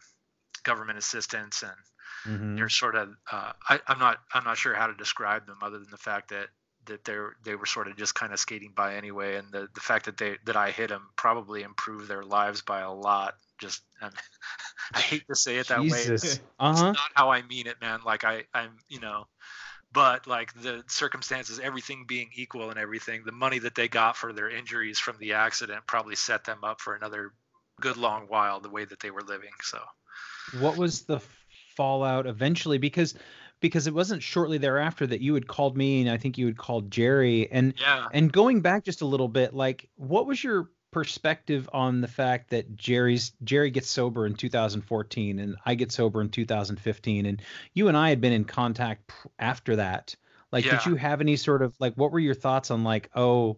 government 0.63 0.97
assistance 0.97 1.63
and 1.63 1.71
Mm-hmm. 2.25 2.55
They're 2.55 2.69
sort 2.69 2.95
of 2.95 3.09
uh, 3.31 3.53
I, 3.67 3.79
I'm 3.87 3.99
not 3.99 4.17
I'm 4.33 4.43
not 4.43 4.57
sure 4.57 4.73
how 4.73 4.87
to 4.87 4.93
describe 4.93 5.45
them 5.45 5.57
other 5.61 5.79
than 5.79 5.89
the 5.91 5.97
fact 5.97 6.29
that 6.29 6.47
that 6.85 7.05
they're 7.05 7.35
they 7.43 7.55
were 7.55 7.65
sort 7.65 7.87
of 7.87 7.97
just 7.97 8.15
kind 8.15 8.33
of 8.33 8.39
skating 8.39 8.73
by 8.75 8.95
anyway, 8.95 9.35
and 9.35 9.51
the 9.51 9.67
the 9.73 9.81
fact 9.81 10.05
that 10.05 10.17
they 10.17 10.37
that 10.45 10.55
I 10.55 10.71
hit 10.71 10.89
them 10.89 11.09
probably 11.15 11.63
improved 11.63 12.07
their 12.07 12.23
lives 12.23 12.61
by 12.61 12.81
a 12.81 12.91
lot. 12.91 13.35
Just 13.59 13.81
I, 14.01 14.05
mean, 14.07 14.13
I 14.93 14.99
hate 14.99 15.23
to 15.27 15.35
say 15.35 15.57
it 15.57 15.67
that 15.67 15.81
Jesus. 15.81 16.07
way. 16.07 16.13
It's, 16.13 16.39
uh-huh. 16.59 16.71
it's 16.71 16.81
not 16.81 17.11
how 17.13 17.31
I 17.31 17.41
mean 17.43 17.67
it, 17.67 17.79
man. 17.81 18.01
Like 18.05 18.23
I 18.23 18.43
I'm 18.53 18.77
you 18.87 18.99
know 18.99 19.25
but 19.91 20.27
like 20.27 20.53
the 20.61 20.83
circumstances 20.87 21.59
everything 21.59 22.05
being 22.07 22.29
equal 22.35 22.69
and 22.69 22.79
everything 22.79 23.23
the 23.25 23.31
money 23.31 23.59
that 23.59 23.75
they 23.75 23.87
got 23.87 24.15
for 24.15 24.33
their 24.33 24.49
injuries 24.49 24.99
from 24.99 25.17
the 25.19 25.33
accident 25.33 25.81
probably 25.87 26.15
set 26.15 26.43
them 26.43 26.63
up 26.63 26.79
for 26.79 26.95
another 26.95 27.31
good 27.81 27.97
long 27.97 28.25
while 28.27 28.59
the 28.59 28.69
way 28.69 28.85
that 28.85 28.99
they 28.99 29.11
were 29.11 29.21
living 29.21 29.49
so 29.63 29.79
what 30.59 30.77
was 30.77 31.03
the 31.03 31.19
fallout 31.79 32.27
eventually 32.27 32.77
because 32.77 33.13
because 33.61 33.87
it 33.87 33.93
wasn't 33.93 34.21
shortly 34.21 34.57
thereafter 34.57 35.07
that 35.07 35.21
you 35.21 35.33
had 35.33 35.47
called 35.47 35.77
me 35.77 36.01
and 36.01 36.09
I 36.09 36.17
think 36.17 36.37
you 36.37 36.45
had 36.45 36.57
called 36.57 36.91
Jerry 36.91 37.49
and 37.49 37.73
yeah. 37.79 38.07
and 38.11 38.29
going 38.29 38.59
back 38.59 38.83
just 38.83 38.99
a 38.99 39.05
little 39.05 39.29
bit 39.29 39.53
like 39.53 39.87
what 39.95 40.25
was 40.25 40.43
your 40.43 40.69
perspective 40.91 41.69
on 41.71 42.01
the 42.01 42.07
fact 42.09 42.49
that 42.49 42.75
Jerry's 42.75 43.31
Jerry 43.45 43.71
gets 43.71 43.87
sober 43.87 44.25
in 44.25 44.35
2014 44.35 45.39
and 45.39 45.55
I 45.65 45.75
get 45.75 45.93
sober 45.93 46.19
in 46.19 46.27
2015 46.27 47.25
and 47.25 47.41
you 47.73 47.87
and 47.87 47.95
I 47.95 48.09
had 48.09 48.19
been 48.19 48.33
in 48.33 48.43
contact 48.43 49.13
after 49.39 49.77
that 49.77 50.17
like 50.51 50.65
yeah. 50.65 50.71
did 50.71 50.85
you 50.85 50.95
have 50.95 51.21
any 51.21 51.37
sort 51.37 51.61
of 51.61 51.73
like 51.79 51.93
what 51.93 52.11
were 52.11 52.19
your 52.19 52.35
thoughts 52.35 52.71
on 52.71 52.83
like 52.83 53.09
oh 53.15 53.55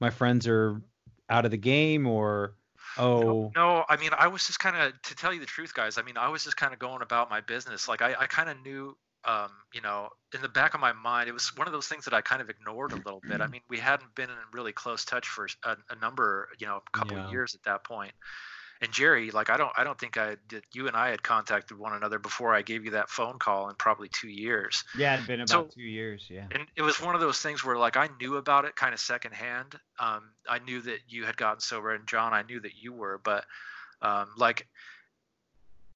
my 0.00 0.08
friends 0.08 0.48
are 0.48 0.80
out 1.28 1.44
of 1.44 1.50
the 1.50 1.58
game 1.58 2.06
or 2.06 2.54
Oh 2.96 3.54
no, 3.54 3.78
no, 3.78 3.84
I 3.88 3.96
mean, 3.96 4.10
I 4.16 4.28
was 4.28 4.46
just 4.46 4.60
kind 4.60 4.76
of 4.76 5.00
to 5.02 5.14
tell 5.14 5.32
you 5.32 5.40
the 5.40 5.46
truth, 5.46 5.74
guys. 5.74 5.98
I 5.98 6.02
mean, 6.02 6.16
I 6.16 6.28
was 6.28 6.44
just 6.44 6.56
kind 6.56 6.72
of 6.72 6.78
going 6.78 7.02
about 7.02 7.30
my 7.30 7.40
business. 7.40 7.88
Like 7.88 8.02
I, 8.02 8.14
I 8.20 8.26
kind 8.26 8.48
of 8.48 8.60
knew, 8.62 8.96
um, 9.24 9.50
you 9.74 9.80
know, 9.80 10.10
in 10.34 10.42
the 10.42 10.48
back 10.48 10.74
of 10.74 10.80
my 10.80 10.92
mind, 10.92 11.28
it 11.28 11.32
was 11.32 11.50
one 11.56 11.66
of 11.66 11.72
those 11.72 11.88
things 11.88 12.04
that 12.04 12.14
I 12.14 12.20
kind 12.20 12.40
of 12.42 12.50
ignored 12.50 12.92
a 12.92 12.96
little 12.96 13.24
bit. 13.28 13.40
I 13.40 13.48
mean, 13.48 13.62
we 13.68 13.78
hadn't 13.78 14.14
been 14.14 14.30
in 14.30 14.36
really 14.52 14.72
close 14.72 15.04
touch 15.04 15.28
for 15.28 15.48
a, 15.64 15.76
a 15.90 15.96
number, 15.96 16.48
you 16.58 16.66
know, 16.66 16.76
a 16.76 16.96
couple 16.98 17.16
Yeah. 17.16 17.18
of 17.18 17.24
years 17.24 17.54
at 17.54 17.62
that 17.64 17.84
point 17.84 18.12
and 18.80 18.92
Jerry, 18.92 19.30
like 19.30 19.50
I 19.50 19.56
don't, 19.56 19.72
I 19.76 19.84
don't 19.84 19.98
think 19.98 20.16
I 20.16 20.36
did. 20.48 20.64
You 20.72 20.86
and 20.86 20.96
I 20.96 21.08
had 21.10 21.22
contacted 21.22 21.78
one 21.78 21.92
another 21.92 22.18
before 22.18 22.54
I 22.54 22.62
gave 22.62 22.84
you 22.84 22.92
that 22.92 23.08
phone 23.08 23.38
call 23.38 23.68
in 23.70 23.74
probably 23.74 24.08
two 24.08 24.28
years. 24.28 24.84
Yeah, 24.96 25.14
it'd 25.14 25.26
been 25.26 25.40
about 25.40 25.48
So- 25.48 25.64
two 25.64 25.82
years. 25.82 26.26
Yeah. 26.28 26.46
And 26.50 26.66
it 26.76 26.82
was 26.82 27.00
one 27.00 27.14
of 27.14 27.20
those 27.20 27.40
things 27.40 27.64
where 27.64 27.76
like 27.76 27.96
I 27.96 28.08
knew 28.20 28.36
about 28.36 28.64
it 28.64 28.76
kind 28.76 28.94
of 28.94 29.00
secondhand. 29.00 29.74
Um, 29.98 30.30
I 30.48 30.60
knew 30.60 30.80
that 30.82 31.00
you 31.08 31.24
had 31.24 31.36
gotten 31.36 31.60
sober, 31.60 31.92
and 31.94 32.06
John, 32.06 32.32
I 32.32 32.42
knew 32.42 32.60
that 32.60 32.72
you 32.80 32.92
were, 32.92 33.20
but 33.22 33.44
um, 34.00 34.28
like 34.36 34.66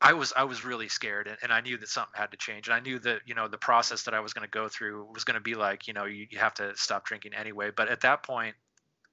I 0.01 0.15
was, 0.15 0.33
I 0.37 0.43
was 0.43 0.65
really 0.65 0.89
scared, 0.89 1.29
and, 1.29 1.37
and 1.45 1.53
I 1.53 1.61
knew 1.61 1.79
that 1.79 1.89
something 1.89 2.15
had 2.15 2.33
to 2.33 2.37
change, 2.37 2.67
and 2.67 2.75
I 2.75 2.81
knew 2.81 2.99
that 3.01 3.21
you 3.25 3.37
know 3.37 3.47
the 3.47 3.59
process 3.59 4.03
that 4.03 4.15
I 4.15 4.21
was 4.21 4.33
going 4.33 4.45
to 4.45 4.51
go 4.51 4.69
through 4.69 5.07
was 5.15 5.23
going 5.23 5.37
to 5.37 5.41
be 5.41 5.55
like 5.55 5.87
you 5.87 5.95
know 5.95 6.05
you, 6.07 6.27
you 6.29 6.39
have 6.39 6.55
to 6.55 6.77
stop 6.77 7.07
drinking 7.07 7.35
anyway. 7.35 7.71
But 7.75 7.89
at 7.89 8.01
that 8.01 8.25
point, 8.25 8.57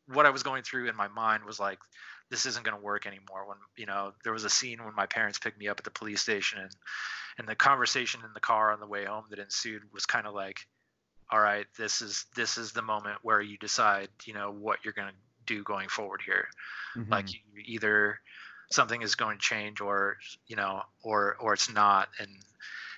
what 0.08 0.26
I 0.26 0.32
was 0.32 0.42
going 0.42 0.64
through 0.64 0.90
in 0.90 0.96
my 0.96 1.08
mind 1.08 1.44
was 1.44 1.60
like 1.60 1.78
this 2.30 2.46
isn't 2.46 2.66
going 2.66 2.78
to 2.78 2.84
work 2.84 3.06
anymore 3.06 3.48
when 3.48 3.58
you 3.76 3.86
know 3.86 4.14
there 4.24 4.34
was 4.34 4.44
a 4.44 4.50
scene 4.50 4.84
when 4.84 4.96
my 4.96 5.06
parents 5.06 5.40
picked 5.40 5.60
me 5.60 5.68
up 5.68 5.80
at 5.80 5.84
the 5.84 5.92
police 5.92 6.22
station 6.22 6.60
and 6.60 6.72
and 7.38 7.48
the 7.48 7.56
conversation 7.56 8.22
in 8.26 8.34
the 8.34 8.40
car 8.40 8.72
on 8.72 8.80
the 8.80 8.88
way 8.88 9.06
home 9.06 9.26
that 9.30 9.40
ensued 9.40 9.82
was 9.94 10.06
kind 10.06 10.28
of 10.28 10.34
like 10.34 10.68
all 11.32 11.40
right 11.40 11.68
this 11.78 12.02
is 12.02 12.26
this 12.36 12.58
is 12.58 12.72
the 12.72 12.82
moment 12.82 13.18
where 13.24 13.42
you 13.42 13.58
decide 13.58 14.10
you 14.26 14.34
know 14.34 14.52
what 14.52 14.80
you're 14.84 14.94
going 14.94 15.10
to 15.10 15.16
do 15.46 15.64
going 15.64 15.90
forward 15.90 16.22
here 16.26 16.48
Mhm. 16.96 17.10
like 17.12 17.34
you, 17.34 17.40
either 17.66 18.20
something 18.72 19.02
is 19.02 19.16
going 19.16 19.38
to 19.38 19.44
change 19.44 19.82
or 19.82 20.18
you 20.48 20.56
know 20.56 20.82
or 21.04 21.36
or 21.40 21.54
it's 21.54 21.72
not 21.72 22.10
and 22.20 22.30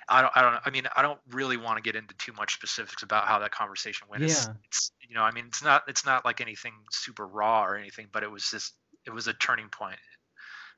I 0.10 0.22
don't, 0.22 0.34
I 0.36 0.41
don't, 0.41 0.62
I 0.65 0.70
mean, 0.72 0.88
I 0.96 1.02
don't 1.02 1.20
really 1.30 1.58
want 1.58 1.78
to 1.78 1.82
get 1.82 1.96
into 1.96 2.13
too 2.15 2.34
much 2.34 2.54
specifics 2.56 3.04
about 3.04 3.28
how 3.28 3.39
that 3.39 3.52
conversation 3.52 4.08
went. 4.10 4.24
It's, 4.24 4.50
Yeah. 4.50 4.54
it's, 4.65 4.91
you 5.08 5.15
know, 5.15 5.22
I 5.22 5.32
mean, 5.32 5.46
it's 5.48 5.63
not, 5.63 5.84
it's 5.88 6.06
not 6.06 6.26
like 6.26 6.41
anything 6.41 6.74
super 6.91 7.26
raw 7.26 7.63
or 7.63 7.78
anything, 7.78 8.08
but 8.12 8.24
it 8.24 8.30
was 8.32 8.50
just, 8.50 8.74
it 9.06 9.12
was 9.12 9.28
a 9.28 9.34
turning 9.34 9.70
point. 9.70 10.00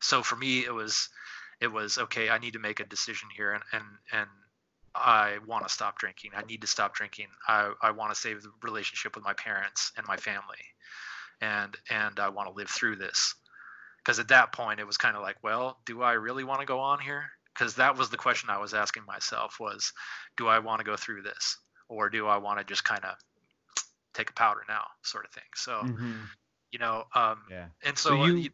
So 0.02 0.24
for 0.24 0.36
me, 0.36 0.66
it 0.66 0.74
was, 0.74 1.10
it 1.62 1.68
was 1.72 1.98
okay. 1.98 2.30
I 2.30 2.38
need 2.38 2.54
to 2.54 2.60
make 2.60 2.80
a 2.80 2.86
decision 2.86 3.30
here, 3.36 3.54
and 3.54 3.64
and 3.72 3.84
and 4.12 4.30
I 4.96 5.40
want 5.48 5.68
to 5.68 5.74
stop 5.74 5.98
drinking. 5.98 6.32
I 6.36 6.44
need 6.44 6.62
to 6.62 6.68
stop 6.68 6.96
drinking. 6.96 7.28
I 7.48 7.74
I 7.82 7.92
want 7.92 8.14
to 8.14 8.20
save 8.20 8.44
the 8.44 8.52
relationship 8.62 9.16
with 9.16 9.24
my 9.24 9.34
parents 9.34 9.92
and 9.98 10.06
my 10.08 10.18
family, 10.18 10.64
and 11.42 11.76
and 11.90 12.20
I 12.20 12.30
want 12.30 12.50
to 12.50 12.56
live 12.56 12.70
through 12.70 12.98
this. 12.98 13.36
Because 14.00 14.20
at 14.20 14.28
that 14.30 14.52
point, 14.52 14.80
it 14.80 14.88
was 14.88 14.98
kind 14.98 15.16
of 15.16 15.22
like, 15.24 15.38
well, 15.44 15.80
do 15.86 16.02
I 16.02 16.14
really 16.14 16.44
want 16.44 16.60
to 16.60 16.66
go 16.66 16.80
on 16.80 17.00
here? 17.00 17.32
Because 17.54 17.76
that 17.76 17.98
was 17.98 18.10
the 18.10 18.18
question 18.18 18.50
I 18.50 18.60
was 18.60 18.74
asking 18.74 19.06
myself: 19.06 19.60
was, 19.60 19.94
do 20.38 20.48
I 20.48 20.60
want 20.60 20.80
to 20.80 20.86
go 20.86 20.98
through 20.98 21.22
this, 21.24 21.58
or 21.88 22.10
do 22.10 22.28
I 22.28 22.38
want 22.38 22.60
to 22.60 22.66
just 22.66 22.84
kind 22.84 23.04
of 23.06 23.16
take 24.14 24.30
a 24.30 24.34
powder 24.34 24.64
now, 24.68 24.86
sort 25.04 25.26
of 25.26 25.32
thing? 25.32 25.44
So 25.56 25.84
Mhm. 25.84 26.30
You 26.74 26.80
know, 26.80 27.06
um, 27.16 27.42
Yeah. 27.50 27.68
and 27.86 27.98
so, 27.98 28.12
so 28.12 28.24
uh, 28.24 28.28
you 28.28 28.50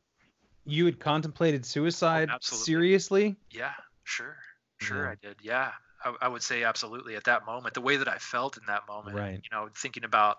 you 0.65 0.85
had 0.85 0.99
contemplated 0.99 1.65
suicide 1.65 2.29
absolutely. 2.29 2.65
seriously 2.65 3.37
Yeah, 3.51 3.73
sure, 4.03 4.37
sure, 4.79 4.97
Yeah. 4.97 5.11
I 5.11 5.15
did. 5.15 5.37
Yeah, 5.41 5.71
I, 6.03 6.15
I 6.21 6.27
would 6.27 6.43
say 6.43 6.63
absolutely 6.63 7.15
at 7.15 7.25
that 7.25 7.45
moment, 7.45 7.73
the 7.73 7.81
way 7.81 7.97
that 7.97 8.07
I 8.07 8.17
felt 8.17 8.57
in 8.57 8.65
that 8.67 8.87
moment, 8.87 9.15
Right. 9.15 9.41
you 9.43 9.49
know, 9.51 9.69
thinking 9.75 10.03
about 10.03 10.37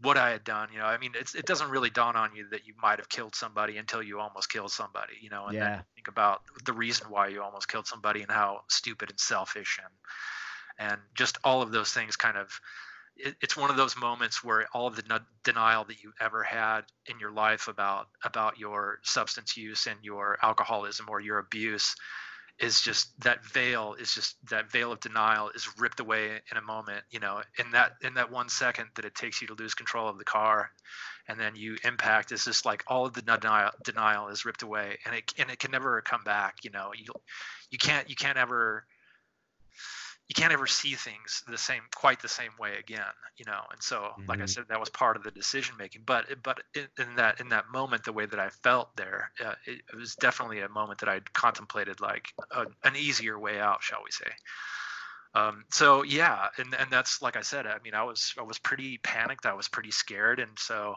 what 0.00 0.18
I 0.18 0.30
had 0.30 0.44
done, 0.44 0.68
you 0.72 0.78
know, 0.78 0.84
I 0.86 0.98
mean, 0.98 1.12
it's, 1.14 1.34
it 1.34 1.46
doesn't 1.46 1.70
really 1.70 1.90
dawn 1.90 2.16
on 2.16 2.34
you 2.36 2.48
that 2.50 2.66
you 2.66 2.74
might 2.82 2.98
have 2.98 3.08
killed 3.08 3.34
somebody 3.34 3.78
until 3.78 4.02
you 4.02 4.20
almost 4.20 4.50
killed 4.50 4.70
somebody, 4.70 5.14
you 5.22 5.30
know, 5.30 5.48
and 5.48 5.54
Yeah. 5.54 5.76
then 5.76 5.84
think 5.94 6.08
about 6.08 6.42
the 6.64 6.74
reason 6.74 7.08
why 7.10 7.28
you 7.28 7.42
almost 7.42 7.68
killed 7.68 7.86
somebody 7.86 8.22
and 8.22 8.30
how 8.30 8.62
stupid 8.70 9.10
and 9.10 9.20
selfish 9.20 9.80
and 9.82 9.94
and 10.78 11.00
just 11.14 11.38
all 11.44 11.62
of 11.62 11.72
those 11.72 11.92
things 11.92 12.16
kind 12.16 12.36
of 12.36 12.60
it, 13.16 13.36
it's 13.40 13.56
one 13.56 13.70
of 13.70 13.76
those 13.76 13.96
moments 13.96 14.44
where 14.44 14.66
all 14.72 14.86
of 14.86 14.96
the 14.96 15.04
nu- 15.08 15.24
denial 15.44 15.84
that 15.84 16.02
you 16.02 16.12
ever 16.20 16.42
had 16.42 16.82
in 17.06 17.18
your 17.18 17.32
life 17.32 17.68
about 17.68 18.08
about 18.24 18.58
your 18.58 18.98
substance 19.02 19.56
use 19.56 19.86
and 19.86 19.98
your 20.02 20.38
alcoholism 20.42 21.06
or 21.08 21.20
your 21.20 21.38
abuse 21.38 21.94
is 22.58 22.80
just 22.80 23.18
that 23.20 23.44
veil 23.44 23.94
is 23.98 24.14
just 24.14 24.36
that 24.48 24.70
veil 24.70 24.92
of 24.92 25.00
denial 25.00 25.50
is 25.54 25.68
ripped 25.78 26.00
away 26.00 26.40
in 26.50 26.56
a 26.56 26.62
moment 26.62 27.02
you 27.10 27.20
know 27.20 27.42
in 27.58 27.70
that 27.72 27.92
in 28.02 28.14
that 28.14 28.30
one 28.30 28.48
second 28.48 28.86
that 28.94 29.04
it 29.04 29.14
takes 29.14 29.42
you 29.42 29.46
to 29.48 29.54
lose 29.54 29.74
control 29.74 30.08
of 30.08 30.18
the 30.18 30.24
car 30.24 30.70
and 31.28 31.38
then 31.38 31.54
you 31.54 31.76
impact 31.84 32.32
is 32.32 32.44
just 32.44 32.64
like 32.64 32.82
all 32.86 33.04
of 33.04 33.12
the 33.12 33.22
denial 33.22 33.70
denial 33.84 34.28
is 34.28 34.44
ripped 34.46 34.62
away 34.62 34.96
and 35.04 35.14
it 35.14 35.34
and 35.38 35.50
it 35.50 35.58
can 35.58 35.70
never 35.70 36.00
come 36.00 36.22
back 36.24 36.56
you 36.64 36.70
know 36.70 36.92
you 36.96 37.06
you 37.70 37.78
can't 37.78 38.08
you 38.08 38.16
can't 38.16 38.38
ever 38.38 38.86
you 40.28 40.34
can't 40.34 40.52
ever 40.52 40.66
see 40.66 40.94
things 40.94 41.42
the 41.46 41.58
same 41.58 41.82
quite 41.94 42.20
the 42.20 42.28
same 42.28 42.50
way 42.58 42.76
again 42.78 43.12
you 43.36 43.44
know 43.44 43.60
and 43.70 43.82
so 43.82 44.12
like 44.28 44.40
i 44.40 44.44
Mhm. 44.44 44.48
said 44.48 44.64
that 44.68 44.80
was 44.80 44.90
part 44.90 45.16
of 45.16 45.22
the 45.22 45.30
decision 45.30 45.76
making 45.78 46.02
but 46.04 46.26
but 46.42 46.62
in, 46.74 46.88
in 46.98 47.14
that 47.16 47.40
in 47.40 47.48
that 47.50 47.68
moment 47.70 48.04
the 48.04 48.12
way 48.12 48.26
that 48.26 48.40
i 48.40 48.48
felt 48.48 48.94
there 48.96 49.30
uh, 49.44 49.54
it, 49.66 49.82
it 49.92 49.96
was 49.96 50.16
definitely 50.16 50.60
a 50.60 50.68
moment 50.68 50.98
that 51.00 51.08
i 51.08 51.20
contemplated 51.32 52.00
like 52.00 52.32
a, 52.52 52.66
an 52.84 52.96
easier 52.96 53.38
way 53.38 53.60
out 53.60 53.82
shall 53.82 54.02
we 54.04 54.10
say 54.10 54.30
um, 55.34 55.64
so 55.70 56.02
yeah 56.02 56.48
and 56.58 56.74
and 56.74 56.90
that's 56.90 57.20
like 57.22 57.36
i 57.36 57.42
said 57.42 57.66
i 57.66 57.78
mean 57.84 57.94
i 57.94 58.02
was 58.02 58.34
i 58.38 58.42
was 58.42 58.58
pretty 58.58 58.98
panicked 58.98 59.46
i 59.46 59.54
was 59.54 59.68
pretty 59.68 59.90
scared 59.90 60.40
and 60.40 60.58
so 60.58 60.94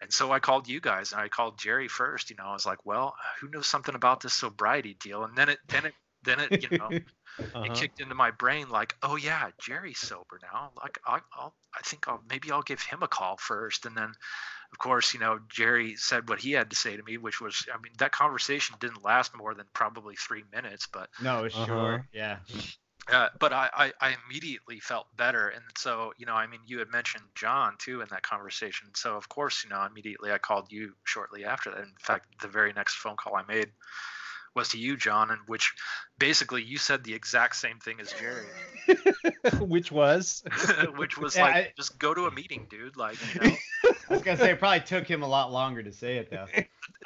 and 0.00 0.12
so 0.12 0.32
I 0.32 0.38
called 0.40 0.66
you 0.66 0.80
guys 0.80 1.12
and 1.12 1.20
I 1.20 1.28
called 1.28 1.58
Jerry 1.58 1.86
first. 1.86 2.30
You 2.30 2.36
know, 2.36 2.46
I 2.46 2.52
was 2.54 2.64
like, 2.64 2.86
well, 2.86 3.14
who 3.40 3.48
knows 3.50 3.66
something 3.66 3.94
about 3.94 4.20
this 4.22 4.32
sobriety 4.32 4.94
deal? 4.94 5.24
And 5.24 5.36
then 5.36 5.50
it, 5.50 5.58
then 5.68 5.84
it, 5.86 5.94
then 6.24 6.40
it, 6.40 6.70
you 6.70 6.78
know, 6.78 6.86
uh-huh. 7.38 7.62
it 7.62 7.74
kicked 7.74 8.00
into 8.00 8.14
my 8.14 8.30
brain 8.30 8.68
like, 8.68 8.94
oh 9.02 9.16
yeah, 9.16 9.50
Jerry's 9.58 9.98
sober 9.98 10.38
now. 10.42 10.70
Like, 10.76 10.98
I, 11.06 11.20
I'll, 11.36 11.54
I 11.74 11.80
think 11.82 12.08
I'll 12.08 12.22
maybe 12.28 12.50
I'll 12.50 12.62
give 12.62 12.82
him 12.82 13.02
a 13.02 13.08
call 13.08 13.36
first. 13.36 13.86
And 13.86 13.96
then, 13.96 14.12
of 14.72 14.78
course, 14.78 15.14
you 15.14 15.20
know, 15.20 15.38
Jerry 15.48 15.96
said 15.96 16.28
what 16.28 16.40
he 16.40 16.52
had 16.52 16.70
to 16.70 16.76
say 16.76 16.96
to 16.96 17.02
me, 17.02 17.16
which 17.16 17.40
was, 17.40 17.66
I 17.72 17.76
mean, 17.78 17.92
that 17.98 18.12
conversation 18.12 18.76
didn't 18.80 19.04
last 19.04 19.36
more 19.36 19.54
than 19.54 19.66
probably 19.72 20.16
three 20.16 20.44
minutes, 20.52 20.86
but 20.86 21.08
no, 21.22 21.46
uh-huh. 21.46 21.66
sure, 21.66 22.06
yeah. 22.12 22.38
Uh, 23.10 23.28
but 23.40 23.52
I, 23.52 23.68
I, 23.72 23.92
I, 24.00 24.16
immediately 24.26 24.78
felt 24.78 25.06
better. 25.16 25.48
And 25.48 25.64
so, 25.76 26.12
you 26.18 26.26
know, 26.26 26.34
I 26.34 26.46
mean, 26.46 26.60
you 26.66 26.78
had 26.78 26.92
mentioned 26.92 27.24
John 27.34 27.74
too 27.78 28.02
in 28.02 28.08
that 28.10 28.22
conversation. 28.22 28.88
So, 28.94 29.16
of 29.16 29.28
course, 29.28 29.64
you 29.64 29.70
know, 29.70 29.84
immediately 29.84 30.30
I 30.30 30.38
called 30.38 30.70
you 30.70 30.92
shortly 31.04 31.44
after 31.44 31.70
that. 31.70 31.80
In 31.80 31.94
fact, 31.98 32.26
the 32.40 32.46
very 32.46 32.72
next 32.72 32.96
phone 32.96 33.16
call 33.16 33.34
I 33.34 33.42
made 33.48 33.70
was 34.54 34.70
to 34.70 34.78
you, 34.78 34.96
John, 34.96 35.30
and 35.30 35.40
which 35.46 35.72
basically 36.18 36.62
you 36.62 36.78
said 36.78 37.04
the 37.04 37.14
exact 37.14 37.56
same 37.56 37.78
thing 37.78 38.00
as 38.00 38.12
Jerry. 38.12 38.46
which 39.60 39.92
was? 39.92 40.42
which 40.96 41.18
was 41.18 41.36
yeah, 41.36 41.42
like, 41.42 41.54
I, 41.54 41.72
just 41.76 41.98
go 41.98 42.14
to 42.14 42.26
a 42.26 42.30
meeting, 42.30 42.66
dude. 42.68 42.96
Like, 42.96 43.16
you 43.34 43.40
know. 43.40 43.56
I 44.10 44.14
was 44.14 44.22
gonna 44.22 44.38
say 44.38 44.50
it 44.50 44.58
probably 44.58 44.80
took 44.80 45.06
him 45.06 45.22
a 45.22 45.28
lot 45.28 45.52
longer 45.52 45.82
to 45.82 45.92
say 45.92 46.16
it 46.16 46.30
though. 46.30 46.46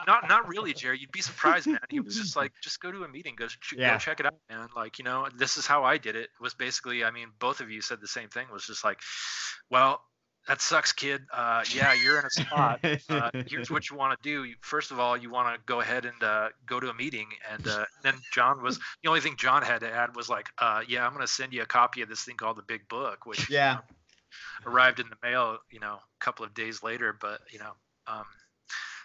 Not 0.06 0.28
not 0.28 0.48
really, 0.48 0.72
Jerry. 0.72 0.98
You'd 0.98 1.12
be 1.12 1.20
surprised, 1.20 1.66
man. 1.66 1.78
He 1.90 2.00
was 2.00 2.16
just 2.16 2.34
like, 2.34 2.52
just 2.62 2.80
go 2.80 2.90
to 2.90 3.04
a 3.04 3.08
meeting, 3.08 3.34
go, 3.36 3.46
yeah. 3.76 3.92
go 3.92 3.98
check 3.98 4.20
it 4.20 4.26
out, 4.26 4.34
man. 4.48 4.68
Like, 4.74 4.98
you 4.98 5.04
know, 5.04 5.28
this 5.36 5.58
is 5.58 5.66
how 5.66 5.84
I 5.84 5.98
did 5.98 6.16
it. 6.16 6.30
Was 6.40 6.54
basically, 6.54 7.04
I 7.04 7.10
mean, 7.10 7.28
both 7.38 7.60
of 7.60 7.70
you 7.70 7.82
said 7.82 8.00
the 8.00 8.08
same 8.08 8.30
thing. 8.30 8.46
Was 8.50 8.66
just 8.66 8.84
like, 8.84 9.00
well, 9.70 10.00
that 10.48 10.60
sucks, 10.60 10.92
kid. 10.92 11.22
Uh, 11.32 11.64
yeah, 11.74 11.94
you're 11.94 12.18
in 12.18 12.26
a 12.26 12.30
spot. 12.30 12.80
Uh, 13.08 13.30
here's 13.46 13.70
what 13.70 13.90
you 13.90 13.96
want 13.96 14.20
to 14.20 14.28
do. 14.28 14.52
First 14.60 14.90
of 14.90 14.98
all, 14.98 15.16
you 15.16 15.30
want 15.30 15.54
to 15.54 15.60
go 15.66 15.80
ahead 15.80 16.04
and 16.04 16.22
uh, 16.22 16.48
go 16.66 16.80
to 16.80 16.88
a 16.88 16.94
meeting. 16.94 17.28
And 17.52 17.66
uh, 17.66 17.84
then 18.02 18.14
John 18.32 18.62
was 18.62 18.78
the 19.02 19.08
only 19.08 19.20
thing 19.20 19.36
John 19.36 19.62
had 19.62 19.80
to 19.80 19.90
add 19.90 20.16
was 20.16 20.28
like, 20.28 20.48
uh, 20.58 20.82
yeah, 20.88 21.04
I'm 21.06 21.12
going 21.12 21.26
to 21.26 21.32
send 21.32 21.52
you 21.52 21.62
a 21.62 21.66
copy 21.66 22.02
of 22.02 22.08
this 22.08 22.22
thing 22.22 22.36
called 22.36 22.56
the 22.56 22.62
Big 22.62 22.88
Book, 22.88 23.26
which 23.26 23.50
yeah 23.50 23.78
arrived 24.66 25.00
in 25.00 25.06
the 25.08 25.16
mail, 25.22 25.58
you 25.70 25.80
know, 25.80 25.94
a 25.94 26.24
couple 26.24 26.44
of 26.44 26.54
days 26.54 26.82
later. 26.82 27.16
But 27.18 27.40
you 27.50 27.58
know, 27.58 27.72
um, 28.06 28.24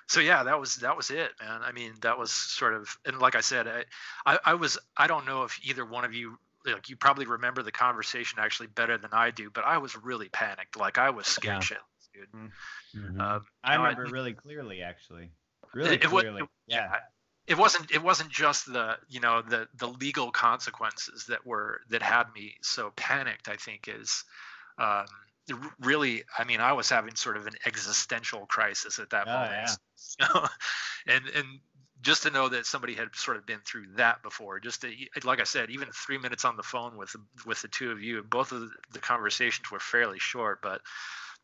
so 0.08 0.20
yeah, 0.22 0.44
that 0.44 0.60
was 0.60 0.78
that 0.78 0.98
was 0.98 1.10
it, 1.12 1.32
man. 1.42 1.62
I 1.64 1.72
mean, 1.72 1.94
that 2.02 2.18
was 2.18 2.32
sort 2.32 2.74
of, 2.74 2.90
and 3.06 3.20
like 3.20 3.36
I 3.36 3.42
said, 3.42 3.68
I, 3.68 3.84
I, 4.26 4.40
I 4.46 4.54
was, 4.56 4.78
I 4.98 5.08
don't 5.08 5.26
know 5.26 5.44
if 5.44 5.60
either 5.64 5.86
one 5.86 6.06
of 6.06 6.14
you 6.14 6.38
like 6.66 6.90
you 6.90 6.96
probably 6.96 7.26
remember 7.26 7.64
the 7.64 7.72
conversation 7.72 8.40
actually 8.40 8.68
better 8.68 8.98
than 8.98 9.12
I 9.14 9.32
do, 9.32 9.50
but 9.50 9.66
I 9.66 9.78
was 9.78 9.96
really 9.96 10.30
panicked. 10.30 10.78
Like 10.78 10.98
I 10.98 11.10
was 11.10 11.28
scared 11.28 11.64
yeah. 11.70 11.78
dude. 12.14 12.52
Mm-hmm. 12.96 13.22
Um, 13.22 13.42
I 13.64 13.76
remember 13.76 14.08
I, 14.08 14.10
really 14.10 14.34
clearly, 14.34 14.82
actually. 14.82 15.30
Really 15.74 15.96
it, 15.96 16.02
clearly. 16.02 16.42
It, 16.42 16.50
yeah. 16.68 16.96
It 17.48 17.58
wasn't. 17.58 17.92
It 17.92 18.04
wasn't 18.04 18.30
just 18.30 18.72
the 18.72 18.98
you 19.08 19.20
know 19.20 19.42
the 19.42 19.68
the 19.78 19.88
legal 19.88 20.32
consequences 20.32 21.26
that 21.30 21.46
were 21.46 21.82
that 21.90 22.02
had 22.02 22.26
me 22.36 22.56
so 22.62 22.92
panicked. 22.96 23.50
I 23.50 23.56
think 23.56 23.88
is. 23.88 24.24
Um, 24.78 25.06
really 25.80 26.24
i 26.38 26.44
mean 26.44 26.62
i 26.62 26.72
was 26.72 26.90
having 26.90 27.16
sort 27.16 27.36
of 27.36 27.48
an 27.48 27.56
existential 27.66 28.46
crisis 28.46 29.00
at 29.00 29.10
that 29.10 29.28
oh, 29.28 29.32
moment 29.32 29.70
yeah. 30.20 30.48
and 31.08 31.24
and 31.34 31.48
just 32.02 32.24
to 32.24 32.32
know 32.32 32.50
that 32.50 32.66
somebody 32.66 32.94
had 32.94 33.14
sort 33.14 33.38
of 33.38 33.46
been 33.46 33.60
through 33.66 33.86
that 33.96 34.22
before 34.24 34.60
just 34.60 34.82
to, 34.82 34.92
like 35.24 35.40
i 35.40 35.44
said 35.44 35.70
even 35.70 35.88
three 35.94 36.18
minutes 36.18 36.46
on 36.46 36.56
the 36.56 36.64
phone 36.64 36.98
with 36.98 37.16
with 37.46 37.62
the 37.62 37.68
two 37.68 37.92
of 37.92 38.02
you 38.02 38.24
both 38.24 38.52
of 38.52 38.70
the 38.92 39.00
conversations 39.00 39.70
were 39.72 39.80
fairly 39.80 40.20
short 40.20 40.62
but 40.62 40.82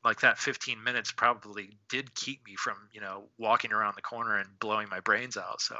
like 0.04 0.22
that 0.22 0.38
15 0.38 0.84
minutes 0.84 1.12
probably 1.12 1.78
did 1.90 2.14
keep 2.16 2.46
me 2.46 2.56
from 2.56 2.76
you 2.94 3.02
know 3.02 3.24
walking 3.38 3.72
around 3.72 3.96
the 3.96 4.02
corner 4.02 4.38
and 4.38 4.48
blowing 4.60 4.88
my 4.90 5.00
brains 5.00 5.38
out 5.38 5.60
so 5.62 5.76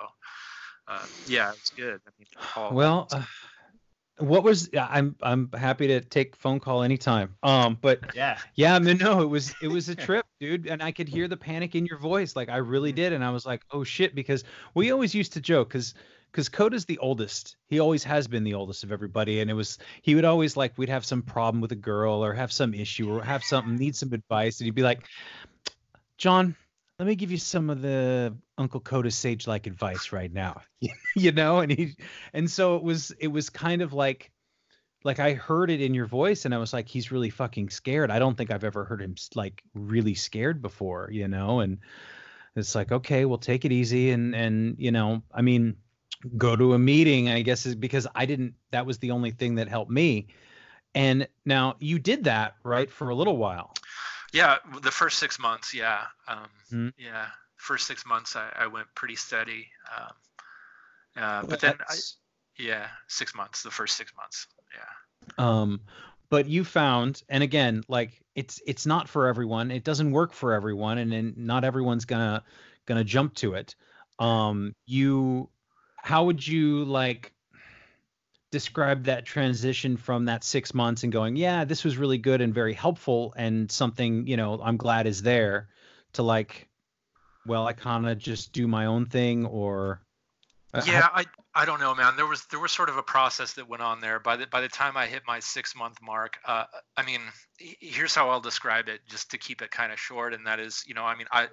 uh, 0.88 1.06
yeah 1.28 1.52
it's 1.52 1.72
good. 1.72 2.00
I 2.08 2.12
mean, 2.20 2.76
well 2.76 3.08
uh, 3.12 3.24
what 4.18 4.44
was 4.44 4.70
i'm 4.80 5.16
i'm 5.22 5.50
happy 5.52 5.88
to 5.88 6.00
take 6.00 6.36
phone 6.38 6.60
call 6.60 6.84
anytime 6.84 7.36
um 7.44 7.78
but 7.82 8.16
yeah 8.16 8.38
yeah 8.56 8.76
i 8.76 8.80
mean 8.80 8.98
no 8.98 9.22
it 9.22 9.30
was 9.30 9.54
it 9.62 9.68
was 9.68 9.90
a 9.90 9.96
trip 9.96 10.26
dude 10.40 10.68
and 10.68 10.82
i 10.82 10.92
could 10.92 11.10
hear 11.10 11.28
the 11.28 11.36
panic 11.36 11.76
in 11.76 11.86
your 11.86 11.98
voice 11.98 12.36
like 12.36 12.48
i 12.48 12.58
really 12.58 12.94
did 12.94 13.12
and 13.12 13.24
i 13.24 13.30
was 13.30 13.46
like 13.46 13.62
oh 13.72 13.84
shit 13.84 14.16
because 14.16 14.44
we 14.74 14.92
always 14.92 15.14
used 15.14 15.34
to 15.34 15.42
joke 15.42 15.68
because 15.68 15.94
because 16.32 16.50
Coda's 16.50 16.84
the 16.84 16.98
oldest. 16.98 17.56
He 17.68 17.80
always 17.80 18.04
has 18.04 18.28
been 18.28 18.44
the 18.44 18.56
oldest 18.56 18.84
of 18.84 18.92
everybody. 18.92 19.40
And 19.40 19.50
it 19.50 19.54
was, 19.54 19.78
he 20.02 20.16
would 20.16 20.26
always 20.26 20.58
like, 20.58 20.78
we'd 20.78 20.90
have 20.90 21.06
some 21.06 21.22
problem 21.22 21.62
with 21.62 21.72
a 21.72 21.78
girl 21.78 22.26
or 22.26 22.34
have 22.34 22.52
some 22.52 22.74
issue 22.74 23.10
or 23.10 23.24
have 23.24 23.42
something, 23.42 23.78
need 23.78 23.96
some 23.96 24.12
advice. 24.12 24.60
And 24.60 24.66
he'd 24.66 24.76
be 24.76 24.84
like, 24.84 25.08
John, 26.18 26.58
let 27.00 27.08
me 27.08 27.16
give 27.16 27.32
you 27.32 27.38
some 27.38 27.70
of 27.70 27.82
the 27.82 28.36
Uncle 28.58 28.80
Coda 28.80 29.12
sage 29.12 29.48
like 29.48 29.68
advice 29.68 30.12
right 30.12 30.32
now. 30.32 30.62
you 31.16 31.32
know, 31.32 31.60
and 31.60 31.72
he 31.72 31.96
and 32.34 32.50
so 32.50 32.76
it 32.76 32.84
was 32.84 33.12
it 33.20 33.28
was 33.28 33.50
kind 33.50 33.82
of 33.82 33.94
like 33.94 34.32
like 35.04 35.20
I 35.20 35.34
heard 35.34 35.70
it 35.70 35.82
in 35.82 35.94
your 35.94 36.08
voice 36.08 36.46
and 36.46 36.54
I 36.54 36.58
was 36.58 36.74
like 36.74 36.88
he's 36.88 37.12
really 37.12 37.30
fucking 37.30 37.70
scared. 37.70 38.12
I 38.12 38.20
don't 38.20 38.36
think 38.36 38.52
I've 38.52 38.64
ever 38.64 38.86
heard 38.86 39.02
him 39.02 39.16
like 39.36 39.62
really 39.74 40.16
scared 40.16 40.62
before, 40.62 41.10
you 41.12 41.28
know, 41.28 41.60
and 41.60 41.80
it's 42.56 42.76
like 42.76 42.92
okay, 42.92 43.26
we'll 43.26 43.38
take 43.38 43.66
it 43.66 43.72
easy 43.72 44.12
and 44.12 44.36
and 44.36 44.76
you 44.78 44.92
know, 44.92 45.22
I 45.34 45.42
mean 45.42 45.76
go 46.38 46.56
to 46.56 46.74
a 46.74 46.80
meeting 46.80 47.30
I 47.30 47.42
guess 47.42 47.66
is 47.66 47.76
because 47.76 48.08
I 48.16 48.26
didn't 48.26 48.56
that 48.72 48.86
was 48.86 48.98
the 49.00 49.12
only 49.12 49.32
thing 49.32 49.56
that 49.56 49.68
helped 49.68 49.92
me. 49.92 50.28
And 50.96 51.28
now 51.44 51.76
you 51.80 52.00
did 52.00 52.24
that, 52.24 52.56
right, 52.64 52.90
for 52.90 53.10
a 53.10 53.16
little 53.16 53.36
while. 53.36 53.74
Yeah, 54.32 54.58
the 54.82 54.92
first 54.92 55.20
six 55.20 55.38
months, 55.40 55.74
yeah, 55.74 56.04
um, 56.28 56.48
mm-hmm. 56.72 56.90
yeah. 56.98 57.28
First 57.66 57.88
six 57.88 58.06
months, 58.06 58.36
I, 58.36 58.52
I 58.56 58.68
went 58.68 58.86
pretty 58.94 59.16
steady, 59.16 59.68
um, 59.98 60.14
uh, 61.18 61.44
but 61.48 61.60
then, 61.60 61.74
I, 61.90 61.96
yeah, 62.60 62.88
six 63.08 63.34
months. 63.34 63.64
The 63.64 63.72
first 63.72 63.98
six 63.98 64.14
months, 64.16 64.46
yeah. 64.78 65.44
Um, 65.44 65.82
but 66.30 66.48
you 66.48 66.64
found, 66.64 67.24
and 67.28 67.42
again, 67.42 67.84
like 67.88 68.22
it's 68.36 68.62
it's 68.68 68.86
not 68.86 69.10
for 69.10 69.26
everyone. 69.26 69.72
It 69.72 69.84
doesn't 69.84 70.12
work 70.12 70.32
for 70.32 70.54
everyone, 70.54 71.00
and, 71.00 71.12
and 71.12 71.38
not 71.38 71.64
everyone's 71.64 72.06
gonna 72.06 72.44
gonna 72.86 73.04
jump 73.04 73.34
to 73.36 73.56
it. 73.56 73.76
Um, 74.20 74.76
you, 74.86 75.50
how 75.98 76.26
would 76.26 76.46
you 76.46 76.86
like 76.86 77.34
describe 78.52 79.06
that 79.06 79.26
transition 79.26 79.98
from 79.98 80.26
that 80.26 80.44
six 80.44 80.74
months 80.74 81.04
and 81.04 81.12
going, 81.12 81.36
yeah, 81.36 81.66
this 81.66 81.84
was 81.84 81.98
really 81.98 82.18
good 82.18 82.42
and 82.42 82.54
very 82.54 82.74
helpful 82.74 83.34
and 83.36 83.70
something, 83.72 84.28
you 84.28 84.38
know, 84.38 84.62
I'm 84.64 84.78
glad 84.78 85.08
is 85.08 85.22
there 85.22 85.68
to 86.14 86.24
like, 86.24 86.70
well, 87.46 87.68
I 87.68 87.74
kind 87.74 88.08
of 88.08 88.18
just 88.18 88.54
do 88.54 88.68
my 88.68 88.86
own 88.86 89.06
thing 89.06 89.46
or. 89.46 90.02
Uh, 90.74 90.82
yeah, 90.86 91.08
I, 91.14 91.26
I 91.54 91.64
don't 91.64 91.80
know, 91.80 91.96
man. 91.96 92.18
There 92.18 92.26
was 92.26 92.46
there 92.48 92.60
was 92.60 92.74
sort 92.74 92.90
of 92.90 92.98
a 92.98 93.04
process 93.04 93.54
that 93.54 93.70
went 93.70 93.82
on 93.82 94.02
there. 94.02 94.20
By 94.20 94.36
the 94.36 94.48
by 94.48 94.60
the 94.60 94.68
time 94.68 94.98
I 94.98 95.08
hit 95.08 95.24
my 95.26 95.40
six 95.40 95.74
month 95.74 96.02
mark, 96.02 96.38
uh, 96.46 96.66
I 96.98 97.06
mean, 97.06 97.22
here's 97.58 98.14
how 98.14 98.30
I'll 98.30 98.42
describe 98.42 98.90
it, 98.90 99.00
just 99.08 99.32
to 99.32 99.38
keep 99.38 99.62
it 99.62 99.72
kind 99.72 99.94
of 99.94 100.00
short. 100.00 100.34
And 100.34 100.46
that 100.48 100.60
is, 100.60 100.84
you 100.86 100.94
know, 100.94 101.04
I 101.04 101.16
mean, 101.16 101.28
I 101.32 101.48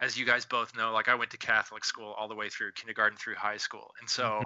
as 0.00 0.16
you 0.16 0.24
guys 0.24 0.46
both 0.46 0.74
know, 0.76 0.92
like 0.92 1.08
I 1.08 1.14
went 1.14 1.30
to 1.32 1.38
Catholic 1.38 1.84
school 1.84 2.14
all 2.18 2.26
the 2.28 2.34
way 2.34 2.48
through 2.48 2.72
kindergarten 2.72 3.18
through 3.18 3.34
high 3.34 3.58
school, 3.58 3.90
and 4.00 4.08
so, 4.08 4.42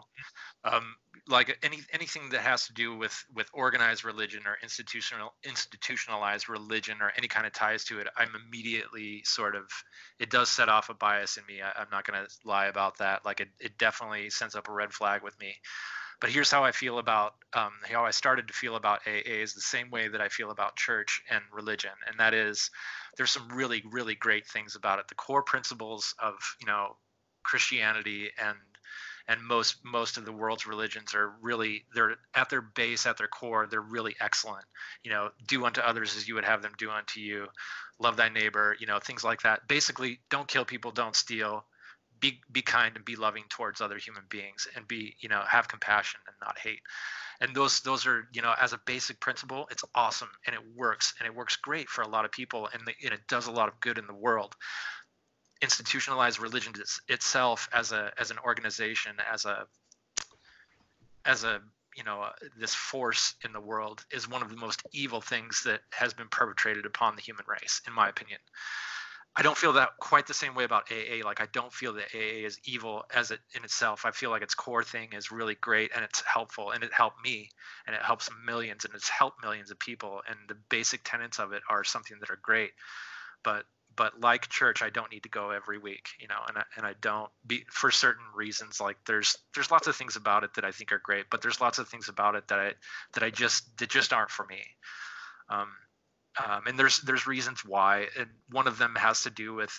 um, 0.65 0.97
like 1.29 1.57
any 1.63 1.79
anything 1.93 2.29
that 2.31 2.41
has 2.41 2.67
to 2.67 2.73
do 2.73 2.97
with 2.97 3.25
with 3.35 3.49
organized 3.53 4.05
religion 4.05 4.43
or 4.47 4.59
institutional 4.63 5.33
institutionalized 5.45 6.49
religion 6.49 6.99
or 7.01 7.13
any 7.17 7.29
kind 7.29 7.47
of 7.47 7.53
ties 7.53 7.85
to 7.85 8.01
it, 8.01 8.09
I'm 8.17 8.31
immediately 8.47 9.23
sort 9.25 9.55
of 9.55 9.65
it 10.19 10.31
does 10.31 10.51
set 10.51 10.69
off 10.69 10.91
a 10.91 10.95
bias 10.95 11.37
in 11.37 11.47
me. 11.47 11.63
I, 11.63 11.83
am 11.83 11.89
not 11.91 12.05
going 12.05 12.25
to 12.25 12.31
lie 12.45 12.67
about 12.67 12.99
that. 12.99 13.25
Like 13.25 13.41
it, 13.41 13.49
it 13.61 13.79
definitely 13.79 14.31
sends 14.31 14.57
up 14.57 14.69
a 14.69 14.73
red 14.73 14.93
flag 14.93 15.23
with 15.23 15.39
me. 15.39 15.55
But 16.21 16.31
here's 16.31 16.51
how 16.51 16.65
I 16.65 16.73
feel 16.73 16.99
about 16.99 17.35
um, 17.53 17.73
how 17.91 18.05
I 18.05 18.11
started 18.11 18.49
to 18.49 18.55
feel 18.55 18.77
about 18.77 19.01
AA 19.07 19.21
is 19.27 19.55
the 19.55 19.61
same 19.61 19.91
way 19.91 20.09
that 20.09 20.21
I 20.21 20.29
feel 20.29 20.51
about 20.51 20.77
church 20.77 21.23
and 21.31 21.43
religion, 21.53 21.93
and 22.07 22.19
that 22.19 22.35
is 22.35 22.71
there's 23.17 23.31
some 23.31 23.49
really 23.49 23.83
really 23.91 24.15
great 24.15 24.47
things 24.47 24.77
about 24.77 24.99
it. 24.99 25.09
The 25.09 25.15
core 25.15 25.43
principles 25.43 26.15
of 26.19 26.35
you 26.61 26.67
know 26.67 26.97
Christianity 27.43 28.31
and 28.39 28.59
and 29.29 29.43
most 29.43 29.77
most 29.85 30.17
of 30.17 30.25
the 30.25 30.33
world's 30.33 30.67
religions 30.67 31.15
are 31.15 31.33
really 31.41 31.85
they're 31.95 32.17
at 32.35 32.51
their 32.51 32.61
base 32.61 33.07
at 33.07 33.17
their 33.17 33.29
core 33.29 33.67
they're 33.67 33.81
really 33.81 34.17
excellent. 34.21 34.65
You 35.03 35.11
know 35.11 35.31
do 35.47 35.65
unto 35.65 35.81
others 35.81 36.17
as 36.17 36.29
you 36.29 36.35
would 36.35 36.45
have 36.45 36.63
them 36.63 36.73
do 36.79 36.91
unto 36.91 37.21
you. 37.21 37.47
Love 37.99 38.17
thy 38.17 38.29
neighbor 38.29 38.77
you 38.79 38.87
know 38.87 38.99
things 38.99 39.25
like 39.25 39.43
that. 39.43 39.67
Basically 39.69 40.21
don't 40.31 40.49
kill 40.49 40.65
people 40.65 40.91
don't 40.91 41.17
steal 41.17 41.65
be 42.21 42.41
be 42.53 42.63
kind 42.63 42.97
and 42.97 43.05
be 43.05 43.17
loving 43.17 43.45
towards 43.49 43.81
other 43.81 43.99
human 43.99 44.25
beings 44.29 44.67
and 44.77 44.87
be 44.89 45.15
you 45.21 45.29
know 45.29 45.43
have 45.47 45.69
compassion 45.69 46.21
and 46.27 46.37
not 46.41 46.59
hate. 46.59 46.81
And 47.41 47.55
those 47.55 47.81
those 47.81 48.07
are 48.07 48.29
you 48.33 48.43
know 48.43 48.55
as 48.61 48.73
a 48.73 48.81
basic 48.87 49.21
principle 49.21 49.67
it's 49.71 49.85
awesome 49.95 50.31
and 50.47 50.55
it 50.55 50.63
works 50.75 51.15
and 51.19 51.27
it 51.27 51.35
works 51.35 51.57
great 51.57 51.89
for 51.89 52.03
a 52.03 52.09
lot 52.09 52.25
of 52.25 52.33
people 52.33 52.69
and, 52.73 52.83
the, 52.87 52.95
and 53.05 53.13
it 53.13 53.27
does 53.29 53.47
a 53.47 53.53
lot 53.53 53.69
of 53.69 53.79
good 53.81 53.99
in 53.99 54.07
the 54.07 54.15
world. 54.15 54.55
Institutionalized 55.63 56.41
religion 56.41 56.73
itself 57.09 57.69
as 57.73 57.93
a 57.93 58.13
as 58.19 58.31
an 58.31 58.39
organization 58.45 59.17
as 59.33 59.45
a 59.45 59.67
as 61.25 61.45
a 61.45 61.61
you 61.97 62.05
know 62.05 62.23
uh, 62.23 62.33
this 62.59 62.75
force 62.75 63.35
in 63.45 63.53
the 63.53 63.61
world 63.61 64.05
is 64.11 64.29
one 64.29 64.43
of 64.43 64.51
the 64.51 64.57
most 64.57 64.83
evil 64.93 65.21
things 65.21 65.63
that 65.65 65.81
has 65.93 66.13
been 66.13 66.29
perpetrated 66.29 66.87
upon 66.87 67.17
the 67.17 67.23
human 67.23 67.45
race 67.49 67.81
in 67.87 67.93
my 67.93 68.09
opinion 68.09 68.39
I 69.37 69.43
don't 69.43 69.57
feel 69.57 69.73
that 69.73 69.91
quite 69.99 70.27
the 70.29 70.35
same 70.35 70.55
way 70.55 70.63
about 70.63 70.91
AA. 70.93 71.25
Like 71.25 71.41
I 71.41 71.47
don't 71.53 71.73
feel 71.73 71.95
that 71.95 72.15
AA 72.15 72.47
is 72.47 72.61
evil 72.65 73.05
as 73.13 73.33
it 73.33 73.41
in 73.55 73.65
itself. 73.65 74.05
I 74.05 74.13
feel 74.13 74.31
like 74.31 74.43
its 74.43 74.55
core 74.55 74.85
thing 74.85 75.13
is 75.13 75.33
really 75.33 75.57
great 75.57 75.91
and 75.95 76.05
it's 76.05 76.21
helpful 76.21 76.71
and 76.71 76.85
it 76.85 76.93
helped 76.93 77.23
me 77.25 77.49
and 77.87 77.97
it 77.97 78.03
helps 78.03 78.31
millions 78.45 78.85
and 78.85 78.95
it's 78.95 79.09
helped 79.09 79.43
millions 79.43 79.73
of 79.73 79.79
people 79.79 80.23
and 80.29 80.39
the 80.49 80.57
basic 80.69 81.01
tenets 81.05 81.41
of 81.41 81.53
it 81.53 81.63
are 81.69 81.83
something 81.83 82.17
that 82.21 82.31
are 82.31 82.39
great. 82.43 82.71
But 83.43 83.65
but 83.97 84.21
like 84.21 84.49
church, 84.49 84.83
I 84.83 84.91
don't 84.91 85.11
need 85.13 85.23
to 85.23 85.29
go 85.29 85.51
every 85.51 85.79
week, 85.79 86.09
you 86.21 86.27
know, 86.27 86.41
and 86.49 86.59
I, 86.59 86.65
and 86.77 86.87
I 86.87 86.95
don't 87.01 87.31
be 87.47 87.65
for 87.71 87.91
certain 87.91 88.25
reasons. 88.35 88.81
Like 88.81 88.97
there's 89.07 89.37
there's 89.55 89.71
lots 89.71 89.87
of 89.87 89.97
things 89.97 90.17
about 90.17 90.45
it 90.45 90.55
that 90.55 90.65
I 90.65 90.73
think 90.73 90.93
are 90.93 91.01
great, 91.03 91.27
but 91.31 91.43
there's 91.43 91.61
lots 91.61 91.79
of 91.79 91.89
things 91.89 92.09
about 92.09 92.35
it 92.35 92.49
that 92.49 92.59
I 92.59 92.73
that 93.15 93.23
I 93.23 93.31
just 93.31 93.77
that 93.79 93.91
just 93.91 94.13
aren't 94.13 94.31
for 94.31 94.47
me. 94.47 94.63
Um, 95.49 95.69
um, 96.43 96.63
and 96.67 96.79
there's 96.79 97.01
there's 97.01 97.27
reasons 97.27 97.65
why, 97.65 98.09
and 98.19 98.29
one 98.51 98.67
of 98.67 98.79
them 98.79 98.95
has 98.97 99.23
to 99.23 99.31
do 99.31 99.55
with, 99.55 99.73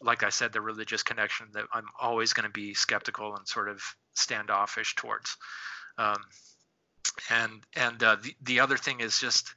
like 0.00 0.22
I 0.22 0.30
said, 0.30 0.52
the 0.52 0.60
religious 0.60 1.02
connection 1.02 1.46
that 1.52 1.64
I'm 1.72 1.86
always 2.00 2.32
going 2.32 2.46
to 2.46 2.52
be 2.52 2.74
skeptical 2.74 3.36
and 3.36 3.46
sort 3.46 3.68
of 3.68 3.80
standoffish 4.14 4.94
towards. 4.96 5.36
Um, 5.98 6.22
and 7.30 7.52
and 7.76 8.02
uh, 8.02 8.16
the 8.22 8.34
the 8.42 8.60
other 8.60 8.76
thing 8.76 9.00
is 9.00 9.20
just 9.20 9.54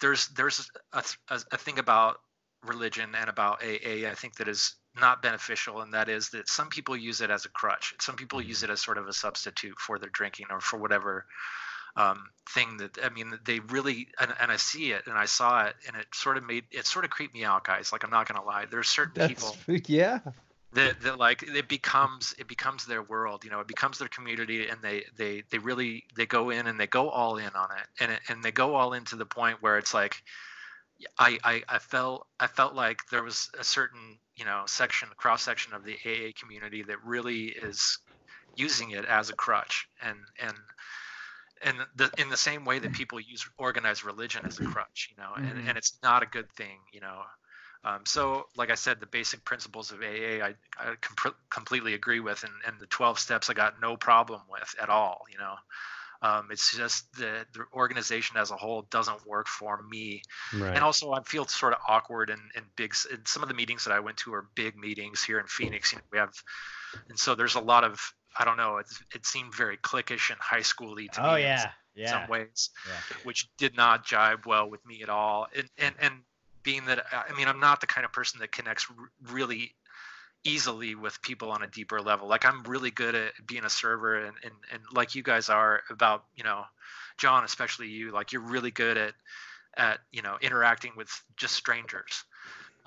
there's 0.00 0.28
there's 0.28 0.70
a, 0.92 1.02
a, 1.28 1.40
a 1.52 1.56
thing 1.58 1.78
about 1.78 2.18
religion 2.66 3.14
and 3.14 3.28
about 3.28 3.62
AA 3.62 4.08
I 4.08 4.14
think 4.16 4.36
that 4.36 4.48
is 4.48 4.74
not 4.98 5.22
beneficial, 5.22 5.80
and 5.80 5.92
that 5.92 6.08
is 6.08 6.30
that 6.30 6.48
some 6.48 6.68
people 6.68 6.96
use 6.96 7.20
it 7.20 7.30
as 7.30 7.44
a 7.44 7.50
crutch. 7.50 7.94
Some 8.00 8.16
people 8.16 8.40
use 8.40 8.62
it 8.62 8.70
as 8.70 8.80
sort 8.80 8.98
of 8.98 9.06
a 9.06 9.12
substitute 9.12 9.78
for 9.78 9.98
their 9.98 10.10
drinking 10.10 10.46
or 10.50 10.60
for 10.60 10.78
whatever 10.78 11.26
um, 11.98 12.30
thing 12.48 12.78
that 12.78 12.96
I 13.02 13.10
mean 13.10 13.38
they 13.44 13.58
really 13.58 14.08
and, 14.18 14.32
and, 14.40 14.50
I 14.50 14.56
see 14.56 14.92
it 14.92 15.06
and 15.06 15.18
I 15.18 15.26
saw 15.26 15.66
it 15.66 15.74
and 15.86 15.96
it 15.96 16.06
sort 16.14 16.38
of 16.38 16.46
made 16.46 16.64
it 16.70 16.86
sort 16.86 17.04
of 17.04 17.10
creeped 17.10 17.34
me 17.34 17.44
out, 17.44 17.64
guys. 17.64 17.92
Like 17.92 18.04
I'm 18.04 18.10
not 18.10 18.26
gonna 18.26 18.46
lie, 18.46 18.64
there's 18.70 18.88
certain 18.88 19.14
That's, 19.16 19.28
people, 19.28 19.56
yeah, 19.86 20.20
that, 20.72 21.00
that 21.02 21.18
like 21.18 21.42
it 21.42 21.68
becomes 21.68 22.34
it 22.38 22.46
becomes 22.46 22.86
their 22.86 23.02
world, 23.02 23.44
you 23.44 23.50
know, 23.50 23.60
it 23.60 23.66
becomes 23.66 23.98
their 23.98 24.08
community, 24.08 24.68
and 24.68 24.80
they 24.80 25.04
they 25.16 25.42
they 25.50 25.58
really 25.58 26.04
they 26.16 26.24
go 26.24 26.50
in 26.50 26.68
and 26.68 26.78
they 26.78 26.86
go 26.86 27.10
all 27.10 27.36
in 27.36 27.50
on 27.54 27.68
it, 27.72 28.02
and 28.02 28.12
it, 28.12 28.20
and 28.28 28.42
they 28.42 28.52
go 28.52 28.76
all 28.76 28.92
in 28.92 29.04
to 29.06 29.16
the 29.16 29.26
point 29.26 29.58
where 29.60 29.76
it's 29.76 29.92
like. 29.92 30.22
I, 31.16 31.38
I, 31.44 31.62
I 31.68 31.78
felt 31.78 32.26
I 32.40 32.48
felt 32.48 32.74
like 32.74 33.02
there 33.12 33.22
was 33.22 33.50
a 33.56 33.62
certain 33.62 34.18
you 34.34 34.44
know 34.44 34.64
section 34.66 35.08
cross 35.16 35.44
section 35.44 35.72
of 35.72 35.84
the 35.84 35.94
AA 35.94 36.32
community 36.36 36.82
that 36.82 36.96
really 37.04 37.44
is 37.50 37.98
using 38.56 38.90
it 38.90 39.04
as 39.04 39.30
a 39.30 39.34
crutch 39.34 39.88
and 40.02 40.18
and 40.42 40.56
and 41.62 41.78
the, 41.96 42.10
in 42.18 42.28
the 42.28 42.36
same 42.36 42.64
way 42.64 42.78
that 42.78 42.92
people 42.92 43.20
use 43.20 43.48
organized 43.58 44.04
religion 44.04 44.44
as 44.46 44.58
a 44.60 44.64
crutch, 44.64 45.10
you 45.10 45.22
know, 45.22 45.30
and, 45.36 45.58
mm-hmm. 45.58 45.68
and 45.68 45.78
it's 45.78 45.98
not 46.02 46.22
a 46.22 46.26
good 46.26 46.50
thing, 46.52 46.78
you 46.92 47.00
know. 47.00 47.22
Um, 47.84 48.00
so, 48.04 48.46
like 48.56 48.70
I 48.70 48.74
said, 48.74 48.98
the 49.00 49.06
basic 49.06 49.44
principles 49.44 49.92
of 49.92 50.00
AA, 50.00 50.44
I, 50.44 50.54
I 50.78 50.94
com- 51.00 51.34
completely 51.48 51.94
agree 51.94 52.20
with, 52.20 52.42
and, 52.42 52.52
and 52.66 52.78
the 52.80 52.86
12 52.86 53.18
steps 53.18 53.50
I 53.50 53.54
got 53.54 53.80
no 53.80 53.96
problem 53.96 54.40
with 54.50 54.74
at 54.80 54.88
all, 54.88 55.24
you 55.30 55.38
know. 55.38 55.54
Um, 56.20 56.48
it's 56.50 56.76
just 56.76 57.12
the, 57.16 57.46
the 57.54 57.64
organization 57.72 58.36
as 58.36 58.50
a 58.50 58.56
whole 58.56 58.82
doesn't 58.90 59.24
work 59.24 59.46
for 59.46 59.80
me. 59.82 60.22
Right. 60.52 60.74
And 60.74 60.82
also, 60.82 61.12
I 61.12 61.22
feel 61.22 61.46
sort 61.46 61.72
of 61.72 61.78
awkward 61.86 62.30
in, 62.30 62.40
in 62.56 62.64
big, 62.74 62.94
some 62.94 63.42
of 63.42 63.48
the 63.48 63.54
meetings 63.54 63.84
that 63.84 63.92
I 63.92 64.00
went 64.00 64.16
to 64.18 64.34
are 64.34 64.48
big 64.56 64.76
meetings 64.76 65.22
here 65.22 65.38
in 65.38 65.46
Phoenix. 65.46 65.92
You 65.92 65.98
know, 65.98 66.04
we 66.10 66.18
have, 66.18 66.34
and 67.08 67.18
so 67.18 67.36
there's 67.36 67.54
a 67.54 67.60
lot 67.60 67.84
of 67.84 68.12
I 68.38 68.44
don't 68.44 68.56
know. 68.56 68.78
It, 68.78 68.86
it 69.14 69.26
seemed 69.26 69.54
very 69.54 69.76
cliquish 69.76 70.30
and 70.30 70.38
high 70.40 70.60
schooly 70.60 71.10
to 71.12 71.30
oh, 71.30 71.34
me. 71.34 71.42
yeah. 71.42 71.70
In 71.96 72.02
yeah. 72.04 72.10
some 72.12 72.30
ways, 72.30 72.70
yeah. 72.86 73.16
which 73.24 73.48
did 73.58 73.76
not 73.76 74.06
jive 74.06 74.46
well 74.46 74.70
with 74.70 74.84
me 74.86 75.02
at 75.02 75.08
all. 75.08 75.48
And, 75.56 75.68
and 75.78 75.94
and 76.00 76.14
being 76.62 76.86
that 76.86 77.04
I 77.12 77.36
mean 77.36 77.48
I'm 77.48 77.60
not 77.60 77.80
the 77.80 77.88
kind 77.88 78.04
of 78.04 78.12
person 78.12 78.40
that 78.40 78.52
connects 78.52 78.86
r- 78.90 79.10
really 79.32 79.74
easily 80.44 80.94
with 80.94 81.20
people 81.22 81.50
on 81.50 81.62
a 81.62 81.66
deeper 81.66 82.00
level. 82.00 82.28
Like 82.28 82.44
I'm 82.44 82.62
really 82.64 82.92
good 82.92 83.14
at 83.14 83.32
being 83.46 83.64
a 83.64 83.70
server 83.70 84.26
and, 84.26 84.36
and 84.44 84.52
and 84.72 84.82
like 84.92 85.14
you 85.14 85.22
guys 85.22 85.48
are 85.48 85.82
about 85.90 86.24
you 86.36 86.44
know 86.44 86.64
John 87.16 87.42
especially 87.44 87.88
you 87.88 88.12
like 88.12 88.32
you're 88.32 88.42
really 88.42 88.70
good 88.70 88.96
at 88.96 89.14
at 89.76 89.98
you 90.12 90.22
know 90.22 90.36
interacting 90.40 90.92
with 90.96 91.10
just 91.36 91.54
strangers. 91.54 92.24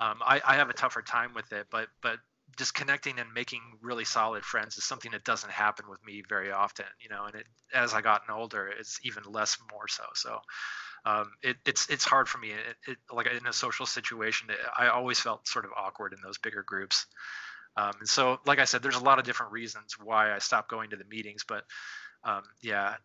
Um, 0.00 0.18
I, 0.24 0.40
I 0.44 0.54
have 0.56 0.70
a 0.70 0.72
tougher 0.72 1.02
time 1.02 1.34
with 1.34 1.52
it, 1.52 1.66
but 1.70 1.88
but 2.02 2.18
just 2.56 2.74
connecting 2.74 3.18
and 3.18 3.32
making 3.34 3.60
really 3.80 4.04
solid 4.04 4.44
friends 4.44 4.76
is 4.76 4.84
something 4.84 5.12
that 5.12 5.24
doesn't 5.24 5.50
happen 5.50 5.86
with 5.88 6.04
me 6.04 6.22
very 6.28 6.50
often, 6.50 6.86
you 7.00 7.08
know, 7.08 7.24
and 7.26 7.34
it, 7.34 7.46
as 7.74 7.94
I 7.94 8.00
gotten 8.00 8.34
older, 8.34 8.68
it's 8.68 9.00
even 9.04 9.22
less 9.26 9.58
more 9.70 9.88
so. 9.88 10.04
So, 10.14 10.38
um, 11.04 11.32
it, 11.42 11.56
it's, 11.66 11.88
it's 11.88 12.04
hard 12.04 12.28
for 12.28 12.38
me. 12.38 12.50
It, 12.50 12.92
it, 12.92 12.98
like 13.12 13.26
in 13.26 13.46
a 13.46 13.52
social 13.52 13.86
situation, 13.86 14.48
I 14.78 14.88
always 14.88 15.18
felt 15.18 15.48
sort 15.48 15.64
of 15.64 15.72
awkward 15.76 16.12
in 16.12 16.18
those 16.22 16.38
bigger 16.38 16.62
groups. 16.62 17.06
Um, 17.76 17.92
and 18.00 18.08
so, 18.08 18.38
like 18.46 18.58
I 18.58 18.64
said, 18.64 18.82
there's 18.82 18.96
a 18.96 19.02
lot 19.02 19.18
of 19.18 19.24
different 19.24 19.52
reasons 19.52 19.96
why 19.98 20.34
I 20.34 20.38
stopped 20.38 20.68
going 20.68 20.90
to 20.90 20.96
the 20.96 21.04
meetings, 21.04 21.44
but 21.46 21.64
um, 22.24 22.42
yeah, 22.60 22.96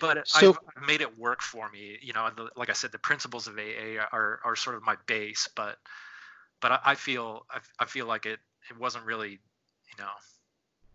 but 0.00 0.28
so, 0.28 0.50
I've, 0.50 0.58
I've, 0.76 0.86
made 0.86 1.00
it 1.00 1.18
work 1.18 1.40
for 1.40 1.68
me. 1.70 1.98
You 2.02 2.12
know, 2.12 2.28
the, 2.36 2.50
like 2.56 2.70
I 2.70 2.74
said, 2.74 2.92
the 2.92 2.98
principles 2.98 3.46
of 3.46 3.58
AA 3.58 4.00
are, 4.12 4.40
are 4.44 4.56
sort 4.56 4.76
of 4.76 4.82
my 4.82 4.96
base, 5.06 5.48
but 5.56 5.78
but 6.60 6.72
I, 6.72 6.80
I 6.86 6.94
feel 6.94 7.46
I, 7.50 7.58
I, 7.80 7.84
feel 7.86 8.06
like 8.06 8.26
it 8.26 8.38
it 8.70 8.78
wasn't 8.78 9.04
really, 9.04 9.30
you 9.30 9.98
know, 9.98 10.10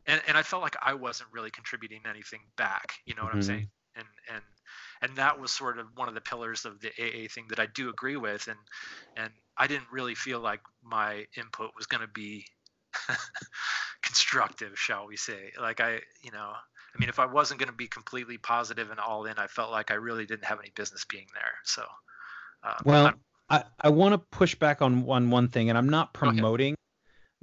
and 0.05 0.21
and 0.27 0.37
I 0.37 0.43
felt 0.43 0.61
like 0.61 0.75
I 0.81 0.93
wasn't 0.93 1.29
really 1.31 1.51
contributing 1.51 2.01
anything 2.09 2.41
back. 2.57 2.93
You 3.05 3.15
know 3.15 3.23
what 3.23 3.29
mm-hmm. 3.29 3.37
I'm 3.37 3.43
saying? 3.43 3.69
And 3.95 4.05
and 4.33 4.43
and 5.01 5.15
that 5.17 5.39
was 5.39 5.51
sort 5.51 5.79
of 5.79 5.87
one 5.95 6.07
of 6.07 6.15
the 6.15 6.21
pillars 6.21 6.65
of 6.65 6.79
the 6.81 6.89
AA 6.89 7.27
thing 7.27 7.45
that 7.49 7.59
I 7.59 7.67
do 7.67 7.89
agree 7.89 8.17
with, 8.17 8.47
and 8.47 8.59
and 9.17 9.31
I 9.57 9.67
didn't 9.67 9.91
really 9.91 10.15
feel 10.15 10.39
like 10.39 10.61
my 10.83 11.25
input 11.37 11.71
was 11.75 11.85
going 11.85 12.01
to 12.01 12.07
be 12.07 12.45
constructive, 14.01 14.77
shall 14.77 15.07
we 15.07 15.17
say? 15.17 15.51
Like 15.59 15.79
I, 15.79 15.99
you 16.23 16.31
know, 16.31 16.53
I 16.95 16.99
mean, 16.99 17.09
if 17.09 17.19
I 17.19 17.25
wasn't 17.25 17.59
going 17.59 17.69
to 17.69 17.75
be 17.75 17.87
completely 17.87 18.37
positive 18.37 18.91
and 18.91 18.99
all 18.99 19.25
in, 19.25 19.37
I 19.37 19.47
felt 19.47 19.71
like 19.71 19.91
I 19.91 19.95
really 19.95 20.25
didn't 20.25 20.45
have 20.45 20.59
any 20.59 20.71
business 20.75 21.05
being 21.05 21.27
there. 21.33 21.53
So, 21.63 21.83
uh, 22.63 22.75
well, 22.85 23.07
I'm, 23.07 23.19
I, 23.49 23.63
I 23.81 23.89
want 23.89 24.13
to 24.13 24.17
push 24.17 24.55
back 24.55 24.81
on 24.81 25.03
one 25.03 25.29
one 25.29 25.47
thing, 25.47 25.69
and 25.69 25.77
I'm 25.77 25.89
not 25.89 26.13
promoting 26.13 26.75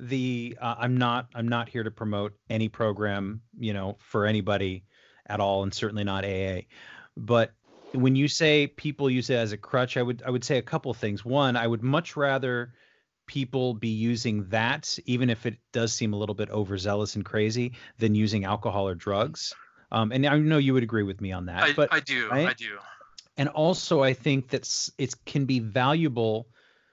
the 0.01 0.57
uh, 0.61 0.77
i'm 0.79 0.97
not 0.97 1.29
i'm 1.35 1.49
not 1.49 1.69
here 1.69 1.83
to 1.83 1.91
promote 1.91 2.33
any 2.49 2.69
program 2.69 3.43
you 3.59 3.73
know 3.73 3.97
for 4.01 4.27
anybody 4.27 4.85
at 5.27 5.41
all 5.41 5.63
and 5.63 5.75
certainly 5.75 6.05
not 6.05 6.25
aa 6.25 6.61
but 7.17 7.53
when 7.93 8.17
you 8.17 8.29
say 8.29 8.67
people 8.67 9.11
use 9.11 9.31
it 9.31 9.35
as 9.35 9.53
a 9.53 9.57
crutch 9.57 9.97
i 9.97 10.03
would 10.03 10.23
i 10.25 10.31
would 10.31 10.45
say 10.45 10.59
a 10.59 10.63
couple 10.63 10.93
things. 10.95 11.25
One 11.25 11.57
i 11.57 11.67
would 11.67 11.83
much 11.83 12.17
rather 12.17 12.73
people 13.27 13.75
be 13.75 13.89
using 13.89 14.49
that 14.49 14.99
even 15.07 15.31
if 15.31 15.47
it 15.47 15.57
does 15.73 15.93
seem 15.93 16.13
a 16.13 16.17
little 16.17 16.35
bit 16.35 16.51
overzealous 16.51 17.15
and 17.15 17.25
crazy 17.25 17.73
than 17.99 18.15
using 18.15 18.45
alcohol 18.45 18.89
or 18.89 18.95
drugs. 18.95 19.55
Um, 19.93 20.13
and 20.13 20.25
i 20.27 20.39
know 20.39 20.59
you 20.59 20.73
would 20.75 20.83
agree 20.83 21.03
with 21.03 21.21
me 21.21 21.33
on 21.33 21.47
that 21.47 21.63
I, 21.63 21.73
but 21.73 21.93
i 21.93 22.01
do 22.01 22.29
right? 22.31 22.49
i 22.49 22.53
do. 22.55 22.79
And 23.37 23.49
also 23.49 24.03
i 24.03 24.15
think 24.15 24.49
that 24.51 24.89
it 24.99 25.15
can 25.25 25.45
be 25.45 25.59
valuable 25.59 26.49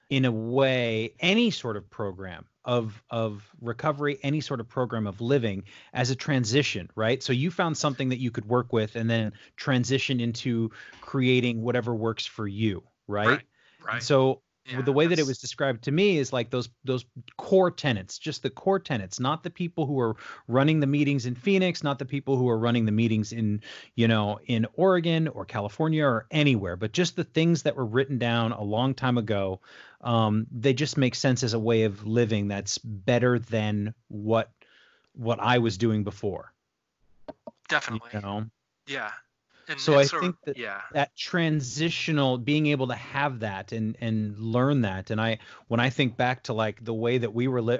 in 0.09 0.25
a 0.25 0.31
way 0.31 1.13
any 1.19 1.51
sort 1.51 1.77
of 1.77 1.89
program 1.89 2.45
of 2.67 3.01
of 3.09 3.49
recovery 3.61 4.19
any 4.21 4.41
sort 4.41 4.59
of 4.59 4.67
program 4.67 5.07
of 5.07 5.21
living 5.21 5.63
as 5.93 6.11
a 6.11 6.15
transition 6.15 6.89
right 6.95 7.23
so 7.23 7.31
you 7.31 7.49
found 7.49 7.77
something 7.77 8.09
that 8.09 8.19
you 8.19 8.29
could 8.29 8.45
work 8.45 8.73
with 8.73 8.95
and 8.97 9.09
then 9.09 9.31
transition 9.55 10.19
into 10.19 10.69
creating 10.99 11.61
whatever 11.61 11.95
works 11.95 12.25
for 12.25 12.45
you 12.45 12.83
right, 13.07 13.27
right, 13.27 13.41
right. 13.85 14.03
so 14.03 14.41
yeah, 14.67 14.81
the 14.81 14.91
way 14.91 15.07
that 15.07 15.19
it 15.19 15.25
was 15.25 15.37
described 15.37 15.83
to 15.83 15.91
me 15.91 16.17
is 16.17 16.33
like 16.33 16.49
those 16.49 16.69
those 16.83 17.05
core 17.37 17.71
tenants 17.71 18.17
just 18.17 18.43
the 18.43 18.49
core 18.49 18.79
tenants 18.79 19.19
not 19.19 19.43
the 19.43 19.49
people 19.49 19.85
who 19.85 19.99
are 19.99 20.15
running 20.47 20.79
the 20.79 20.87
meetings 20.87 21.25
in 21.25 21.35
phoenix 21.35 21.83
not 21.83 21.99
the 21.99 22.05
people 22.05 22.37
who 22.37 22.49
are 22.49 22.57
running 22.57 22.85
the 22.85 22.91
meetings 22.91 23.31
in 23.31 23.61
you 23.95 24.07
know 24.07 24.39
in 24.45 24.65
oregon 24.73 25.27
or 25.27 25.45
california 25.45 26.05
or 26.05 26.25
anywhere 26.31 26.75
but 26.75 26.91
just 26.91 27.15
the 27.15 27.23
things 27.23 27.63
that 27.63 27.75
were 27.75 27.85
written 27.85 28.17
down 28.17 28.51
a 28.51 28.63
long 28.63 28.93
time 28.93 29.17
ago 29.17 29.59
um, 30.01 30.45
they 30.51 30.73
just 30.73 30.95
make 30.95 31.15
sense 31.15 31.43
as 31.43 31.53
a 31.53 31.59
way 31.59 31.83
of 31.83 32.05
living 32.05 32.47
that's 32.47 32.77
better 32.77 33.39
than 33.39 33.95
what 34.09 34.51
what 35.17 35.39
I 35.39 35.57
was 35.57 35.77
doing 35.77 36.03
before. 36.03 36.53
Definitely. 37.67 38.09
You 38.13 38.21
know? 38.21 38.45
Yeah. 38.87 39.11
And, 39.69 39.79
so 39.79 39.99
I 39.99 40.05
think 40.05 40.35
of, 40.35 40.35
that 40.45 40.57
yeah. 40.57 40.81
that 40.93 41.15
transitional 41.15 42.37
being 42.37 42.67
able 42.67 42.87
to 42.87 42.95
have 42.95 43.41
that 43.41 43.71
and 43.71 43.97
and 43.99 44.37
learn 44.39 44.81
that 44.81 45.11
and 45.11 45.19
I 45.19 45.39
when 45.67 45.79
I 45.79 45.89
think 45.89 46.15
back 46.15 46.43
to 46.43 46.53
like 46.53 46.83
the 46.83 46.93
way 46.93 47.17
that 47.17 47.33
we 47.33 47.47
were 47.47 47.61
li- 47.61 47.79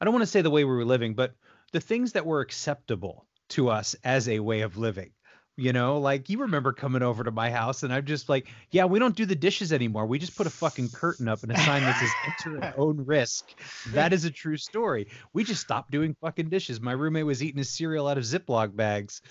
I 0.00 0.04
don't 0.04 0.14
want 0.14 0.22
to 0.22 0.30
say 0.30 0.42
the 0.42 0.50
way 0.50 0.64
we 0.64 0.74
were 0.74 0.84
living 0.84 1.14
but 1.14 1.34
the 1.72 1.80
things 1.80 2.12
that 2.12 2.24
were 2.24 2.40
acceptable 2.40 3.26
to 3.50 3.68
us 3.68 3.96
as 4.04 4.28
a 4.28 4.38
way 4.40 4.60
of 4.60 4.76
living 4.76 5.10
you 5.56 5.72
know, 5.72 5.98
like 5.98 6.28
you 6.28 6.38
remember 6.38 6.72
coming 6.72 7.02
over 7.02 7.22
to 7.22 7.30
my 7.30 7.48
house 7.48 7.84
and 7.84 7.92
I'm 7.92 8.04
just 8.04 8.28
like, 8.28 8.48
yeah, 8.72 8.86
we 8.86 8.98
don't 8.98 9.14
do 9.14 9.24
the 9.24 9.36
dishes 9.36 9.72
anymore. 9.72 10.04
We 10.04 10.18
just 10.18 10.36
put 10.36 10.48
a 10.48 10.50
fucking 10.50 10.88
curtain 10.88 11.28
up 11.28 11.44
and 11.44 11.52
a 11.52 11.58
sign 11.58 11.82
that 11.82 11.96
says 12.00 12.10
enter 12.26 12.64
at 12.64 12.74
own 12.78 13.04
risk. 13.04 13.54
That 13.92 14.12
is 14.12 14.24
a 14.24 14.32
true 14.32 14.56
story. 14.56 15.06
We 15.32 15.44
just 15.44 15.60
stopped 15.60 15.92
doing 15.92 16.16
fucking 16.20 16.48
dishes. 16.48 16.80
My 16.80 16.92
roommate 16.92 17.26
was 17.26 17.42
eating 17.42 17.58
his 17.58 17.70
cereal 17.70 18.08
out 18.08 18.18
of 18.18 18.24
Ziploc 18.24 18.74
bags. 18.74 19.22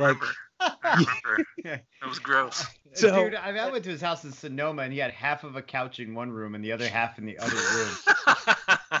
Like. 0.00 0.18
That 0.82 1.82
was 2.08 2.18
gross. 2.18 2.64
So- 2.94 3.14
Dude, 3.24 3.34
I, 3.34 3.52
mean, 3.52 3.60
I 3.60 3.70
went 3.70 3.84
to 3.84 3.90
his 3.90 4.00
house 4.00 4.24
in 4.24 4.32
Sonoma, 4.32 4.82
and 4.82 4.92
he 4.92 4.98
had 4.98 5.10
half 5.12 5.44
of 5.44 5.56
a 5.56 5.62
couch 5.62 6.00
in 6.00 6.14
one 6.14 6.30
room 6.30 6.54
and 6.54 6.64
the 6.64 6.72
other 6.72 6.88
half 6.88 7.18
in 7.18 7.26
the 7.26 7.38
other 7.38 7.56
room. 7.56 9.00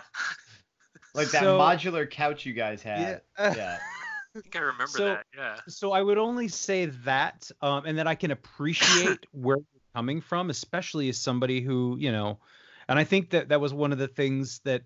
Like 1.14 1.30
that 1.30 1.42
So- 1.42 1.58
modular 1.58 2.08
couch 2.08 2.46
you 2.46 2.52
guys 2.52 2.82
had. 2.82 3.22
Yeah. 3.38 3.54
Yeah. 3.56 3.78
I 4.36 4.40
think 4.40 4.54
I 4.54 4.58
remember 4.60 4.86
So- 4.86 5.04
that. 5.06 5.26
Yeah. 5.36 5.56
so 5.66 5.92
I 5.92 6.02
would 6.02 6.18
only 6.18 6.48
say 6.48 6.86
that, 6.86 7.50
um, 7.62 7.86
and 7.86 7.98
that 7.98 8.06
I 8.06 8.14
can 8.14 8.30
appreciate 8.30 9.18
where 9.32 9.56
you're 9.56 9.80
coming 9.96 10.20
from, 10.20 10.50
especially 10.50 11.08
as 11.08 11.18
somebody 11.18 11.60
who, 11.60 11.96
you 11.98 12.12
know, 12.12 12.38
and 12.88 12.98
I 12.98 13.04
think 13.04 13.30
that 13.30 13.48
that 13.48 13.60
was 13.60 13.72
one 13.74 13.90
of 13.90 13.98
the 13.98 14.06
things 14.08 14.60
that 14.64 14.82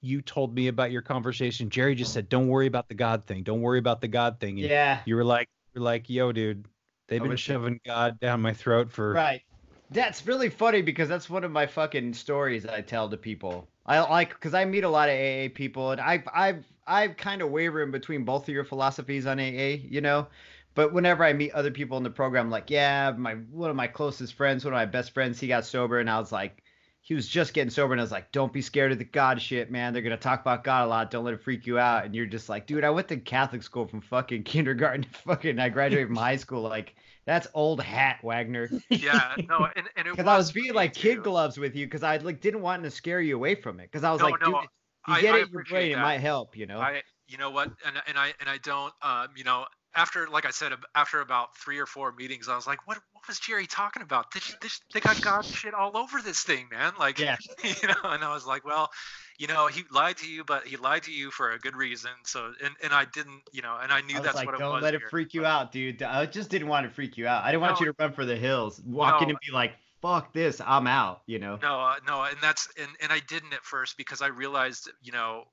you 0.00 0.22
told 0.22 0.54
me 0.54 0.68
about 0.68 0.90
your 0.90 1.02
conversation. 1.02 1.70
Jerry 1.70 1.94
just 1.94 2.12
said, 2.12 2.28
"Don't 2.28 2.48
worry 2.48 2.66
about 2.66 2.88
the 2.88 2.94
God 2.94 3.24
thing. 3.24 3.42
Don't 3.42 3.60
worry 3.62 3.78
about 3.78 4.00
the 4.00 4.08
God 4.08 4.38
thing." 4.40 4.58
And 4.60 4.68
Yeah. 4.68 5.00
You 5.06 5.16
were 5.16 5.24
like, 5.24 5.48
"You're 5.74 5.84
like, 5.84 6.08
yo, 6.08 6.32
dude, 6.32 6.66
they've 7.08 7.20
oh, 7.20 7.24
been 7.24 7.32
was- 7.32 7.40
shoving 7.40 7.80
God 7.84 8.20
down 8.20 8.42
my 8.42 8.52
throat 8.52 8.90
for." 8.90 9.12
Right. 9.12 9.42
That's 9.90 10.26
really 10.26 10.48
funny 10.48 10.82
because 10.82 11.08
that's 11.08 11.28
one 11.28 11.44
of 11.44 11.50
my 11.52 11.66
fucking 11.66 12.14
stories 12.14 12.66
I 12.66 12.80
tell 12.80 13.08
to 13.10 13.16
people. 13.16 13.68
I 13.86 14.00
like 14.00 14.30
because 14.30 14.54
I 14.54 14.64
meet 14.64 14.84
a 14.84 14.88
lot 14.88 15.08
of 15.08 15.14
AA 15.14 15.48
people, 15.54 15.90
and 15.90 16.00
I've 16.00 16.26
I've 16.34 16.64
I've 16.86 17.16
kind 17.16 17.42
of 17.42 17.50
waver 17.50 17.82
in 17.82 17.90
between 17.90 18.24
both 18.24 18.48
of 18.48 18.54
your 18.54 18.64
philosophies 18.64 19.26
on 19.26 19.38
AA, 19.38 19.76
you 19.88 20.00
know. 20.00 20.26
But 20.74 20.92
whenever 20.92 21.22
I 21.22 21.32
meet 21.32 21.52
other 21.52 21.70
people 21.70 21.96
in 21.98 22.02
the 22.02 22.10
program, 22.10 22.50
like 22.50 22.70
yeah, 22.70 23.12
my 23.16 23.34
one 23.34 23.70
of 23.70 23.76
my 23.76 23.86
closest 23.86 24.34
friends, 24.34 24.64
one 24.64 24.74
of 24.74 24.78
my 24.78 24.86
best 24.86 25.12
friends, 25.12 25.38
he 25.38 25.46
got 25.48 25.64
sober, 25.66 26.00
and 26.00 26.10
I 26.10 26.18
was 26.18 26.32
like, 26.32 26.63
he 27.06 27.12
was 27.12 27.28
just 27.28 27.52
getting 27.52 27.68
sober, 27.68 27.92
and 27.92 28.00
I 28.00 28.02
was 28.04 28.10
like, 28.10 28.32
don't 28.32 28.50
be 28.50 28.62
scared 28.62 28.90
of 28.90 28.96
the 28.98 29.04
God 29.04 29.40
shit, 29.40 29.70
man. 29.70 29.92
They're 29.92 30.00
gonna 30.00 30.16
talk 30.16 30.40
about 30.40 30.64
God 30.64 30.86
a 30.86 30.88
lot. 30.88 31.10
Don't 31.10 31.22
let 31.24 31.34
it 31.34 31.42
freak 31.42 31.66
you 31.66 31.78
out. 31.78 32.06
And 32.06 32.14
you're 32.14 32.24
just 32.24 32.48
like, 32.48 32.66
dude, 32.66 32.82
I 32.82 32.88
went 32.88 33.08
to 33.08 33.18
Catholic 33.18 33.62
school 33.62 33.86
from 33.86 34.00
fucking 34.00 34.42
kindergarten 34.44 35.02
to 35.02 35.08
fucking 35.10 35.58
I 35.58 35.68
graduated 35.68 36.08
from 36.08 36.16
high 36.16 36.36
school. 36.36 36.62
Like 36.62 36.94
that's 37.26 37.46
old 37.52 37.82
hat, 37.82 38.20
Wagner. 38.22 38.70
Yeah. 38.88 39.34
No. 39.50 39.68
And, 39.76 39.86
and 39.96 40.06
it 40.08 40.10
Because 40.16 40.26
I 40.26 40.36
was 40.38 40.50
being 40.50 40.72
like 40.72 40.94
kid 40.94 41.16
too. 41.16 41.22
gloves 41.22 41.58
with 41.58 41.76
you 41.76 41.86
because 41.86 42.02
I 42.02 42.16
like 42.16 42.40
didn't 42.40 42.62
want 42.62 42.82
to 42.84 42.90
scare 42.90 43.20
you 43.20 43.36
away 43.36 43.54
from 43.54 43.80
it. 43.80 43.90
Because 43.92 44.02
I 44.02 44.10
was 44.10 44.20
No, 44.20 44.28
like, 44.28 44.40
no, 44.40 44.46
dude, 44.46 44.54
if 44.56 44.60
you 45.08 45.14
I- 45.14 45.20
get 45.20 45.34
I 45.34 45.38
it 45.40 45.46
in 45.48 45.52
your 45.52 45.64
brain, 45.64 45.92
it 45.92 45.98
might 45.98 46.20
help, 46.20 46.56
you 46.56 46.64
know. 46.66 46.78
I, 46.80 47.02
you 47.28 47.36
know 47.38 47.50
what, 47.50 47.70
and 47.86 47.96
and 48.06 48.18
I 48.18 48.32
and 48.40 48.48
I 48.48 48.56
don't, 48.58 48.92
um, 49.02 49.28
you 49.36 49.44
know, 49.44 49.66
after 49.96 50.28
like 50.28 50.46
I 50.46 50.50
said, 50.50 50.72
after 50.94 51.20
about 51.20 51.56
three 51.56 51.78
or 51.78 51.86
four 51.86 52.12
meetings, 52.12 52.48
I 52.48 52.56
was 52.56 52.66
like, 52.66 52.86
what 52.86 52.98
what 53.12 53.26
was 53.28 53.38
Jerry 53.38 53.66
talking 53.66 54.02
about? 54.02 54.32
This, 54.32 54.54
this, 54.60 54.80
they 54.92 55.00
got 55.00 55.20
God 55.22 55.44
shit 55.44 55.72
all 55.74 55.96
over 55.96 56.20
this 56.20 56.42
thing, 56.42 56.68
man. 56.70 56.92
Like, 56.98 57.18
Yeah. 57.18 57.36
you 57.64 57.88
know, 57.88 57.94
and 58.10 58.22
I 58.22 58.34
was 58.34 58.46
like, 58.46 58.64
well, 58.64 58.90
you 59.38 59.46
know, 59.46 59.66
he 59.66 59.82
lied 59.90 60.16
to 60.18 60.28
you, 60.28 60.44
but 60.44 60.66
he 60.66 60.76
lied 60.76 61.04
to 61.04 61.12
you 61.12 61.30
for 61.30 61.52
a 61.52 61.58
good 61.58 61.74
reason. 61.76 62.10
So, 62.24 62.52
and 62.62 62.74
and 62.82 62.92
I 62.92 63.04
didn't, 63.06 63.42
you 63.52 63.62
know, 63.62 63.78
and 63.82 63.92
I 63.92 64.00
knew 64.02 64.18
I 64.18 64.20
that's 64.20 64.36
like, 64.36 64.46
what 64.46 64.54
it 64.54 64.62
was. 64.62 64.72
don't 64.72 64.82
let 64.82 64.94
it 64.94 65.00
here, 65.00 65.08
freak 65.10 65.32
you 65.34 65.46
out, 65.46 65.72
dude. 65.72 66.02
I 66.02 66.26
just 66.26 66.50
didn't 66.50 66.68
want 66.68 66.86
to 66.86 66.92
freak 66.94 67.16
you 67.16 67.26
out. 67.26 67.44
I 67.44 67.50
didn't 67.50 67.62
want 67.62 67.80
No. 67.80 67.86
you 67.86 67.92
to 67.92 67.96
run 67.98 68.12
for 68.12 68.24
the 68.24 68.36
hills, 68.36 68.80
walk 68.84 69.22
in 69.22 69.30
and 69.30 69.38
be 69.44 69.52
like, 69.52 69.72
fuck 70.02 70.32
this, 70.34 70.60
I'm 70.64 70.86
out, 70.86 71.22
you 71.26 71.38
know. 71.38 71.58
No, 71.62 71.80
uh, 71.80 71.94
no, 72.06 72.22
and 72.22 72.36
that's 72.42 72.68
and 72.78 72.88
and 73.00 73.10
I 73.10 73.20
didn't 73.20 73.54
at 73.54 73.64
first 73.64 73.96
because 73.96 74.20
I 74.20 74.26
realized, 74.26 74.90
you 75.02 75.12
know, 75.12 75.44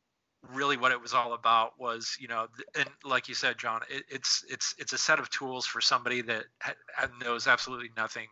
really 0.49 0.77
what 0.77 0.91
it 0.91 1.01
was 1.01 1.13
all 1.13 1.33
about 1.33 1.79
was, 1.79 2.17
you 2.19 2.27
know, 2.27 2.47
and 2.77 2.89
like 3.03 3.29
you 3.29 3.35
said, 3.35 3.57
John, 3.57 3.81
it, 3.89 4.03
it's 4.09 4.43
it's 4.49 4.75
it's 4.79 4.93
a 4.93 4.97
set 4.97 5.19
of 5.19 5.29
tools 5.29 5.65
for 5.65 5.81
somebody 5.81 6.21
that 6.23 6.45
ha- 6.61 7.07
knows 7.21 7.47
absolutely 7.47 7.89
nothing. 7.95 8.27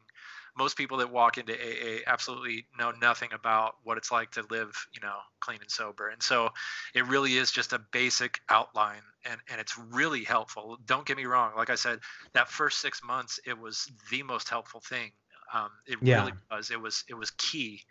Most 0.57 0.75
people 0.77 0.97
that 0.97 1.11
walk 1.11 1.37
into 1.37 1.53
AA 1.53 2.03
absolutely 2.07 2.65
know 2.77 2.91
nothing 2.91 3.29
about 3.33 3.75
what 3.83 3.97
it's 3.97 4.11
like 4.11 4.31
to 4.31 4.43
live, 4.49 4.73
you 4.93 4.99
know, 5.01 5.17
clean 5.39 5.59
and 5.61 5.71
sober. 5.71 6.09
And 6.09 6.21
so 6.21 6.49
it 6.93 7.05
really 7.07 7.37
is 7.37 7.51
just 7.51 7.71
a 7.73 7.79
basic 7.91 8.39
outline 8.49 9.01
and, 9.25 9.39
and 9.49 9.61
it's 9.61 9.77
really 9.77 10.23
helpful. 10.23 10.77
Don't 10.85 11.05
get 11.05 11.17
me 11.17 11.25
wrong. 11.25 11.53
Like 11.55 11.69
I 11.69 11.75
said, 11.75 11.99
that 12.33 12.49
first 12.49 12.79
six 12.81 13.01
months, 13.03 13.39
it 13.45 13.57
was 13.57 13.89
the 14.11 14.23
most 14.23 14.49
helpful 14.49 14.81
thing. 14.81 15.11
Um, 15.53 15.69
it 15.87 15.97
Yeah. 16.01 16.15
really 16.15 16.33
was. 16.51 16.71
It 16.71 16.81
was, 16.81 17.03
it 17.07 17.13
was 17.13 17.31
key. 17.31 17.81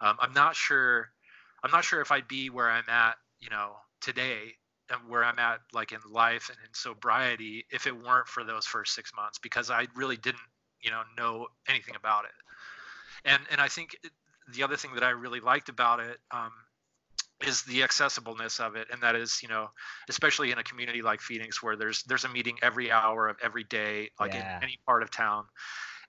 Um, 0.00 0.16
I'm 0.20 0.32
not 0.32 0.56
sure, 0.56 1.10
I'm 1.62 1.70
not 1.70 1.84
sure 1.84 2.00
if 2.00 2.12
I'd 2.12 2.28
be 2.28 2.50
where 2.50 2.70
I'm 2.70 2.88
at, 2.88 3.16
you 3.40 3.50
know, 3.50 3.76
today 4.00 4.54
and 4.90 5.08
where 5.08 5.24
I'm 5.24 5.38
at 5.38 5.60
like 5.72 5.92
in 5.92 5.98
life 6.10 6.48
and 6.48 6.58
in 6.66 6.72
sobriety 6.74 7.66
if 7.70 7.86
it 7.86 7.96
weren't 7.96 8.28
for 8.28 8.44
those 8.44 8.66
first 8.66 8.94
six 8.94 9.12
months 9.14 9.38
because 9.38 9.70
I 9.70 9.86
really 9.94 10.16
didn't 10.16 10.40
you 10.82 10.90
know 10.90 11.02
know 11.16 11.46
anything 11.68 11.94
about 11.96 12.24
it 12.24 12.30
and 13.24 13.42
and 13.50 13.60
I 13.60 13.68
think 13.68 13.96
the 14.54 14.62
other 14.62 14.76
thing 14.76 14.94
that 14.94 15.02
I 15.02 15.10
really 15.10 15.40
liked 15.40 15.68
about 15.68 16.00
it 16.00 16.18
um, 16.30 16.52
is 17.44 17.62
the 17.64 17.80
accessibleness 17.80 18.60
of 18.60 18.76
it 18.76 18.86
and 18.92 19.02
that 19.02 19.16
is 19.16 19.42
you 19.42 19.48
know 19.48 19.68
especially 20.08 20.52
in 20.52 20.58
a 20.58 20.62
community 20.62 21.02
like 21.02 21.20
Phoenix 21.20 21.62
where 21.62 21.76
there's 21.76 22.02
there's 22.04 22.24
a 22.24 22.28
meeting 22.28 22.56
every 22.62 22.90
hour 22.90 23.28
of 23.28 23.36
every 23.42 23.64
day 23.64 24.10
like 24.20 24.34
Yeah. 24.34 24.40
in 24.40 24.46
any 24.62 24.78
part 24.86 25.02
of 25.02 25.10
town 25.10 25.44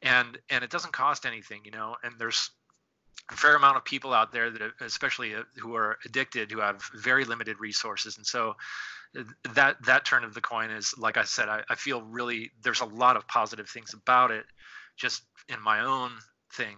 and 0.02 0.38
and 0.50 0.64
it 0.64 0.70
doesn't 0.70 0.94
cost 0.94 1.26
anything 1.26 1.62
you 1.66 1.72
know 1.72 1.96
and 2.04 2.14
there's 2.20 2.52
fair 3.36 3.56
amount 3.56 3.78
of 3.78 3.84
people 3.84 4.14
out 4.14 4.32
there 4.32 4.50
that 4.50 4.62
especially 4.82 5.36
uh, 5.36 5.44
who 5.58 5.76
are 5.76 5.98
addicted 6.06 6.52
who 6.52 6.60
have 6.60 6.82
very 6.96 7.26
limited 7.26 7.60
resources 7.60 8.18
and 8.18 8.26
so 8.26 8.56
uh, 9.18 9.24
that 9.54 9.76
that 9.86 10.06
turn 10.06 10.24
of 10.24 10.34
the 10.34 10.42
coin 10.42 10.72
is 10.72 10.94
like 10.98 11.18
i 11.18 11.24
said 11.24 11.50
I, 11.50 11.62
I 11.70 11.76
feel 11.76 12.02
really 12.02 12.52
there's 12.64 12.82
a 12.82 12.86
lot 12.86 13.18
of 13.18 13.28
positive 13.28 13.70
things 13.70 13.94
about 13.94 14.32
it 14.32 14.46
just 14.96 15.24
in 15.50 15.62
my 15.62 15.82
own 15.82 16.12
thing 16.54 16.78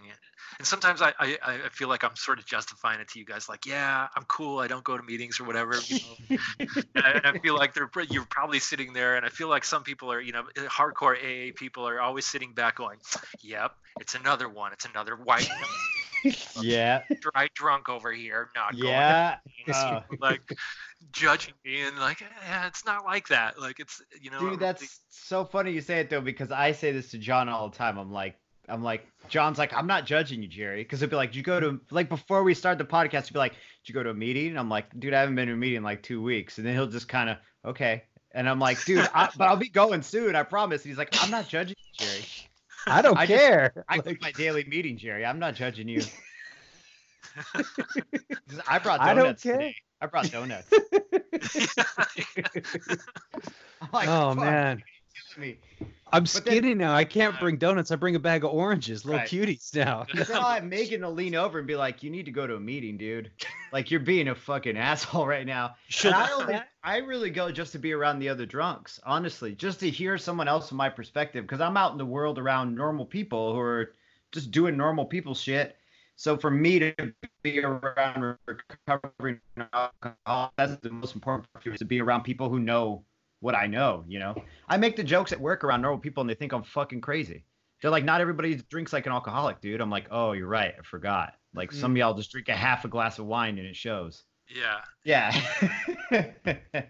and 0.58 0.66
sometimes 0.66 1.00
I, 1.00 1.12
I 1.20 1.38
i 1.44 1.68
feel 1.70 1.88
like 1.88 2.02
i'm 2.02 2.16
sort 2.16 2.40
of 2.40 2.46
justifying 2.46 3.00
it 3.00 3.08
to 3.10 3.20
you 3.20 3.24
guys 3.24 3.48
like 3.48 3.66
yeah 3.66 4.08
i'm 4.16 4.24
cool 4.24 4.58
i 4.58 4.66
don't 4.66 4.82
go 4.82 4.96
to 4.96 5.02
meetings 5.02 5.38
or 5.38 5.44
whatever 5.44 5.76
you 5.86 6.00
know 6.00 6.38
and 6.94 7.26
I, 7.26 7.38
feel 7.38 7.54
like 7.54 7.74
they're 7.74 7.88
you're 8.10 8.26
probably 8.28 8.58
sitting 8.58 8.92
there, 8.92 9.16
and 9.16 9.24
I 9.24 9.28
feel 9.28 9.48
like 9.48 9.64
some 9.64 9.82
people 9.82 10.12
are, 10.12 10.20
you 10.20 10.32
know, 10.32 10.44
hardcore 10.56 11.16
AA 11.16 11.52
people 11.54 11.86
are 11.86 12.00
always 12.00 12.26
sitting 12.26 12.52
back 12.52 12.76
going, 12.76 12.98
"Yep, 13.40 13.72
it's 14.00 14.14
another 14.14 14.48
one. 14.48 14.72
It's 14.72 14.84
another 14.84 15.16
white 15.16 15.48
Yeah. 16.60 17.02
dry 17.20 17.48
drunk 17.54 17.88
over 17.88 18.12
here, 18.12 18.50
not 18.54 18.74
Yeah. 18.74 19.38
going." 19.66 19.76
Uh, 19.76 20.02
like 20.20 20.56
judging 21.12 21.54
me 21.64 21.80
and 21.82 21.98
like, 21.98 22.20
yeah, 22.20 22.66
it's 22.66 22.84
not 22.84 23.04
like 23.04 23.28
that. 23.28 23.58
Like 23.60 23.80
it's, 23.80 24.02
you 24.20 24.30
know, 24.30 24.38
dude, 24.38 24.46
really- 24.46 24.56
that's 24.58 25.00
so 25.08 25.44
funny 25.44 25.72
you 25.72 25.80
say 25.80 26.00
it 26.00 26.10
though 26.10 26.20
because 26.20 26.50
I 26.50 26.72
say 26.72 26.92
this 26.92 27.10
to 27.12 27.18
John 27.18 27.48
all 27.48 27.68
the 27.68 27.76
time. 27.76 27.98
I'm 27.98 28.12
like, 28.12 28.36
I'm 28.68 28.82
like, 28.84 29.04
John's 29.28 29.58
like, 29.58 29.72
I'm 29.72 29.86
not 29.86 30.06
judging 30.06 30.42
you, 30.42 30.48
Jerry, 30.48 30.82
because 30.82 31.00
he'll 31.00 31.08
be 31.08 31.16
like, 31.16 31.30
did 31.30 31.36
you 31.36 31.42
go 31.42 31.58
to 31.58 31.80
like 31.90 32.08
before 32.08 32.42
we 32.44 32.54
start 32.54 32.78
the 32.78 32.84
podcast, 32.84 33.26
he'll 33.26 33.32
be 33.34 33.38
like, 33.40 33.52
did 33.52 33.88
you 33.88 33.94
go 33.94 34.02
to 34.02 34.10
a 34.10 34.14
meeting? 34.14 34.48
And 34.48 34.58
I'm 34.58 34.68
like, 34.68 34.86
dude, 34.98 35.12
I 35.14 35.20
haven't 35.20 35.34
been 35.34 35.48
to 35.48 35.54
a 35.54 35.56
meeting 35.56 35.78
in 35.78 35.82
like 35.82 36.02
two 36.02 36.22
weeks, 36.22 36.58
and 36.58 36.66
then 36.66 36.74
he'll 36.74 36.86
just 36.86 37.08
kind 37.08 37.30
of 37.30 37.38
okay, 37.64 38.04
and 38.32 38.48
I'm 38.48 38.60
like, 38.60 38.84
dude, 38.84 39.08
I, 39.14 39.28
but 39.36 39.48
I'll 39.48 39.56
be 39.56 39.68
going 39.68 40.02
soon, 40.02 40.36
I 40.36 40.42
promise. 40.44 40.82
And 40.82 40.90
he's 40.90 40.98
like, 40.98 41.16
I'm 41.22 41.30
not 41.30 41.48
judging 41.48 41.76
you, 41.98 42.06
Jerry. 42.06 42.24
I 42.86 43.02
don't 43.02 43.16
I 43.16 43.26
just- 43.26 43.40
care. 43.40 43.72
I 43.88 43.96
Like, 43.96 44.04
do 44.04 44.16
my 44.20 44.32
daily 44.32 44.64
meeting, 44.64 44.96
Jerry. 44.98 45.24
I'm 45.24 45.38
not 45.38 45.54
judging 45.54 45.88
you. 45.88 46.02
I 48.68 48.78
brought 48.78 49.00
I 49.00 49.14
don't 49.14 49.24
donuts 49.24 49.42
care. 49.42 49.52
today. 49.54 49.76
I 50.00 50.06
brought 50.06 50.30
donuts. 50.30 50.70
Like, 53.94 54.08
oh 54.08 54.34
"Fuck, 54.34 54.78
me." 55.38 55.58
I'm 56.12 56.24
But 56.24 56.32
then- 56.32 56.42
skinny 56.44 56.74
now. 56.74 56.92
I 56.92 57.04
can't 57.04 57.38
bring 57.38 57.56
donuts. 57.56 57.92
I 57.92 57.96
bring 57.96 58.16
a 58.16 58.18
bag 58.18 58.42
of 58.42 58.50
oranges, 58.50 59.04
little 59.04 59.20
Right. 59.20 59.28
cuties 59.28 59.74
now. 59.76 60.06
Then 60.14 60.26
I'll 60.32 60.54
have 60.54 60.64
Megan 60.64 61.02
to 61.02 61.08
lean 61.08 61.36
over 61.36 61.58
and 61.58 61.66
be 61.68 61.76
like, 61.76 62.02
"You 62.02 62.10
need 62.10 62.24
to 62.26 62.32
go 62.32 62.46
to 62.48 62.56
a 62.56 62.60
meeting, 62.60 62.96
dude. 62.98 63.30
Like 63.72 63.90
you're 63.92 64.00
being 64.00 64.28
a 64.28 64.34
fucking 64.34 64.76
asshole 64.76 65.26
right 65.26 65.46
now." 65.46 65.76
Should 65.88 66.12
I 66.14 66.30
only, 66.32 66.60
I 66.82 66.96
really 66.98 67.30
go 67.30 67.52
just 67.52 67.70
to 67.72 67.78
be 67.78 67.92
around 67.92 68.18
the 68.18 68.28
other 68.28 68.44
drunks, 68.46 68.98
honestly, 69.06 69.54
just 69.54 69.78
to 69.80 69.90
hear 69.90 70.18
someone 70.18 70.48
else 70.48 70.68
from 70.68 70.78
my 70.78 70.88
perspective, 70.88 71.44
because 71.44 71.60
I'm 71.60 71.76
out 71.76 71.92
in 71.92 71.98
the 71.98 72.06
world 72.06 72.38
around 72.38 72.74
normal 72.74 73.06
people 73.06 73.52
who 73.54 73.60
are 73.60 73.92
just 74.32 74.50
doing 74.50 74.76
normal 74.76 75.04
people 75.04 75.34
shit. 75.34 75.76
So 76.16 76.36
for 76.36 76.50
me 76.50 76.78
to 76.80 76.94
be 77.42 77.60
around 77.60 78.36
recovering 78.46 79.40
alcohol, 79.72 80.52
that's 80.58 80.76
the 80.82 80.90
most 80.90 81.14
important 81.14 81.50
part 81.52 81.66
is 81.66 81.78
to 81.78 81.84
be 81.86 82.00
around 82.00 82.24
people 82.24 82.50
who 82.50 82.58
know 82.58 83.04
what 83.40 83.54
I 83.54 83.66
know. 83.66 84.04
You 84.06 84.18
know, 84.18 84.34
I 84.68 84.76
make 84.76 84.96
the 84.96 85.04
jokes 85.04 85.32
at 85.32 85.40
work 85.40 85.64
around 85.64 85.82
normal 85.82 86.00
people, 86.00 86.20
and 86.20 86.30
they 86.30 86.34
think 86.34 86.52
I'm 86.52 86.62
fucking 86.62 87.00
crazy. 87.00 87.44
They're 87.80 87.90
like, 87.90 88.04
not 88.04 88.20
everybody 88.20 88.56
drinks 88.56 88.92
like 88.92 89.06
an 89.06 89.12
alcoholic, 89.12 89.60
dude. 89.60 89.80
I'm 89.80 89.90
like, 89.90 90.06
oh, 90.10 90.32
you're 90.32 90.46
right. 90.46 90.74
I 90.78 90.82
forgot. 90.82 91.34
Like 91.54 91.72
some 91.72 91.92
of 91.92 91.96
y'all 91.96 92.14
just 92.14 92.30
drink 92.30 92.48
a 92.48 92.54
half 92.54 92.84
a 92.84 92.88
glass 92.88 93.18
of 93.18 93.26
wine 93.26 93.58
and 93.58 93.66
it 93.66 93.74
shows. 93.74 94.22
yeah. 94.54 94.80
Yeah. 95.04 95.34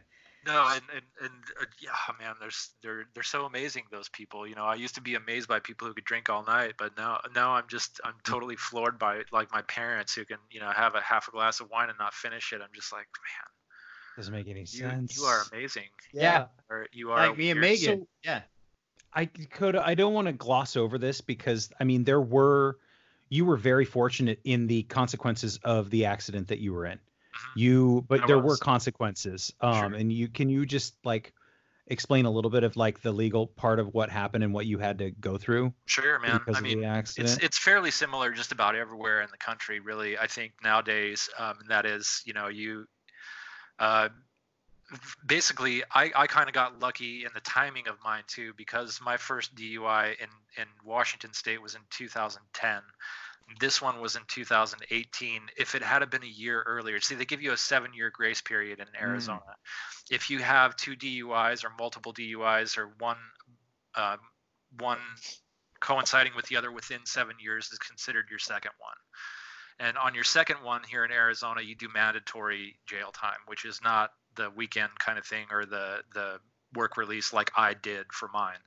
No, 0.47 0.67
and 0.73 0.83
and, 0.95 1.05
and 1.21 1.33
uh, 1.61 1.67
yeah, 1.83 1.91
man, 2.19 2.35
there's 2.41 2.71
they're 2.83 3.05
they're 3.13 3.23
so 3.23 3.45
amazing. 3.45 3.85
Those 3.91 4.09
people, 4.09 4.47
you 4.47 4.55
know, 4.55 4.65
I 4.65 4.75
used 4.75 4.95
to 4.95 5.03
be 5.03 5.15
amazed 5.15 5.49
by 5.49 5.61
people 5.61 5.87
who 5.87 5.93
could 5.93 6.05
drink 6.05 6.31
all 6.31 6.43
night, 6.45 6.75
but 6.79 6.97
now 6.97 7.21
now 7.35 7.53
I'm 7.53 7.67
just 7.69 8.01
I'm 8.05 8.15
totally 8.25 8.57
floored 8.57 8.99
by 8.99 9.23
like 9.33 9.53
my 9.53 9.61
parents 9.63 10.15
who 10.15 10.25
can 10.25 10.39
you 10.51 10.61
know 10.61 10.71
have 10.71 10.95
a 10.95 11.01
half 11.03 11.29
a 11.29 11.31
glass 11.31 11.61
of 11.61 11.69
wine 11.71 11.91
and 11.91 11.99
not 11.99 12.15
finish 12.15 12.55
it. 12.55 12.63
I'm 12.63 12.71
just 12.75 12.91
like, 12.91 13.07
Doesn't 14.21 14.35
make 14.35 14.47
any 14.49 14.61
man, 14.61 14.67
you 14.71 14.79
sense. 14.91 15.17
you 15.17 15.25
are 15.25 15.43
amazing. 15.53 15.85
yeah. 16.13 16.47
Or 16.69 16.87
you 16.93 17.11
are 17.13 17.29
Like 17.29 17.39
me 17.39 17.51
and. 17.51 17.61
Megan. 17.61 18.01
So- 18.03 18.09
yeah. 18.25 18.43
I 19.13 19.25
could. 19.27 19.75
I 19.77 19.95
don't 19.95 20.13
want 20.15 20.27
to 20.29 20.33
gloss 20.33 20.77
over 20.77 20.99
this 20.99 21.21
because 21.21 21.71
I 21.81 21.85
mean 21.85 22.05
there 22.05 22.21
were, 22.21 22.79
you 23.29 23.45
were 23.45 23.57
very 23.57 23.85
fortunate 23.85 24.41
in 24.45 24.67
the 24.69 24.83
consequences 24.85 25.59
of 25.65 25.91
the 25.91 26.05
accident 26.05 26.49
that 26.49 26.59
you 26.61 26.73
were 26.73 26.87
in. 26.87 26.99
Mhm. 26.99 27.57
You, 27.57 28.05
but 28.09 28.23
I 28.23 28.27
there 28.27 28.39
were 28.39 28.57
consequences. 28.57 29.53
Um, 29.61 29.75
Sure. 29.75 29.95
and 29.99 30.13
you 30.13 30.29
can 30.29 30.49
you 30.49 30.65
just 30.67 30.95
like, 31.05 31.33
explain 31.89 32.25
a 32.25 32.31
little 32.31 32.53
bit 32.53 32.63
of 32.63 32.77
like 32.77 33.03
the 33.03 33.11
legal 33.11 33.49
part 33.49 33.81
of 33.81 33.93
what 33.95 34.11
happened 34.11 34.45
and 34.45 34.55
what 34.55 34.65
you 34.67 34.79
had 34.79 34.99
to 34.99 35.11
go 35.11 35.37
through? 35.39 35.75
Sure, 35.87 36.21
man. 36.21 36.39
Because 36.39 36.55
I 36.55 36.59
of 36.59 36.65
mean, 36.65 36.81
the 36.83 36.87
accident. 36.87 37.35
it's 37.35 37.45
it's 37.45 37.59
fairly 37.59 37.91
similar 37.91 38.31
just 38.31 38.53
about 38.53 38.77
everywhere 38.77 39.23
in 39.23 39.29
the 39.33 39.39
country, 39.39 39.81
really. 39.81 40.17
I 40.19 40.29
think 40.29 40.53
nowadays, 40.63 41.29
um, 41.37 41.57
and 41.61 41.69
that 41.71 41.85
is, 41.87 42.23
you 42.25 42.33
know, 42.33 42.47
you. 42.47 42.87
Uh, 43.81 44.11
basically, 45.27 45.83
I, 45.93 46.11
I 46.15 46.27
kind 46.27 46.49
of 46.49 46.55
got 46.55 46.79
lucky 46.79 47.25
in 47.25 47.31
the 47.35 47.41
timing 47.41 47.89
of 47.89 47.97
mine 48.05 48.25
too, 48.27 48.53
because 48.57 49.01
my 49.03 49.17
first 49.17 49.55
DUI 49.55 50.17
in 50.21 50.29
in 50.57 50.67
Washington 50.85 51.33
State 51.33 51.63
was 51.63 51.75
in 51.75 51.81
2010. 51.91 52.83
This 53.59 53.83
one 53.83 54.01
was 54.01 54.15
in 54.15 54.23
2018. 54.29 55.43
If 55.57 55.75
it 55.75 55.83
had 55.83 56.09
been 56.11 56.23
a 56.23 56.27
year 56.27 56.63
earlier, 56.63 57.01
see, 57.01 57.17
they 57.17 57.25
give 57.25 57.43
you 57.43 57.53
a 57.53 57.57
seven-year 57.57 58.11
grace 58.15 58.41
period 58.41 58.79
in 58.79 58.87
Arizona. 59.01 59.41
If 60.09 60.31
you 60.31 60.39
have 60.39 60.77
two 60.77 60.95
DUIs 60.95 61.65
or 61.65 61.73
multiple 61.77 62.13
DUIs 62.13 62.79
or 62.79 62.93
one 62.99 63.17
um, 63.97 64.19
one 64.79 64.99
coinciding 65.81 66.33
with 66.37 66.47
the 66.47 66.57
other 66.57 66.71
within 66.71 67.01
seven 67.07 67.37
years 67.41 67.71
is 67.73 67.79
considered 67.79 68.27
your 68.31 68.39
second 68.39 68.73
one. 68.79 68.95
And 69.81 69.97
on 69.97 70.15
your 70.15 70.25
second 70.25 70.57
one 70.63 70.83
here 70.89 71.05
in 71.05 71.11
Arizona, 71.11 71.63
you 71.63 71.75
do 71.75 71.89
mandatory 71.93 72.77
jail 72.87 73.11
time, 73.13 73.39
which 73.47 73.65
is 73.65 73.81
not 73.83 74.11
the 74.37 74.51
weekend 74.51 74.91
kind 74.99 75.19
of 75.19 75.25
thing 75.25 75.47
or 75.51 75.65
the 75.65 76.03
the 76.15 76.39
work 76.75 76.97
release 76.97 77.33
like 77.33 77.51
I 77.57 77.75
did 77.75 78.13
for 78.13 78.29
mine. 78.33 78.59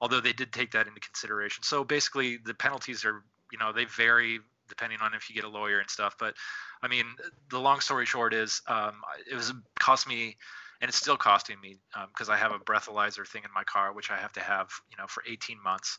Although 0.00 0.20
they 0.20 0.32
did 0.32 0.52
take 0.52 0.70
that 0.72 0.86
into 0.86 1.00
consideration. 1.00 1.64
So 1.64 1.84
basically, 1.84 2.38
the 2.38 2.54
penalties 2.54 3.04
are 3.04 3.24
you 3.52 3.58
know 3.58 3.72
they 3.72 3.84
vary 3.86 4.38
depending 4.68 4.98
on 5.00 5.14
if 5.14 5.28
you 5.28 5.34
get 5.34 5.44
a 5.44 5.48
lawyer 5.48 5.80
and 5.80 5.90
stuff. 5.90 6.14
But 6.18 6.34
I 6.82 6.88
mean, 6.88 7.06
the 7.50 7.58
long 7.58 7.80
story 7.80 8.06
short 8.06 8.32
is 8.32 8.62
um, 8.68 8.94
it 9.30 9.34
was 9.34 9.52
cost 9.80 10.08
me 10.08 10.36
and 10.80 10.88
it's 10.88 10.98
still 10.98 11.16
costing 11.16 11.60
me 11.60 11.78
because 12.08 12.28
I 12.28 12.36
have 12.36 12.52
a 12.52 12.58
breathalyzer 12.58 13.26
thing 13.26 13.42
in 13.44 13.50
my 13.54 13.64
car, 13.64 13.92
which 13.92 14.10
I 14.10 14.16
have 14.18 14.32
to 14.34 14.40
have, 14.40 14.68
you 14.90 14.96
know, 14.96 15.06
for 15.06 15.22
18 15.26 15.62
months. 15.62 15.98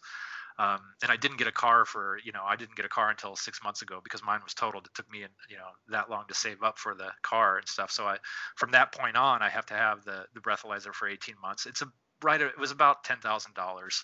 Um, 0.59 0.79
and 1.03 1.11
I 1.11 1.17
didn't 1.17 1.37
get 1.37 1.47
a 1.47 1.51
car 1.51 1.85
for, 1.85 2.17
you 2.23 2.31
know, 2.31 2.41
I 2.43 2.55
didn't 2.55 2.75
get 2.75 2.85
a 2.85 2.89
car 2.89 3.11
until 3.11 3.35
six 3.35 3.63
months 3.63 3.83
ago 3.83 3.99
because 4.03 4.23
mine 4.23 4.39
was 4.43 4.55
totaled. 4.55 4.87
It 4.87 4.93
took 4.95 5.09
me, 5.11 5.19
you 5.19 5.57
know, 5.57 5.69
that 5.89 6.09
long 6.09 6.25
to 6.29 6.33
save 6.33 6.63
up 6.63 6.79
for 6.79 6.95
the 6.95 7.11
car 7.21 7.57
and 7.57 7.67
stuff. 7.67 7.91
So 7.91 8.05
I, 8.05 8.17
from 8.55 8.71
that 8.71 8.91
point 8.91 9.15
on, 9.15 9.43
I 9.43 9.49
have 9.49 9.67
to 9.67 9.75
have 9.75 10.03
the 10.03 10.25
the 10.33 10.41
breathalyzer 10.41 10.93
for 10.93 11.07
18 11.07 11.35
months. 11.41 11.67
It's 11.67 11.83
a 11.83 11.87
right. 12.23 12.41
It 12.41 12.57
was 12.57 12.71
about 12.71 13.03
ten 13.03 13.19
thousand 13.19 13.53
dollars. 13.53 14.03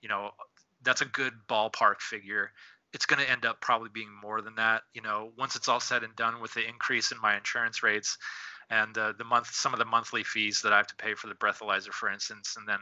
You 0.00 0.08
know, 0.08 0.30
that's 0.82 1.00
a 1.00 1.06
good 1.06 1.32
ballpark 1.48 2.00
figure. 2.00 2.52
It's 2.92 3.04
going 3.04 3.22
to 3.22 3.30
end 3.30 3.44
up 3.44 3.60
probably 3.60 3.90
being 3.92 4.10
more 4.22 4.40
than 4.40 4.54
that. 4.54 4.82
You 4.94 5.02
know, 5.02 5.32
once 5.36 5.56
it's 5.56 5.68
all 5.68 5.80
said 5.80 6.04
and 6.04 6.14
done 6.16 6.40
with 6.40 6.54
the 6.54 6.66
increase 6.66 7.10
in 7.12 7.20
my 7.20 7.36
insurance 7.36 7.82
rates, 7.82 8.16
and 8.70 8.96
uh, 8.98 9.12
the 9.16 9.24
month 9.24 9.52
some 9.52 9.72
of 9.72 9.78
the 9.78 9.84
monthly 9.84 10.24
fees 10.24 10.62
that 10.62 10.72
I 10.72 10.76
have 10.76 10.86
to 10.88 10.96
pay 10.96 11.14
for 11.14 11.28
the 11.28 11.34
breathalyzer, 11.34 11.92
for 11.92 12.10
instance, 12.10 12.56
and 12.58 12.68
then 12.68 12.78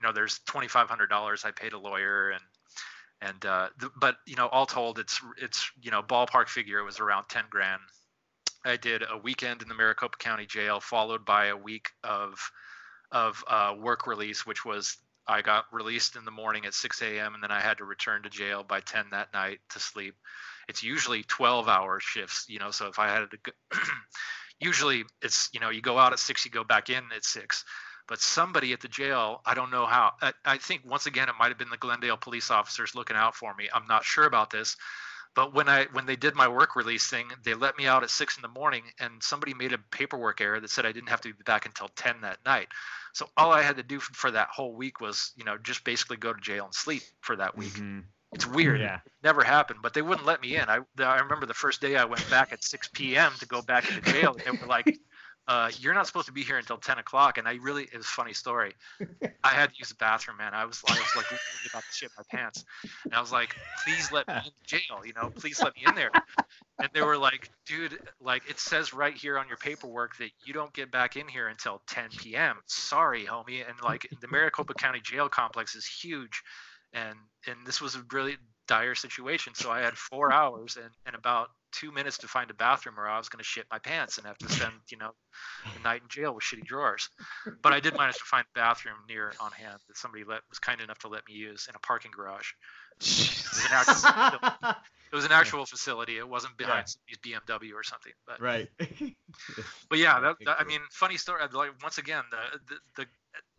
you 0.00 0.06
know 0.06 0.12
there's 0.12 0.40
twenty 0.46 0.68
five 0.68 0.88
hundred 0.88 1.08
dollars 1.08 1.44
I 1.44 1.50
paid 1.50 1.72
a 1.72 1.78
lawyer 1.78 2.30
and 2.30 2.42
and 3.20 3.46
uh, 3.46 3.68
th- 3.80 3.92
but 4.00 4.16
you 4.26 4.36
know 4.36 4.48
all 4.48 4.66
told 4.66 4.98
it's 4.98 5.20
it's 5.40 5.70
you 5.80 5.90
know 5.90 6.02
ballpark 6.02 6.48
figure 6.48 6.78
it 6.78 6.84
was 6.84 7.00
around 7.00 7.24
ten 7.28 7.44
grand. 7.50 7.80
I 8.64 8.76
did 8.76 9.02
a 9.08 9.16
weekend 9.16 9.62
in 9.62 9.68
the 9.68 9.74
Maricopa 9.74 10.18
County 10.18 10.46
Jail, 10.46 10.80
followed 10.80 11.24
by 11.24 11.46
a 11.46 11.56
week 11.56 11.90
of 12.04 12.38
of 13.12 13.42
uh, 13.48 13.74
work 13.78 14.06
release, 14.06 14.46
which 14.46 14.64
was 14.64 14.96
I 15.26 15.42
got 15.42 15.66
released 15.72 16.16
in 16.16 16.24
the 16.24 16.30
morning 16.30 16.64
at 16.64 16.74
6 16.74 17.02
a.m. 17.02 17.34
and 17.34 17.42
then 17.42 17.50
I 17.50 17.60
had 17.60 17.78
to 17.78 17.84
return 17.84 18.22
to 18.22 18.30
jail 18.30 18.64
by 18.64 18.80
10 18.80 19.06
that 19.10 19.32
night 19.34 19.60
to 19.70 19.78
sleep. 19.78 20.14
It's 20.68 20.82
usually 20.82 21.22
12 21.22 21.68
hour 21.68 22.00
shifts, 22.00 22.46
you 22.48 22.58
know. 22.58 22.70
So 22.70 22.88
if 22.88 22.98
I 22.98 23.08
had 23.08 23.30
to, 23.30 23.38
usually 24.60 25.04
it's 25.22 25.48
you 25.52 25.60
know 25.60 25.70
you 25.70 25.80
go 25.80 25.98
out 25.98 26.12
at 26.12 26.18
six, 26.18 26.44
you 26.44 26.50
go 26.50 26.64
back 26.64 26.90
in 26.90 27.04
at 27.14 27.24
six. 27.24 27.64
But 28.06 28.20
somebody 28.20 28.72
at 28.72 28.80
the 28.80 28.88
jail, 28.88 29.42
I 29.44 29.52
don't 29.52 29.70
know 29.70 29.84
how. 29.84 30.14
I, 30.22 30.32
I 30.42 30.56
think 30.56 30.82
once 30.86 31.04
again 31.04 31.28
it 31.28 31.34
might 31.38 31.48
have 31.48 31.58
been 31.58 31.68
the 31.68 31.76
Glendale 31.76 32.16
police 32.16 32.50
officers 32.50 32.94
looking 32.94 33.16
out 33.16 33.36
for 33.36 33.54
me. 33.54 33.68
I'm 33.72 33.86
not 33.86 34.02
sure 34.02 34.24
about 34.24 34.48
this, 34.48 34.76
but 35.34 35.52
when 35.52 35.68
I 35.68 35.84
when 35.92 36.06
they 36.06 36.16
did 36.16 36.34
my 36.34 36.48
work 36.48 36.74
release 36.74 37.06
thing, 37.06 37.30
they 37.44 37.54
let 37.54 37.76
me 37.76 37.86
out 37.86 38.02
at 38.02 38.10
six 38.10 38.36
in 38.36 38.42
the 38.42 38.48
morning, 38.48 38.84
and 38.98 39.22
somebody 39.22 39.52
made 39.52 39.74
a 39.74 39.78
paperwork 39.78 40.40
error 40.40 40.58
that 40.58 40.70
said 40.70 40.86
I 40.86 40.92
didn't 40.92 41.10
have 41.10 41.20
to 41.22 41.34
be 41.34 41.42
back 41.44 41.66
until 41.66 41.88
ten 41.88 42.22
that 42.22 42.38
night. 42.46 42.68
So 43.12 43.28
all 43.36 43.52
I 43.52 43.62
had 43.62 43.76
to 43.76 43.82
do 43.82 44.00
for 44.00 44.30
that 44.30 44.48
whole 44.48 44.74
week 44.74 45.00
was, 45.00 45.32
you 45.36 45.44
know, 45.44 45.58
just 45.58 45.84
basically 45.84 46.16
go 46.16 46.32
to 46.32 46.40
jail 46.40 46.64
and 46.64 46.74
sleep 46.74 47.02
for 47.20 47.36
that 47.36 47.56
week. 47.56 47.74
Mhm. 47.74 48.04
It's 48.32 48.46
weird. 48.46 48.80
Yeah. 48.80 48.96
It 49.06 49.12
never 49.24 49.42
happened, 49.42 49.80
but 49.82 49.94
they 49.94 50.02
wouldn't 50.02 50.26
let 50.26 50.40
me 50.42 50.56
in. 50.56 50.68
I 50.68 50.80
I 50.98 51.18
remember 51.20 51.46
the 51.46 51.54
first 51.54 51.80
day 51.80 51.96
I 51.96 52.04
went 52.04 52.28
back 52.30 52.52
at 52.52 52.62
6 52.62 52.88
p.m. 52.92 53.32
to 53.40 53.46
go 53.46 53.62
back 53.62 53.88
into 53.88 54.12
jail. 54.12 54.36
and 54.46 54.58
They 54.58 54.60
were 54.60 54.66
like, 54.66 54.98
uh, 55.48 55.70
"You're 55.78 55.94
not 55.94 56.06
supposed 56.06 56.26
to 56.26 56.32
be 56.32 56.42
here 56.42 56.58
until 56.58 56.76
10 56.76 56.98
o'clock." 56.98 57.38
And 57.38 57.48
I 57.48 57.54
really, 57.54 57.84
it 57.84 57.96
was 57.96 58.04
a 58.04 58.08
funny 58.10 58.34
story. 58.34 58.74
I 59.42 59.48
had 59.48 59.70
to 59.70 59.76
use 59.78 59.88
the 59.88 59.94
bathroom, 59.94 60.36
man. 60.36 60.52
I 60.52 60.66
was, 60.66 60.84
like, 60.84 60.98
I 60.98 61.00
was 61.00 61.16
like 61.16 61.40
about 61.70 61.84
to 61.84 61.92
shit 61.92 62.10
my 62.18 62.24
pants, 62.30 62.64
and 63.04 63.14
I 63.14 63.20
was 63.20 63.32
like, 63.32 63.56
"Please 63.82 64.12
let 64.12 64.28
me 64.28 64.34
in 64.34 64.52
jail. 64.66 65.00
You 65.04 65.14
know, 65.14 65.30
please 65.30 65.60
let 65.62 65.74
me 65.74 65.84
in 65.86 65.94
there." 65.94 66.10
And 66.80 66.90
they 66.92 67.02
were 67.02 67.16
like, 67.16 67.50
"Dude, 67.66 67.98
like 68.20 68.48
it 68.48 68.60
says 68.60 68.92
right 68.92 69.14
here 69.14 69.38
on 69.38 69.48
your 69.48 69.56
paperwork 69.56 70.18
that 70.18 70.30
you 70.44 70.52
don't 70.52 70.72
get 70.74 70.90
back 70.90 71.16
in 71.16 71.26
here 71.26 71.48
until 71.48 71.80
10 71.88 72.10
p.m. 72.18 72.56
Sorry, 72.66 73.24
homie." 73.24 73.66
And 73.66 73.80
like 73.82 74.06
the 74.20 74.28
Maricopa 74.28 74.74
County 74.74 75.00
Jail 75.02 75.30
complex 75.30 75.74
is 75.74 75.86
huge 75.86 76.42
and 76.92 77.16
and 77.46 77.66
this 77.66 77.80
was 77.80 77.94
a 77.94 78.02
really 78.12 78.36
dire 78.66 78.94
situation. 78.94 79.54
So 79.54 79.70
i 79.70 79.80
had 79.80 79.96
four 79.96 80.32
hours 80.32 80.76
and, 80.76 80.90
and 81.06 81.14
about 81.14 81.48
two 81.72 81.92
minutes 81.92 82.18
to 82.18 82.28
find 82.28 82.50
a 82.50 82.54
bathroom 82.54 82.98
or 82.98 83.06
i 83.06 83.18
was 83.18 83.28
going 83.28 83.38
to 83.38 83.44
shit 83.44 83.66
my 83.70 83.78
pants 83.78 84.16
and 84.16 84.26
have 84.26 84.38
to 84.38 84.48
spend 84.50 84.72
you 84.90 84.96
know 84.96 85.10
the 85.74 85.82
night 85.82 86.00
in 86.00 86.08
jail 86.08 86.34
with 86.34 86.44
shitty 86.44 86.64
drawers. 86.64 87.08
But 87.62 87.72
i 87.72 87.80
did 87.80 87.96
manage 87.96 88.16
to 88.16 88.24
find 88.24 88.44
a 88.44 88.58
bathroom 88.58 88.96
near 89.08 89.32
on 89.40 89.52
hand 89.52 89.78
that 89.88 89.96
somebody 89.96 90.24
let 90.24 90.40
was 90.48 90.58
kind 90.58 90.80
enough 90.80 90.98
to 91.00 91.08
let 91.08 91.22
me 91.28 91.34
use 91.34 91.66
in 91.68 91.74
a 91.74 91.80
parking 91.80 92.10
garage 92.14 92.52
it 95.12 95.16
was 95.16 95.24
an 95.24 95.32
actual, 95.32 95.60
it 95.60 95.62
was 95.62 95.72
an 95.72 95.72
actual 95.72 95.76
facility 95.76 96.18
it 96.18 96.28
wasn't 96.28 96.56
behind 96.56 96.88
somebody's 96.88 97.18
bmw 97.18 97.74
or 97.74 97.82
something 97.82 98.12
but 98.26 98.40
right. 98.40 98.68
but 99.88 99.98
yeah, 99.98 100.20
that, 100.20 100.36
that- 100.44 100.60
I 100.60 100.64
mean, 100.64 100.80
funny 100.90 101.16
story. 101.16 101.42
Like 101.52 101.70
once 101.82 101.98
again, 101.98 102.22
the, 102.30 102.58
the 102.68 103.02
the 103.02 103.06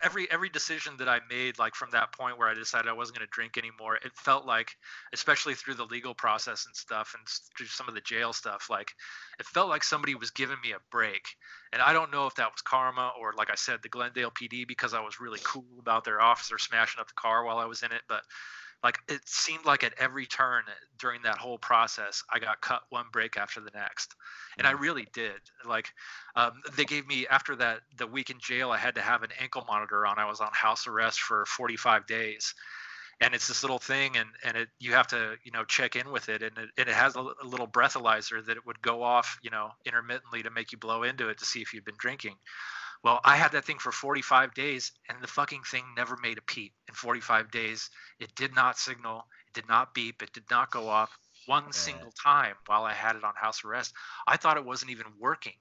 every 0.02 0.30
every 0.32 0.50
decision 0.50 0.94
that 0.98 1.08
I 1.10 1.20
made, 1.30 1.60
like 1.60 1.76
from 1.76 1.92
that 1.92 2.12
point 2.12 2.38
where 2.38 2.48
I 2.48 2.54
decided 2.54 2.90
I 2.90 2.94
wasn't 2.94 3.18
going 3.20 3.28
to 3.28 3.32
drink 3.32 3.58
anymore, 3.58 3.96
it 3.98 4.12
felt 4.16 4.46
like, 4.46 4.72
especially 5.14 5.56
through 5.56 5.76
the 5.76 5.86
legal 5.86 6.14
process 6.14 6.66
and 6.66 6.76
stuff, 6.76 7.14
and 7.18 7.26
through 7.58 7.68
some 7.68 7.88
of 7.88 7.96
the 7.96 8.02
jail 8.02 8.34
stuff, 8.34 8.68
like 8.70 8.92
it 9.40 9.46
felt 9.46 9.70
like 9.70 9.84
somebody 9.84 10.16
was 10.16 10.32
giving 10.32 10.58
me 10.64 10.72
a 10.72 10.80
break. 10.92 11.24
And 11.72 11.82
I 11.82 11.94
don't 11.94 12.12
know 12.12 12.26
if 12.26 12.36
that 12.36 12.52
was 12.52 12.62
karma 12.62 13.12
or, 13.20 13.34
like 13.38 13.52
I 13.52 13.56
said, 13.56 13.80
the 13.84 13.90
Glendale 13.90 14.32
PD 14.32 14.68
because 14.68 14.94
I 14.96 15.02
was 15.02 15.20
really 15.20 15.40
cool 15.44 15.66
about 15.80 16.04
their 16.04 16.20
officer 16.20 16.58
smashing 16.58 17.00
up 17.00 17.08
the 17.08 17.14
car 17.14 17.44
while 17.44 17.60
I 17.60 17.66
was 17.66 17.84
in 17.84 17.92
it, 17.92 18.02
but 18.08 18.24
like 18.84 18.98
it 19.08 19.22
seemed 19.26 19.66
like 19.66 19.84
at 19.84 19.94
every 19.98 20.26
turn 20.26 20.64
during 20.98 21.22
that 21.24 21.38
whole 21.38 21.58
process 21.58 22.24
i 22.32 22.40
got 22.40 22.62
cut 22.62 22.82
one 22.90 23.06
break 23.12 23.38
after 23.38 23.60
the 23.60 23.72
next. 23.74 24.16
And 24.58 24.68
i 24.68 24.72
really 24.72 25.08
did. 25.14 25.40
Like 25.66 25.90
um, 26.36 26.54
they 26.76 26.86
gave 26.86 27.08
me 27.08 27.28
after 27.28 27.56
that 27.58 27.82
the 27.98 28.08
week 28.08 28.30
in 28.30 28.38
jail 28.40 28.72
i 28.72 28.78
had 28.78 28.96
to 28.96 29.02
have 29.02 29.24
an 29.24 29.32
ankle 29.40 29.66
monitor 29.68 30.06
on. 30.06 30.20
I 30.20 30.26
was 30.26 30.42
on 30.42 30.50
house 30.54 30.88
arrest 30.88 31.20
for 31.20 31.46
45 31.46 32.06
days. 32.08 32.54
And 33.22 33.34
it's 33.36 33.50
this 33.50 33.64
little 33.64 33.80
thing 33.80 34.16
and 34.16 34.30
and 34.46 34.56
it 34.56 34.70
you 34.80 34.94
have 34.94 35.08
to 35.08 35.36
you 35.44 35.52
know 35.52 35.66
check 35.66 35.98
in 35.98 36.10
with 36.10 36.30
it 36.30 36.42
and 36.42 36.58
it, 36.58 36.70
and 36.78 36.88
it 36.88 36.96
has 36.96 37.18
a, 37.18 37.20
a 37.20 37.46
little 37.46 37.68
breathalyzer 37.68 38.46
that 38.46 38.56
it 38.56 38.66
would 38.66 38.82
go 38.82 39.04
off 39.04 39.38
you 39.42 39.50
know 39.50 39.72
intermittently 39.86 40.42
to 40.44 40.50
make 40.52 40.72
you 40.72 40.78
blow 40.78 41.04
into 41.04 41.28
it 41.28 41.38
to 41.40 41.46
see 41.46 41.62
if 41.62 41.74
you've 41.74 41.84
been 41.84 41.98
drinking 41.98 42.36
well 43.04 43.20
i 43.24 43.36
had 43.36 43.52
that 43.52 43.66
thing 43.66 43.80
for 43.80 43.92
45 43.92 44.54
days 44.54 44.92
and 45.10 45.18
the 45.22 45.28
fucking 45.28 45.62
thing 45.64 45.84
never 45.96 46.18
made 46.22 46.38
a 46.38 46.42
peep 46.42 46.74
in 46.88 46.94
45 46.94 47.52
days. 47.52 47.90
It 48.20 48.34
did 48.36 48.56
not 48.56 48.78
signal. 48.78 49.26
It 49.48 49.54
did 49.54 49.70
not 49.70 49.94
beep. 49.94 50.22
It 50.22 50.34
did 50.34 50.50
not 50.50 50.72
go 50.72 50.88
off 50.90 51.18
one 51.46 51.72
single 51.72 52.12
time 52.12 52.56
while 52.68 52.84
i 52.84 52.94
had 52.94 53.16
it 53.16 53.24
on 53.24 53.34
house 53.36 53.64
arrest. 53.64 53.94
I 54.28 54.38
thought 54.38 54.58
it 54.58 54.66
wasn't 54.66 54.92
even 54.92 55.08
working 55.20 55.54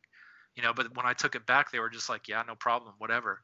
you 0.56 0.62
know 0.62 0.72
but 0.72 0.94
when 0.96 1.06
i 1.06 1.12
took 1.12 1.34
it 1.34 1.46
back 1.46 1.70
they 1.70 1.78
were 1.78 1.88
just 1.90 2.08
like 2.08 2.28
yeah 2.28 2.42
no 2.46 2.54
problem 2.54 2.94
whatever. 2.98 3.40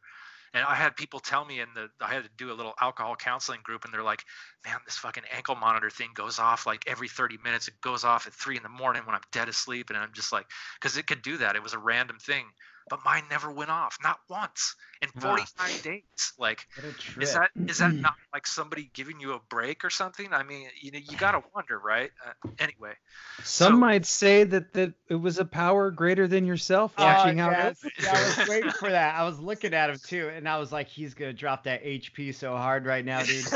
And 0.52 0.64
i 0.64 0.74
had 0.74 0.96
people 0.96 1.20
tell 1.20 1.44
me 1.44 1.60
in 1.60 1.68
the 1.74 1.88
i 2.00 2.12
had 2.12 2.24
to 2.24 2.30
do 2.36 2.52
a 2.52 2.54
little 2.54 2.74
alcohol 2.80 3.16
counseling 3.16 3.60
group 3.62 3.84
and 3.84 3.92
they're 3.94 4.02
like 4.02 4.24
man 4.64 4.76
this 4.84 4.96
fucking 4.96 5.24
ankle 5.34 5.56
monitor 5.56 5.90
thing 5.90 6.10
goes 6.14 6.38
off 6.38 6.66
like 6.66 6.84
every 6.86 7.08
30 7.08 7.38
minutes. 7.44 7.68
It 7.68 7.80
goes 7.80 8.04
off 8.04 8.26
at 8.26 8.34
3 8.34 8.56
in 8.56 8.62
the 8.62 8.68
morning 8.68 9.02
when 9.06 9.14
i'm 9.14 9.22
dead 9.32 9.48
asleep. 9.48 9.90
And 9.90 9.98
i'm 9.98 10.12
just 10.12 10.32
like 10.32 10.46
because 10.80 10.96
it 10.96 11.06
could 11.06 11.22
do 11.22 11.38
that. 11.38 11.56
It 11.56 11.62
was 11.62 11.74
a 11.74 11.78
random 11.78 12.18
thing 12.18 12.46
but 12.88 13.00
mine 13.04 13.24
never 13.30 13.50
went 13.50 13.70
off 13.70 13.98
not 14.02 14.18
once 14.28 14.74
in 15.02 15.08
Ah. 15.16 15.20
45 15.20 15.82
days 15.82 16.32
like 16.38 16.66
What 16.76 16.86
a 16.86 16.92
trip. 16.92 17.22
is 17.24 17.34
that 17.34 17.50
is 17.66 17.78
that 17.78 17.92
not 17.92 18.14
like 18.32 18.46
somebody 18.46 18.90
giving 18.94 19.20
you 19.20 19.32
a 19.34 19.40
break 19.50 19.84
or 19.84 19.90
something 19.90 20.32
i 20.32 20.42
mean 20.42 20.68
you 20.80 20.90
know 20.92 20.98
you 20.98 21.16
gotta 21.16 21.42
wonder 21.54 21.78
right 21.78 22.10
uh, 22.26 22.48
anyway 22.58 22.92
Some 23.42 23.72
So- 23.74 23.78
might 23.78 24.06
say 24.06 24.44
that 24.44 24.72
that 24.74 24.94
it 25.08 25.14
was 25.16 25.38
a 25.38 25.44
power 25.44 25.90
greater 25.90 26.26
than 26.26 26.46
yourself 26.46 26.92
Oh, 26.98 27.04
watching 27.04 27.38
how 27.38 27.50
yeah, 27.50 27.68
it 27.68 27.78
yeah, 28.02 28.10
I 28.12 28.40
was 28.40 28.48
waiting 28.48 28.70
for 28.70 28.90
that. 28.90 29.14
I 29.14 29.24
was 29.24 29.38
looking 29.38 29.74
at 29.74 29.90
him 29.90 29.98
too, 30.02 30.30
and 30.34 30.48
I 30.48 30.58
was 30.58 30.72
like, 30.72 30.88
he's 30.88 31.14
gonna 31.14 31.32
drop 31.32 31.64
that 31.64 31.84
HP 31.84 32.34
so 32.34 32.56
hard 32.56 32.86
right 32.86 33.04
now, 33.04 33.22
dude. 33.22 33.44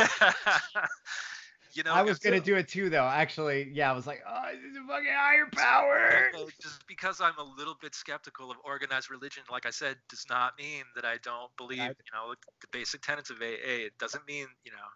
you 1.79 1.85
know. 1.85 1.93
I 1.95 2.03
was 2.03 2.19
gonna 2.19 2.39
so- 2.39 2.43
do 2.45 2.57
it 2.57 2.67
too, 2.69 2.91
though. 2.91 3.05
Actually, 3.05 3.71
yeah, 3.73 3.91
I 3.91 3.95
was 3.95 4.07
like, 4.07 4.21
oh, 4.29 4.43
this 4.53 4.61
is 4.73 4.77
a 4.77 4.87
fucking 4.87 5.07
higher 5.11 5.47
power. 5.53 6.31
Just 6.63 6.87
because 6.89 7.21
I'm 7.21 7.39
a 7.39 7.43
little 7.57 7.77
bit 7.81 7.95
skeptical 7.95 8.51
of 8.51 8.57
organized 8.65 9.11
religion, 9.11 9.45
like 9.51 9.65
I 9.65 9.71
said, 9.71 9.97
does 10.11 10.27
not 10.29 10.59
mean 10.59 10.83
that 10.97 11.05
I 11.05 11.17
don't 11.23 11.57
believe, 11.57 11.79
you 11.79 12.13
know, 12.13 12.35
the 12.61 12.67
basic 12.73 13.01
tenets 13.03 13.31
of 13.31 13.41
AA. 13.41 13.87
It 13.87 13.93
doesn't 13.99 14.27
mean, 14.27 14.49
you 14.65 14.73
know, 14.73 14.89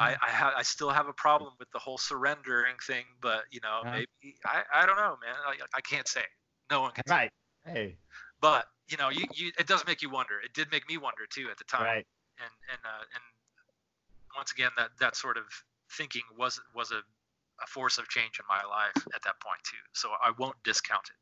I 0.00 0.10
I, 0.14 0.30
ha- 0.30 0.54
I 0.56 0.62
still 0.64 0.90
have 0.90 1.06
a 1.06 1.12
problem 1.12 1.52
with 1.60 1.70
the 1.70 1.78
whole 1.78 1.98
surrendering 1.98 2.74
thing, 2.86 3.04
but 3.22 3.44
you 3.52 3.60
know, 3.62 3.82
Yeah. 3.84 3.90
maybe 3.92 4.34
I 4.44 4.62
I 4.74 4.86
don't 4.86 4.96
know, 4.96 5.16
man. 5.24 5.36
I, 5.46 5.54
I 5.72 5.80
can't 5.80 6.08
say. 6.08 6.24
No 6.70 6.80
one 6.82 6.90
can 6.92 7.06
say. 7.06 7.14
Right. 7.14 7.30
Hey. 7.64 7.96
But 8.40 8.66
you 8.88 8.96
know, 8.96 9.10
you, 9.10 9.24
you 9.34 9.52
it 9.58 9.68
does 9.68 9.86
make 9.86 10.02
you 10.02 10.10
wonder. 10.10 10.40
It 10.44 10.54
did 10.54 10.72
make 10.72 10.88
me 10.88 10.98
wonder 10.98 11.22
too 11.30 11.46
at 11.50 11.58
the 11.58 11.64
time. 11.64 11.84
Right. 11.84 12.06
And 12.38 12.50
and 12.72 12.80
uh, 12.84 13.04
and 13.14 13.22
once 14.36 14.50
again, 14.52 14.70
that 14.76 14.90
that 14.98 15.14
sort 15.14 15.36
of 15.36 15.44
thinking 15.90 16.22
was 16.38 16.60
was 16.74 16.90
a, 16.92 16.96
a 17.62 17.66
force 17.66 17.98
of 17.98 18.08
change 18.08 18.38
in 18.38 18.46
my 18.48 18.62
life 18.68 19.06
at 19.14 19.22
that 19.22 19.40
point 19.40 19.60
too. 19.64 19.76
So 19.92 20.10
I 20.10 20.32
won't 20.38 20.56
discount 20.64 21.08
it. 21.08 21.16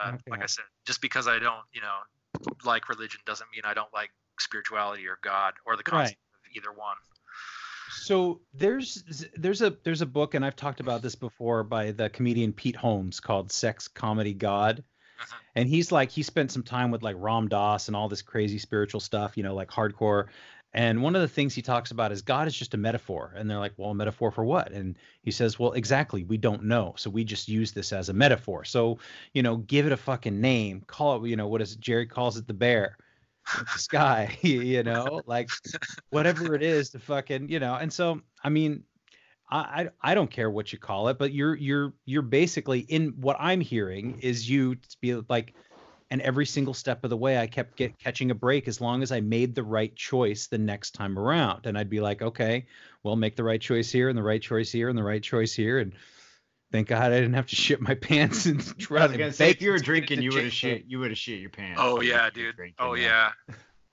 Uh, 0.00 0.16
Like 0.28 0.42
I 0.42 0.46
said, 0.46 0.64
just 0.86 1.00
because 1.00 1.26
I 1.26 1.38
don't, 1.38 1.64
you 1.72 1.80
know, 1.80 1.98
like 2.64 2.88
religion 2.88 3.20
doesn't 3.26 3.48
mean 3.52 3.62
I 3.64 3.74
don't 3.74 3.92
like 3.92 4.10
spirituality 4.38 5.06
or 5.06 5.18
God 5.22 5.54
or 5.66 5.76
the 5.76 5.82
Right. 5.90 6.08
of 6.08 6.56
either 6.56 6.72
one. 6.72 6.96
So 7.90 8.40
there's 8.54 9.02
there's 9.36 9.62
a 9.62 9.70
there's 9.82 10.00
a 10.00 10.06
book, 10.06 10.34
and 10.34 10.44
I've 10.44 10.56
talked 10.56 10.80
about 10.80 11.02
this 11.02 11.16
before 11.16 11.64
by 11.64 11.90
the 11.90 12.08
comedian 12.08 12.52
Pete 12.52 12.76
Holmes 12.76 13.18
called 13.20 13.50
Sex 13.50 13.88
Comedy 13.88 14.32
God. 14.32 14.84
Mhm. 15.18 15.36
And 15.56 15.68
he's 15.68 15.90
like 15.90 16.10
he 16.10 16.22
spent 16.22 16.52
some 16.52 16.62
time 16.62 16.90
with 16.92 17.02
like 17.02 17.16
Ram 17.18 17.48
Dass 17.48 17.88
and 17.88 17.96
all 17.96 18.08
this 18.08 18.22
crazy 18.22 18.58
spiritual 18.58 19.00
stuff, 19.00 19.36
you 19.36 19.42
know, 19.42 19.54
like 19.54 19.68
hardcore. 19.68 20.28
And 20.72 21.02
one 21.02 21.16
of 21.16 21.22
the 21.22 21.28
things 21.28 21.54
he 21.54 21.62
talks 21.62 21.90
about 21.90 22.12
is 22.12 22.22
God 22.22 22.46
is 22.46 22.54
just 22.54 22.74
a 22.74 22.76
metaphor. 22.76 23.32
And 23.36 23.50
they're 23.50 23.58
like, 23.58 23.72
well, 23.76 23.90
a 23.90 23.94
metaphor 23.94 24.30
for 24.30 24.44
what? 24.44 24.70
And 24.70 24.96
he 25.22 25.32
says, 25.32 25.58
well, 25.58 25.72
exactly. 25.72 26.22
We 26.24 26.36
don't 26.36 26.64
know. 26.64 26.94
So 26.96 27.10
we 27.10 27.24
just 27.24 27.48
use 27.48 27.72
this 27.72 27.92
as 27.92 28.08
a 28.08 28.12
metaphor. 28.12 28.64
So, 28.64 28.98
you 29.34 29.42
know, 29.42 29.56
give 29.56 29.86
it 29.86 29.92
a 29.92 29.96
fucking 29.96 30.40
name. 30.40 30.84
Call 30.86 31.24
it, 31.24 31.28
you 31.28 31.36
know, 31.36 31.48
what 31.48 31.60
is 31.60 31.72
it? 31.72 31.80
Jerry 31.80 32.06
calls 32.06 32.36
it 32.36 32.46
the 32.46 32.54
bear. 32.54 32.96
The 33.58 33.78
sky, 33.78 34.38
you 34.42 34.84
know, 34.84 35.22
like 35.26 35.48
whatever 36.10 36.54
it 36.54 36.62
is 36.62 36.90
to 36.90 37.00
fucking, 37.00 37.48
you 37.48 37.58
know. 37.58 37.74
And 37.74 37.92
so, 37.92 38.20
I 38.44 38.48
mean, 38.48 38.84
I, 39.50 39.58
I 40.02 40.10
I 40.12 40.14
don't 40.14 40.30
care 40.30 40.50
what 40.50 40.72
you 40.72 40.78
call 40.78 41.08
it, 41.08 41.18
but 41.18 41.32
you're 41.32 41.56
you're 41.56 41.94
you're 42.04 42.22
basically 42.22 42.80
in 42.80 43.08
what 43.20 43.36
I'm 43.40 43.60
hearing 43.60 44.20
is 44.20 44.48
you 44.48 44.76
to 44.76 44.96
be 45.00 45.14
like, 45.28 45.54
and 46.10 46.20
every 46.22 46.46
single 46.46 46.74
step 46.74 47.04
of 47.04 47.10
the 47.10 47.16
way, 47.16 47.38
I 47.38 47.46
kept 47.46 47.76
get 47.76 47.98
catching 47.98 48.30
a 48.30 48.34
break 48.34 48.66
as 48.66 48.80
long 48.80 49.02
as 49.02 49.12
I 49.12 49.20
made 49.20 49.54
the 49.54 49.62
right 49.62 49.94
choice 49.94 50.48
the 50.48 50.58
next 50.58 50.92
time 50.92 51.18
around, 51.18 51.66
and 51.66 51.78
I'd 51.78 51.90
be 51.90 52.00
like, 52.00 52.20
okay, 52.20 52.66
well, 53.02 53.16
make 53.16 53.36
the 53.36 53.44
right 53.44 53.60
choice 53.60 53.90
here, 53.90 54.08
and 54.08 54.18
the 54.18 54.22
right 54.22 54.42
choice 54.42 54.72
here, 54.72 54.88
and 54.88 54.98
the 54.98 55.02
right 55.02 55.22
choice 55.22 55.54
here, 55.54 55.78
and 55.78 55.92
thank 56.72 56.88
God 56.88 57.12
I 57.12 57.16
didn't 57.20 57.34
have 57.34 57.46
to 57.46 57.56
shit 57.56 57.80
my 57.80 57.94
pants 58.08 58.46
and 58.46 58.60
I 58.60 58.82
try 58.82 59.06
was 59.06 59.16
to 59.16 59.32
say, 59.32 59.50
if 59.50 59.62
you 59.62 59.70
were 59.70 59.78
drinking, 59.78 60.22
you 60.22 60.32
would 60.32 60.44
have 60.44 60.52
shit. 60.52 60.84
You 60.86 60.98
would 61.00 61.10
have 61.10 61.18
shit 61.18 61.40
your 61.40 61.50
pants. 61.50 61.80
Oh 61.82 62.00
yeah, 62.00 62.30
dude. 62.30 62.56
drinking, 62.56 62.76
Oh 62.78 62.94
yeah. 62.94 63.30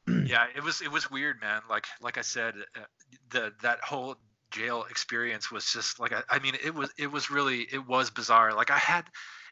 yeah, 0.25 0.45
it 0.55 0.63
was 0.63 0.81
it 0.81 0.91
was 0.91 1.11
weird, 1.11 1.39
man. 1.41 1.61
Like 1.69 1.85
like 2.01 2.17
I 2.17 2.21
said, 2.21 2.55
uh, 2.75 2.79
the 3.29 3.53
that 3.61 3.79
whole 3.81 4.15
jail 4.51 4.85
experience 4.89 5.51
was 5.51 5.71
just 5.71 5.99
like 5.99 6.13
I, 6.13 6.23
I 6.29 6.39
mean 6.39 6.55
it 6.63 6.73
was 6.73 6.91
it 6.97 7.11
was 7.11 7.29
really 7.29 7.67
it 7.71 7.85
was 7.87 8.09
bizarre. 8.09 8.53
Like 8.53 8.71
I 8.71 8.77
had 8.77 9.05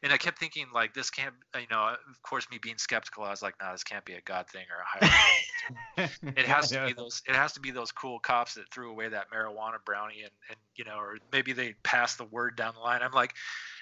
and 0.03 0.13
I 0.13 0.17
kept 0.17 0.39
thinking 0.39 0.67
like 0.73 0.93
this 0.93 1.09
can't 1.09 1.33
you 1.55 1.67
know 1.69 1.95
of 2.09 2.21
course 2.21 2.47
me 2.51 2.59
being 2.61 2.77
skeptical 2.77 3.23
I 3.23 3.31
was 3.31 3.41
like 3.41 3.55
nah 3.61 3.71
this 3.71 3.83
can't 3.83 4.05
be 4.05 4.13
a 4.13 4.21
god 4.21 4.47
thing 4.47 4.65
or 4.69 4.81
a 4.81 5.05
higher 5.05 6.09
it 6.37 6.45
has 6.45 6.69
to 6.69 6.85
be 6.85 6.93
those 6.93 7.21
it 7.27 7.35
has 7.35 7.53
to 7.53 7.59
be 7.59 7.71
those 7.71 7.91
cool 7.91 8.19
cops 8.19 8.53
that 8.55 8.71
threw 8.71 8.91
away 8.91 9.09
that 9.09 9.31
marijuana 9.31 9.77
brownie 9.85 10.21
and 10.21 10.31
and 10.49 10.57
you 10.75 10.85
know 10.85 10.97
or 10.97 11.17
maybe 11.31 11.53
they 11.53 11.73
passed 11.83 12.17
the 12.17 12.25
word 12.25 12.55
down 12.55 12.73
the 12.75 12.81
line. 12.81 13.01
I'm 13.01 13.11
like 13.11 13.33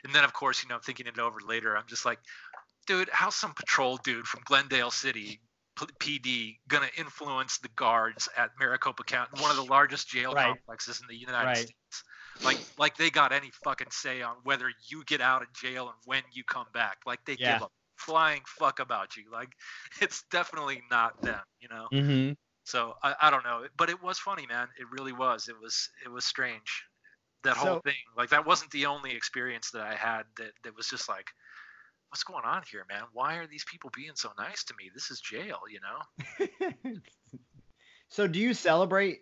and 0.03 0.13
then 0.13 0.23
of 0.23 0.33
course 0.33 0.63
you 0.63 0.69
know 0.69 0.79
thinking 0.83 1.07
it 1.07 1.19
over 1.19 1.39
later. 1.45 1.75
I'm 1.75 1.87
just 1.87 2.05
like 2.05 2.19
dude 2.87 3.09
how's 3.11 3.35
some 3.35 3.53
patrol 3.53 3.97
dude 3.97 4.25
from 4.25 4.41
glendale 4.45 4.91
city 4.91 5.39
Pd 5.75 6.57
gonna 6.67 6.89
influence 6.97 7.57
the 7.59 7.69
guards 7.69 8.29
at 8.37 8.51
maricopa 8.59 9.03
county 9.03 9.41
one 9.41 9.49
of 9.51 9.57
the 9.57 9.63
largest 9.65 10.07
jail 10.07 10.33
Right. 10.33 10.45
complexes 10.45 11.01
in 11.01 11.07
the 11.07 11.15
united 11.15 11.47
Right. 11.47 11.57
states 11.57 12.03
like 12.43 12.59
like 12.77 12.95
they 12.97 13.09
got 13.09 13.31
any 13.31 13.51
fucking 13.63 13.91
say 13.91 14.21
on 14.21 14.35
whether 14.43 14.71
you 14.87 15.03
get 15.05 15.21
out 15.21 15.41
of 15.41 15.51
jail 15.53 15.87
and 15.89 15.97
when 16.05 16.23
you 16.31 16.43
come 16.43 16.67
back 16.73 16.97
like 17.05 17.23
they 17.25 17.35
Yeah. 17.39 17.53
give 17.59 17.63
a 17.63 17.69
flying 17.97 18.41
fuck 18.45 18.79
about 18.79 19.15
you 19.15 19.29
like 19.31 19.49
it's 20.01 20.23
definitely 20.31 20.83
not 20.89 21.21
them 21.21 21.43
you 21.59 21.69
know 21.69 21.87
Mhm. 21.91 22.37
so 22.65 22.95
I, 23.03 23.15
I 23.21 23.29
don't 23.29 23.43
know, 23.43 23.67
but 23.77 23.89
it 23.89 24.01
was 24.01 24.17
funny, 24.19 24.47
man. 24.47 24.69
It 24.79 24.87
really 24.89 25.11
was. 25.13 25.47
It 25.49 25.59
was 25.59 25.89
it 26.05 26.09
was 26.09 26.23
strange. 26.25 26.85
That 27.43 27.57
whole 27.57 27.75
So- 27.75 27.81
thing, 27.81 28.01
like 28.15 28.29
that 28.29 28.45
wasn't 28.45 28.71
the 28.71 28.85
only 28.85 29.11
experience 29.13 29.69
that 29.71 29.81
I 29.81 29.95
had 29.95 30.23
that 30.37 30.53
that 30.63 30.73
was 30.75 30.87
just 30.89 31.09
like, 31.09 31.27
what's 32.13 32.23
going 32.23 32.45
on 32.45 32.61
here, 32.69 32.85
man? 32.87 33.01
Why 33.11 33.37
are 33.37 33.47
these 33.47 33.65
people 33.65 33.89
being 33.95 34.11
so 34.13 34.29
nice 34.37 34.63
to 34.65 34.75
me? 34.77 34.91
This 34.93 35.09
is 35.09 35.19
jail, 35.19 35.61
you 35.67 35.79
know? 35.81 36.93
so, 38.07 38.27
do 38.27 38.39
you 38.39 38.53
celebrate 38.53 39.21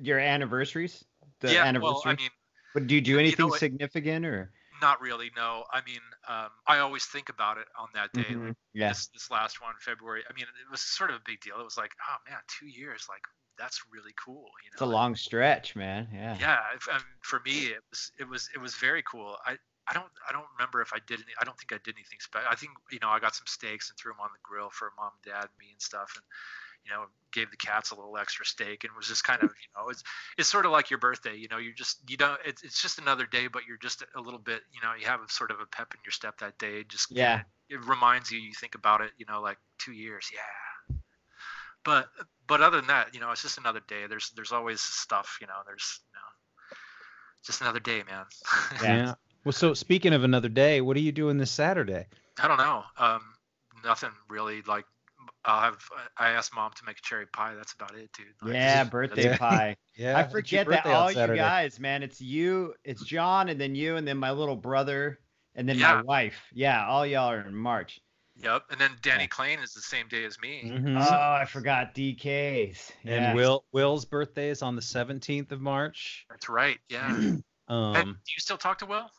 your 0.00 0.20
anniversaries? 0.20 1.04
The 1.40 1.54
yeah. 1.54 1.64
anniversary. 1.64 1.92
Well, 1.92 2.02
I 2.06 2.14
mean, 2.14 2.30
but 2.72 2.86
do 2.86 2.94
you 2.94 3.00
do 3.00 3.10
you 3.10 3.16
know 3.16 3.20
anything 3.20 3.50
significant 3.54 4.24
or? 4.24 4.52
not 4.80 5.00
really. 5.00 5.30
No. 5.36 5.64
I 5.72 5.80
mean, 5.84 6.00
um, 6.28 6.48
I 6.66 6.78
always 6.78 7.04
think 7.04 7.28
about 7.28 7.58
it 7.58 7.66
on 7.76 7.88
that 7.94 8.12
day. 8.12 8.32
Mhm. 8.32 8.46
Like 8.46 8.56
Yeah. 8.74 8.88
this 8.90 9.08
this 9.08 9.30
last 9.30 9.60
one, 9.60 9.74
February. 9.80 10.22
I 10.30 10.32
mean, 10.32 10.44
it 10.44 10.70
was 10.70 10.80
sort 10.80 11.10
of 11.10 11.16
a 11.16 11.22
big 11.26 11.40
deal. 11.40 11.60
It 11.60 11.64
was 11.64 11.76
like, 11.76 11.92
oh 12.08 12.16
man, 12.30 12.38
two 12.46 12.68
years. 12.68 13.06
Like 13.08 13.24
that's 13.58 13.82
really 13.92 14.14
cool. 14.24 14.46
You 14.64 14.70
know. 14.70 14.74
It's 14.74 14.82
a 14.82 14.86
long 14.86 15.16
stretch, 15.16 15.74
man. 15.74 16.08
Yeah. 16.14 16.36
yeah 16.40 16.60
if, 16.74 16.88
um, 16.88 17.02
for 17.22 17.40
me 17.44 17.66
it 17.66 17.82
was 17.90 18.12
it 18.18 18.28
was 18.28 18.48
it 18.54 18.58
was 18.58 18.74
very 18.76 19.02
cool 19.02 19.36
i 19.44 19.58
i 19.90 19.94
don't 19.94 20.08
i 20.28 20.32
don't 20.32 20.46
remember 20.56 20.80
if 20.80 20.92
i 20.94 20.98
did 21.06 21.18
any 21.20 21.34
i 21.40 21.44
don't 21.44 21.58
think 21.58 21.72
i 21.72 21.78
did 21.84 21.94
anything 21.96 22.18
special 22.20 22.48
i 22.50 22.54
think 22.54 22.72
you 22.90 22.98
know 23.02 23.08
i 23.08 23.18
got 23.18 23.34
some 23.34 23.46
steaks 23.46 23.90
and 23.90 23.98
threw 23.98 24.12
them 24.12 24.20
on 24.20 24.30
the 24.32 24.40
grill 24.42 24.70
for 24.70 24.92
mom 24.96 25.10
and 25.12 25.32
dad 25.32 25.44
and 25.44 25.58
me 25.58 25.66
and 25.72 25.82
stuff 25.82 26.12
and 26.16 26.24
you 26.84 26.90
know 26.90 27.04
gave 27.32 27.50
the 27.50 27.56
cats 27.56 27.90
a 27.90 27.94
little 27.94 28.16
extra 28.16 28.44
steak 28.44 28.84
and 28.84 28.92
was 28.96 29.06
just 29.06 29.24
kind 29.24 29.42
of 29.42 29.50
you 29.50 29.68
know 29.76 29.88
it's 29.88 30.02
it's 30.38 30.48
sort 30.48 30.66
of 30.66 30.72
like 30.72 30.90
your 30.90 30.98
birthday 30.98 31.36
you 31.36 31.48
know 31.50 31.58
you're 31.58 31.74
just 31.74 31.98
you 32.08 32.16
don't 32.16 32.38
it's, 32.44 32.62
it's 32.62 32.80
just 32.80 32.98
another 32.98 33.26
day 33.26 33.46
but 33.46 33.62
you're 33.66 33.76
just 33.78 34.02
a 34.16 34.20
little 34.20 34.38
bit 34.40 34.62
you 34.72 34.80
know 34.82 34.94
you 34.98 35.06
have 35.06 35.20
a 35.20 35.28
sort 35.28 35.50
of 35.50 35.60
a 35.60 35.66
pep 35.66 35.92
in 35.94 36.00
your 36.04 36.12
step 36.12 36.38
that 36.38 36.58
day 36.58 36.84
just 36.88 37.10
Yeah. 37.10 37.42
it 37.68 37.84
reminds 37.86 38.30
you 38.30 38.38
you 38.38 38.52
think 38.58 38.74
about 38.74 39.00
it 39.00 39.10
you 39.18 39.26
know 39.28 39.40
like 39.40 39.58
two 39.78 39.92
years 39.92 40.30
yeah 40.32 40.96
but 41.84 42.08
but 42.46 42.60
other 42.60 42.78
than 42.78 42.88
that 42.88 43.14
you 43.14 43.20
know 43.20 43.30
it's 43.30 43.42
just 43.42 43.58
another 43.58 43.80
day 43.88 44.06
there's 44.08 44.30
there's 44.30 44.52
always 44.52 44.80
stuff 44.80 45.38
you 45.40 45.46
know 45.46 45.60
there's 45.66 46.00
you 46.12 46.18
know 46.18 46.76
just 47.44 47.60
another 47.60 47.80
day 47.80 48.02
man 48.08 48.24
Yeah. 48.82 49.14
Yeah. 49.40 49.46
Well, 49.46 49.52
so 49.52 49.74
speaking 49.74 50.12
of 50.12 50.24
another 50.24 50.48
day, 50.48 50.80
what 50.80 50.96
are 50.96 51.00
you 51.00 51.12
doing 51.12 51.38
this 51.38 51.50
Saturday? 51.50 52.06
i 52.42 52.48
don't 52.48 52.56
know 52.58 52.82
um 52.96 53.20
nothing 53.84 54.08
really 54.30 54.62
like 54.62 54.86
i'll 55.44 55.60
have 55.60 55.76
i 56.16 56.30
asked 56.30 56.54
mom 56.54 56.70
to 56.74 56.84
make 56.86 56.96
a 56.96 57.02
cherry 57.02 57.26
pie 57.26 57.54
that's 57.54 57.74
about 57.74 57.94
it 57.94 58.08
dude 58.16 58.26
Like, 58.40 58.54
Yeah, 58.54 58.66
that's- 58.84 58.88
birthday 58.88 59.24
Yeah. 59.24 59.36
pie. 59.36 59.76
Yeah. 59.96 60.16
I 60.18 60.22
forget 60.24 60.66
that 60.68 60.86
all 60.86 61.10
you 61.10 61.36
guys, 61.36 61.78
man. 61.78 62.02
It's 62.02 62.18
you, 62.22 62.72
it's 62.84 63.04
John, 63.04 63.50
and 63.50 63.60
then 63.60 63.74
you, 63.74 63.96
and 63.96 64.08
then 64.08 64.16
my 64.16 64.30
little 64.30 64.56
brother, 64.56 65.18
and 65.54 65.68
then 65.68 65.78
my 65.78 66.00
wife. 66.00 66.40
Yeah, 66.54 66.86
all 66.86 67.04
y'all 67.04 67.30
are 67.30 67.40
in 67.46 67.54
March. 67.54 68.00
yep 68.36 68.62
and 68.70 68.80
then 68.80 68.92
danny 69.02 69.24
Yeah. 69.24 69.26
Klein 69.26 69.58
is 69.58 69.74
the 69.74 69.82
same 69.82 70.08
day 70.08 70.24
as 70.24 70.40
me 70.40 70.62
Mhm. 70.64 70.96
Oh, 70.98 71.32
I 71.42 71.44
forgot 71.44 71.94
DK's. 71.94 72.90
Yeah. 73.04 73.14
And 73.32 73.36
Will 73.36 73.64
Will's 73.72 74.06
birthday 74.06 74.48
is 74.48 74.62
on 74.62 74.76
the 74.76 74.82
17th 74.82 75.52
of 75.52 75.60
March. 75.60 76.24
that's 76.30 76.48
right 76.48 76.78
yeah 76.88 77.14
and 77.14 77.42
Um, 77.68 77.94
do 77.94 78.32
you 78.34 78.40
still 78.40 78.56
talk 78.56 78.78
to 78.78 78.86
will 78.86 79.10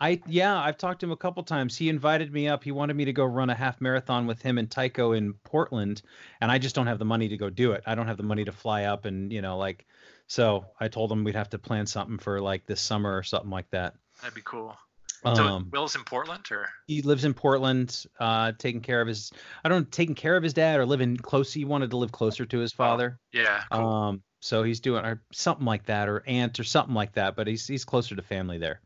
I 0.00 0.20
yeah, 0.26 0.58
I've 0.58 0.78
talked 0.78 1.00
to 1.00 1.06
him 1.06 1.12
a 1.12 1.16
couple 1.16 1.42
times. 1.42 1.76
He 1.76 1.88
invited 1.88 2.32
me 2.32 2.48
up. 2.48 2.64
He 2.64 2.72
wanted 2.72 2.96
me 2.96 3.04
to 3.06 3.12
go 3.12 3.24
run 3.24 3.50
a 3.50 3.54
half 3.54 3.80
marathon 3.80 4.26
with 4.26 4.40
him 4.40 4.58
and 4.58 4.70
Tycho 4.70 5.12
in 5.12 5.34
Portland, 5.44 6.02
and 6.40 6.50
I 6.50 6.58
just 6.58 6.74
don't 6.74 6.86
have 6.86 6.98
the 6.98 7.04
money 7.04 7.28
to 7.28 7.36
go 7.36 7.50
do 7.50 7.72
it. 7.72 7.82
I 7.86 7.94
don't 7.94 8.06
have 8.06 8.16
the 8.16 8.22
money 8.22 8.44
to 8.44 8.52
fly 8.52 8.84
up 8.84 9.04
and 9.04 9.32
you 9.32 9.42
know 9.42 9.58
like. 9.58 9.86
So 10.26 10.66
I 10.78 10.86
told 10.86 11.10
him 11.10 11.24
we'd 11.24 11.34
have 11.34 11.50
to 11.50 11.58
plan 11.58 11.86
something 11.86 12.18
for 12.18 12.40
like 12.40 12.64
this 12.64 12.80
summer 12.80 13.16
or 13.16 13.24
something 13.24 13.50
like 13.50 13.68
that. 13.70 13.94
that'd 14.22 14.34
be 14.34 14.42
cool 14.44 14.76
so 15.22 15.44
Um, 15.44 15.68
will's 15.70 15.94
in 15.94 16.04
portland 16.04 16.50
or 16.50 16.68
he 16.86 17.02
lives 17.02 17.24
in 17.24 17.34
Portland, 17.34 18.06
uh, 18.18 18.52
taking 18.58 18.80
care 18.80 19.00
of 19.00 19.08
his. 19.08 19.32
I 19.62 19.68
don't 19.68 19.80
know, 19.80 19.86
taking 19.90 20.14
care 20.14 20.36
of 20.36 20.42
his 20.42 20.54
dad 20.54 20.80
or 20.80 20.86
living 20.86 21.16
close. 21.16 21.52
He 21.52 21.64
wanted 21.64 21.90
to 21.90 21.96
live 21.98 22.10
closer 22.10 22.44
to 22.46 22.58
his 22.58 22.72
father. 22.72 23.18
yeah 23.32 23.62
cool. 23.70 23.86
Um, 23.86 24.22
so 24.40 24.62
he's 24.62 24.80
doing 24.80 25.04
or 25.04 25.22
something 25.32 25.66
like 25.66 25.86
that, 25.86 26.08
or 26.08 26.24
aunt 26.26 26.58
or 26.58 26.64
something 26.64 26.94
like 26.94 27.12
that. 27.12 27.36
But 27.36 27.46
he's 27.46 27.66
he's 27.66 27.84
closer 27.84 28.16
to 28.16 28.22
family 28.22 28.58
there. 28.58 28.80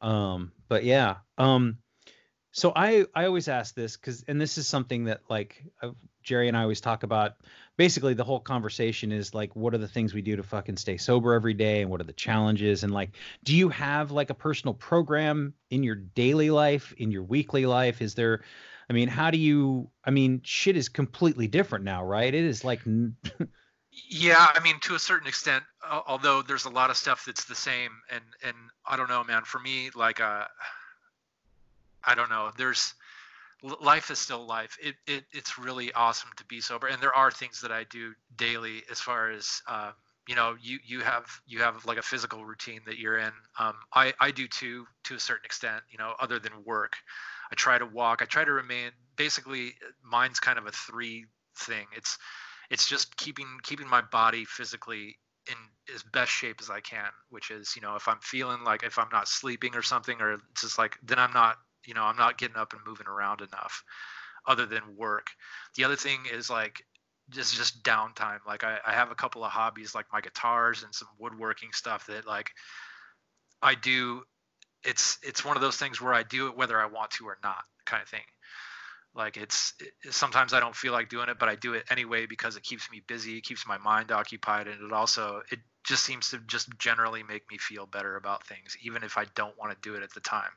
Um, 0.00 0.52
but 0.68 0.84
yeah. 0.84 1.16
Um, 1.38 1.78
so 2.52 2.72
I 2.74 3.06
I 3.14 3.26
always 3.26 3.48
ask 3.48 3.74
this 3.74 3.96
because, 3.96 4.24
and 4.26 4.40
this 4.40 4.58
is 4.58 4.66
something 4.66 5.04
that 5.04 5.20
like 5.28 5.62
uh, 5.82 5.90
Jerry 6.22 6.48
and 6.48 6.56
I 6.56 6.62
always 6.62 6.80
talk 6.80 7.02
about. 7.02 7.34
Basically, 7.76 8.12
the 8.12 8.24
whole 8.24 8.40
conversation 8.40 9.10
is 9.10 9.32
like, 9.32 9.56
what 9.56 9.72
are 9.72 9.78
the 9.78 9.88
things 9.88 10.12
we 10.12 10.20
do 10.20 10.36
to 10.36 10.42
fucking 10.42 10.76
stay 10.76 10.98
sober 10.98 11.32
every 11.32 11.54
day, 11.54 11.80
and 11.80 11.90
what 11.90 12.00
are 12.00 12.04
the 12.04 12.12
challenges, 12.12 12.82
and 12.82 12.92
like, 12.92 13.16
do 13.44 13.54
you 13.56 13.68
have 13.68 14.10
like 14.10 14.30
a 14.30 14.34
personal 14.34 14.74
program 14.74 15.54
in 15.70 15.82
your 15.82 15.94
daily 15.94 16.50
life, 16.50 16.92
in 16.98 17.10
your 17.10 17.22
weekly 17.22 17.66
life? 17.66 18.02
Is 18.02 18.14
there, 18.14 18.42
I 18.88 18.92
mean, 18.92 19.08
how 19.08 19.30
do 19.30 19.38
you? 19.38 19.90
I 20.04 20.10
mean, 20.10 20.40
shit 20.44 20.76
is 20.76 20.88
completely 20.88 21.46
different 21.46 21.84
now, 21.84 22.04
right? 22.04 22.32
It 22.34 22.44
is 22.44 22.64
like. 22.64 22.80
Yeah, 23.92 24.48
I 24.54 24.60
mean, 24.60 24.78
to 24.82 24.94
a 24.94 24.98
certain 24.98 25.26
extent, 25.26 25.64
although 26.06 26.42
there's 26.42 26.64
a 26.64 26.70
lot 26.70 26.90
of 26.90 26.96
stuff 26.96 27.24
that's 27.24 27.44
the 27.44 27.56
same, 27.56 27.90
and 28.10 28.22
and 28.44 28.56
I 28.86 28.96
don't 28.96 29.08
know, 29.08 29.24
man. 29.24 29.42
For 29.44 29.58
me, 29.58 29.90
like, 29.94 30.20
uh, 30.20 30.46
I 32.04 32.14
don't 32.14 32.30
know. 32.30 32.50
There's 32.56 32.94
life 33.80 34.10
is 34.10 34.18
still 34.18 34.46
life. 34.46 34.76
It, 34.82 34.94
it 35.06 35.24
it's 35.32 35.58
really 35.58 35.92
awesome 35.92 36.30
to 36.36 36.44
be 36.46 36.60
sober, 36.60 36.86
and 36.86 37.02
there 37.02 37.14
are 37.14 37.30
things 37.30 37.60
that 37.62 37.72
I 37.72 37.84
do 37.84 38.14
daily 38.36 38.82
as 38.90 39.00
far 39.00 39.30
as 39.30 39.60
um, 39.68 39.92
you 40.28 40.34
know. 40.36 40.56
You 40.60 40.78
you 40.84 41.00
have 41.00 41.26
you 41.46 41.60
have 41.60 41.84
like 41.84 41.98
a 41.98 42.02
physical 42.02 42.44
routine 42.44 42.80
that 42.86 42.98
you're 42.98 43.18
in. 43.18 43.32
Um, 43.58 43.74
I 43.94 44.14
I 44.20 44.30
do 44.30 44.46
too 44.48 44.86
to 45.04 45.14
a 45.16 45.20
certain 45.20 45.44
extent. 45.44 45.82
You 45.90 45.98
know, 45.98 46.14
other 46.20 46.38
than 46.38 46.52
work, 46.64 46.96
I 47.50 47.54
try 47.56 47.78
to 47.78 47.86
walk. 47.86 48.22
I 48.22 48.26
try 48.26 48.44
to 48.44 48.52
remain. 48.52 48.92
Basically, 49.16 49.74
mine's 50.04 50.40
kind 50.40 50.58
of 50.58 50.66
a 50.66 50.72
three 50.72 51.26
thing. 51.56 51.86
It's 51.96 52.18
it's 52.70 52.88
just 52.88 53.16
keeping 53.16 53.46
keeping 53.62 53.88
my 53.88 54.00
body 54.00 54.44
physically 54.44 55.18
in 55.48 55.56
as 55.94 56.02
best 56.02 56.30
shape 56.30 56.58
as 56.60 56.70
I 56.70 56.80
can, 56.80 57.08
which 57.30 57.50
is, 57.50 57.74
you 57.74 57.82
know, 57.82 57.96
if 57.96 58.06
I'm 58.06 58.20
feeling 58.20 58.62
like 58.64 58.82
if 58.82 58.98
I'm 58.98 59.08
not 59.12 59.28
sleeping 59.28 59.74
or 59.74 59.82
something, 59.82 60.20
or 60.20 60.34
it's 60.34 60.62
just 60.62 60.78
like, 60.78 60.96
then 61.02 61.18
I'm 61.18 61.32
not 61.32 61.56
you 61.86 61.94
know 61.94 62.02
i'm 62.02 62.16
not 62.16 62.36
getting 62.36 62.56
up 62.56 62.74
and 62.74 62.82
moving 62.86 63.06
around 63.06 63.40
enough 63.40 63.82
other 64.46 64.66
than 64.66 64.96
work. 64.96 65.28
The 65.76 65.84
other 65.84 65.96
thing 65.96 66.20
is 66.32 66.48
like 66.50 66.82
just 67.28 67.54
just 67.54 67.82
downtime. 67.84 68.38
Like 68.46 68.64
I, 68.64 68.78
I 68.86 68.92
have 68.92 69.10
a 69.10 69.14
couple 69.14 69.44
of 69.44 69.52
hobbies 69.52 69.94
like 69.94 70.06
my 70.12 70.20
guitars 70.20 70.82
and 70.82 70.94
some 70.94 71.08
woodworking 71.18 71.70
stuff 71.72 72.06
that 72.06 72.26
like 72.26 72.50
i 73.62 73.74
do 73.74 74.22
it's 74.84 75.18
it's 75.22 75.44
one 75.44 75.56
of 75.56 75.62
those 75.62 75.76
things 75.76 76.00
where 76.00 76.14
i 76.14 76.22
do 76.22 76.48
it 76.48 76.56
whether 76.56 76.80
i 76.80 76.86
want 76.86 77.10
to 77.10 77.26
or 77.26 77.36
not 77.42 77.62
kind 77.84 78.02
of 78.02 78.08
thing 78.08 78.22
like 79.14 79.36
it's 79.36 79.74
it, 79.80 80.12
sometimes 80.12 80.52
i 80.52 80.60
don't 80.60 80.76
feel 80.76 80.92
like 80.92 81.08
doing 81.08 81.28
it 81.28 81.38
but 81.38 81.48
i 81.48 81.54
do 81.54 81.74
it 81.74 81.84
anyway 81.90 82.26
because 82.26 82.56
it 82.56 82.62
keeps 82.62 82.90
me 82.90 83.02
busy 83.06 83.36
it 83.38 83.44
keeps 83.44 83.66
my 83.66 83.78
mind 83.78 84.12
occupied 84.12 84.68
and 84.68 84.82
it 84.82 84.92
also 84.92 85.42
it 85.50 85.58
just 85.84 86.04
seems 86.04 86.30
to 86.30 86.38
just 86.46 86.68
generally 86.78 87.22
make 87.22 87.50
me 87.50 87.58
feel 87.58 87.86
better 87.86 88.16
about 88.16 88.46
things 88.46 88.76
even 88.82 89.02
if 89.02 89.16
i 89.16 89.24
don't 89.34 89.58
want 89.58 89.72
to 89.72 89.88
do 89.88 89.96
it 89.96 90.02
at 90.02 90.12
the 90.12 90.20
time. 90.20 90.50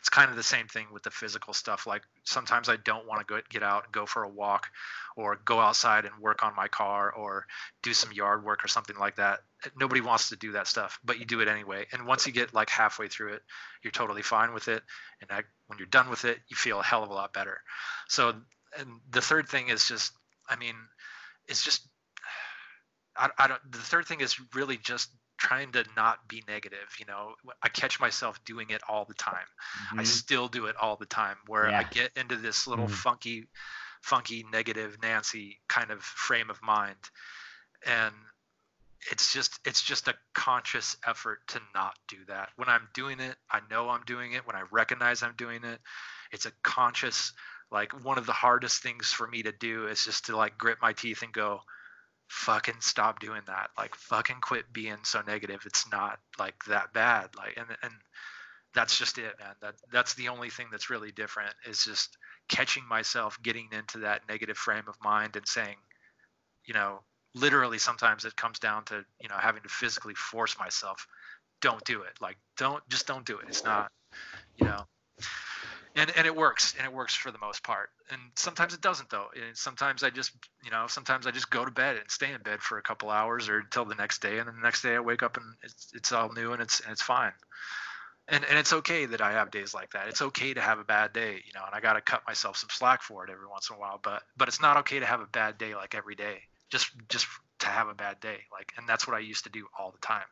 It's 0.00 0.08
kind 0.08 0.30
of 0.30 0.36
the 0.36 0.42
same 0.42 0.66
thing 0.66 0.86
with 0.92 1.02
the 1.02 1.10
physical 1.10 1.54
stuff 1.54 1.86
like 1.86 2.02
sometimes 2.24 2.68
i 2.68 2.76
don't 2.76 3.06
want 3.06 3.20
to 3.20 3.26
go 3.26 3.40
get 3.48 3.62
out 3.62 3.84
and 3.84 3.92
go 3.92 4.06
for 4.06 4.24
a 4.24 4.28
walk 4.28 4.68
or 5.16 5.38
go 5.44 5.60
outside 5.60 6.04
and 6.04 6.14
work 6.20 6.42
on 6.42 6.54
my 6.56 6.68
car 6.68 7.12
or 7.12 7.46
do 7.82 7.94
some 7.94 8.12
yard 8.12 8.44
work 8.44 8.64
or 8.64 8.68
something 8.68 8.96
like 8.98 9.16
that. 9.16 9.40
Nobody 9.78 10.00
wants 10.00 10.30
to 10.30 10.36
do 10.36 10.52
that 10.52 10.66
stuff 10.66 10.98
but 11.04 11.18
you 11.18 11.24
do 11.24 11.40
it 11.40 11.48
anyway. 11.48 11.86
And 11.92 12.06
once 12.06 12.26
you 12.26 12.32
get 12.32 12.52
like 12.52 12.68
halfway 12.68 13.08
through 13.08 13.34
it 13.34 13.42
you're 13.82 13.92
totally 13.92 14.22
fine 14.22 14.52
with 14.52 14.68
it. 14.68 14.82
And 15.20 15.30
that, 15.30 15.44
when 15.66 15.78
you're 15.78 15.86
done 15.86 16.10
with 16.10 16.24
it 16.24 16.38
you 16.48 16.56
feel 16.56 16.80
a 16.80 16.84
hell 16.84 17.02
of 17.02 17.10
a 17.10 17.14
lot 17.14 17.32
better. 17.32 17.58
So 18.08 18.34
and 18.78 19.00
the 19.10 19.20
third 19.20 19.48
thing 19.48 19.68
is 19.68 19.86
just 19.86 20.12
i 20.48 20.56
mean 20.56 20.74
it's 21.48 21.64
just 21.64 21.86
I, 23.16 23.30
I 23.38 23.48
don't. 23.48 23.60
The 23.70 23.78
third 23.78 24.06
thing 24.06 24.20
is 24.20 24.36
really 24.54 24.76
just 24.76 25.10
trying 25.38 25.72
to 25.72 25.84
not 25.96 26.26
be 26.28 26.42
negative. 26.48 26.96
You 26.98 27.06
know, 27.06 27.34
I 27.62 27.68
catch 27.68 28.00
myself 28.00 28.42
doing 28.44 28.70
it 28.70 28.82
all 28.88 29.04
the 29.04 29.14
time. 29.14 29.46
Mm-hmm. 29.88 30.00
I 30.00 30.04
still 30.04 30.48
do 30.48 30.66
it 30.66 30.76
all 30.80 30.96
the 30.96 31.06
time. 31.06 31.36
Where 31.46 31.68
yeah. 31.70 31.78
I 31.78 31.82
get 31.84 32.10
into 32.16 32.36
this 32.36 32.66
little 32.66 32.86
mm-hmm. 32.86 32.94
funky, 32.94 33.48
funky 34.02 34.44
negative 34.52 34.98
Nancy 35.02 35.58
kind 35.68 35.90
of 35.90 36.02
frame 36.02 36.50
of 36.50 36.62
mind, 36.62 36.96
and 37.86 38.14
it's 39.10 39.32
just 39.32 39.60
it's 39.64 39.82
just 39.82 40.08
a 40.08 40.14
conscious 40.34 40.96
effort 41.06 41.40
to 41.48 41.60
not 41.74 41.94
do 42.08 42.16
that. 42.28 42.50
When 42.56 42.68
I'm 42.68 42.88
doing 42.94 43.20
it, 43.20 43.36
I 43.50 43.60
know 43.70 43.88
I'm 43.88 44.04
doing 44.06 44.32
it. 44.32 44.46
When 44.46 44.56
I 44.56 44.62
recognize 44.70 45.22
I'm 45.22 45.34
doing 45.36 45.64
it, 45.64 45.80
it's 46.32 46.46
a 46.46 46.52
conscious. 46.62 47.32
Like 47.70 48.04
one 48.04 48.18
of 48.18 48.26
the 48.26 48.32
hardest 48.32 48.82
things 48.82 49.08
for 49.08 49.26
me 49.26 49.42
to 49.42 49.52
do 49.52 49.88
is 49.88 50.04
just 50.04 50.26
to 50.26 50.36
like 50.36 50.56
grit 50.56 50.78
my 50.80 50.92
teeth 50.92 51.22
and 51.22 51.32
go, 51.32 51.60
fucking 52.28 52.80
stop 52.80 53.20
doing 53.20 53.42
that. 53.46 53.70
Like 53.76 53.94
fucking 53.94 54.40
quit 54.40 54.72
being 54.72 54.98
so 55.02 55.22
negative. 55.26 55.62
It's 55.66 55.90
not 55.90 56.18
like 56.38 56.64
that 56.64 56.92
bad. 56.92 57.30
Like 57.36 57.56
and 57.56 57.66
and 57.82 57.92
that's 58.74 58.98
just 58.98 59.18
it 59.18 59.34
man. 59.38 59.54
That 59.62 59.74
that's 59.92 60.14
the 60.14 60.28
only 60.28 60.50
thing 60.50 60.66
that's 60.70 60.90
really 60.90 61.12
different 61.12 61.54
is 61.66 61.84
just 61.84 62.16
catching 62.48 62.86
myself 62.88 63.38
getting 63.42 63.68
into 63.72 63.98
that 63.98 64.22
negative 64.28 64.56
frame 64.56 64.84
of 64.88 64.96
mind 65.02 65.36
and 65.36 65.46
saying 65.46 65.76
you 66.66 66.74
know 66.74 67.00
literally 67.34 67.78
sometimes 67.78 68.24
it 68.24 68.36
comes 68.36 68.58
down 68.58 68.84
to 68.84 69.04
you 69.20 69.28
know 69.28 69.36
having 69.36 69.62
to 69.62 69.68
physically 69.68 70.14
force 70.14 70.58
myself 70.58 71.06
don't 71.60 71.84
do 71.84 72.02
it. 72.02 72.12
Like 72.20 72.36
don't 72.58 72.86
just 72.88 73.06
don't 73.06 73.24
do 73.24 73.38
it. 73.38 73.46
It's 73.48 73.64
not 73.64 73.90
you 74.58 74.66
know 74.66 74.84
and 75.94 76.10
and 76.16 76.26
it 76.26 76.34
works 76.34 76.74
and 76.76 76.86
it 76.86 76.92
works 76.92 77.14
for 77.14 77.30
the 77.30 77.38
most 77.38 77.62
part. 77.62 77.90
And 78.10 78.20
sometimes 78.36 78.74
it 78.74 78.80
doesn't 78.80 79.10
though. 79.10 79.26
And 79.34 79.56
sometimes 79.56 80.02
i 80.02 80.10
just 80.10 80.32
you 80.64 80.70
know 80.70 80.86
sometimes 80.88 81.26
i 81.26 81.30
just 81.30 81.50
go 81.50 81.64
to 81.64 81.70
bed 81.70 81.96
and 81.96 82.10
stay 82.10 82.32
in 82.32 82.40
bed 82.42 82.60
for 82.60 82.78
a 82.78 82.82
couple 82.82 83.10
hours 83.10 83.48
or 83.48 83.58
until 83.58 83.84
the 83.84 83.94
next 83.94 84.20
day 84.22 84.38
and 84.38 84.48
then 84.48 84.56
the 84.56 84.62
next 84.62 84.82
day 84.82 84.96
i 84.96 85.00
wake 85.00 85.22
up 85.22 85.36
and 85.36 85.46
it's, 85.62 85.90
it's 85.94 86.12
all 86.12 86.32
new 86.32 86.52
and 86.52 86.62
it's 86.62 86.80
and 86.80 86.92
it's 86.92 87.02
fine. 87.02 87.32
And 88.26 88.44
and 88.44 88.58
it's 88.58 88.72
okay 88.72 89.06
that 89.06 89.20
i 89.20 89.32
have 89.32 89.50
days 89.50 89.74
like 89.74 89.90
that. 89.92 90.08
It's 90.08 90.22
okay 90.22 90.54
to 90.54 90.60
have 90.60 90.78
a 90.78 90.84
bad 90.84 91.12
day 91.12 91.42
you 91.46 91.52
know 91.54 91.64
and 91.66 91.74
i 91.74 91.80
got 91.80 91.94
to 91.94 92.00
cut 92.00 92.22
myself 92.26 92.56
some 92.56 92.70
slack 92.70 93.02
for 93.02 93.24
it 93.24 93.30
every 93.30 93.46
once 93.46 93.70
in 93.70 93.76
a 93.76 93.78
while 93.78 94.00
but 94.02 94.22
but 94.36 94.48
it's 94.48 94.60
not 94.60 94.78
okay 94.78 94.98
to 94.98 95.06
have 95.06 95.20
a 95.20 95.26
bad 95.26 95.58
day 95.58 95.74
like 95.74 95.94
every 95.94 96.14
day 96.14 96.38
just 96.70 96.90
just 97.08 97.26
to 97.60 97.66
have 97.66 97.88
a 97.88 97.94
bad 97.94 98.18
day 98.20 98.38
like 98.52 98.72
and 98.76 98.88
that's 98.88 99.06
what 99.06 99.16
i 99.16 99.20
used 99.20 99.44
to 99.44 99.50
do 99.50 99.66
all 99.78 99.90
the 99.92 99.98
time 100.06 100.24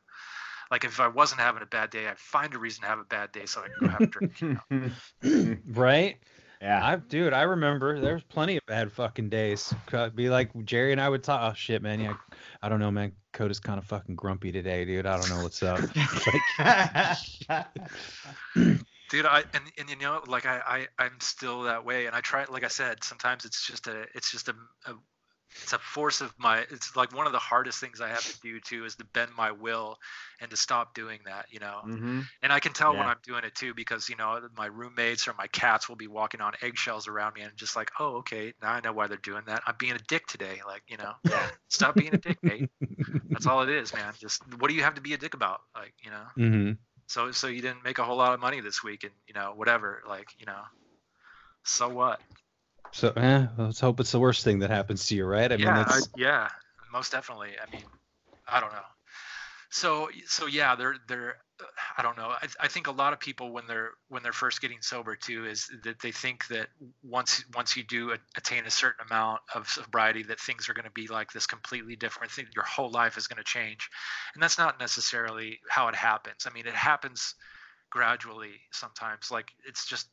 like 0.73 0.85
if 0.85 1.01
I 1.01 1.07
wasn't 1.07 1.43
having 1.43 1.63
a 1.63 1.67
bad 1.67 1.91
day, 1.91 2.09
I'd 2.09 2.19
find 2.19 2.55
a 2.55 2.59
reason 2.59 2.81
to 2.83 2.89
have 2.89 2.99
a 2.99 3.05
bad 3.05 3.31
day 3.31 3.45
so 3.45 3.61
I 3.61 3.69
could 3.69 3.81
go 3.81 3.89
have 3.89 4.01
a 4.01 4.07
drink. 4.07 4.41
You 4.41 4.59
know? 4.71 4.91
right. 5.67 6.17
Yeah, 6.63 6.81
I, 6.83 6.97
dude, 6.97 7.35
I 7.35 7.43
remember 7.43 8.01
there 8.01 8.15
was 8.15 8.23
plenty 8.23 8.57
of 8.57 8.65
bad 8.67 8.91
fucking 8.91 9.29
days. 9.29 9.75
Be 10.15 10.31
like 10.31 10.51
Jerry 10.65 10.93
and 10.93 11.01
I 11.01 11.11
would 11.11 11.23
talk. 11.23 11.43
Oh 11.43 11.53
shit, 11.55 11.83
man. 11.83 12.01
Yeah, 12.01 12.15
I 12.63 12.71
don't 12.71 12.81
know, 12.81 12.91
man. 12.91 13.13
Coda's 13.35 13.61
kind 13.61 13.79
of 13.79 13.85
fucking 13.85 14.17
grumpy 14.17 14.51
today, 14.51 14.87
dude. 14.87 15.05
I 15.05 15.19
don't 15.19 15.29
know 15.29 15.43
what's 15.43 15.63
up. 15.63 15.79
dude, 19.11 19.27
I 19.27 19.45
and, 19.53 19.65
and 19.77 19.91
you 19.91 19.97
know, 20.01 20.23
like 20.27 20.47
I, 20.47 20.87
I 20.99 21.05
I'm 21.05 21.21
still 21.21 21.65
that 21.65 21.85
way, 21.85 22.07
and 22.07 22.17
I 22.17 22.21
try. 22.21 22.47
Like 22.49 22.65
I 22.65 22.69
said, 22.69 23.05
sometimes 23.05 23.45
it's 23.45 23.67
just 23.67 23.89
a 23.89 24.07
it's 24.15 24.31
just 24.31 24.49
a, 24.49 24.55
a 24.87 24.95
it's 25.63 25.73
a 25.73 25.79
force 25.79 26.21
of 26.21 26.33
my 26.39 26.61
it's 26.71 26.97
like 26.97 27.15
one 27.15 27.27
of 27.27 27.33
the 27.33 27.39
hardest 27.39 27.79
things 27.81 28.01
i 28.01 28.09
have 28.09 28.25
to 28.25 28.41
do 28.41 28.61
too 28.61 28.85
is 28.85 28.97
to 28.97 29.05
bend 29.13 29.31
my 29.37 29.53
will 29.53 29.99
and 30.41 30.51
to 30.51 30.57
stop 30.57 30.95
doing 30.95 31.19
that 31.27 31.47
you 31.51 31.61
know? 31.61 31.81
Mm-hmm. 31.87 32.21
and 32.43 32.53
i 32.53 32.61
can 32.61 32.73
tell 32.73 32.93
yeah. 32.93 33.01
when 33.01 33.09
i'm 33.09 33.19
doing 33.25 33.45
it 33.45 33.55
too 33.55 33.75
because 33.75 34.09
you 34.09 34.17
know 34.17 34.41
my 34.57 34.67
roommates 34.67 35.29
or 35.29 35.35
my 35.39 35.47
cats 35.49 35.89
will 35.89 35.97
be 35.97 36.09
walking 36.09 36.41
on 36.41 36.53
eggshells 36.63 37.09
around 37.09 37.35
me 37.35 37.43
and 37.43 37.57
just 37.57 37.77
like 37.77 37.91
oh 37.99 38.17
okay 38.17 38.53
now 38.63 38.73
i 38.73 38.81
know 38.81 38.93
why 38.93 39.07
they're 39.07 39.19
doing 39.19 39.43
that. 39.47 39.63
I'm 39.67 39.75
being 39.79 39.93
a 39.93 39.99
dick 40.09 40.27
today 40.27 40.61
like 40.67 40.83
you 40.89 40.97
know? 40.97 41.13
Yeah, 41.29 41.49
stop 41.69 41.95
being 41.95 42.15
a 42.15 42.19
dick 42.19 42.39
mate. 42.43 42.71
That's 43.31 43.47
all 43.47 43.63
it 43.63 43.69
is 43.69 43.93
man. 43.95 44.13
Just 44.19 44.43
what 44.59 44.69
do 44.69 44.75
you 44.75 44.83
have 44.83 44.95
to 44.95 45.01
be 45.01 45.15
a 45.15 45.19
dick 45.19 45.35
about? 45.35 45.61
Like 45.75 45.95
you 46.03 46.11
know? 46.11 46.25
Mm-hmm. 46.39 46.73
so 47.07 47.31
so 47.31 47.47
you 47.47 47.63
didn't 47.63 47.85
make 47.85 47.99
a 47.99 48.05
whole 48.05 48.17
lot 48.17 48.33
of 48.33 48.41
money 48.41 48.61
this 48.61 48.83
week 48.83 49.05
and 49.05 49.13
you 49.27 49.35
know 49.35 49.53
whatever 49.55 50.03
like 50.09 50.29
you 50.39 50.47
know? 50.47 50.61
So 51.65 51.89
what 51.89 52.21
so, 52.93 53.11
eh, 53.17 53.47
let's 53.59 53.81
hope 53.81 54.01
it's 54.01 54.13
the 54.13 54.21
worst 54.21 54.45
thing 54.45 54.59
that 54.61 54.71
happens 54.71 55.07
to 55.07 55.17
you, 55.17 55.25
right? 55.25 55.51
I 55.51 55.57
yeah, 55.57 55.75
mean, 55.75 55.77
I, 55.77 56.01
yeah, 56.15 56.49
most 56.93 57.13
definitely. 57.13 57.51
I 57.63 57.71
mean, 57.71 57.85
I 58.49 58.61
don't 58.61 58.73
know. 58.73 58.81
So, 59.71 60.11
so 60.27 60.47
yeah, 60.47 60.77
they're 60.77 60.97
they're. 61.09 61.37
I 61.97 62.03
don't 62.03 62.17
know. 62.17 62.29
I, 62.31 62.49
I 62.61 62.69
think 62.69 62.89
a 62.89 62.93
lot 62.93 63.13
of 63.13 63.21
people 63.21 63.53
when 63.53 63.67
they're 63.69 63.91
when 64.09 64.23
they're 64.23 64.33
first 64.33 64.61
getting 64.61 64.83
sober 64.83 65.17
too 65.17 65.47
is 65.47 65.69
that 65.85 66.01
they 66.03 66.13
think 66.13 66.47
that 66.49 66.69
once 67.03 67.45
once 67.55 67.77
you 67.77 67.85
do 67.85 68.17
attain 68.37 68.67
a 68.67 68.71
certain 68.71 69.07
amount 69.11 69.41
of 69.55 69.69
sobriety 69.69 70.25
that 70.25 70.41
things 70.41 70.69
are 70.69 70.75
going 70.75 70.87
to 70.87 70.93
be 70.93 71.09
like 71.09 71.33
this 71.33 71.47
completely 71.47 71.97
different 71.97 72.33
thing. 72.33 72.47
Your 72.55 72.65
whole 72.65 72.91
life 72.91 73.17
is 73.19 73.29
going 73.29 73.39
to 73.39 73.45
change, 73.45 73.89
and 74.35 74.43
that's 74.43 74.59
not 74.59 74.81
necessarily 74.81 75.61
how 75.71 75.89
it 75.89 75.95
happens. 75.97 76.47
I 76.47 76.53
mean, 76.53 76.67
it 76.67 76.75
happens 76.75 77.35
gradually 77.91 78.61
sometimes. 78.73 79.31
Like 79.31 79.49
it's 79.67 79.87
just 79.87 80.09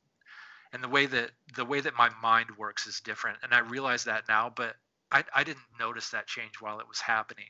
and 0.74 0.84
the 0.84 0.90
way 0.90 1.06
that 1.06 1.32
the 1.56 1.66
way 1.66 1.80
that 1.80 1.96
my 1.98 2.10
mind 2.22 2.50
works 2.58 2.88
is 2.88 3.00
different 3.02 3.38
and 3.44 3.54
i 3.54 3.60
realize 3.60 4.04
that 4.04 4.28
now 4.28 4.52
but 4.54 4.76
i, 5.12 5.24
I 5.34 5.44
didn't 5.44 5.66
notice 5.80 6.10
that 6.10 6.28
change 6.28 6.56
while 6.60 6.80
it 6.80 6.88
was 6.88 7.00
happening. 7.00 7.46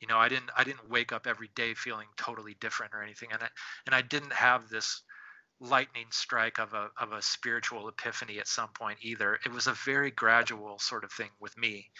You 0.00 0.08
know 0.08 0.18
i 0.18 0.28
didn't 0.28 0.50
i 0.56 0.64
didn't 0.64 0.90
wake 0.90 1.12
up 1.12 1.26
every 1.26 1.50
day 1.54 1.74
feeling 1.74 2.08
totally 2.16 2.56
different 2.60 2.92
or 2.92 3.02
anything 3.02 3.28
and 3.32 3.42
I, 3.42 3.48
and 3.86 3.94
i 3.94 4.02
didn't 4.02 4.32
have 4.32 4.68
this 4.68 5.02
lightning 5.62 6.06
strike 6.10 6.58
of 6.58 6.74
a 6.74 6.90
of 7.00 7.12
a 7.12 7.22
spiritual 7.22 7.88
epiphany 7.88 8.38
at 8.38 8.48
some 8.48 8.68
point 8.70 8.98
either. 9.02 9.38
It 9.46 9.52
was 9.52 9.68
a 9.68 9.74
very 9.84 10.10
gradual 10.10 10.78
sort 10.78 11.04
of 11.04 11.12
thing 11.12 11.30
with 11.40 11.56
me 11.56 11.90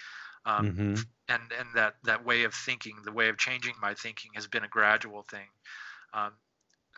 um, 0.45 0.67
mm-hmm. 0.67 0.95
and 1.29 1.43
and 1.59 1.69
that 1.75 1.95
that 2.05 2.25
way 2.25 2.45
of 2.45 2.55
thinking 2.55 2.97
the 3.05 3.13
way 3.13 3.29
of 3.29 3.39
changing 3.39 3.75
my 3.81 3.95
thinking 3.95 4.33
has 4.35 4.47
been 4.47 4.65
a 4.65 4.69
gradual 4.69 5.23
thing. 5.23 5.47
Um, 6.13 6.33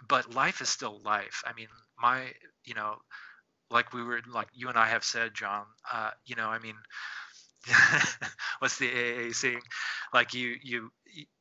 but 0.08 0.34
life 0.34 0.60
is 0.60 0.68
still 0.68 1.00
life. 1.04 1.42
I 1.46 1.52
mean 1.52 1.68
my 2.00 2.32
you 2.64 2.74
know 2.74 2.96
like 3.70 3.92
we 3.92 4.02
were 4.02 4.20
like 4.32 4.48
you 4.52 4.68
and 4.68 4.78
i 4.78 4.86
have 4.86 5.04
said 5.04 5.34
john 5.34 5.64
uh, 5.92 6.10
you 6.26 6.36
know 6.36 6.48
i 6.48 6.58
mean 6.58 6.76
what's 8.58 8.78
the 8.78 8.88
aa 8.88 9.32
saying 9.32 9.60
like 10.12 10.34
you 10.34 10.54
you 10.62 10.90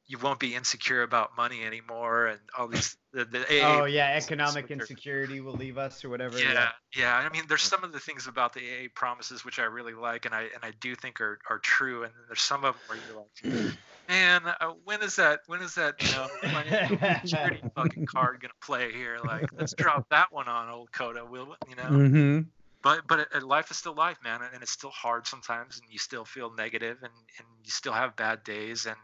you 0.08 0.18
won't 0.20 0.40
be 0.40 0.54
insecure 0.54 1.02
about 1.02 1.36
money 1.38 1.64
anymore 1.64 2.28
and 2.28 2.40
all 2.58 2.68
these 2.68 2.98
the, 3.14 3.26
the 3.26 3.46
oh 3.62 3.86
yeah, 3.86 4.14
economic 4.16 4.72
insecurity 4.72 5.40
will 5.40 5.54
leave 5.54 5.78
us 5.78 6.04
or 6.04 6.10
whatever. 6.10 6.40
yeah, 6.40 6.70
yeah. 6.96 7.16
I 7.16 7.30
mean, 7.30 7.44
there's 7.48 7.62
some 7.62 7.84
of 7.84 7.94
the 7.94 8.00
things 8.00 8.26
about 8.26 8.54
the 8.54 8.62
AA 8.62 8.88
promises 8.96 9.46
which 9.46 9.60
I 9.60 9.66
really 9.66 9.94
like, 9.94 10.26
and 10.26 10.34
I 10.34 10.42
and 10.42 10.64
I 10.64 10.72
do 10.82 10.96
think 10.96 11.22
are, 11.22 11.38
are 11.48 11.60
true. 11.60 12.04
And 12.04 12.12
there's 12.28 12.42
some 12.42 12.66
of 12.66 12.74
them 12.74 12.82
where 12.88 12.98
you're 12.98 13.18
like, 13.18 13.78
man, 14.08 14.42
uh, 14.46 14.74
when 14.84 15.02
is 15.02 15.16
that? 15.18 15.42
When 15.48 15.62
is 15.62 15.76
that? 15.76 15.96
You 16.02 16.12
know, 16.12 17.20
security 17.26 17.62
fucking 17.76 18.06
card 18.06 18.40
gonna 18.42 18.54
play 18.62 18.92
here? 18.92 19.18
Like, 19.24 19.50
let's 19.58 19.74
drop 19.74 20.08
that 20.10 20.32
one 20.32 20.48
on 20.48 20.70
old 20.70 20.92
Coda, 20.92 21.26
will 21.26 21.56
you 21.70 21.76
know? 21.76 21.84
Mm-hmm. 21.84 22.40
But 22.82 23.08
but 23.08 23.28
uh, 23.34 23.46
life 23.46 23.72
is 23.72 23.78
still 23.78 23.96
life, 23.96 24.18
man, 24.24 24.42
and 24.54 24.62
it's 24.62 24.72
still 24.72 24.90
hard 24.90 25.26
sometimes, 25.26 25.80
and 25.80 25.92
you 25.92 26.00
still 26.00 26.26
feel 26.26 26.54
negative, 26.54 26.98
and 27.02 27.14
and 27.40 27.48
you 27.64 27.72
still 27.72 27.94
have 27.94 28.16
bad 28.16 28.44
days, 28.44 28.86
and 28.86 28.98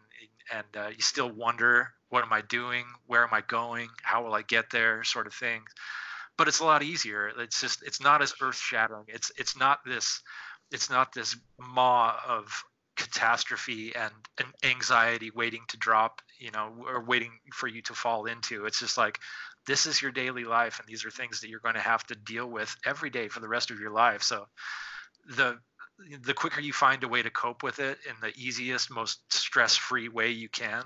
and 0.52 0.68
uh, 0.76 0.90
you 0.90 1.02
still 1.02 1.30
wonder, 1.30 1.90
what 2.10 2.24
am 2.24 2.34
I 2.34 2.42
doing? 2.42 2.86
Where 3.08 3.24
am 3.24 3.34
I 3.34 3.42
going? 3.42 3.90
How 4.02 4.24
will 4.24 4.34
I 4.34 4.42
get 4.42 4.70
there? 4.72 5.04
Sort 5.04 5.28
of 5.28 5.34
thing. 5.34 5.62
But 6.38 6.48
it's 6.48 6.60
a 6.60 6.66
lot 6.66 6.84
easier. 6.84 7.32
It's 7.38 7.62
just 7.62 7.84
it's 7.84 8.02
not 8.02 8.22
as 8.22 8.34
earth 8.42 8.58
shattering. 8.58 9.06
It's 9.08 9.32
it's 9.38 9.58
not 9.58 9.80
this 9.86 10.22
it's 10.72 10.90
not 10.90 11.14
this 11.14 11.36
maw 11.58 12.16
of 12.28 12.64
catastrophe 13.00 13.96
and, 13.96 14.12
and 14.38 14.48
anxiety 14.64 15.32
waiting 15.34 15.62
to 15.70 15.78
drop, 15.78 16.22
you 16.38 16.52
know, 16.52 16.72
or 16.86 17.04
waiting 17.04 17.32
for 17.54 17.68
you 17.68 17.82
to 17.84 17.94
fall 17.94 18.26
into. 18.26 18.66
It's 18.66 18.80
just 18.80 18.98
like 18.98 19.20
this 19.66 19.86
is 19.86 20.02
your 20.02 20.12
daily 20.12 20.44
life 20.44 20.80
and 20.80 20.88
these 20.88 21.06
are 21.06 21.10
things 21.10 21.40
that 21.40 21.50
you're 21.50 21.62
going 21.62 21.76
to 21.76 21.82
have 21.82 22.06
to 22.08 22.16
deal 22.16 22.46
with 22.46 22.76
every 22.86 23.10
day 23.10 23.30
for 23.30 23.40
the 23.40 23.48
rest 23.48 23.72
of 23.72 23.80
your 23.80 23.92
life. 23.92 24.22
So 24.22 24.46
the 25.38 25.58
the 26.22 26.34
quicker 26.34 26.62
you 26.62 26.72
find 26.72 27.04
a 27.04 27.08
way 27.08 27.22
to 27.22 27.30
cope 27.30 27.64
with 27.64 27.80
it 27.80 27.98
in 28.08 28.16
the 28.22 28.34
easiest 28.38 28.90
most 28.90 29.20
stress-free 29.34 30.08
way 30.08 30.30
you 30.30 30.48
can 30.48 30.82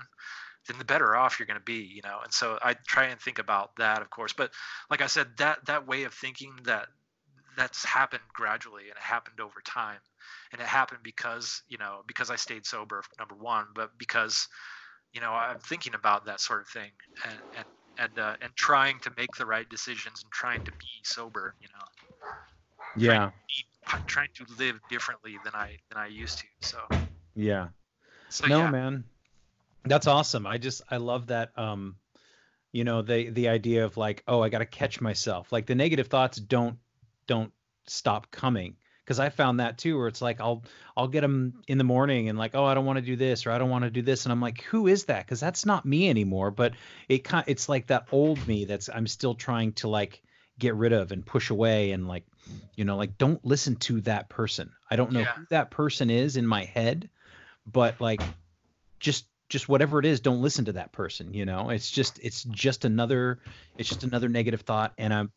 then 0.66 0.76
the 0.76 0.84
better 0.84 1.14
off 1.14 1.38
you're 1.38 1.46
going 1.46 1.58
to 1.58 1.64
be 1.64 1.88
you 1.94 2.02
know? 2.02 2.18
And 2.24 2.32
so 2.32 2.58
i 2.60 2.74
try 2.86 3.04
and 3.04 3.20
think 3.20 3.38
about 3.38 3.76
that 3.76 4.02
of 4.02 4.10
course. 4.10 4.32
But 4.32 4.50
like 4.90 5.02
i 5.02 5.06
said 5.06 5.28
that 5.38 5.64
that 5.66 5.86
way 5.86 6.02
of 6.02 6.12
thinking 6.12 6.52
that 6.64 6.86
that's 7.56 7.84
happened 7.84 8.24
gradually 8.32 8.82
and 8.88 8.96
it 8.96 9.02
happened 9.02 9.38
over 9.38 9.60
time 9.64 10.00
and 10.52 10.60
it 10.60 10.66
happened 10.66 11.00
because 11.02 11.62
you 11.68 11.78
know 11.78 12.00
because 12.06 12.30
i 12.30 12.36
stayed 12.36 12.64
sober 12.66 13.02
number 13.18 13.34
one 13.34 13.66
but 13.74 13.90
because 13.98 14.48
you 15.12 15.20
know 15.20 15.30
i'm 15.30 15.58
thinking 15.58 15.94
about 15.94 16.26
that 16.26 16.40
sort 16.40 16.60
of 16.60 16.68
thing 16.68 16.90
and 17.24 17.38
and 17.56 17.64
and 17.98 18.18
uh, 18.18 18.34
and 18.40 18.54
trying 18.56 18.98
to 19.00 19.10
make 19.16 19.34
the 19.36 19.46
right 19.46 19.68
decisions 19.68 20.22
and 20.22 20.32
trying 20.32 20.60
to 20.64 20.72
be 20.72 20.86
sober 21.04 21.54
you 21.60 21.68
know. 21.68 21.84
Yeah. 22.96 23.30
be, 23.48 23.98
trying 24.06 24.28
to 24.34 24.46
live 24.58 24.80
differently 24.88 25.36
than 25.44 25.54
i 25.54 25.76
than 25.88 25.98
i 25.98 26.06
used 26.06 26.38
to 26.38 26.44
so. 26.60 26.78
Yeah. 27.34 27.68
so 28.28 28.46
no 28.46 28.60
yeah. 28.60 28.70
man. 28.70 29.04
That's 29.84 30.06
awesome. 30.06 30.46
I 30.46 30.58
just 30.58 30.82
i 30.90 30.96
love 30.96 31.28
that 31.28 31.50
um 31.56 31.96
you 32.72 32.84
know 32.84 33.02
the 33.02 33.30
the 33.30 33.48
idea 33.48 33.84
of 33.84 33.96
like 33.96 34.22
oh 34.26 34.42
i 34.42 34.48
got 34.48 34.58
to 34.58 34.66
catch 34.66 35.00
myself. 35.00 35.52
Like 35.52 35.66
the 35.66 35.74
negative 35.74 36.08
thoughts 36.08 36.38
don't 36.38 36.78
don't 37.26 37.52
stop 37.86 38.30
coming 38.30 38.76
because 39.04 39.18
i 39.20 39.28
found 39.28 39.60
that 39.60 39.78
too 39.78 39.96
where 39.98 40.08
it's 40.08 40.22
like 40.22 40.40
i'll 40.40 40.62
i'll 40.96 41.08
get 41.08 41.20
them 41.20 41.54
in 41.68 41.78
the 41.78 41.84
morning 41.84 42.28
and 42.28 42.38
like 42.38 42.54
oh 42.54 42.64
i 42.64 42.74
don't 42.74 42.86
want 42.86 42.96
to 42.98 43.04
do 43.04 43.16
this 43.16 43.46
or 43.46 43.50
i 43.50 43.58
don't 43.58 43.70
want 43.70 43.84
to 43.84 43.90
do 43.90 44.02
this 44.02 44.24
and 44.24 44.32
i'm 44.32 44.40
like 44.40 44.62
who 44.62 44.86
is 44.86 45.04
that? 45.04 45.24
Because 45.24 45.40
that's 45.40 45.66
not 45.66 45.84
me 45.84 46.08
anymore 46.08 46.50
but 46.50 46.72
it 47.08 47.24
kind 47.24 47.44
it's 47.46 47.68
like 47.68 47.86
that 47.88 48.06
old 48.10 48.46
me 48.46 48.64
that's 48.64 48.88
i'm 48.88 49.06
still 49.06 49.34
trying 49.34 49.72
to 49.74 49.88
like 49.88 50.22
get 50.58 50.74
rid 50.74 50.92
of 50.92 51.12
and 51.12 51.26
push 51.26 51.50
away 51.50 51.92
and 51.92 52.06
like 52.08 52.24
you 52.76 52.84
know 52.84 52.96
like 52.96 53.18
don't 53.18 53.44
listen 53.44 53.76
to 53.76 54.00
that 54.02 54.28
person. 54.28 54.70
I 54.90 54.96
don't 54.96 55.12
know 55.12 55.20
Yeah. 55.20 55.32
who 55.36 55.46
that 55.50 55.70
person 55.70 56.10
is 56.10 56.36
in 56.36 56.46
my 56.46 56.64
head 56.64 57.10
but 57.66 58.00
like 58.00 58.20
just 59.00 59.26
just 59.48 59.68
whatever 59.68 59.98
it 59.98 60.06
is 60.06 60.20
don't 60.20 60.42
listen 60.42 60.64
to 60.66 60.72
that 60.72 60.92
person 60.92 61.34
you 61.34 61.44
know? 61.44 61.70
It's 61.70 61.90
just 61.90 62.18
it's 62.22 62.42
just 62.44 62.84
another 62.84 63.40
it's 63.76 63.88
just 63.88 64.04
another 64.04 64.28
negative 64.28 64.62
thought 64.62 64.92
and 64.98 65.12
i'm 65.12 65.32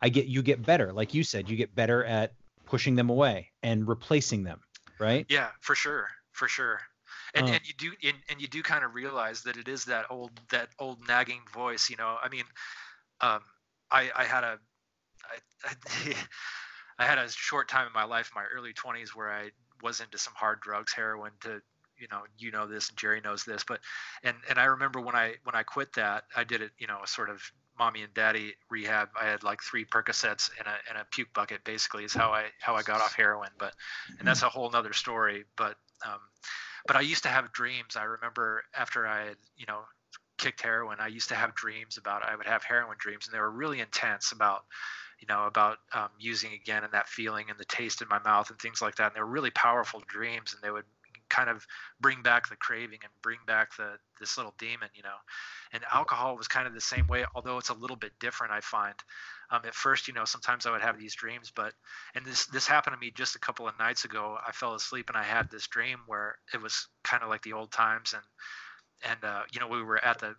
i 0.00 0.08
get 0.08 0.26
you 0.26 0.42
get 0.42 0.64
better. 0.64 0.92
Like 0.92 1.14
you 1.14 1.22
said 1.24 1.48
you 1.50 1.56
get 1.56 1.74
better 1.74 2.04
at 2.04 2.32
pushing 2.70 2.94
them 2.94 3.10
away 3.10 3.50
and 3.62 3.88
replacing 3.88 4.44
them 4.44 4.60
right 4.98 5.26
Yeah, 5.28 5.50
for 5.60 5.74
sure, 5.74 6.08
for 6.32 6.48
sure. 6.48 6.80
And 7.34 7.46
Uh. 7.46 7.50
and 7.50 7.60
you 7.66 7.74
do 7.74 7.92
and, 8.06 8.16
and 8.28 8.40
you 8.40 8.48
do 8.48 8.62
kind 8.62 8.84
of 8.84 8.94
realize 8.94 9.42
that 9.42 9.56
it 9.56 9.68
is 9.68 9.84
that 9.86 10.06
old 10.10 10.30
that 10.50 10.70
old 10.78 11.06
nagging 11.06 11.42
voice. 11.52 11.90
You 11.90 11.96
know, 11.96 12.16
I 12.22 12.28
mean, 12.28 12.44
um, 13.20 13.40
I 13.90 14.10
I 14.14 14.24
had 14.24 14.44
a 14.44 14.58
I, 15.64 15.70
I, 15.70 16.14
I 16.98 17.04
had 17.06 17.18
a 17.18 17.28
short 17.30 17.68
time 17.68 17.86
in 17.86 17.92
my 17.92 18.04
life, 18.04 18.30
in 18.34 18.40
my 18.40 18.46
early 18.48 18.72
twenties, 18.72 19.14
where 19.14 19.30
I 19.32 19.50
was 19.82 20.00
into 20.00 20.18
some 20.18 20.34
hard 20.36 20.60
drugs, 20.60 20.92
heroin. 20.92 21.32
To 21.42 21.62
you 21.98 22.08
know, 22.10 22.22
you 22.38 22.50
know 22.50 22.66
this, 22.66 22.88
and 22.88 22.98
Jerry 22.98 23.20
knows 23.20 23.44
this, 23.44 23.64
but 23.64 23.80
and 24.22 24.36
and 24.48 24.58
I 24.58 24.64
remember 24.64 25.00
when 25.00 25.14
I 25.14 25.36
when 25.44 25.54
I 25.54 25.62
quit 25.62 25.92
that, 25.94 26.24
I 26.36 26.44
did 26.44 26.62
it, 26.62 26.72
you 26.78 26.86
know, 26.86 27.00
a 27.02 27.06
sort 27.06 27.30
of 27.30 27.42
mommy 27.80 28.02
and 28.02 28.12
daddy 28.12 28.54
rehab. 28.68 29.08
I 29.20 29.24
had 29.24 29.42
like 29.42 29.62
three 29.62 29.86
Percocets 29.86 30.50
and 30.58 30.68
a 30.68 30.76
and 30.88 30.98
a 30.98 31.06
puke 31.10 31.32
bucket. 31.32 31.64
Basically, 31.64 32.04
is 32.04 32.12
how 32.12 32.30
I 32.30 32.44
how 32.60 32.76
I 32.76 32.82
got 32.82 33.00
off 33.00 33.14
heroin. 33.14 33.48
But 33.58 33.72
and 34.18 34.28
that's 34.28 34.42
a 34.42 34.48
whole 34.48 34.70
nother 34.70 34.92
story. 34.92 35.44
But 35.56 35.76
um, 36.06 36.20
but 36.86 36.96
I 36.96 37.00
used 37.00 37.22
to 37.22 37.30
have 37.30 37.50
dreams. 37.52 37.96
I 37.96 38.04
remember 38.04 38.62
after 38.78 39.06
I 39.06 39.24
had 39.24 39.36
you 39.56 39.66
know 39.66 39.80
kicked 40.36 40.60
heroin, 40.60 40.98
I 41.00 41.08
used 41.08 41.30
to 41.30 41.34
have 41.34 41.54
dreams 41.54 41.96
about. 41.96 42.22
I 42.22 42.36
would 42.36 42.46
have 42.46 42.62
heroin 42.62 42.96
dreams, 42.98 43.26
and 43.26 43.34
they 43.34 43.40
were 43.40 43.50
really 43.50 43.80
intense 43.80 44.32
about 44.32 44.64
you 45.18 45.26
know 45.26 45.46
about 45.46 45.78
um, 45.94 46.10
using 46.18 46.52
again 46.52 46.84
and 46.84 46.92
that 46.92 47.08
feeling 47.08 47.46
and 47.48 47.58
the 47.58 47.64
taste 47.64 48.02
in 48.02 48.08
my 48.08 48.18
mouth 48.18 48.50
and 48.50 48.58
things 48.58 48.82
like 48.82 48.96
that. 48.96 49.06
And 49.06 49.16
they 49.16 49.20
were 49.20 49.26
really 49.26 49.50
powerful 49.50 50.02
dreams, 50.06 50.52
and 50.52 50.62
they 50.62 50.70
would 50.70 50.84
kind 51.30 51.48
of 51.48 51.66
bring 52.00 52.22
back 52.22 52.48
the 52.48 52.56
craving 52.56 52.98
and 53.02 53.12
bring 53.22 53.38
back 53.46 53.76
the 53.76 53.96
this 54.18 54.36
little 54.36 54.54
demon, 54.58 54.88
you 54.94 55.02
know. 55.02 55.16
And 55.72 55.82
alcohol 55.92 56.36
was 56.36 56.48
kind 56.48 56.66
of 56.66 56.74
the 56.74 56.80
same 56.80 57.06
way, 57.06 57.24
although 57.34 57.58
it's 57.58 57.70
a 57.70 57.74
little 57.74 57.96
bit 57.96 58.12
different. 58.20 58.52
I 58.52 58.60
find 58.60 58.94
um, 59.50 59.62
at 59.64 59.74
first, 59.74 60.08
you 60.08 60.14
know, 60.14 60.24
sometimes 60.24 60.66
I 60.66 60.70
would 60.70 60.82
have 60.82 60.98
these 60.98 61.14
dreams, 61.14 61.52
but 61.54 61.72
and 62.14 62.24
this 62.24 62.46
this 62.46 62.66
happened 62.66 62.94
to 62.94 63.00
me 63.00 63.12
just 63.14 63.36
a 63.36 63.40
couple 63.40 63.66
of 63.66 63.78
nights 63.78 64.04
ago. 64.04 64.36
I 64.46 64.52
fell 64.52 64.74
asleep 64.74 65.08
and 65.08 65.16
I 65.16 65.24
had 65.24 65.50
this 65.50 65.66
dream 65.66 66.00
where 66.06 66.36
it 66.52 66.60
was 66.60 66.88
kind 67.02 67.22
of 67.22 67.28
like 67.28 67.42
the 67.42 67.54
old 67.54 67.72
times, 67.72 68.14
and 68.14 68.22
and 69.10 69.24
uh, 69.24 69.42
you 69.52 69.60
know 69.60 69.68
we 69.68 69.82
were 69.82 70.04
at 70.04 70.18
the 70.18 70.34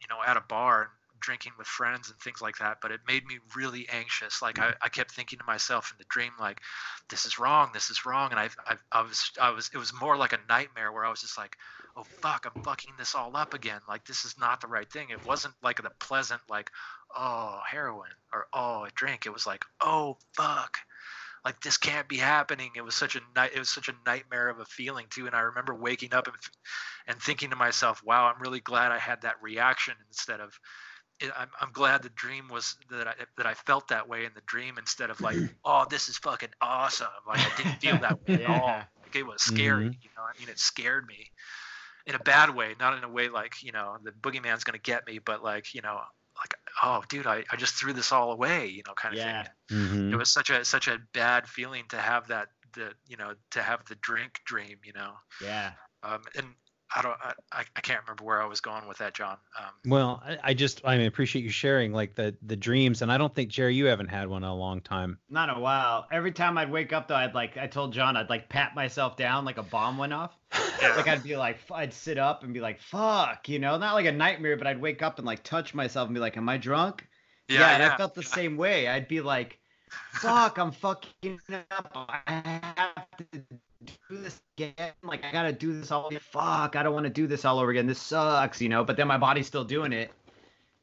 you 0.00 0.08
know 0.08 0.18
at 0.26 0.36
a 0.36 0.42
bar 0.42 0.90
drinking 1.20 1.52
with 1.58 1.66
friends 1.66 2.10
and 2.10 2.18
things 2.18 2.40
like 2.40 2.58
that 2.58 2.78
but 2.82 2.90
it 2.90 3.00
made 3.06 3.24
me 3.26 3.38
really 3.54 3.88
anxious. 3.90 4.42
Like 4.42 4.58
I, 4.58 4.72
I 4.82 4.88
kept 4.88 5.12
thinking 5.12 5.38
to 5.38 5.44
myself 5.44 5.92
in 5.92 5.98
the 5.98 6.04
dream 6.08 6.32
like 6.38 6.60
this 7.08 7.26
is 7.26 7.38
wrong 7.38 7.70
this 7.72 7.90
is 7.90 8.06
wrong 8.06 8.30
and 8.30 8.40
I, 8.40 8.48
I 8.66 8.76
i 8.92 9.02
was 9.02 9.32
i 9.40 9.50
was 9.50 9.70
it 9.74 9.78
was 9.78 9.92
more 9.98 10.16
like 10.16 10.32
a 10.32 10.38
nightmare 10.48 10.92
where 10.92 11.04
i 11.04 11.10
was 11.10 11.20
just 11.20 11.36
like 11.38 11.56
oh 11.96 12.04
fuck 12.22 12.46
i'm 12.46 12.52
fucking 12.62 12.94
this 12.98 13.14
all 13.14 13.36
up 13.36 13.54
again. 13.54 13.80
Like 13.88 14.04
this 14.06 14.24
is 14.24 14.36
not 14.38 14.60
the 14.60 14.68
right 14.68 14.90
thing. 14.90 15.10
It 15.10 15.24
wasn't 15.24 15.54
like 15.62 15.82
the 15.82 15.90
pleasant 15.98 16.40
like 16.48 16.70
oh 17.16 17.60
heroin 17.68 18.10
or 18.32 18.46
oh 18.52 18.84
a 18.84 18.90
drink. 18.94 19.26
It 19.26 19.32
was 19.32 19.46
like 19.46 19.64
oh 19.80 20.16
fuck. 20.34 20.78
Like 21.44 21.60
this 21.62 21.78
can't 21.78 22.08
be 22.08 22.18
happening. 22.18 22.72
It 22.76 22.84
was 22.84 22.94
such 22.94 23.16
a 23.16 23.20
night 23.34 23.52
it 23.54 23.58
was 23.58 23.70
such 23.70 23.88
a 23.88 23.94
nightmare 24.06 24.48
of 24.48 24.60
a 24.60 24.64
feeling 24.64 25.06
too 25.10 25.26
and 25.26 25.34
i 25.34 25.40
remember 25.40 25.74
waking 25.74 26.14
up 26.14 26.26
and, 26.26 26.36
and 27.06 27.20
thinking 27.20 27.50
to 27.50 27.56
myself 27.56 28.02
wow 28.04 28.26
i'm 28.26 28.40
really 28.40 28.60
glad 28.60 28.92
i 28.92 28.98
had 28.98 29.22
that 29.22 29.36
reaction 29.42 29.94
instead 30.08 30.40
of 30.40 30.58
it- 31.20 31.32
I'm, 31.36 31.50
I'm 31.60 31.72
glad 31.72 32.02
the 32.02 32.08
dream 32.10 32.48
was 32.48 32.76
that 32.90 33.08
I 33.08 33.14
that 33.36 33.46
I 33.46 33.54
felt 33.54 33.88
that 33.88 34.08
way 34.08 34.24
in 34.24 34.32
the 34.34 34.42
dream 34.46 34.78
instead 34.78 35.10
of 35.10 35.20
like 35.22 35.36
oh 35.64 35.84
this 35.90 36.08
is 36.08 36.18
fucking 36.18 36.50
awesome. 36.60 37.08
Like 37.26 37.44
I 37.44 37.50
didn't 37.50 37.80
feel 37.80 37.98
that 37.98 38.18
way 38.26 38.44
at 38.44 38.50
all. 38.50 38.90
Like 39.04 39.16
it 39.16 39.26
was 39.26 39.42
scary 39.42 39.84
you 40.02 40.10
know? 40.16 40.22
I 40.22 40.32
mean 40.38 40.48
it 40.48 40.58
scared 40.58 41.06
me 41.06 41.30
in 42.06 42.14
a 42.14 42.18
bad 42.20 42.54
way 42.54 42.74
not 42.80 42.96
in 42.96 43.04
a 43.04 43.08
way 43.08 43.28
like 43.28 43.62
you 43.62 43.72
know 43.72 43.96
the 44.02 44.10
boogeyman's 44.12 44.64
gonna 44.64 44.78
get 44.78 45.06
me 45.06 45.18
but 45.18 45.42
like 45.44 45.74
you 45.74 45.82
know 45.82 46.00
like 46.38 46.54
oh 46.82 47.02
dude 47.08 47.26
I, 47.26 47.44
I 47.52 47.56
just 47.56 47.74
threw 47.74 47.92
this 47.92 48.12
all 48.12 48.32
away 48.32 48.66
you 48.68 48.82
know 48.86 48.94
kind 48.94 49.14
of 49.14 49.20
Yeah. 49.20 49.42
thing 49.42 49.78
Mhm. 49.78 50.12
it 50.12 50.16
was 50.16 50.32
such 50.32 50.50
a 50.50 50.64
such 50.64 50.88
a 50.88 50.98
bad 51.12 51.46
feeling 51.48 51.84
to 51.90 51.98
have 51.98 52.28
that 52.28 52.48
the 52.72 52.92
you 53.06 53.16
know 53.16 53.34
to 53.50 53.62
have 53.62 53.84
the 53.86 53.96
drink 53.96 54.40
dream 54.46 54.78
you 54.84 54.92
know? 54.94 55.12
Yeah. 55.42 55.72
um 56.02 56.22
and 56.36 56.46
I 56.94 57.02
don't 57.02 57.16
I, 57.22 57.32
I 57.52 57.64
I 57.76 57.80
can't 57.80 58.00
remember 58.02 58.24
where 58.24 58.42
I 58.42 58.46
was 58.46 58.60
going 58.60 58.86
with 58.88 58.98
that 58.98 59.14
John 59.14 59.36
um 59.58 59.70
well 59.84 60.22
I, 60.24 60.38
I 60.42 60.54
just 60.54 60.80
i 60.84 60.96
mean, 60.96 61.06
appreciate 61.06 61.42
you 61.42 61.50
sharing 61.50 61.92
like 61.92 62.14
the 62.14 62.36
the 62.42 62.56
dreams 62.56 63.02
and 63.02 63.12
i 63.12 63.18
don't 63.18 63.34
think 63.34 63.50
jerry 63.50 63.74
you 63.74 63.86
haven't 63.86 64.08
had 64.08 64.28
one 64.28 64.42
in 64.42 64.48
a 64.48 64.54
long 64.54 64.80
time 64.80 65.18
Not 65.28 65.56
a 65.56 65.60
while. 65.60 66.06
Every 66.10 66.32
time 66.32 66.58
I'd 66.58 66.70
wake 66.70 66.92
up 66.92 67.08
though, 67.08 67.14
I'd 67.16 67.34
like 67.34 67.56
I 67.56 67.66
told 67.66 67.92
John 67.92 68.16
I'd 68.16 68.30
like 68.30 68.48
pat 68.48 68.74
myself 68.74 69.16
down 69.16 69.44
like 69.44 69.58
a 69.58 69.62
bomb 69.62 69.98
went 69.98 70.12
off. 70.12 70.36
yeah. 70.82 70.96
Like 70.96 71.08
I'd 71.08 71.22
be 71.22 71.36
like 71.36 71.58
I'd 71.70 71.92
sit 71.92 72.18
up 72.18 72.42
and 72.44 72.52
be 72.52 72.60
like 72.60 72.80
fuck, 72.80 73.48
you 73.48 73.58
know, 73.58 73.76
not 73.78 73.94
like 73.94 74.06
a 74.06 74.12
nightmare, 74.12 74.56
but 74.56 74.66
I'd 74.66 74.80
wake 74.80 75.02
up 75.02 75.18
and 75.18 75.26
like 75.26 75.42
touch 75.42 75.74
myself 75.74 76.06
and 76.06 76.14
be 76.14 76.20
like, 76.20 76.36
am 76.36 76.48
I 76.48 76.56
drunk? 76.56 77.06
yeah, 77.48 77.70
and 77.70 77.82
yeah, 77.82 77.94
I 77.94 77.96
felt 77.96 78.14
the 78.14 78.22
same 78.22 78.56
way. 78.56 78.88
I'd 78.88 79.08
be 79.08 79.20
like, 79.20 79.58
fuck, 80.12 80.58
I'm 80.58 80.72
fucking 80.72 81.40
up. 81.70 81.90
I 81.94 82.42
have 82.76 83.30
to 83.32 83.42
do 84.08 84.16
this 84.18 84.40
again. 84.58 84.92
Like 85.02 85.24
I 85.24 85.32
gotta 85.32 85.52
do 85.52 85.78
this 85.78 85.90
all 85.90 86.08
again. 86.08 86.20
Fuck, 86.22 86.76
I 86.76 86.82
don't 86.82 86.94
want 86.94 87.04
to 87.04 87.10
do 87.10 87.26
this 87.26 87.44
all 87.44 87.58
over 87.58 87.70
again. 87.70 87.86
This 87.86 88.00
sucks, 88.00 88.60
you 88.60 88.68
know. 88.68 88.84
But 88.84 88.96
then 88.96 89.06
my 89.08 89.18
body's 89.18 89.46
still 89.46 89.64
doing 89.64 89.92
it. 89.92 90.10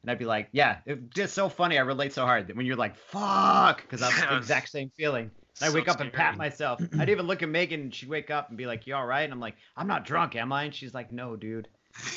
And 0.02 0.10
I'd 0.10 0.18
be 0.18 0.24
like, 0.24 0.48
yeah, 0.52 0.78
it's 0.86 1.02
just 1.14 1.34
so 1.34 1.48
funny. 1.48 1.76
I 1.76 1.82
relate 1.82 2.12
so 2.12 2.24
hard 2.24 2.54
when 2.56 2.64
you're 2.66 2.76
like, 2.76 2.96
fuck, 2.96 3.82
because 3.82 4.00
that's 4.00 4.20
the 4.28 4.36
exact 4.36 4.68
same 4.68 4.90
feeling. 4.96 5.24
And 5.60 5.66
I 5.66 5.68
So 5.68 5.74
wake 5.74 5.88
up 5.88 6.00
and 6.00 6.12
pat 6.12 6.36
myself. 6.36 6.80
I'd 7.00 7.08
even 7.10 7.26
look 7.26 7.42
at 7.42 7.48
Megan 7.48 7.80
and 7.80 7.94
she'd 7.94 8.08
wake 8.08 8.30
up 8.30 8.48
and 8.48 8.56
be 8.56 8.66
like, 8.66 8.86
You 8.86 8.94
all 8.94 9.06
right? 9.06 9.22
And 9.22 9.32
I'm 9.32 9.40
like, 9.40 9.56
I'm 9.76 9.88
not 9.88 10.04
drunk, 10.04 10.36
am 10.36 10.52
I? 10.52 10.64
And 10.64 10.74
she's 10.74 10.94
like, 10.94 11.10
No, 11.12 11.34
dude. 11.36 11.68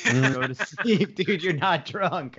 Go 0.04 0.46
to 0.46 0.54
sleep, 0.66 1.14
dude. 1.16 1.42
You're 1.42 1.54
not 1.54 1.84
drunk. 1.84 2.38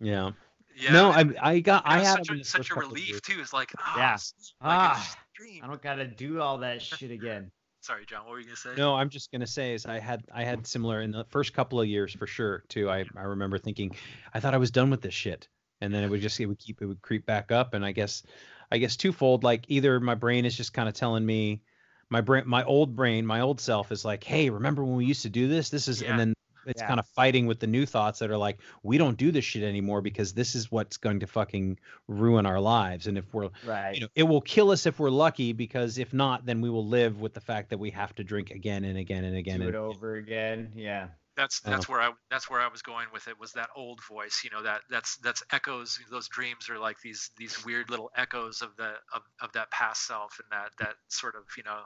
Yeah. 0.00 0.32
Yeah. 0.78 0.92
no, 0.92 1.12
and- 1.12 1.38
I 1.40 1.52
I 1.52 1.60
got 1.60 1.84
I 1.86 2.00
it 2.00 2.04
had 2.04 2.26
such 2.26 2.36
a, 2.40 2.44
such 2.44 2.70
a 2.70 2.74
relief 2.74 3.22
too. 3.22 3.38
It's 3.40 3.52
like 3.52 3.70
ah, 3.78 3.94
Yeah. 3.96 4.10
like 4.12 4.20
Ah. 4.62 5.16
I 5.62 5.66
don't 5.66 5.80
gotta 5.82 6.06
do 6.06 6.40
all 6.40 6.58
that 6.58 6.82
shit 6.82 7.10
again. 7.10 7.50
Sorry, 7.86 8.04
John. 8.04 8.24
What 8.24 8.32
were 8.32 8.40
you 8.40 8.46
gonna 8.46 8.56
say? 8.56 8.74
No, 8.76 8.96
I'm 8.96 9.08
just 9.08 9.30
gonna 9.30 9.46
say 9.46 9.72
is 9.72 9.86
I 9.86 10.00
had 10.00 10.24
I 10.34 10.42
had 10.42 10.66
similar 10.66 11.02
in 11.02 11.12
the 11.12 11.24
first 11.28 11.54
couple 11.54 11.80
of 11.80 11.86
years 11.86 12.12
for 12.12 12.26
sure 12.26 12.64
too. 12.68 12.90
I 12.90 13.04
I 13.16 13.22
remember 13.22 13.58
thinking 13.58 13.94
I 14.34 14.40
thought 14.40 14.54
I 14.54 14.58
was 14.58 14.72
done 14.72 14.90
with 14.90 15.02
this 15.02 15.14
shit, 15.14 15.46
and 15.80 15.94
then 15.94 16.02
it 16.02 16.10
would 16.10 16.20
just 16.20 16.40
it 16.40 16.46
would 16.46 16.58
keep 16.58 16.82
it 16.82 16.86
would 16.86 17.00
creep 17.00 17.26
back 17.26 17.52
up, 17.52 17.74
and 17.74 17.84
I 17.84 17.92
guess 17.92 18.24
I 18.72 18.78
guess 18.78 18.96
twofold. 18.96 19.44
Like 19.44 19.66
either 19.68 20.00
my 20.00 20.16
brain 20.16 20.44
is 20.44 20.56
just 20.56 20.72
kind 20.72 20.88
of 20.88 20.96
telling 20.96 21.24
me 21.24 21.62
my 22.10 22.22
brain 22.22 22.42
my 22.48 22.64
old 22.64 22.96
brain 22.96 23.24
my 23.24 23.38
old 23.38 23.60
self 23.60 23.92
is 23.92 24.04
like, 24.04 24.24
hey, 24.24 24.50
remember 24.50 24.84
when 24.84 24.96
we 24.96 25.04
used 25.04 25.22
to 25.22 25.30
do 25.30 25.46
this? 25.46 25.70
This 25.70 25.86
is 25.86 26.02
Yeah. 26.02 26.10
and 26.10 26.18
then 26.18 26.34
it's 26.66 26.82
Yeah. 26.82 26.88
kind 26.88 27.00
of 27.00 27.06
fighting 27.08 27.46
with 27.46 27.60
the 27.60 27.66
new 27.66 27.86
thoughts 27.86 28.18
that 28.18 28.30
are 28.30 28.36
like 28.36 28.58
we 28.82 28.98
don't 28.98 29.16
do 29.16 29.30
this 29.30 29.44
shit 29.44 29.62
anymore 29.62 30.00
because 30.02 30.34
this 30.34 30.54
is 30.54 30.70
what's 30.70 30.96
going 30.96 31.20
to 31.20 31.26
fucking 31.26 31.78
ruin 32.08 32.46
our 32.46 32.60
lives, 32.60 33.06
and 33.06 33.16
if 33.18 33.32
we're 33.32 33.50
Right. 33.64 33.94
you 33.94 34.00
know 34.02 34.08
it 34.14 34.24
will 34.24 34.40
kill 34.40 34.70
us 34.70 34.86
if 34.86 34.98
we're 34.98 35.10
lucky 35.10 35.52
because 35.52 35.98
if 35.98 36.12
not 36.12 36.46
then 36.46 36.60
we 36.60 36.70
will 36.70 36.86
live 36.86 37.20
with 37.20 37.34
the 37.34 37.40
fact 37.40 37.70
that 37.70 37.78
we 37.78 37.90
have 37.90 38.14
to 38.16 38.24
drink 38.24 38.50
again 38.50 38.84
and 38.84 38.98
again 38.98 39.24
and 39.24 39.36
again 39.36 39.60
do 39.60 39.66
and 39.66 39.74
it 39.74 39.78
over 39.78 40.16
again. 40.16 40.72
Yeah. 40.74 41.08
that's 41.36 41.60
Oh. 41.66 41.70
that's 41.70 41.86
where 41.88 42.00
I 42.00 42.12
that's 42.30 42.48
where 42.48 42.60
I 42.60 42.68
was 42.68 42.80
going 42.82 43.08
with 43.12 43.28
it 43.28 43.38
was 43.38 43.52
that 43.52 43.68
old 43.76 44.02
voice 44.04 44.40
you 44.42 44.50
know 44.50 44.62
that 44.62 44.80
that's 44.88 45.16
that's 45.18 45.42
echoes 45.52 45.98
those 46.10 46.28
dreams 46.28 46.70
are 46.70 46.78
like 46.78 46.98
these 47.02 47.30
these 47.36 47.62
weird 47.64 47.90
little 47.90 48.10
echoes 48.16 48.62
of 48.62 48.74
the 48.76 48.94
of, 49.14 49.22
of 49.42 49.52
that 49.52 49.70
past 49.70 50.06
self 50.06 50.40
and 50.40 50.50
that 50.50 50.70
that 50.78 50.94
sort 51.08 51.34
of 51.36 51.42
you 51.56 51.62
know 51.64 51.80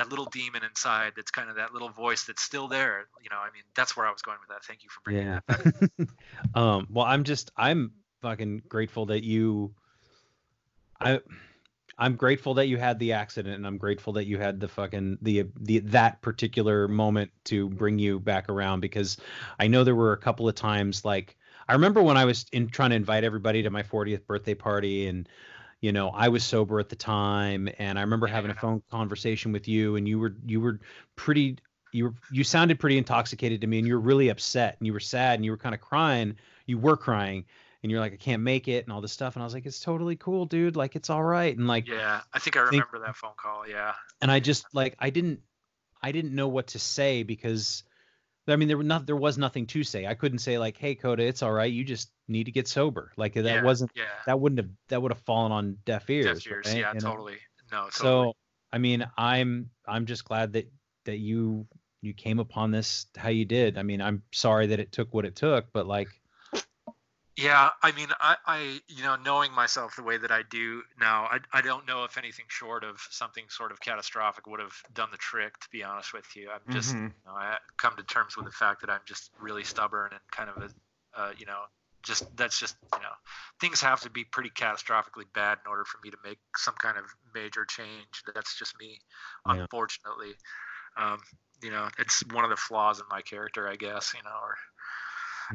that 0.00 0.08
little 0.08 0.24
demon 0.26 0.62
inside 0.64 1.12
that's 1.14 1.30
kind 1.30 1.50
of 1.50 1.56
that 1.56 1.74
little 1.74 1.90
voice 1.90 2.24
that's 2.24 2.42
still 2.42 2.68
there 2.68 3.06
you 3.22 3.28
know 3.28 3.36
I 3.36 3.52
mean 3.52 3.62
that's 3.76 3.96
where 3.96 4.06
I 4.06 4.10
was 4.10 4.22
going 4.22 4.38
with 4.40 4.48
that. 4.48 4.64
Thank 4.64 4.82
you 4.82 4.88
for 4.88 5.02
bringing 5.02 5.26
yeah. 5.26 5.40
That 5.46 6.08
um 6.54 6.86
well 6.90 7.04
i'm 7.04 7.24
just 7.24 7.50
i'm 7.56 7.92
fucking 8.22 8.62
grateful 8.66 9.06
that 9.06 9.24
you 9.24 9.74
i 11.00 11.20
i'm 11.98 12.16
grateful 12.16 12.54
that 12.54 12.66
you 12.66 12.78
had 12.78 12.98
the 12.98 13.12
accident 13.12 13.56
and 13.56 13.66
i'm 13.66 13.76
grateful 13.76 14.14
that 14.14 14.24
you 14.24 14.38
had 14.38 14.58
the 14.58 14.68
fucking 14.68 15.18
the 15.20 15.44
the 15.60 15.80
that 15.80 16.22
particular 16.22 16.88
moment 16.88 17.30
to 17.44 17.68
bring 17.68 17.98
you 17.98 18.18
back 18.18 18.48
around 18.48 18.80
because 18.80 19.18
i 19.58 19.66
know 19.66 19.84
there 19.84 19.94
were 19.94 20.12
a 20.12 20.18
couple 20.18 20.48
of 20.48 20.54
times 20.54 21.04
like 21.04 21.36
i 21.68 21.72
remember 21.74 22.02
when 22.02 22.16
i 22.16 22.24
was 22.24 22.46
in 22.52 22.68
trying 22.68 22.90
to 22.90 22.96
invite 22.96 23.24
everybody 23.24 23.62
to 23.62 23.70
my 23.70 23.82
40th 23.82 24.26
birthday 24.26 24.54
party 24.54 25.08
and 25.08 25.28
you 25.80 25.92
know 25.92 26.08
i 26.10 26.28
was 26.28 26.44
sober 26.44 26.78
at 26.80 26.88
the 26.88 26.96
time 26.96 27.68
and 27.78 27.98
i 27.98 28.02
remember 28.02 28.26
having 28.26 28.50
a 28.50 28.54
phone 28.54 28.82
conversation 28.90 29.52
with 29.52 29.66
you 29.68 29.96
and 29.96 30.08
you 30.08 30.18
were 30.18 30.34
you 30.46 30.60
were 30.60 30.78
pretty 31.16 31.56
you 31.92 32.04
were 32.04 32.14
you 32.30 32.44
sounded 32.44 32.78
pretty 32.78 32.98
intoxicated 32.98 33.60
to 33.60 33.66
me 33.66 33.78
and 33.78 33.86
you 33.86 33.94
were 33.94 34.00
really 34.00 34.28
upset 34.28 34.76
and 34.78 34.86
you 34.86 34.92
were 34.92 35.00
sad 35.00 35.34
and 35.36 35.44
you 35.44 35.50
were 35.50 35.56
kind 35.56 35.74
of 35.74 35.80
crying. 35.80 36.36
You 36.66 36.78
were 36.78 36.96
crying 36.96 37.44
and 37.82 37.90
you're 37.90 37.98
like 38.00 38.12
i 38.12 38.16
can't 38.16 38.42
make 38.42 38.68
it 38.68 38.84
and 38.84 38.92
all 38.92 39.00
this 39.00 39.10
stuff 39.12 39.34
and 39.34 39.42
i 39.42 39.44
was 39.44 39.54
like 39.54 39.66
it's 39.66 39.80
totally 39.80 40.14
cool 40.16 40.44
dude. 40.46 40.76
Like 40.76 40.94
it's 40.94 41.10
all 41.10 41.22
right 41.24 41.56
and 41.56 41.66
like 41.66 41.88
yeah 41.88 42.20
I 42.32 42.38
think 42.38 42.56
I 42.56 42.60
think- 42.70 42.84
remember 42.92 43.06
that 43.06 43.16
phone 43.16 43.32
call 43.36 43.66
yeah. 43.68 43.94
And 44.22 44.30
i 44.30 44.38
just 44.38 44.66
like 44.72 44.94
i 45.00 45.10
didn't 45.10 45.40
i 46.02 46.12
didn't 46.12 46.34
know 46.34 46.46
what 46.48 46.68
to 46.68 46.78
say 46.78 47.22
because 47.24 47.82
i 48.50 48.56
mean 48.56 48.68
there 48.68 48.76
were 48.76 48.82
not 48.84 49.06
there 49.06 49.16
was 49.16 49.38
nothing 49.38 49.66
to 49.66 49.82
say. 49.84 50.06
I 50.06 50.14
couldn't 50.14 50.38
say 50.38 50.58
like 50.58 50.76
hey 50.76 50.94
coda 50.94 51.22
it's 51.22 51.42
all 51.42 51.52
right. 51.52 51.72
You 51.72 51.84
just 51.84 52.10
need 52.28 52.44
to 52.44 52.52
get 52.52 52.68
sober. 52.68 53.12
Like 53.16 53.34
that 53.34 53.44
yeah, 53.44 53.62
wasn't 53.62 53.90
yeah. 53.94 54.04
that 54.26 54.38
wouldn't 54.40 54.58
have 54.58 54.70
that 54.88 55.00
would 55.02 55.12
have 55.12 55.20
fallen 55.22 55.52
on 55.52 55.76
deaf 55.84 56.08
ears, 56.10 56.42
Deaf 56.44 56.52
ears, 56.52 56.66
right? 56.68 56.76
yeah 56.78 56.92
You 56.94 57.00
know? 57.00 57.10
totally. 57.10 57.38
No 57.72 57.84
totally. 57.84 57.92
so 57.92 58.36
i 58.72 58.78
mean 58.78 59.06
i'm 59.16 59.70
i'm 59.86 60.06
just 60.06 60.24
glad 60.24 60.52
that 60.54 60.70
that 61.04 61.18
you 61.18 61.66
you 62.02 62.14
came 62.14 62.38
upon 62.38 62.70
this 62.70 63.06
how 63.16 63.28
you 63.28 63.44
did. 63.44 63.76
I 63.78 63.82
mean 63.82 64.00
i'm 64.00 64.22
sorry 64.32 64.66
that 64.68 64.80
it 64.80 64.92
took 64.92 65.12
what 65.14 65.24
it 65.24 65.36
took 65.36 65.66
but 65.72 65.86
like 65.86 66.08
Yeah, 67.36 67.70
I 67.82 67.92
mean, 67.92 68.08
I, 68.20 68.36
I, 68.44 68.80
you 68.88 69.02
know, 69.02 69.16
knowing 69.16 69.52
myself 69.52 69.96
the 69.96 70.02
way 70.02 70.18
that 70.18 70.30
I 70.30 70.42
do 70.42 70.82
now, 70.98 71.24
I, 71.24 71.38
I 71.52 71.62
don't 71.62 71.86
know 71.86 72.04
if 72.04 72.18
anything 72.18 72.44
short 72.48 72.84
of 72.84 73.00
something 73.10 73.44
sort 73.48 73.72
of 73.72 73.80
catastrophic 73.80 74.46
would 74.46 74.60
have 74.60 74.74
done 74.92 75.08
the 75.10 75.16
trick. 75.16 75.58
To 75.60 75.68
be 75.70 75.82
honest 75.82 76.12
with 76.12 76.26
you, 76.36 76.50
I'm 76.50 76.60
just, 76.70 76.98
Mhm. 76.98 77.12
you 77.24 77.30
know, 77.30 77.36
I 77.36 77.56
come 77.78 77.96
to 77.96 78.02
terms 78.02 78.36
with 78.36 78.44
the 78.44 78.52
fact 78.52 78.82
that 78.82 78.90
I'm 78.90 79.00
just 79.06 79.30
really 79.40 79.64
stubborn 79.64 80.10
and 80.12 80.20
kind 80.30 80.50
of 80.50 80.56
a, 80.62 81.18
uh, 81.18 81.32
you 81.38 81.46
know, 81.46 81.62
just 82.02 82.24
that's 82.36 82.58
just, 82.58 82.76
you 82.94 83.00
know, 83.00 83.12
things 83.60 83.80
have 83.80 84.00
to 84.00 84.10
be 84.10 84.24
pretty 84.24 84.50
catastrophically 84.50 85.24
bad 85.34 85.58
in 85.64 85.70
order 85.70 85.84
for 85.84 85.98
me 86.04 86.10
to 86.10 86.18
make 86.24 86.38
some 86.56 86.74
kind 86.74 86.98
of 86.98 87.04
major 87.34 87.64
change. 87.64 88.22
That's 88.34 88.58
just 88.58 88.74
me, 88.78 88.98
Yeah. 89.44 89.66
unfortunately. 89.68 90.32
Um, 90.96 91.20
you 91.62 91.70
know, 91.70 91.88
it's 91.98 92.24
one 92.32 92.44
of 92.44 92.50
the 92.50 92.56
flaws 92.56 93.00
in 93.00 93.06
my 93.10 93.22
character, 93.22 93.68
I 93.68 93.76
guess. 93.76 94.12
You 94.14 94.22
know, 94.22 94.36
or 94.42 94.56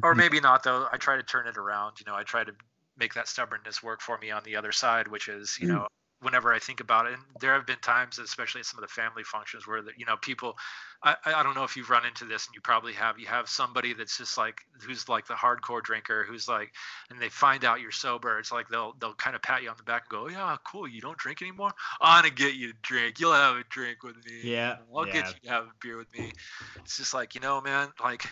or 0.04 0.14
Mhm. 0.14 0.20
maybe 0.20 0.40
not 0.40 0.64
though 0.64 0.88
i 0.92 0.98
try 0.98 1.16
to 1.16 1.24
turn 1.24 1.48
it 1.48 1.58
around 1.58 2.00
you 2.00 2.06
know 2.06 2.16
i 2.16 2.24
try 2.24 2.44
to 2.44 2.54
make 2.98 3.14
that 3.14 3.28
stubbornness 3.28 3.84
work 3.84 4.02
for 4.02 4.18
me 4.20 4.32
on 4.32 4.44
the 4.44 4.56
other 4.56 4.72
side 4.72 5.08
which 5.08 5.28
is 5.28 5.58
you 5.60 5.68
Mm. 5.68 5.68
know 5.68 5.88
whenever 6.22 6.54
i 6.54 6.60
think 6.60 6.80
about 6.80 7.06
it 7.06 7.14
and 7.14 7.22
there 7.40 7.54
have 7.54 7.66
been 7.66 7.78
times 7.80 8.20
especially 8.20 8.60
at 8.60 8.66
some 8.66 8.78
of 8.80 8.82
the 8.88 8.94
family 8.94 9.24
functions 9.24 9.68
where 9.68 9.82
the, 9.82 9.92
you 9.98 10.06
know 10.06 10.16
people 10.18 10.56
I, 11.04 11.16
I 11.26 11.44
don't 11.44 11.56
know 11.56 11.66
if 11.66 11.76
you've 11.76 11.90
run 11.90 12.06
into 12.06 12.26
this 12.26 12.48
and 12.48 12.56
you 12.56 12.62
probably 12.62 12.94
have 12.94 13.20
you 13.20 13.28
have 13.28 13.50
somebody 13.50 13.94
that's 13.94 14.18
just 14.18 14.38
like 14.38 14.62
who's 14.82 15.08
like 15.10 15.28
the 15.28 15.34
hardcore 15.34 15.84
drinker 15.84 16.24
who's 16.24 16.48
like 16.48 16.72
and 17.10 17.20
they 17.20 17.30
find 17.30 17.66
out 17.66 17.82
you're 17.82 17.92
sober 17.92 18.40
it's 18.40 18.52
like 18.52 18.70
they'll 18.70 18.94
they'll 19.00 19.14
kind 19.16 19.36
of 19.36 19.42
pat 19.42 19.62
you 19.62 19.70
on 19.70 19.76
the 19.78 19.84
back 19.84 20.04
and 20.10 20.20
go 20.20 20.30
yeah 20.30 20.56
cool 20.66 20.88
you 20.88 21.02
don't 21.02 21.18
drink 21.18 21.42
anymore 21.42 21.72
i'm 22.02 22.24
gonna 22.24 22.34
get 22.34 22.56
you 22.56 22.70
to 22.72 22.78
drink 22.82 23.20
you'll 23.20 23.34
have 23.34 23.58
a 23.58 23.64
drink 23.70 24.04
with 24.04 24.16
me 24.26 24.48
Yeah, 24.50 24.78
i'll 24.96 25.06
yeah. 25.06 25.06
get 25.06 25.34
you 25.34 25.40
to 25.44 25.50
have 25.50 25.66
a 25.66 25.72
beer 25.82 25.98
with 25.98 26.12
me 26.14 26.32
it's 26.84 26.98
just 26.98 27.14
like 27.14 27.36
you 27.36 27.42
know 27.42 27.62
man 27.62 27.90
like 28.02 28.26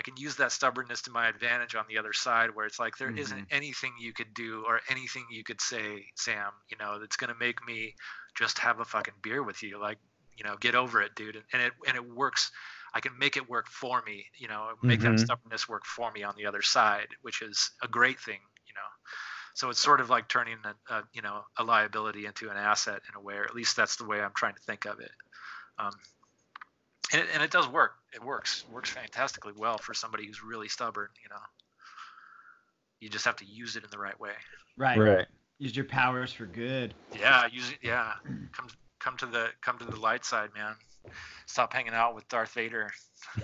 I 0.00 0.02
can 0.02 0.16
use 0.16 0.34
that 0.36 0.50
stubbornness 0.50 1.02
to 1.02 1.10
my 1.10 1.28
advantage 1.28 1.74
on 1.74 1.84
the 1.86 1.98
other 1.98 2.14
side, 2.14 2.54
where 2.54 2.64
it's 2.64 2.78
like 2.78 2.96
there 2.96 3.10
Mhm. 3.10 3.28
not 3.28 3.42
anything 3.50 3.92
you 4.00 4.14
could 4.14 4.32
do 4.32 4.64
or 4.66 4.80
anything 4.88 5.26
you 5.30 5.44
could 5.44 5.60
say, 5.60 6.06
Sam, 6.16 6.52
you 6.70 6.78
know, 6.78 6.98
that's 6.98 7.16
gonna 7.16 7.34
make 7.38 7.62
me 7.66 7.94
just 8.34 8.58
have 8.60 8.80
a 8.80 8.84
fucking 8.86 9.12
beer 9.22 9.42
with 9.42 9.62
you. 9.62 9.78
Like, 9.78 9.98
you 10.38 10.44
know, 10.44 10.56
get 10.56 10.74
over 10.74 11.02
it, 11.02 11.14
dude. 11.16 11.36
And, 11.36 11.44
and 11.52 11.62
it 11.64 11.74
and 11.86 11.96
it 11.96 12.08
works. 12.08 12.50
I 12.94 13.00
can 13.00 13.18
make 13.18 13.36
it 13.36 13.46
work 13.46 13.68
for 13.68 14.00
me, 14.06 14.24
you 14.38 14.48
know, 14.48 14.72
make 14.86 15.02
that 15.02 15.18
Mhm. 15.18 15.18
stubbornness 15.18 15.68
work 15.68 15.84
for 15.84 16.10
me 16.12 16.22
on 16.22 16.34
the 16.34 16.46
other 16.46 16.62
side, 16.62 17.08
which 17.20 17.42
is 17.42 17.70
a 17.82 17.88
great 17.88 18.18
thing, 18.18 18.40
you 18.66 18.72
know. 18.72 18.80
So 19.54 19.68
it's 19.68 19.80
sort 19.80 20.00
of 20.00 20.08
like 20.08 20.28
turning 20.30 20.56
a, 20.64 20.94
a 20.94 21.04
you 21.12 21.20
know 21.20 21.42
a 21.58 21.64
liability 21.64 22.24
into 22.24 22.48
an 22.48 22.56
asset 22.56 23.02
in 23.10 23.16
a 23.16 23.20
way, 23.20 23.34
or 23.34 23.44
at 23.44 23.54
least 23.54 23.76
that's 23.76 23.96
the 23.96 24.06
way 24.06 24.22
I'm 24.22 24.32
trying 24.34 24.54
to 24.54 24.62
think 24.62 24.86
of 24.86 25.00
it. 25.00 25.12
Um, 25.78 25.92
and 27.12 27.22
it, 27.22 27.28
and 27.34 27.42
it 27.42 27.50
does 27.50 27.68
work. 27.68 27.99
It 28.14 28.24
works. 28.24 28.64
Works 28.72 28.90
fantastically 28.90 29.52
well 29.56 29.78
for 29.78 29.94
somebody 29.94 30.26
who's 30.26 30.42
really 30.42 30.68
stubborn. 30.68 31.08
You 31.22 31.28
know, 31.30 31.40
you 33.00 33.08
just 33.08 33.24
have 33.24 33.36
to 33.36 33.44
use 33.44 33.76
it 33.76 33.84
in 33.84 33.90
the 33.90 33.98
right 33.98 34.18
way. 34.18 34.32
Right. 34.76 34.98
right 34.98 35.26
Use 35.58 35.76
your 35.76 35.84
powers 35.84 36.32
for 36.32 36.46
good. 36.46 36.94
Yeah, 37.18 37.46
use 37.52 37.70
it. 37.70 37.78
Yeah, 37.82 38.12
come 38.52 38.68
come 38.98 39.16
to 39.18 39.26
the 39.26 39.48
come 39.60 39.78
to 39.78 39.84
the 39.84 39.96
light 39.96 40.24
side, 40.24 40.48
man. 40.56 40.74
Stop 41.46 41.72
hanging 41.74 41.92
out 41.92 42.14
with 42.14 42.26
Darth 42.28 42.52
Vader. 42.52 42.90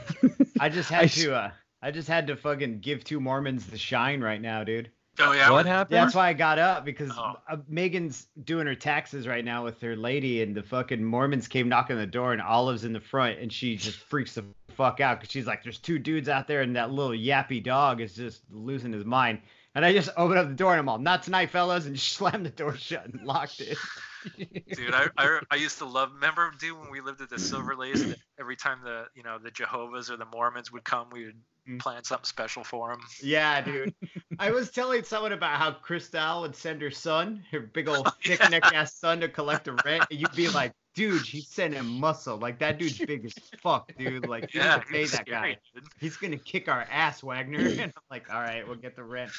I 0.61 0.69
just 0.71 0.89
had 0.91 1.05
s- 1.05 1.15
to. 1.17 1.35
Uh, 1.35 1.51
I 1.83 1.91
just 1.91 2.09
had 2.09 2.27
to 2.29 2.37
fucking 2.37 2.81
give 2.81 3.05
two 3.05 3.21
Mormons 3.21 3.67
the 3.67 3.77
shine 3.77 4.23
right 4.23 4.41
now, 4.41 4.65
dude. 4.65 4.91
Oh 5.19 5.33
yeah. 5.33 5.51
what 5.51 5.65
happened 5.67 5.97
that's 5.97 6.15
why 6.15 6.29
I 6.29 6.33
got 6.35 6.59
up 6.59 6.85
because 6.85 7.11
Oh. 7.15 7.37
uh, 7.49 7.57
Megan's 7.69 8.27
doing 8.45 8.67
her 8.67 8.75
taxes 8.75 9.27
right 9.27 9.45
now 9.45 9.65
with 9.65 9.81
her 9.83 9.95
lady, 9.97 10.43
and 10.43 10.55
the 10.55 10.63
fucking 10.63 11.03
Mormons 11.05 11.49
came 11.49 11.69
knocking 11.69 11.97
on 11.97 12.01
the 12.01 12.07
door, 12.07 12.33
and 12.33 12.41
Olive's 12.43 12.85
in 12.85 12.93
the 12.95 13.01
front, 13.01 13.39
and 13.39 13.51
she 13.53 13.77
just 13.77 13.99
freaks 13.99 14.35
the 14.35 14.45
fuck 14.77 15.01
out 15.01 15.21
because 15.21 15.33
she's 15.33 15.47
like, 15.47 15.63
"There's 15.63 15.79
two 15.79 15.99
dudes 15.99 16.29
out 16.29 16.47
there, 16.49 16.63
and 16.63 16.77
that 16.77 16.91
little 16.93 17.13
yappy 17.17 17.63
dog 17.63 18.01
is 18.01 18.15
just 18.15 18.43
losing 18.51 18.93
his 18.93 19.05
mind." 19.05 19.43
And 19.75 19.85
I 19.85 19.93
just 19.93 20.11
opened 20.17 20.39
up 20.39 20.49
the 20.49 20.55
door, 20.55 20.73
and 20.73 20.81
I'm 20.81 20.89
all, 20.89 20.99
"Not 20.99 21.23
tonight, 21.25 21.51
fellas," 21.51 21.87
and 21.87 21.99
slammed 22.01 22.47
the 22.47 22.51
door 22.51 22.77
shut 22.77 23.07
and 23.07 23.23
locked 23.23 23.61
it. 23.61 23.79
dude 24.75 24.95
I, 24.95 25.09
I 25.17 25.41
i 25.51 25.57
used 25.57 25.79
to 25.79 25.85
love 25.85 26.13
remember 26.13 26.51
dude 26.59 26.79
when 26.79 26.91
we 26.91 27.01
lived 27.01 27.21
at 27.21 27.31
the 27.31 27.39
silver 27.39 27.77
lace 27.77 28.07
every 28.39 28.57
time 28.57 28.83
the 28.83 29.07
you 29.15 29.23
know 29.23 29.39
the 29.39 29.51
jehovah's 29.51 30.11
or 30.11 30.17
the 30.17 30.25
mormons 30.27 30.73
would 30.73 30.85
come 30.85 31.09
we 31.11 31.27
would 31.27 31.41
Mm. 31.69 31.79
plan 31.79 32.05
something 32.05 32.25
special 32.25 32.65
for 32.65 32.91
them 32.91 33.01
Yeah, 33.19 33.61
dude. 33.63 33.95
I 34.39 34.51
was 34.51 34.71
telling 34.71 35.03
someone 35.05 35.33
about 35.33 35.59
how 35.59 35.73
Cristal 35.73 36.43
would 36.43 36.55
send 36.55 36.83
her 36.83 36.91
son, 36.91 37.45
her 37.51 37.61
big 37.61 37.89
old 37.89 38.11
Oh, 38.27 38.27
thick 38.27 38.41
yeah. 38.41 38.47
neck 38.47 38.71
ass 38.73 38.95
son, 38.99 39.21
to 39.21 39.29
collect 39.29 39.65
the 39.65 39.73
rent. 39.75 40.07
And 40.11 40.21
you'd 40.21 40.35
be 40.35 40.49
like, 40.49 40.73
dude, 40.97 41.23
he's 41.25 41.47
sending 41.47 41.85
muscle. 41.85 42.37
Like 42.39 42.59
that 42.59 42.79
dude's 42.79 42.99
big 42.99 43.25
as 43.25 43.35
fuck, 43.63 43.93
dude. 43.97 44.27
Like 44.27 44.53
you 44.53 44.61
yeah 44.61 44.77
need 44.79 44.85
pay 44.91 45.05
that 45.07 45.27
guy. 45.27 45.59
dude. 45.75 45.85
He's 46.01 46.17
gonna 46.17 46.39
kick 46.39 46.69
our 46.69 46.85
ass, 46.91 47.23
Wagner. 47.23 47.59
And 47.69 47.81
I'm 47.83 47.93
like, 48.11 48.33
all 48.35 48.41
right, 48.41 48.67
we'll 48.67 48.77
get 48.77 48.97
the 48.97 49.05
rent. 49.05 49.31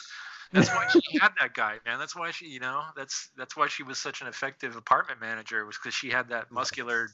that's 0.54 0.70
why 0.70 0.88
she 0.88 1.18
had 1.20 1.34
that 1.42 1.54
guy 1.54 1.76
man 1.86 2.00
that's 2.00 2.16
why 2.16 2.32
she 2.32 2.46
you 2.48 2.62
know 2.62 2.82
that's 2.96 3.32
that's 3.36 3.58
why 3.58 3.68
she 3.68 3.84
was 3.84 3.98
such 3.98 4.22
an 4.22 4.28
effective 4.28 4.78
apartment 4.78 5.20
manager 5.20 5.66
was 5.66 5.78
because 5.78 5.94
she 5.94 6.10
had 6.10 6.30
that 6.30 6.50
muscular 6.50 7.10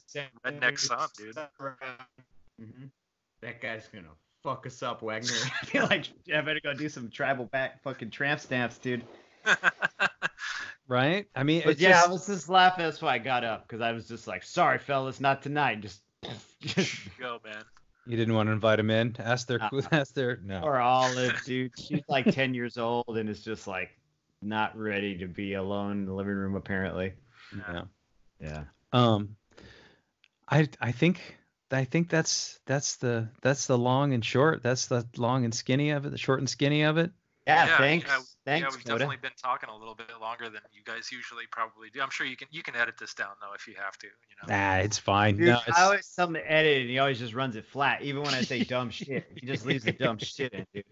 redneck 0.46 0.78
son, 0.78 1.08
dude. 1.18 1.34
Mhm. 2.62 2.90
That 3.42 3.60
guy's 3.60 3.88
gonna 3.88 4.14
fuck 4.44 4.66
us 4.66 4.82
up, 4.84 5.02
Wagner. 5.02 5.32
I 5.60 5.64
feel 5.66 5.82
like 5.86 6.06
I 6.32 6.40
better 6.42 6.60
go 6.62 6.74
do 6.74 6.88
some 6.88 7.10
tribal 7.10 7.46
back 7.46 7.82
fucking 7.82 8.10
tramp 8.10 8.38
stamps, 8.38 8.78
dude. 8.78 9.04
right 10.86 11.26
i 11.34 11.42
mean 11.42 11.62
it's 11.64 11.80
yeah, 11.80 11.90
just, 11.90 12.08
I 12.08 12.10
was 12.10 12.26
just 12.26 12.48
laughing. 12.48 12.84
That's 12.84 13.00
why 13.00 13.14
I 13.14 13.18
got 13.18 13.44
up 13.44 13.66
because 13.66 13.80
I 13.80 13.92
was 13.92 14.06
just 14.06 14.26
like, 14.26 14.42
"Sorry, 14.42 14.78
fellas, 14.78 15.20
not 15.20 15.42
tonight." 15.42 15.80
Just, 15.80 16.00
just 16.60 16.96
go 17.18 17.38
man 17.44 17.62
You 18.06 18.16
didn't 18.16 18.34
want 18.34 18.48
to 18.48 18.52
invite 18.52 18.78
him 18.78 18.90
in. 18.90 19.16
Ask 19.18 19.46
their. 19.46 19.62
Uh, 19.62 19.80
ask 19.92 20.14
their. 20.14 20.40
No. 20.44 20.60
Or 20.62 20.78
Olive, 20.78 21.40
dude. 21.44 21.72
She's 21.78 22.02
like 22.08 22.26
10 22.26 22.54
years 22.54 22.76
old 22.78 23.16
and 23.16 23.28
is 23.28 23.42
just 23.42 23.66
like 23.66 23.90
not 24.42 24.76
ready 24.78 25.16
to 25.18 25.26
be 25.26 25.54
alone 25.54 25.92
in 25.92 26.06
the 26.06 26.12
living 26.12 26.34
room, 26.34 26.54
apparently. 26.54 27.14
no. 27.68 27.88
Yeah. 28.40 28.64
Um, 28.92 29.36
I 30.48 30.68
I 30.80 30.92
think 30.92 31.38
I 31.70 31.84
think 31.84 32.08
that's 32.08 32.60
that's 32.66 32.96
the 32.96 33.28
that's 33.42 33.66
the 33.66 33.78
long 33.78 34.12
and 34.12 34.24
short. 34.24 34.62
That's 34.62 34.86
the 34.86 35.06
long 35.16 35.44
and 35.44 35.54
skinny 35.54 35.90
of 35.90 36.06
it. 36.06 36.10
The 36.10 36.18
short 36.18 36.40
and 36.40 36.48
skinny 36.48 36.82
of 36.82 36.98
it. 36.98 37.10
Yeah, 37.46 37.76
thanks. 37.76 38.06
Yeah, 38.06 38.14
thanks, 38.14 38.33
yeah, 38.46 38.54
we've 38.56 38.84
Coda. 38.84 38.98
definitely 38.98 39.16
been 39.16 39.30
talking 39.40 39.70
a 39.70 39.76
little 39.76 39.94
bit 39.94 40.06
longer 40.20 40.50
than 40.50 40.60
you 40.72 40.82
guys 40.84 41.10
usually 41.10 41.44
probably 41.50 41.88
do. 41.90 42.00
I'm 42.02 42.10
sure 42.10 42.26
you 42.26 42.36
can 42.36 42.48
you 42.50 42.62
can 42.62 42.76
edit 42.76 42.96
this 42.98 43.14
down 43.14 43.30
though 43.40 43.54
if 43.54 43.66
you 43.66 43.74
have 43.82 43.96
to. 43.98 44.06
You 44.06 44.48
know. 44.48 44.54
Nah, 44.54 44.76
it's 44.76 44.98
fine. 44.98 45.36
Dude, 45.36 45.46
no, 45.46 45.60
it's, 45.66 45.78
I 45.78 45.82
always 45.82 46.12
tell 46.14 46.26
him 46.26 46.34
to 46.34 46.50
edit 46.50 46.82
and 46.82 46.90
he 46.90 46.98
always 46.98 47.18
just 47.18 47.32
runs 47.32 47.56
it 47.56 47.64
flat. 47.64 48.02
Even 48.02 48.22
when 48.22 48.34
I 48.34 48.42
say 48.42 48.62
dumb 48.64 48.90
shit, 48.90 49.26
he 49.34 49.46
just 49.46 49.64
leaves 49.64 49.84
the 49.84 49.92
dumb 49.92 50.18
shit 50.18 50.52
in, 50.52 50.66
dude. 50.74 50.84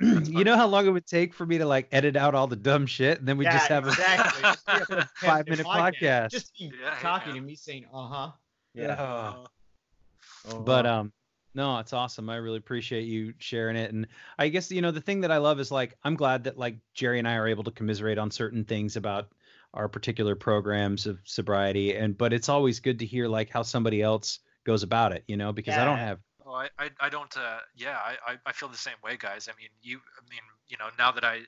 you 0.28 0.44
know 0.44 0.56
how 0.56 0.66
long 0.66 0.86
it 0.86 0.90
would 0.90 1.06
take 1.06 1.32
for 1.32 1.46
me 1.46 1.58
to 1.58 1.66
like 1.66 1.86
edit 1.92 2.16
out 2.16 2.34
all 2.34 2.46
the 2.46 2.56
dumb 2.56 2.86
shit, 2.86 3.20
and 3.20 3.28
then 3.28 3.36
we 3.36 3.44
yeah, 3.44 3.52
just 3.52 3.68
have 3.68 3.86
exactly. 3.86 4.42
Just 4.42 4.90
a 4.90 5.08
Five 5.16 5.48
minute 5.48 5.66
podcast. 5.66 6.30
Just 6.30 6.52
Yeah, 6.58 6.70
talking 7.00 7.34
yeah. 7.34 7.40
to 7.40 7.46
me 7.46 7.54
saying, 7.54 7.84
uh 7.92 8.08
huh. 8.08 8.14
a. 8.16 8.34
Yeah. 8.74 8.92
Uh, 8.94 10.58
but 10.64 10.86
um 10.86 11.12
no 11.54 11.78
it's 11.78 11.92
awesome 11.92 12.30
i 12.30 12.36
really 12.36 12.58
appreciate 12.58 13.02
you 13.02 13.32
sharing 13.38 13.76
it 13.76 13.92
and 13.92 14.06
i 14.38 14.48
guess 14.48 14.70
you 14.70 14.80
know 14.80 14.90
the 14.90 15.00
thing 15.00 15.20
that 15.20 15.30
i 15.30 15.38
love 15.38 15.60
is 15.60 15.70
like 15.70 15.96
i'm 16.04 16.14
glad 16.14 16.44
that 16.44 16.58
like 16.58 16.76
jerry 16.94 17.18
and 17.18 17.28
i 17.28 17.34
are 17.34 17.48
able 17.48 17.64
to 17.64 17.70
commiserate 17.70 18.18
on 18.18 18.30
certain 18.30 18.64
things 18.64 18.96
about 18.96 19.28
our 19.74 19.88
particular 19.88 20.34
programs 20.34 21.06
of 21.06 21.18
sobriety 21.24 21.94
and 21.94 22.16
but 22.18 22.32
it's 22.32 22.48
always 22.48 22.80
good 22.80 22.98
to 22.98 23.06
hear 23.06 23.28
like 23.28 23.50
how 23.50 23.62
somebody 23.62 24.02
else 24.02 24.40
goes 24.64 24.82
about 24.82 25.12
it 25.12 25.24
you 25.26 25.36
know 25.36 25.52
because 25.52 25.76
i 25.76 25.84
don't 25.84 25.98
have 25.98 26.18
Oh, 26.50 26.54
I, 26.54 26.68
I, 26.80 26.90
I 26.98 27.08
don't. 27.08 27.34
Uh, 27.36 27.58
yeah, 27.76 27.98
I, 28.04 28.32
I, 28.32 28.36
I 28.46 28.52
feel 28.52 28.68
the 28.68 28.76
same 28.76 28.96
way, 29.04 29.16
guys. 29.16 29.48
I 29.48 29.56
mean, 29.56 29.68
you. 29.82 29.98
I 30.18 30.22
mean, 30.28 30.40
you 30.66 30.76
know, 30.78 30.88
now 30.98 31.12
that 31.12 31.24
I, 31.24 31.42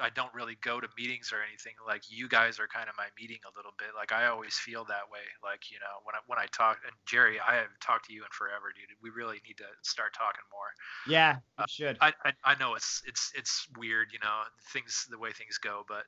I 0.00 0.10
don't 0.10 0.32
really 0.34 0.56
go 0.62 0.80
to 0.80 0.88
meetings 0.98 1.32
or 1.32 1.38
anything. 1.42 1.74
Like 1.86 2.02
you 2.08 2.28
guys 2.28 2.58
are 2.58 2.66
kind 2.66 2.88
of 2.88 2.94
my 2.96 3.06
meeting 3.18 3.38
a 3.46 3.52
little 3.56 3.72
bit. 3.78 3.88
Like 3.94 4.12
I 4.12 4.26
always 4.26 4.54
feel 4.54 4.84
that 4.86 5.06
way. 5.10 5.24
Like 5.42 5.70
you 5.70 5.78
know, 5.78 6.02
when 6.04 6.14
I 6.14 6.20
when 6.26 6.38
I 6.38 6.46
talk 6.50 6.78
and 6.84 6.94
Jerry, 7.06 7.38
I 7.38 7.54
haven't 7.54 7.80
talked 7.80 8.06
to 8.06 8.12
you 8.12 8.22
in 8.22 8.32
forever, 8.32 8.72
dude. 8.74 8.90
We 9.02 9.10
really 9.10 9.40
need 9.46 9.58
to 9.58 9.70
start 9.82 10.14
talking 10.14 10.44
more. 10.50 10.70
Yeah, 11.06 11.38
uh, 11.58 11.64
you 11.68 11.86
should. 11.86 11.98
I, 12.00 12.12
I, 12.24 12.32
I 12.44 12.54
know 12.58 12.74
it's 12.74 13.02
it's 13.06 13.32
it's 13.34 13.68
weird, 13.78 14.08
you 14.12 14.18
know, 14.22 14.42
things 14.72 15.06
the 15.10 15.18
way 15.18 15.32
things 15.32 15.58
go, 15.58 15.84
but 15.86 16.04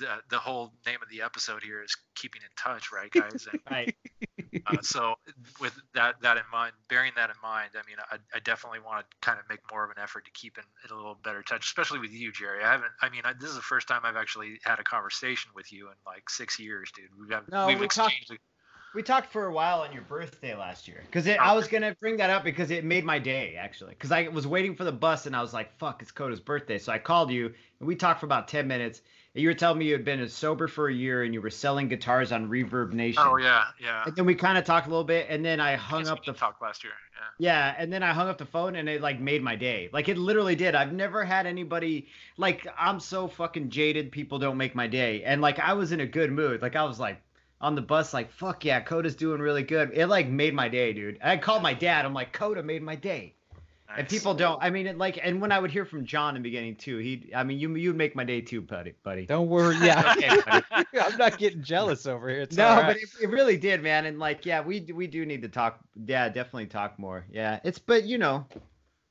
the 0.00 0.08
the 0.30 0.38
whole 0.38 0.72
name 0.86 0.98
of 1.02 1.08
the 1.08 1.22
episode 1.22 1.62
here 1.62 1.82
is 1.82 1.96
keeping 2.16 2.42
in 2.42 2.48
touch, 2.56 2.90
right, 2.92 3.10
guys? 3.12 3.46
And, 3.50 3.60
Right. 3.70 3.94
uh, 4.66 4.82
so 4.82 5.14
with 5.60 5.78
that 5.94 6.20
that 6.22 6.36
in 6.36 6.42
mind, 6.52 6.72
bearing 6.88 7.12
that 7.16 7.30
in 7.30 7.36
mind, 7.42 7.70
I 7.74 7.86
mean, 7.88 7.96
I, 8.10 8.16
I 8.34 8.40
definitely 8.40 8.80
want 8.80 9.06
to 9.08 9.16
kind 9.20 9.38
of 9.38 9.48
make 9.48 9.60
more 9.70 9.84
of 9.84 9.90
an 9.90 9.96
effort 10.02 10.24
to 10.24 10.30
keep 10.32 10.58
in, 10.58 10.64
in 10.84 10.92
a 10.92 10.96
little 10.96 11.16
better 11.22 11.42
touch, 11.42 11.64
especially 11.66 12.00
with 12.00 12.10
you, 12.12 12.32
Jerry. 12.32 12.64
I 12.64 12.72
haven't. 12.72 12.90
I 13.00 13.08
mean, 13.10 13.22
I, 13.24 13.32
this 13.34 13.50
is 13.50 13.56
the 13.56 13.62
first 13.62 13.86
time 13.86 14.00
I've 14.04 14.16
actually 14.16 14.58
had 14.64 14.78
a 14.80 14.84
conversation 14.84 15.52
with 15.54 15.72
you 15.72 15.86
in 15.88 15.94
like 16.06 16.28
six 16.28 16.58
years, 16.58 16.90
dude. 16.96 17.06
We've 17.18 17.30
have, 17.30 17.48
No, 17.50 17.66
we've 17.68 17.78
we 17.78 17.86
talked- 17.86 18.14
exchanged. 18.18 18.40
We 18.92 19.04
talked 19.04 19.30
for 19.30 19.46
a 19.46 19.52
while 19.52 19.82
on 19.82 19.92
your 19.92 20.02
birthday 20.02 20.52
last 20.56 20.88
year 20.88 21.04
because 21.06 21.28
I 21.28 21.52
was 21.54 21.68
gonna 21.68 21.94
bring 22.00 22.16
that 22.16 22.28
up 22.28 22.42
because 22.42 22.72
it 22.72 22.84
made 22.84 23.04
my 23.04 23.20
day 23.20 23.54
actually. 23.54 23.90
Because 23.90 24.10
I 24.10 24.26
was 24.26 24.48
waiting 24.48 24.74
for 24.74 24.82
the 24.82 24.90
bus 24.90 25.26
and 25.26 25.36
I 25.36 25.40
was 25.42 25.54
like, 25.54 25.72
"Fuck, 25.78 26.02
it's 26.02 26.10
Coda's 26.10 26.40
birthday." 26.40 26.76
So 26.76 26.90
I 26.90 26.98
called 26.98 27.30
you 27.30 27.54
and 27.78 27.86
we 27.86 27.94
talked 27.94 28.18
for 28.18 28.26
about 28.26 28.48
ten 28.48 28.66
minutes. 28.66 29.00
You 29.34 29.46
were 29.48 29.54
telling 29.54 29.78
me 29.78 29.86
you 29.86 29.92
had 29.92 30.04
been 30.04 30.28
sober 30.28 30.66
for 30.66 30.88
a 30.88 30.92
year 30.92 31.22
and 31.22 31.32
you 31.32 31.40
were 31.40 31.50
selling 31.50 31.86
guitars 31.86 32.32
on 32.32 32.48
Reverb 32.48 32.92
Nation. 32.92 33.22
Oh 33.24 33.36
yeah, 33.36 33.66
yeah. 33.80 34.02
And 34.04 34.16
then 34.16 34.26
we 34.26 34.34
kind 34.34 34.58
of 34.58 34.64
talked 34.64 34.88
a 34.88 34.90
little 34.90 35.04
bit, 35.04 35.26
and 35.28 35.44
then 35.44 35.60
I 35.60 35.76
hung 35.76 36.00
Yes, 36.00 36.08
up 36.08 36.24
the 36.24 36.32
talk 36.32 36.60
last 36.60 36.82
year. 36.82 36.92
Yeah. 37.38 37.52
Yeah, 37.52 37.74
and 37.78 37.92
then 37.92 38.02
I 38.02 38.12
hung 38.12 38.28
up 38.28 38.38
the 38.38 38.46
phone 38.46 38.74
and 38.74 38.88
it 38.88 39.00
like 39.00 39.20
made 39.20 39.42
my 39.42 39.54
day. 39.54 39.88
Like 39.92 40.08
it 40.08 40.18
literally 40.18 40.56
did. 40.56 40.74
I've 40.74 40.92
never 40.92 41.24
had 41.24 41.46
anybody 41.46 42.08
like 42.38 42.66
I'm 42.76 42.98
so 42.98 43.28
fucking 43.28 43.70
jaded. 43.70 44.10
People 44.10 44.38
don't 44.40 44.56
make 44.56 44.74
my 44.74 44.88
day. 44.88 45.22
And 45.22 45.40
like 45.40 45.58
I 45.60 45.74
was 45.74 45.92
in 45.92 46.00
a 46.00 46.06
good 46.06 46.32
mood. 46.32 46.60
Like 46.60 46.74
I 46.76 46.84
was 46.84 46.98
like 46.98 47.22
on 47.60 47.74
the 47.76 47.82
bus, 47.82 48.12
like 48.12 48.32
fuck 48.32 48.64
yeah, 48.64 48.80
Coda's 48.80 49.14
doing 49.14 49.40
really 49.40 49.62
good. 49.62 49.90
It 49.94 50.06
like 50.08 50.28
made 50.28 50.54
my 50.54 50.68
day, 50.68 50.92
dude. 50.92 51.18
I 51.22 51.36
called 51.36 51.62
my 51.62 51.74
dad. 51.74 52.04
I'm 52.04 52.14
like 52.14 52.32
Coda 52.32 52.62
made 52.62 52.82
my 52.82 52.96
day. 52.96 53.34
And 53.96 54.08
people 54.08 54.34
don't. 54.34 54.62
I 54.62 54.70
mean, 54.70 54.98
like 54.98 55.18
and 55.22 55.40
when 55.40 55.52
I 55.52 55.58
would 55.58 55.70
hear 55.70 55.84
from 55.84 56.04
John 56.04 56.36
in 56.36 56.42
the 56.42 56.48
beginning 56.48 56.76
too, 56.76 56.98
he. 56.98 57.30
I 57.34 57.42
mean, 57.42 57.58
you 57.58 57.74
you'd 57.74 57.96
make 57.96 58.14
my 58.14 58.24
day 58.24 58.40
too, 58.40 58.60
buddy. 58.60 58.94
Buddy. 59.02 59.26
Don't 59.26 59.48
worry. 59.48 59.76
Yeah. 59.80 60.00
Okay, 60.20 60.40
buddy. 60.46 60.86
I'm 61.00 61.16
not 61.16 61.38
getting 61.38 61.62
jealous 61.62 62.06
over 62.06 62.28
here. 62.28 62.40
It's 62.40 62.56
no, 62.56 62.66
all 62.66 62.82
but 62.82 62.96
it, 62.96 63.08
it 63.22 63.30
really 63.30 63.56
did, 63.56 63.82
man. 63.82 64.06
And 64.06 64.18
like, 64.18 64.44
yeah, 64.44 64.60
we 64.60 64.80
we 64.92 65.06
do 65.06 65.24
need 65.24 65.42
to 65.42 65.48
talk. 65.48 65.78
Yeah, 66.04 66.28
definitely 66.28 66.66
talk 66.66 66.98
more. 66.98 67.24
Yeah, 67.30 67.60
it's 67.64 67.78
but 67.78 68.04
you 68.04 68.18
know, 68.18 68.46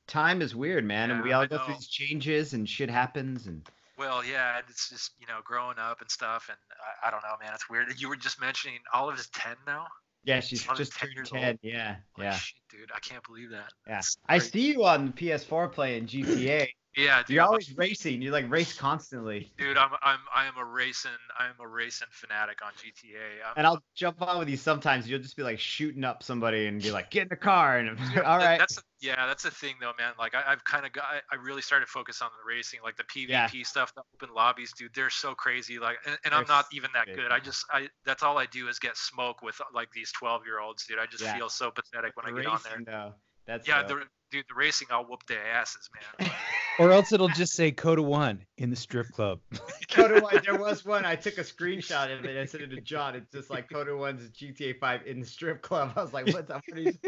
time 0.06 0.42
is 0.42 0.54
weird, 0.54 0.84
man, 0.84 1.10
and 1.10 1.22
we 1.22 1.32
all 1.32 1.42
I 1.42 1.46
go 1.46 1.58
through 1.58 1.74
these 1.74 1.88
changes 1.88 2.52
and 2.52 2.68
shit 2.68 2.90
happens 2.90 3.46
and. 3.46 3.66
Well, 3.98 4.24
yeah, 4.24 4.60
it's 4.66 4.88
just 4.88 5.12
you 5.20 5.26
know 5.26 5.40
growing 5.44 5.78
up 5.78 6.00
and 6.00 6.10
stuff, 6.10 6.48
and 6.48 6.56
I, 7.02 7.08
I 7.08 7.10
don't 7.10 7.22
know, 7.22 7.36
man. 7.42 7.52
It's 7.54 7.68
weird. 7.68 7.88
You 8.00 8.08
were 8.08 8.16
just 8.16 8.40
mentioning 8.40 8.78
Olive 8.94 9.18
is 9.18 9.28
ten 9.28 9.56
now. 9.66 9.86
Yeah, 10.24 10.40
she's 10.40 10.62
just 10.76 10.92
10 10.92 11.08
turned 11.08 11.16
years 11.16 11.30
10. 11.30 11.44
old. 11.48 11.58
Yeah, 11.62 11.96
Like, 12.18 12.24
yeah, 12.24 12.36
shit, 12.36 12.58
dude, 12.70 12.90
I 12.94 12.98
can't 13.00 13.24
believe 13.24 13.50
that. 13.50 13.70
yeah. 13.86 14.00
I 14.28 14.38
see 14.38 14.72
you 14.72 14.84
on 14.84 15.12
PS4 15.12 15.72
playing 15.72 16.06
GTA. 16.06 16.68
Yeah, 16.96 17.22
dude, 17.22 17.34
You're 17.36 17.42
I'm 17.44 17.48
always 17.50 17.76
racing. 17.78 18.20
You 18.20 18.32
like 18.32 18.50
race 18.50 18.76
constantly. 18.76 19.52
dude. 19.58 19.76
I'm 19.76 19.90
I'm 20.02 20.18
I 20.34 20.46
am 20.46 20.56
a 20.58 20.64
racing 20.64 21.12
I'm 21.38 21.54
a 21.60 21.66
racing 21.68 22.08
fanatic 22.10 22.58
on 22.64 22.72
GTA. 22.72 23.16
I'm, 23.46 23.52
And 23.56 23.66
I'll 23.66 23.80
jump 23.94 24.20
on 24.22 24.40
with 24.40 24.48
you 24.48 24.56
sometimes. 24.56 25.08
You'll 25.08 25.20
just 25.20 25.36
be 25.36 25.44
like 25.44 25.60
shooting 25.60 26.02
up 26.02 26.24
somebody 26.24 26.66
and 26.66 26.82
be 26.82 26.90
like, 26.90 27.10
"Get 27.10 27.22
in 27.22 27.28
the 27.28 27.36
car!" 27.36 27.78
And 27.78 27.90
all 28.16 28.38
that- 28.40 28.44
right, 28.44 28.58
That's 28.58 28.82
yeah, 29.00 29.24
that's 29.26 29.44
the 29.44 29.52
thing 29.52 29.76
though, 29.80 29.92
man. 29.98 30.14
Like 30.18 30.34
I, 30.34 30.42
I've 30.48 30.64
kind 30.64 30.84
of 30.84 30.92
got 30.92 31.04
I, 31.04 31.20
I 31.30 31.36
really 31.36 31.62
started 31.62 31.86
to 31.86 31.90
focus 31.92 32.20
on 32.22 32.30
the 32.42 32.48
racing, 32.52 32.80
like 32.82 32.96
the 32.96 33.04
PvP 33.04 33.28
Yeah. 33.28 33.46
stuff, 33.62 33.94
the 33.94 34.02
open 34.16 34.34
lobbies, 34.34 34.72
dude. 34.76 34.90
They're 34.92 35.10
so 35.10 35.32
crazy. 35.34 35.78
Like, 35.78 35.98
and, 36.06 36.18
and 36.24 36.34
I'm 36.34 36.46
not 36.48 36.66
even 36.72 36.90
that 36.94 37.06
good. 37.06 37.30
I 37.30 37.38
just 37.38 37.64
I 37.72 37.88
that's 38.04 38.24
all 38.24 38.36
I 38.36 38.46
do 38.46 38.66
is 38.68 38.80
get 38.80 38.96
smoke 38.96 39.42
with 39.42 39.60
like 39.72 39.92
these 39.92 40.10
12 40.10 40.44
year 40.44 40.58
olds, 40.58 40.86
dude. 40.86 40.98
I 40.98 41.06
just 41.06 41.22
Yeah. 41.22 41.34
feel 41.36 41.48
so 41.50 41.70
pathetic 41.70 42.16
when 42.16 42.26
I 42.26 42.36
get 42.36 42.46
on 42.50 42.58
there. 42.64 42.82
though. 42.84 43.14
That's 43.46 43.66
Yeah, 43.66 43.82
the, 43.82 44.02
dude, 44.30 44.44
the 44.48 44.54
racing, 44.54 44.88
I'll 44.90 45.04
whoop 45.04 45.24
their 45.26 45.44
asses, 45.44 45.88
man. 46.20 46.30
Or 46.80 46.92
else 46.92 47.12
it'll 47.12 47.28
just 47.28 47.52
say 47.52 47.70
Coda 47.70 48.02
One 48.02 48.40
in 48.56 48.70
the 48.70 48.76
strip 48.76 49.08
club. 49.08 49.40
Coda 49.90 50.20
One. 50.20 50.40
There 50.44 50.58
was 50.58 50.84
one. 50.84 51.04
I 51.04 51.14
took 51.14 51.36
a 51.36 51.42
screenshot 51.42 52.16
of 52.18 52.24
it. 52.24 52.38
I 52.38 52.46
sent 52.46 52.64
it 52.64 52.68
to 52.68 52.80
John. 52.80 53.14
It's 53.14 53.30
just 53.30 53.50
like 53.50 53.68
Coda 53.70 53.94
One's 53.94 54.30
GTA 54.30 54.78
5 54.78 55.06
in 55.06 55.20
the 55.20 55.26
strip 55.26 55.60
club. 55.60 55.92
I 55.96 56.02
was 56.02 56.14
like, 56.14 56.26
"What 56.28 56.48
the? 56.48 56.54
What 56.54 56.78
is, 56.78 56.98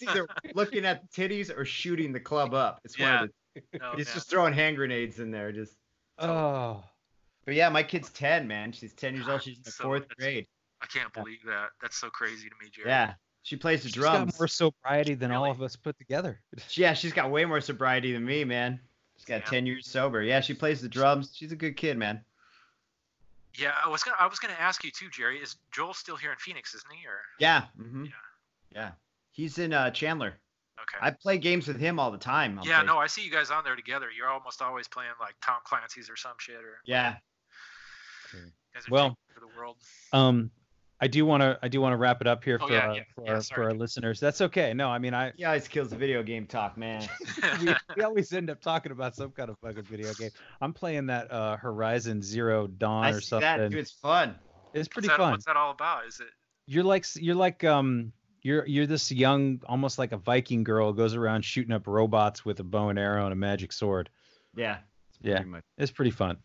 he's 0.00 0.08
either 0.08 0.26
looking 0.54 0.86
at 0.86 1.10
titties 1.12 1.54
or 1.54 1.66
shooting 1.66 2.12
the 2.12 2.20
club 2.20 2.54
up. 2.54 2.80
It's 2.84 2.98
one 2.98 3.14
of 3.14 3.28
the. 3.28 3.62
Oh, 3.74 3.78
no, 3.78 3.96
He's 3.96 4.06
man. 4.06 4.14
just 4.14 4.30
throwing 4.30 4.54
hand 4.54 4.76
grenades 4.76 5.18
in 5.18 5.30
there. 5.30 5.52
Just. 5.52 5.74
Oh. 6.18 6.82
But 7.44 7.54
yeah, 7.54 7.68
my 7.68 7.82
kid's 7.82 8.10
10, 8.10 8.46
man. 8.46 8.72
She's 8.72 8.94
10 8.94 9.14
years 9.14 9.28
old. 9.28 9.42
She's 9.42 9.56
in 9.56 9.62
the 9.64 9.70
so 9.70 9.84
fourth 9.84 10.06
grade. 10.18 10.46
I 10.80 10.86
can't 10.86 11.12
believe 11.12 11.38
that. 11.46 11.68
That's 11.82 11.96
so 11.96 12.08
crazy 12.08 12.48
to 12.48 12.54
me, 12.62 12.70
Jerry. 12.70 12.88
Yeah. 12.88 13.14
She 13.42 13.56
plays 13.56 13.82
the 13.82 13.88
drums. 13.88 14.18
She's 14.18 14.32
got 14.32 14.40
more 14.40 14.48
sobriety 14.48 15.14
than 15.14 15.32
all 15.32 15.50
of 15.50 15.62
us 15.62 15.74
put 15.74 15.96
together. 15.98 16.40
Yeah, 16.72 16.92
she's 16.92 17.14
got 17.14 17.30
way 17.30 17.46
more 17.46 17.62
sobriety 17.62 18.12
than 18.12 18.24
me, 18.24 18.44
man. 18.44 18.80
She's 19.18 19.24
got 19.26 19.40
Yeah. 19.42 19.50
10 19.50 19.66
years 19.66 19.86
sober. 19.86 20.22
Yeah, 20.22 20.40
she 20.40 20.54
plays 20.54 20.80
the 20.80 20.88
drums. 20.88 21.32
She's 21.34 21.52
a 21.52 21.56
good 21.56 21.76
kid, 21.76 21.98
man. 21.98 22.24
Yeah, 23.54 23.74
I 23.84 23.88
was 23.88 24.02
gonna 24.04 24.16
I 24.20 24.26
was 24.26 24.38
gonna 24.38 24.54
ask 24.58 24.84
you 24.84 24.90
too, 24.90 25.08
Jerry. 25.10 25.38
Is 25.42 25.56
Joel 25.72 25.92
still 25.94 26.16
here 26.16 26.30
in 26.30 26.38
Phoenix, 26.38 26.74
isn't 26.74 26.92
he? 26.92 27.06
Or 27.06 27.18
Yeah. 27.38 27.66
hmm 27.76 28.04
Yeah. 28.04 28.10
Yeah. 28.72 28.90
He's 29.32 29.58
in 29.58 29.72
uh, 29.72 29.90
Chandler. 29.90 30.38
okay. 30.80 30.98
I 31.04 31.10
play 31.10 31.38
games 31.38 31.66
with 31.66 31.78
him 31.80 31.98
all 31.98 32.10
the 32.12 32.18
time. 32.18 32.58
on 32.58 32.64
yeah, 32.64 32.82
PlayStation. 32.82 32.86
no, 32.86 32.98
I 32.98 33.06
see 33.08 33.24
you 33.24 33.30
guys 33.32 33.50
on 33.50 33.64
there 33.64 33.74
together. 33.76 34.10
You're 34.16 34.28
almost 34.28 34.62
always 34.62 34.86
playing 34.86 35.10
like 35.20 35.34
Tom 35.42 35.58
Clancy's 35.64 36.08
or 36.08 36.16
some 36.16 36.34
shit, 36.38 36.56
or 36.56 36.78
Yeah. 36.84 37.16
you 38.32 38.40
guys 38.74 38.86
are 38.86 38.90
Well, 38.90 39.18
for 39.34 39.40
the 39.40 39.48
world. 39.56 39.76
Um, 40.12 40.50
I 41.00 41.06
do 41.06 41.24
want 41.24 41.42
to 41.42 41.58
I 41.62 41.68
do 41.68 41.80
want 41.80 41.92
to 41.92 41.96
wrap 41.96 42.20
it 42.20 42.26
up 42.26 42.42
here 42.42 42.58
Oh, 42.60 42.66
for 42.66 42.72
yeah, 42.72 42.90
uh, 42.90 42.94
yeah, 42.94 43.02
for, 43.14 43.24
yeah, 43.24 43.32
our, 43.34 43.42
for 43.42 43.62
our 43.64 43.74
listeners. 43.74 44.18
That's 44.18 44.40
okay. 44.40 44.74
No, 44.74 44.88
I 44.88 44.98
mean 44.98 45.14
I 45.14 45.32
He 45.36 45.44
always 45.44 45.68
kills 45.68 45.90
the 45.90 45.96
video 45.96 46.22
game 46.22 46.46
talk, 46.46 46.76
man. 46.76 47.08
we, 47.60 47.74
we 47.96 48.02
always 48.02 48.32
end 48.32 48.50
up 48.50 48.60
talking 48.60 48.90
about 48.92 49.14
some 49.14 49.30
kind 49.30 49.48
of 49.50 49.56
fucking 49.60 49.84
video 49.84 50.12
game. 50.14 50.30
I'm 50.60 50.72
playing 50.72 51.06
that 51.06 51.30
uh, 51.30 51.56
Horizon 51.56 52.20
Zero 52.22 52.66
Dawn 52.66 53.04
I 53.04 53.10
or 53.10 53.20
see 53.20 53.26
something. 53.28 53.42
that. 53.46 53.70
Dude, 53.70 53.78
it's 53.78 53.92
fun. 53.92 54.34
It's 54.74 54.86
What's 54.86 54.88
pretty 54.88 55.08
that, 55.08 55.18
fun. 55.18 55.30
What's 55.32 55.44
that 55.46 55.56
all 55.56 55.70
about? 55.70 56.06
Is 56.06 56.18
it? 56.20 56.26
You're 56.66 56.84
like 56.84 57.06
you're 57.14 57.34
like 57.36 57.62
um 57.64 58.12
you're 58.42 58.66
you're 58.66 58.86
this 58.86 59.10
young 59.12 59.60
almost 59.66 59.98
like 59.98 60.12
a 60.12 60.16
Viking 60.18 60.64
girl 60.64 60.92
goes 60.92 61.14
around 61.14 61.44
shooting 61.44 61.72
up 61.72 61.86
robots 61.86 62.44
with 62.44 62.60
a 62.60 62.64
bow 62.64 62.88
and 62.88 62.98
arrow 62.98 63.24
and 63.24 63.32
a 63.32 63.36
magic 63.36 63.72
sword. 63.72 64.10
Yeah. 64.56 64.78
It's 65.10 65.18
Yeah. 65.22 65.42
much- 65.44 65.64
It's 65.78 65.90
pretty 65.90 66.10
fun. 66.10 66.38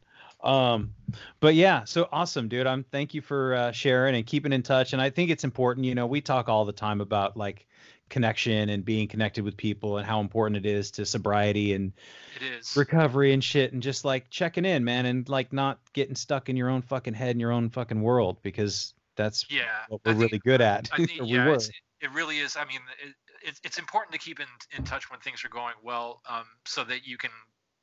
Um, 0.43 0.93
but 1.39 1.55
yeah, 1.55 1.83
so 1.85 2.07
awesome, 2.11 2.47
dude. 2.47 2.67
I'm 2.67 2.83
thank 2.83 3.13
you 3.13 3.21
for 3.21 3.55
uh, 3.55 3.71
sharing 3.71 4.15
and 4.15 4.25
keeping 4.25 4.51
in 4.53 4.63
touch. 4.63 4.93
And 4.93 5.01
I 5.01 5.09
think 5.09 5.29
it's 5.29 5.43
important. 5.43 5.85
You 5.85 5.95
know, 5.95 6.05
we 6.05 6.21
talk 6.21 6.49
all 6.49 6.65
the 6.65 6.73
time 6.73 7.01
about 7.01 7.37
like 7.37 7.67
connection 8.09 8.69
and 8.69 8.83
being 8.85 9.07
connected 9.07 9.43
with 9.43 9.57
people 9.57 9.97
and 9.97 10.05
how 10.05 10.19
important 10.19 10.65
it 10.65 10.69
is 10.69 10.91
to 10.91 11.05
sobriety 11.05 11.73
and 11.73 11.93
It 12.35 12.43
is. 12.43 12.75
recovery 12.75 13.33
and 13.33 13.43
shit 13.43 13.73
and 13.73 13.81
just 13.81 14.05
like 14.05 14.29
checking 14.29 14.65
in, 14.65 14.83
man, 14.83 15.05
and 15.05 15.27
like 15.29 15.53
not 15.53 15.79
getting 15.93 16.15
stuck 16.15 16.49
in 16.49 16.55
your 16.55 16.69
own 16.69 16.81
fucking 16.81 17.13
head 17.13 17.31
and 17.31 17.41
your 17.41 17.51
own 17.51 17.69
fucking 17.69 18.01
world 18.01 18.37
because 18.43 18.93
that's 19.15 19.45
Yeah. 19.49 19.63
what 19.87 20.01
we're 20.05 20.13
really 20.13 20.39
good 20.39 20.61
at. 20.61 20.89
I 20.91 20.97
think 20.97 21.09
we 21.21 21.37
yeah, 21.37 21.57
it 22.01 22.11
really 22.11 22.39
is. 22.39 22.57
I 22.57 22.65
mean, 22.65 22.81
it, 23.03 23.15
it's 23.43 23.59
it's 23.63 23.77
important 23.77 24.13
to 24.13 24.19
keep 24.19 24.39
in 24.39 24.47
in 24.77 24.83
touch 24.83 25.09
when 25.09 25.19
things 25.21 25.43
are 25.45 25.49
going 25.49 25.75
well, 25.81 26.21
um, 26.27 26.45
so 26.65 26.83
that 26.83 27.07
you 27.07 27.17
can 27.17 27.31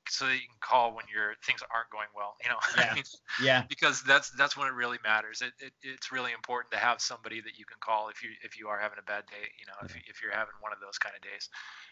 so 0.09 0.27
that 0.27 0.35
you 0.35 0.49
can 0.49 0.61
call 0.61 0.95
when 0.95 1.05
your 1.13 1.35
things 1.45 1.63
aren't 1.73 1.91
going 1.91 2.09
well. 2.15 2.35
You 2.43 2.51
know, 2.51 2.61
Yeah. 2.77 2.95
Yeah. 3.41 3.63
because 3.69 4.03
that's 4.03 4.31
that's 4.31 4.57
when 4.57 4.69
it 4.69 4.75
really 4.75 4.99
matters. 5.05 5.43
It, 5.43 5.53
it 5.59 5.73
it's 5.83 6.13
really 6.13 6.33
important 6.33 6.73
to 6.73 6.79
have 6.79 7.01
somebody 7.01 7.41
that 7.41 7.59
you 7.59 7.65
can 7.65 7.79
call 7.81 8.09
if 8.09 8.23
you 8.23 8.31
if 8.43 8.59
you 8.59 8.69
are 8.69 8.79
having 8.79 8.99
a 8.99 9.07
bad 9.07 9.27
day. 9.27 9.51
You 9.59 9.67
know, 9.67 9.77
if 9.85 9.95
if 10.09 10.23
you're 10.23 10.33
having 10.33 10.55
one 10.61 10.73
of 10.73 10.81
those 10.81 10.99
kind 10.99 11.15
of 11.15 11.23
days, 11.23 11.49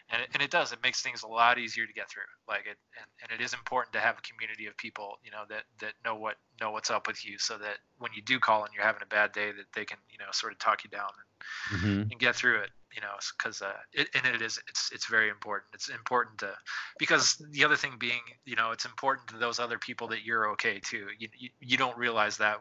and 0.09 0.21
it, 0.21 0.29
and 0.33 0.43
it 0.43 0.51
does. 0.51 0.71
It 0.71 0.79
makes 0.81 1.01
things 1.01 1.23
a 1.23 1.27
lot 1.27 1.59
easier 1.59 1.85
to 1.85 1.93
get 1.93 2.09
through. 2.09 2.29
Like 2.47 2.65
it, 2.65 2.77
and, 2.97 3.07
and 3.23 3.39
it 3.39 3.43
is 3.43 3.53
important 3.53 3.93
to 3.93 3.99
have 3.99 4.17
a 4.17 4.21
community 4.21 4.65
of 4.65 4.75
people. 4.77 5.19
You 5.23 5.31
know 5.31 5.43
that 5.49 5.63
that 5.79 5.93
know 6.03 6.15
what 6.15 6.35
know 6.59 6.71
what's 6.71 6.89
up 6.89 7.07
with 7.07 7.25
you, 7.25 7.37
so 7.37 7.57
that 7.57 7.77
when 7.99 8.11
you 8.15 8.21
do 8.21 8.39
call 8.39 8.65
and 8.65 8.73
you're 8.73 8.85
having 8.85 9.03
a 9.03 9.11
bad 9.11 9.31
day, 9.31 9.51
that 9.51 9.69
they 9.73 9.85
can 9.85 9.97
you 10.09 10.17
know 10.17 10.31
sort 10.31 10.51
of 10.51 10.59
talk 10.59 10.83
you 10.83 10.89
down 10.89 11.09
and 11.13 11.28
hmm 11.69 12.03
and 12.09 12.19
get 12.19 12.35
through 12.35 12.59
it 12.59 12.69
you 12.95 13.01
know 13.01 13.13
because 13.37 13.61
uh, 13.61 13.71
it, 13.93 14.09
and 14.13 14.25
it 14.35 14.41
is 14.41 14.59
it's 14.67 14.91
it's 14.91 15.05
very 15.05 15.29
important. 15.29 15.67
It's 15.73 15.89
important 15.89 16.39
to 16.39 16.53
because 16.97 17.41
the 17.51 17.63
other 17.63 17.75
thing 17.75 17.93
being 17.99 18.21
you 18.45 18.55
know 18.55 18.71
it's 18.71 18.85
important 18.85 19.27
to 19.29 19.37
those 19.37 19.59
other 19.59 19.77
people 19.77 20.07
that 20.09 20.25
you're 20.25 20.49
okay 20.51 20.79
too 20.79 21.07
you 21.17 21.29
you, 21.37 21.49
you 21.59 21.77
don't 21.77 21.97
realize 21.97 22.37
that. 22.37 22.59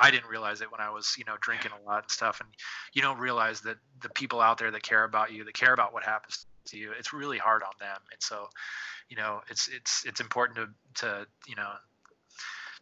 I 0.00 0.10
didn't 0.10 0.30
realize 0.30 0.62
it 0.62 0.72
when 0.72 0.80
I 0.80 0.90
was 0.90 1.14
you 1.18 1.24
know 1.24 1.34
drinking 1.40 1.72
a 1.72 1.86
lot 1.86 2.04
and 2.04 2.10
stuff 2.10 2.40
and 2.40 2.48
you 2.94 3.02
don't 3.02 3.18
realize 3.18 3.60
that 3.62 3.76
the 4.00 4.08
people 4.10 4.40
out 4.40 4.58
there 4.58 4.70
that 4.70 4.82
care 4.82 5.04
about 5.04 5.32
you 5.32 5.44
that 5.44 5.54
care 5.54 5.74
about 5.74 5.92
what 5.92 6.04
happens 6.04 6.46
to 6.66 6.78
you 6.78 6.92
it's 6.98 7.12
really 7.12 7.38
hard 7.38 7.62
on 7.62 7.72
them. 7.80 7.98
And 8.10 8.22
so 8.22 8.48
you 9.08 9.16
know 9.16 9.40
it's 9.50 9.68
it's 9.68 10.04
it's 10.06 10.20
important 10.20 10.56
to 10.56 11.06
to 11.06 11.26
you 11.46 11.56
know 11.56 11.70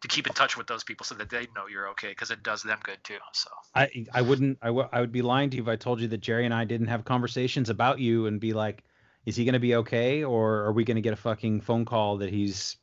to 0.03 0.09
keep 0.09 0.27
in 0.27 0.33
touch 0.35 0.57
with 0.57 0.66
those 0.66 0.85
people 0.85 1.07
so 1.07 1.15
that 1.15 1.31
they 1.31 1.47
know 1.55 1.66
you're 1.70 1.89
okay 1.91 2.09
because 2.09 2.31
it 2.31 2.43
does 2.43 2.62
them 2.62 2.79
good 2.83 2.99
too 3.05 3.16
so. 3.33 3.51
I 3.74 4.07
I 4.12 4.23
wouldn't 4.23 4.59
I, 4.61 4.66
w- 4.66 4.89
I 4.93 5.01
would 5.01 5.12
be 5.12 5.23
lying 5.23 5.51
to 5.51 5.57
you 5.57 5.62
if 5.62 5.69
I 5.69 5.77
told 5.77 6.01
you 6.01 6.09
that 6.09 6.19
Jerry 6.19 6.45
and 6.45 6.53
I 6.53 6.65
didn't 6.65 6.89
have 6.89 7.05
conversations 7.05 7.70
about 7.70 8.01
you 8.01 8.27
and 8.27 8.41
be 8.41 8.53
like, 8.53 8.85
is 9.27 9.37
he 9.37 9.45
gonna 9.45 9.61
be 9.61 9.77
okay 9.77 10.24
or 10.24 10.65
are 10.65 10.73
we 10.73 10.85
gonna 10.85 11.01
get 11.01 11.12
a 11.12 11.16
fucking 11.16 11.61
phone 11.61 11.85
call 11.85 12.19
that 12.19 12.31
he's, 12.31 12.77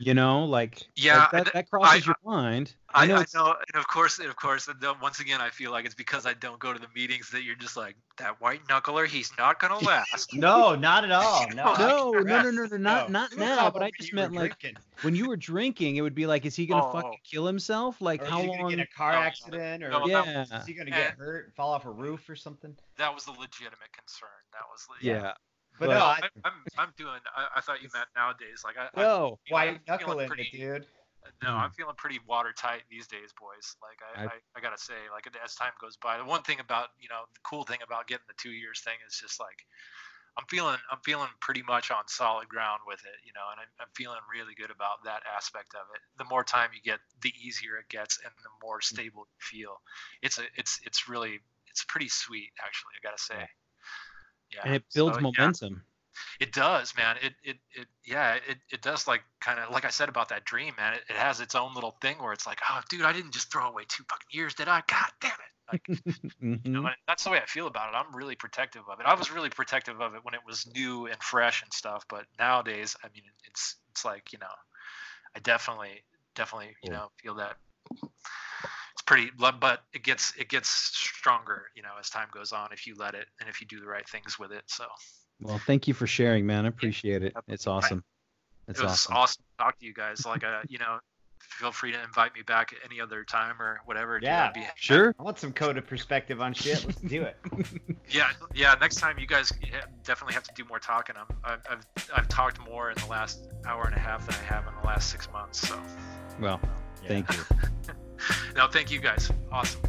you 0.00 0.14
know, 0.14 0.44
like 0.44 0.88
Yeah, 0.96 1.28
like 1.32 1.44
that, 1.44 1.52
that 1.52 1.70
crosses 1.70 2.02
I- 2.02 2.06
your 2.06 2.16
mind. 2.24 2.74
I, 2.92 3.04
I, 3.04 3.06
know, 3.06 3.20
it's- 3.20 3.34
and 3.34 3.76
of 3.76 3.86
course, 3.86 4.18
and 4.18 4.28
of 4.28 4.34
course, 4.34 4.66
and 4.66 4.76
once 5.00 5.20
again, 5.20 5.40
I 5.40 5.50
feel 5.50 5.70
like 5.70 5.84
it's 5.84 5.94
because 5.94 6.26
I 6.26 6.32
don't 6.34 6.58
go 6.58 6.72
to 6.72 6.78
the 6.80 6.88
meetings 6.92 7.30
that 7.30 7.44
you're 7.44 7.54
just 7.54 7.76
like 7.76 7.94
that 8.16 8.40
white 8.40 8.66
knuckler. 8.66 9.06
He's 9.06 9.30
not 9.38 9.60
gonna 9.60 9.78
last. 9.86 10.34
No, 10.34 10.74
not 10.74 11.04
at 11.04 11.12
all. 11.12 11.46
No. 11.54 11.74
No, 11.78 12.10
no, 12.10 12.20
no, 12.42 12.50
no, 12.50 12.64
no, 12.66 12.76
not 12.76 13.10
No. 13.10 13.20
not 13.20 13.36
now. 13.36 13.70
But 13.70 13.82
I 13.84 13.90
just 14.00 14.12
meant 14.12 14.32
like 14.32 14.58
drinking. 14.58 14.82
when 15.02 15.14
you 15.14 15.28
were 15.28 15.36
drinking, 15.36 15.96
it 15.96 16.00
would 16.00 16.14
be 16.16 16.26
like, 16.26 16.44
is 16.44 16.56
he 16.56 16.66
gonna 16.66 16.84
Oh, 16.88 16.92
fucking 16.92 17.18
kill 17.30 17.46
himself? 17.46 18.00
Like 18.00 18.22
Or 18.22 18.26
how 18.26 18.42
he 18.42 18.48
long? 18.48 18.72
in 18.72 18.80
a 18.80 18.86
car 18.86 19.12
No, 19.12 19.20
no, 19.20 19.24
accident, 19.26 19.84
or 19.84 19.90
no, 19.90 20.06
yeah, 20.06 20.42
is 20.42 20.66
he 20.66 20.74
gonna 20.74 20.90
get 20.90 21.12
Eh. 21.12 21.14
hurt, 21.16 21.52
fall 21.54 21.72
off 21.72 21.84
a 21.84 21.90
roof 21.90 22.28
or 22.28 22.34
something? 22.34 22.74
That 22.98 23.14
was 23.14 23.24
the 23.24 23.32
legitimate 23.32 23.92
concern. 23.92 24.28
That 24.52 24.62
was 24.70 24.86
le- 24.88 24.96
yeah. 25.06 25.32
But, 25.80 25.86
But- 25.86 25.92
no, 25.94 25.98
No, 25.98 26.04
I, 26.04 26.20
I, 26.22 26.28
I'm 26.44 26.52
I'm 26.78 26.92
doing. 26.96 27.18
I, 27.34 27.56
I 27.56 27.60
thought 27.62 27.82
you 27.82 27.88
meant 27.94 28.06
nowadays. 28.14 28.60
Like 28.64 28.76
I, 28.76 28.88
I 28.94 29.02
No, 29.02 29.02
you 29.02 29.08
know, 29.08 29.16
I'm 29.16 29.38
white 29.50 29.64
feeling 29.64 29.80
knuckling 29.88 30.28
pretty, 30.28 30.50
it, 30.52 30.56
dude. 30.56 30.86
No, 31.42 31.50
Hmm. 31.52 31.56
I'm 31.64 31.70
feeling 31.72 31.94
pretty 31.96 32.20
watertight 32.26 32.82
these 32.90 33.06
days, 33.06 33.32
boys. 33.40 33.76
Like 33.80 33.98
I, 34.04 34.24
I- 34.24 34.26
I, 34.28 34.36
I, 34.56 34.60
gotta 34.60 34.78
say, 34.78 34.94
like 35.12 35.24
as 35.42 35.54
time 35.54 35.72
goes 35.80 35.96
by, 35.96 36.18
the 36.18 36.24
one 36.24 36.42
thing 36.42 36.60
about 36.60 36.88
you 37.00 37.08
know 37.08 37.24
the 37.32 37.40
cool 37.42 37.64
thing 37.64 37.78
about 37.82 38.06
getting 38.06 38.28
the 38.28 38.36
two 38.36 38.50
years 38.52 38.80
thing 38.80 38.96
is 39.08 39.16
just 39.18 39.40
like 39.40 39.64
I'm 40.36 40.44
feeling 40.48 40.76
I'm 40.90 41.00
feeling 41.04 41.28
pretty 41.40 41.62
much 41.62 41.90
on 41.90 42.04
solid 42.08 42.48
ground 42.48 42.80
with 42.86 43.00
it, 43.00 43.18
you 43.24 43.32
know, 43.32 43.46
and 43.52 43.60
I'm, 43.60 43.68
I'm 43.80 43.92
feeling 43.96 44.20
really 44.32 44.54
good 44.54 44.70
about 44.70 45.04
that 45.04 45.22
aspect 45.24 45.74
of 45.74 45.88
it. 45.94 46.00
The 46.18 46.24
more 46.28 46.44
time 46.44 46.70
you 46.74 46.80
get, 46.80 47.00
the 47.22 47.32
easier 47.40 47.76
it 47.78 47.88
gets, 47.88 48.18
and 48.24 48.32
the 48.44 48.52
more 48.62 48.80
stable 48.80 49.24
you 49.28 49.40
feel. 49.40 49.80
It's 50.22 50.38
a 50.38 50.44
it's 50.56 50.80
it's 50.84 51.08
really 51.08 51.40
it's 51.68 51.84
pretty 51.84 52.08
sweet 52.08 52.50
actually. 52.64 52.92
I 52.96 53.06
gotta 53.06 53.22
say. 53.22 53.48
Yeah. 54.52 54.60
and 54.64 54.74
it 54.74 54.84
builds 54.94 55.16
so, 55.16 55.20
yeah. 55.20 55.22
momentum. 55.22 55.82
It 56.38 56.52
does, 56.52 56.94
man. 56.96 57.16
It 57.22 57.34
it 57.42 57.56
it 57.72 57.86
yeah, 58.04 58.34
it, 58.34 58.58
it 58.70 58.82
does 58.82 59.06
like 59.06 59.22
kind 59.40 59.58
of 59.58 59.70
like 59.70 59.84
I 59.84 59.90
said 59.90 60.08
about 60.08 60.28
that 60.30 60.44
dream, 60.44 60.74
man. 60.76 60.94
It, 60.94 61.02
it 61.10 61.16
has 61.16 61.40
its 61.40 61.54
own 61.54 61.74
little 61.74 61.96
thing 62.00 62.16
where 62.18 62.32
it's 62.32 62.46
like, 62.46 62.60
oh, 62.68 62.80
dude, 62.88 63.02
I 63.02 63.12
didn't 63.12 63.32
just 63.32 63.52
throw 63.52 63.68
away 63.68 63.84
two 63.88 64.04
fucking 64.08 64.28
years, 64.30 64.54
did 64.54 64.68
I? 64.68 64.82
God 64.88 65.10
damn 65.20 65.32
it! 65.32 65.38
Like, 65.72 65.88
you 66.40 66.72
know, 66.72 66.80
mm-hmm. 66.80 66.86
that's 67.06 67.24
the 67.24 67.30
way 67.30 67.38
I 67.38 67.46
feel 67.46 67.66
about 67.66 67.92
it. 67.92 67.96
I'm 67.96 68.14
really 68.14 68.34
protective 68.36 68.82
of 68.90 69.00
it. 69.00 69.06
I 69.06 69.14
was 69.14 69.30
really 69.30 69.50
protective 69.50 70.00
of 70.00 70.14
it 70.14 70.24
when 70.24 70.34
it 70.34 70.40
was 70.46 70.66
new 70.74 71.06
and 71.06 71.22
fresh 71.22 71.62
and 71.62 71.72
stuff, 71.72 72.04
but 72.08 72.24
nowadays, 72.38 72.96
I 73.04 73.08
mean, 73.14 73.24
it's 73.44 73.76
it's 73.90 74.04
like 74.04 74.32
you 74.32 74.38
know, 74.38 74.46
I 75.36 75.40
definitely 75.40 76.02
definitely 76.34 76.74
you 76.82 76.90
Cool. 76.90 76.98
know 76.98 77.10
feel 77.22 77.34
that 77.36 77.56
pretty, 79.10 79.30
but 79.36 79.80
it 79.92 80.04
gets 80.04 80.32
it 80.38 80.48
gets 80.48 80.68
stronger, 80.70 81.64
you 81.74 81.82
know, 81.82 81.88
as 81.98 82.08
time 82.08 82.28
goes 82.32 82.52
on 82.52 82.68
if 82.72 82.86
you 82.86 82.94
let 82.96 83.14
it 83.14 83.26
and 83.40 83.48
if 83.48 83.60
you 83.60 83.66
do 83.66 83.80
the 83.80 83.86
right 83.86 84.08
things 84.08 84.38
with 84.38 84.52
it. 84.52 84.62
So. 84.66 84.84
Well, 85.42 85.58
thank 85.66 85.88
you 85.88 85.94
for 85.94 86.06
sharing, 86.06 86.46
man. 86.46 86.64
I 86.64 86.68
appreciate 86.68 87.24
it. 87.24 87.34
It's 87.48 87.66
awesome. 87.66 88.04
It's 88.68 88.78
it 88.78 88.82
was 88.84 88.92
awesome. 88.92 89.16
awesome. 89.16 89.42
to 89.58 89.64
talk 89.64 89.78
to 89.80 89.84
you 89.86 89.92
guys. 89.94 90.24
Like, 90.24 90.44
uh, 90.44 90.60
you 90.68 90.78
know, 90.78 90.98
feel 91.40 91.72
free 91.72 91.90
to 91.90 92.00
invite 92.04 92.34
me 92.34 92.42
back 92.42 92.72
at 92.72 92.78
any 92.88 93.00
other 93.00 93.24
time 93.24 93.60
or 93.60 93.80
whatever. 93.84 94.20
dude, 94.20 94.28
Yeah. 94.28 94.48
I'd 94.48 94.54
be- 94.54 94.66
Sure. 94.76 95.12
I 95.18 95.22
want 95.24 95.38
some 95.40 95.52
coded 95.52 95.88
perspective 95.88 96.40
on 96.40 96.52
shit. 96.54 96.84
Let's 96.86 97.00
do 97.00 97.22
it. 97.22 97.36
yeah, 98.10 98.30
yeah. 98.54 98.76
Next 98.80 98.96
time, 98.96 99.18
you 99.18 99.26
guys 99.26 99.50
definitely 100.04 100.34
have 100.34 100.44
to 100.44 100.52
do 100.54 100.64
more 100.68 100.78
talking. 100.78 101.16
I'm, 101.18 101.36
I've, 101.42 101.60
I've, 101.68 102.10
I've 102.14 102.28
talked 102.28 102.60
more 102.68 102.90
in 102.92 102.98
the 102.98 103.06
last 103.06 103.48
hour 103.66 103.86
and 103.86 103.94
a 103.96 103.98
half 103.98 104.24
than 104.26 104.36
I 104.36 104.44
have 104.44 104.68
in 104.68 104.74
the 104.80 104.86
last 104.86 105.10
six 105.10 105.32
months. 105.32 105.66
So, 105.66 105.80
Well, 106.38 106.60
Yeah. 107.02 107.08
thank 107.08 107.32
you. 107.32 107.38
no, 108.56 108.68
thank 108.68 108.90
you 108.90 109.00
guys. 109.00 109.30
Awesome. 109.50 109.80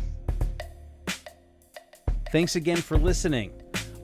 Thanks 2.32 2.56
again 2.56 2.78
for 2.78 2.98
listening. 2.98 3.52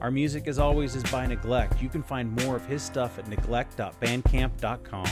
Our 0.00 0.10
music, 0.10 0.46
as 0.46 0.58
always, 0.58 0.94
is 0.94 1.02
by 1.04 1.26
Neglect. 1.26 1.82
You 1.82 1.88
can 1.88 2.02
find 2.02 2.30
more 2.44 2.56
of 2.56 2.64
his 2.66 2.82
stuff 2.82 3.18
at 3.18 3.26
neglect.bandcamp.com. 3.28 5.06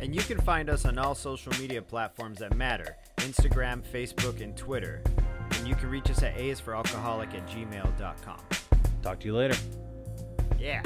And 0.00 0.14
you 0.14 0.20
can 0.22 0.38
find 0.40 0.70
us 0.70 0.84
on 0.84 0.98
all 0.98 1.14
social 1.14 1.52
media 1.60 1.82
platforms 1.82 2.38
that 2.38 2.56
matter 2.56 2.96
Instagram, 3.18 3.82
Facebook, 3.82 4.40
and 4.40 4.56
Twitter. 4.56 5.02
And 5.52 5.68
you 5.68 5.74
can 5.74 5.90
reach 5.90 6.10
us 6.10 6.22
at 6.22 6.36
aisforalcoholic 6.36 7.34
at 7.34 7.46
gmail.com. 7.48 8.38
Talk 9.02 9.20
to 9.20 9.26
you 9.26 9.36
later. 9.36 9.56
Yeah. 10.58 10.82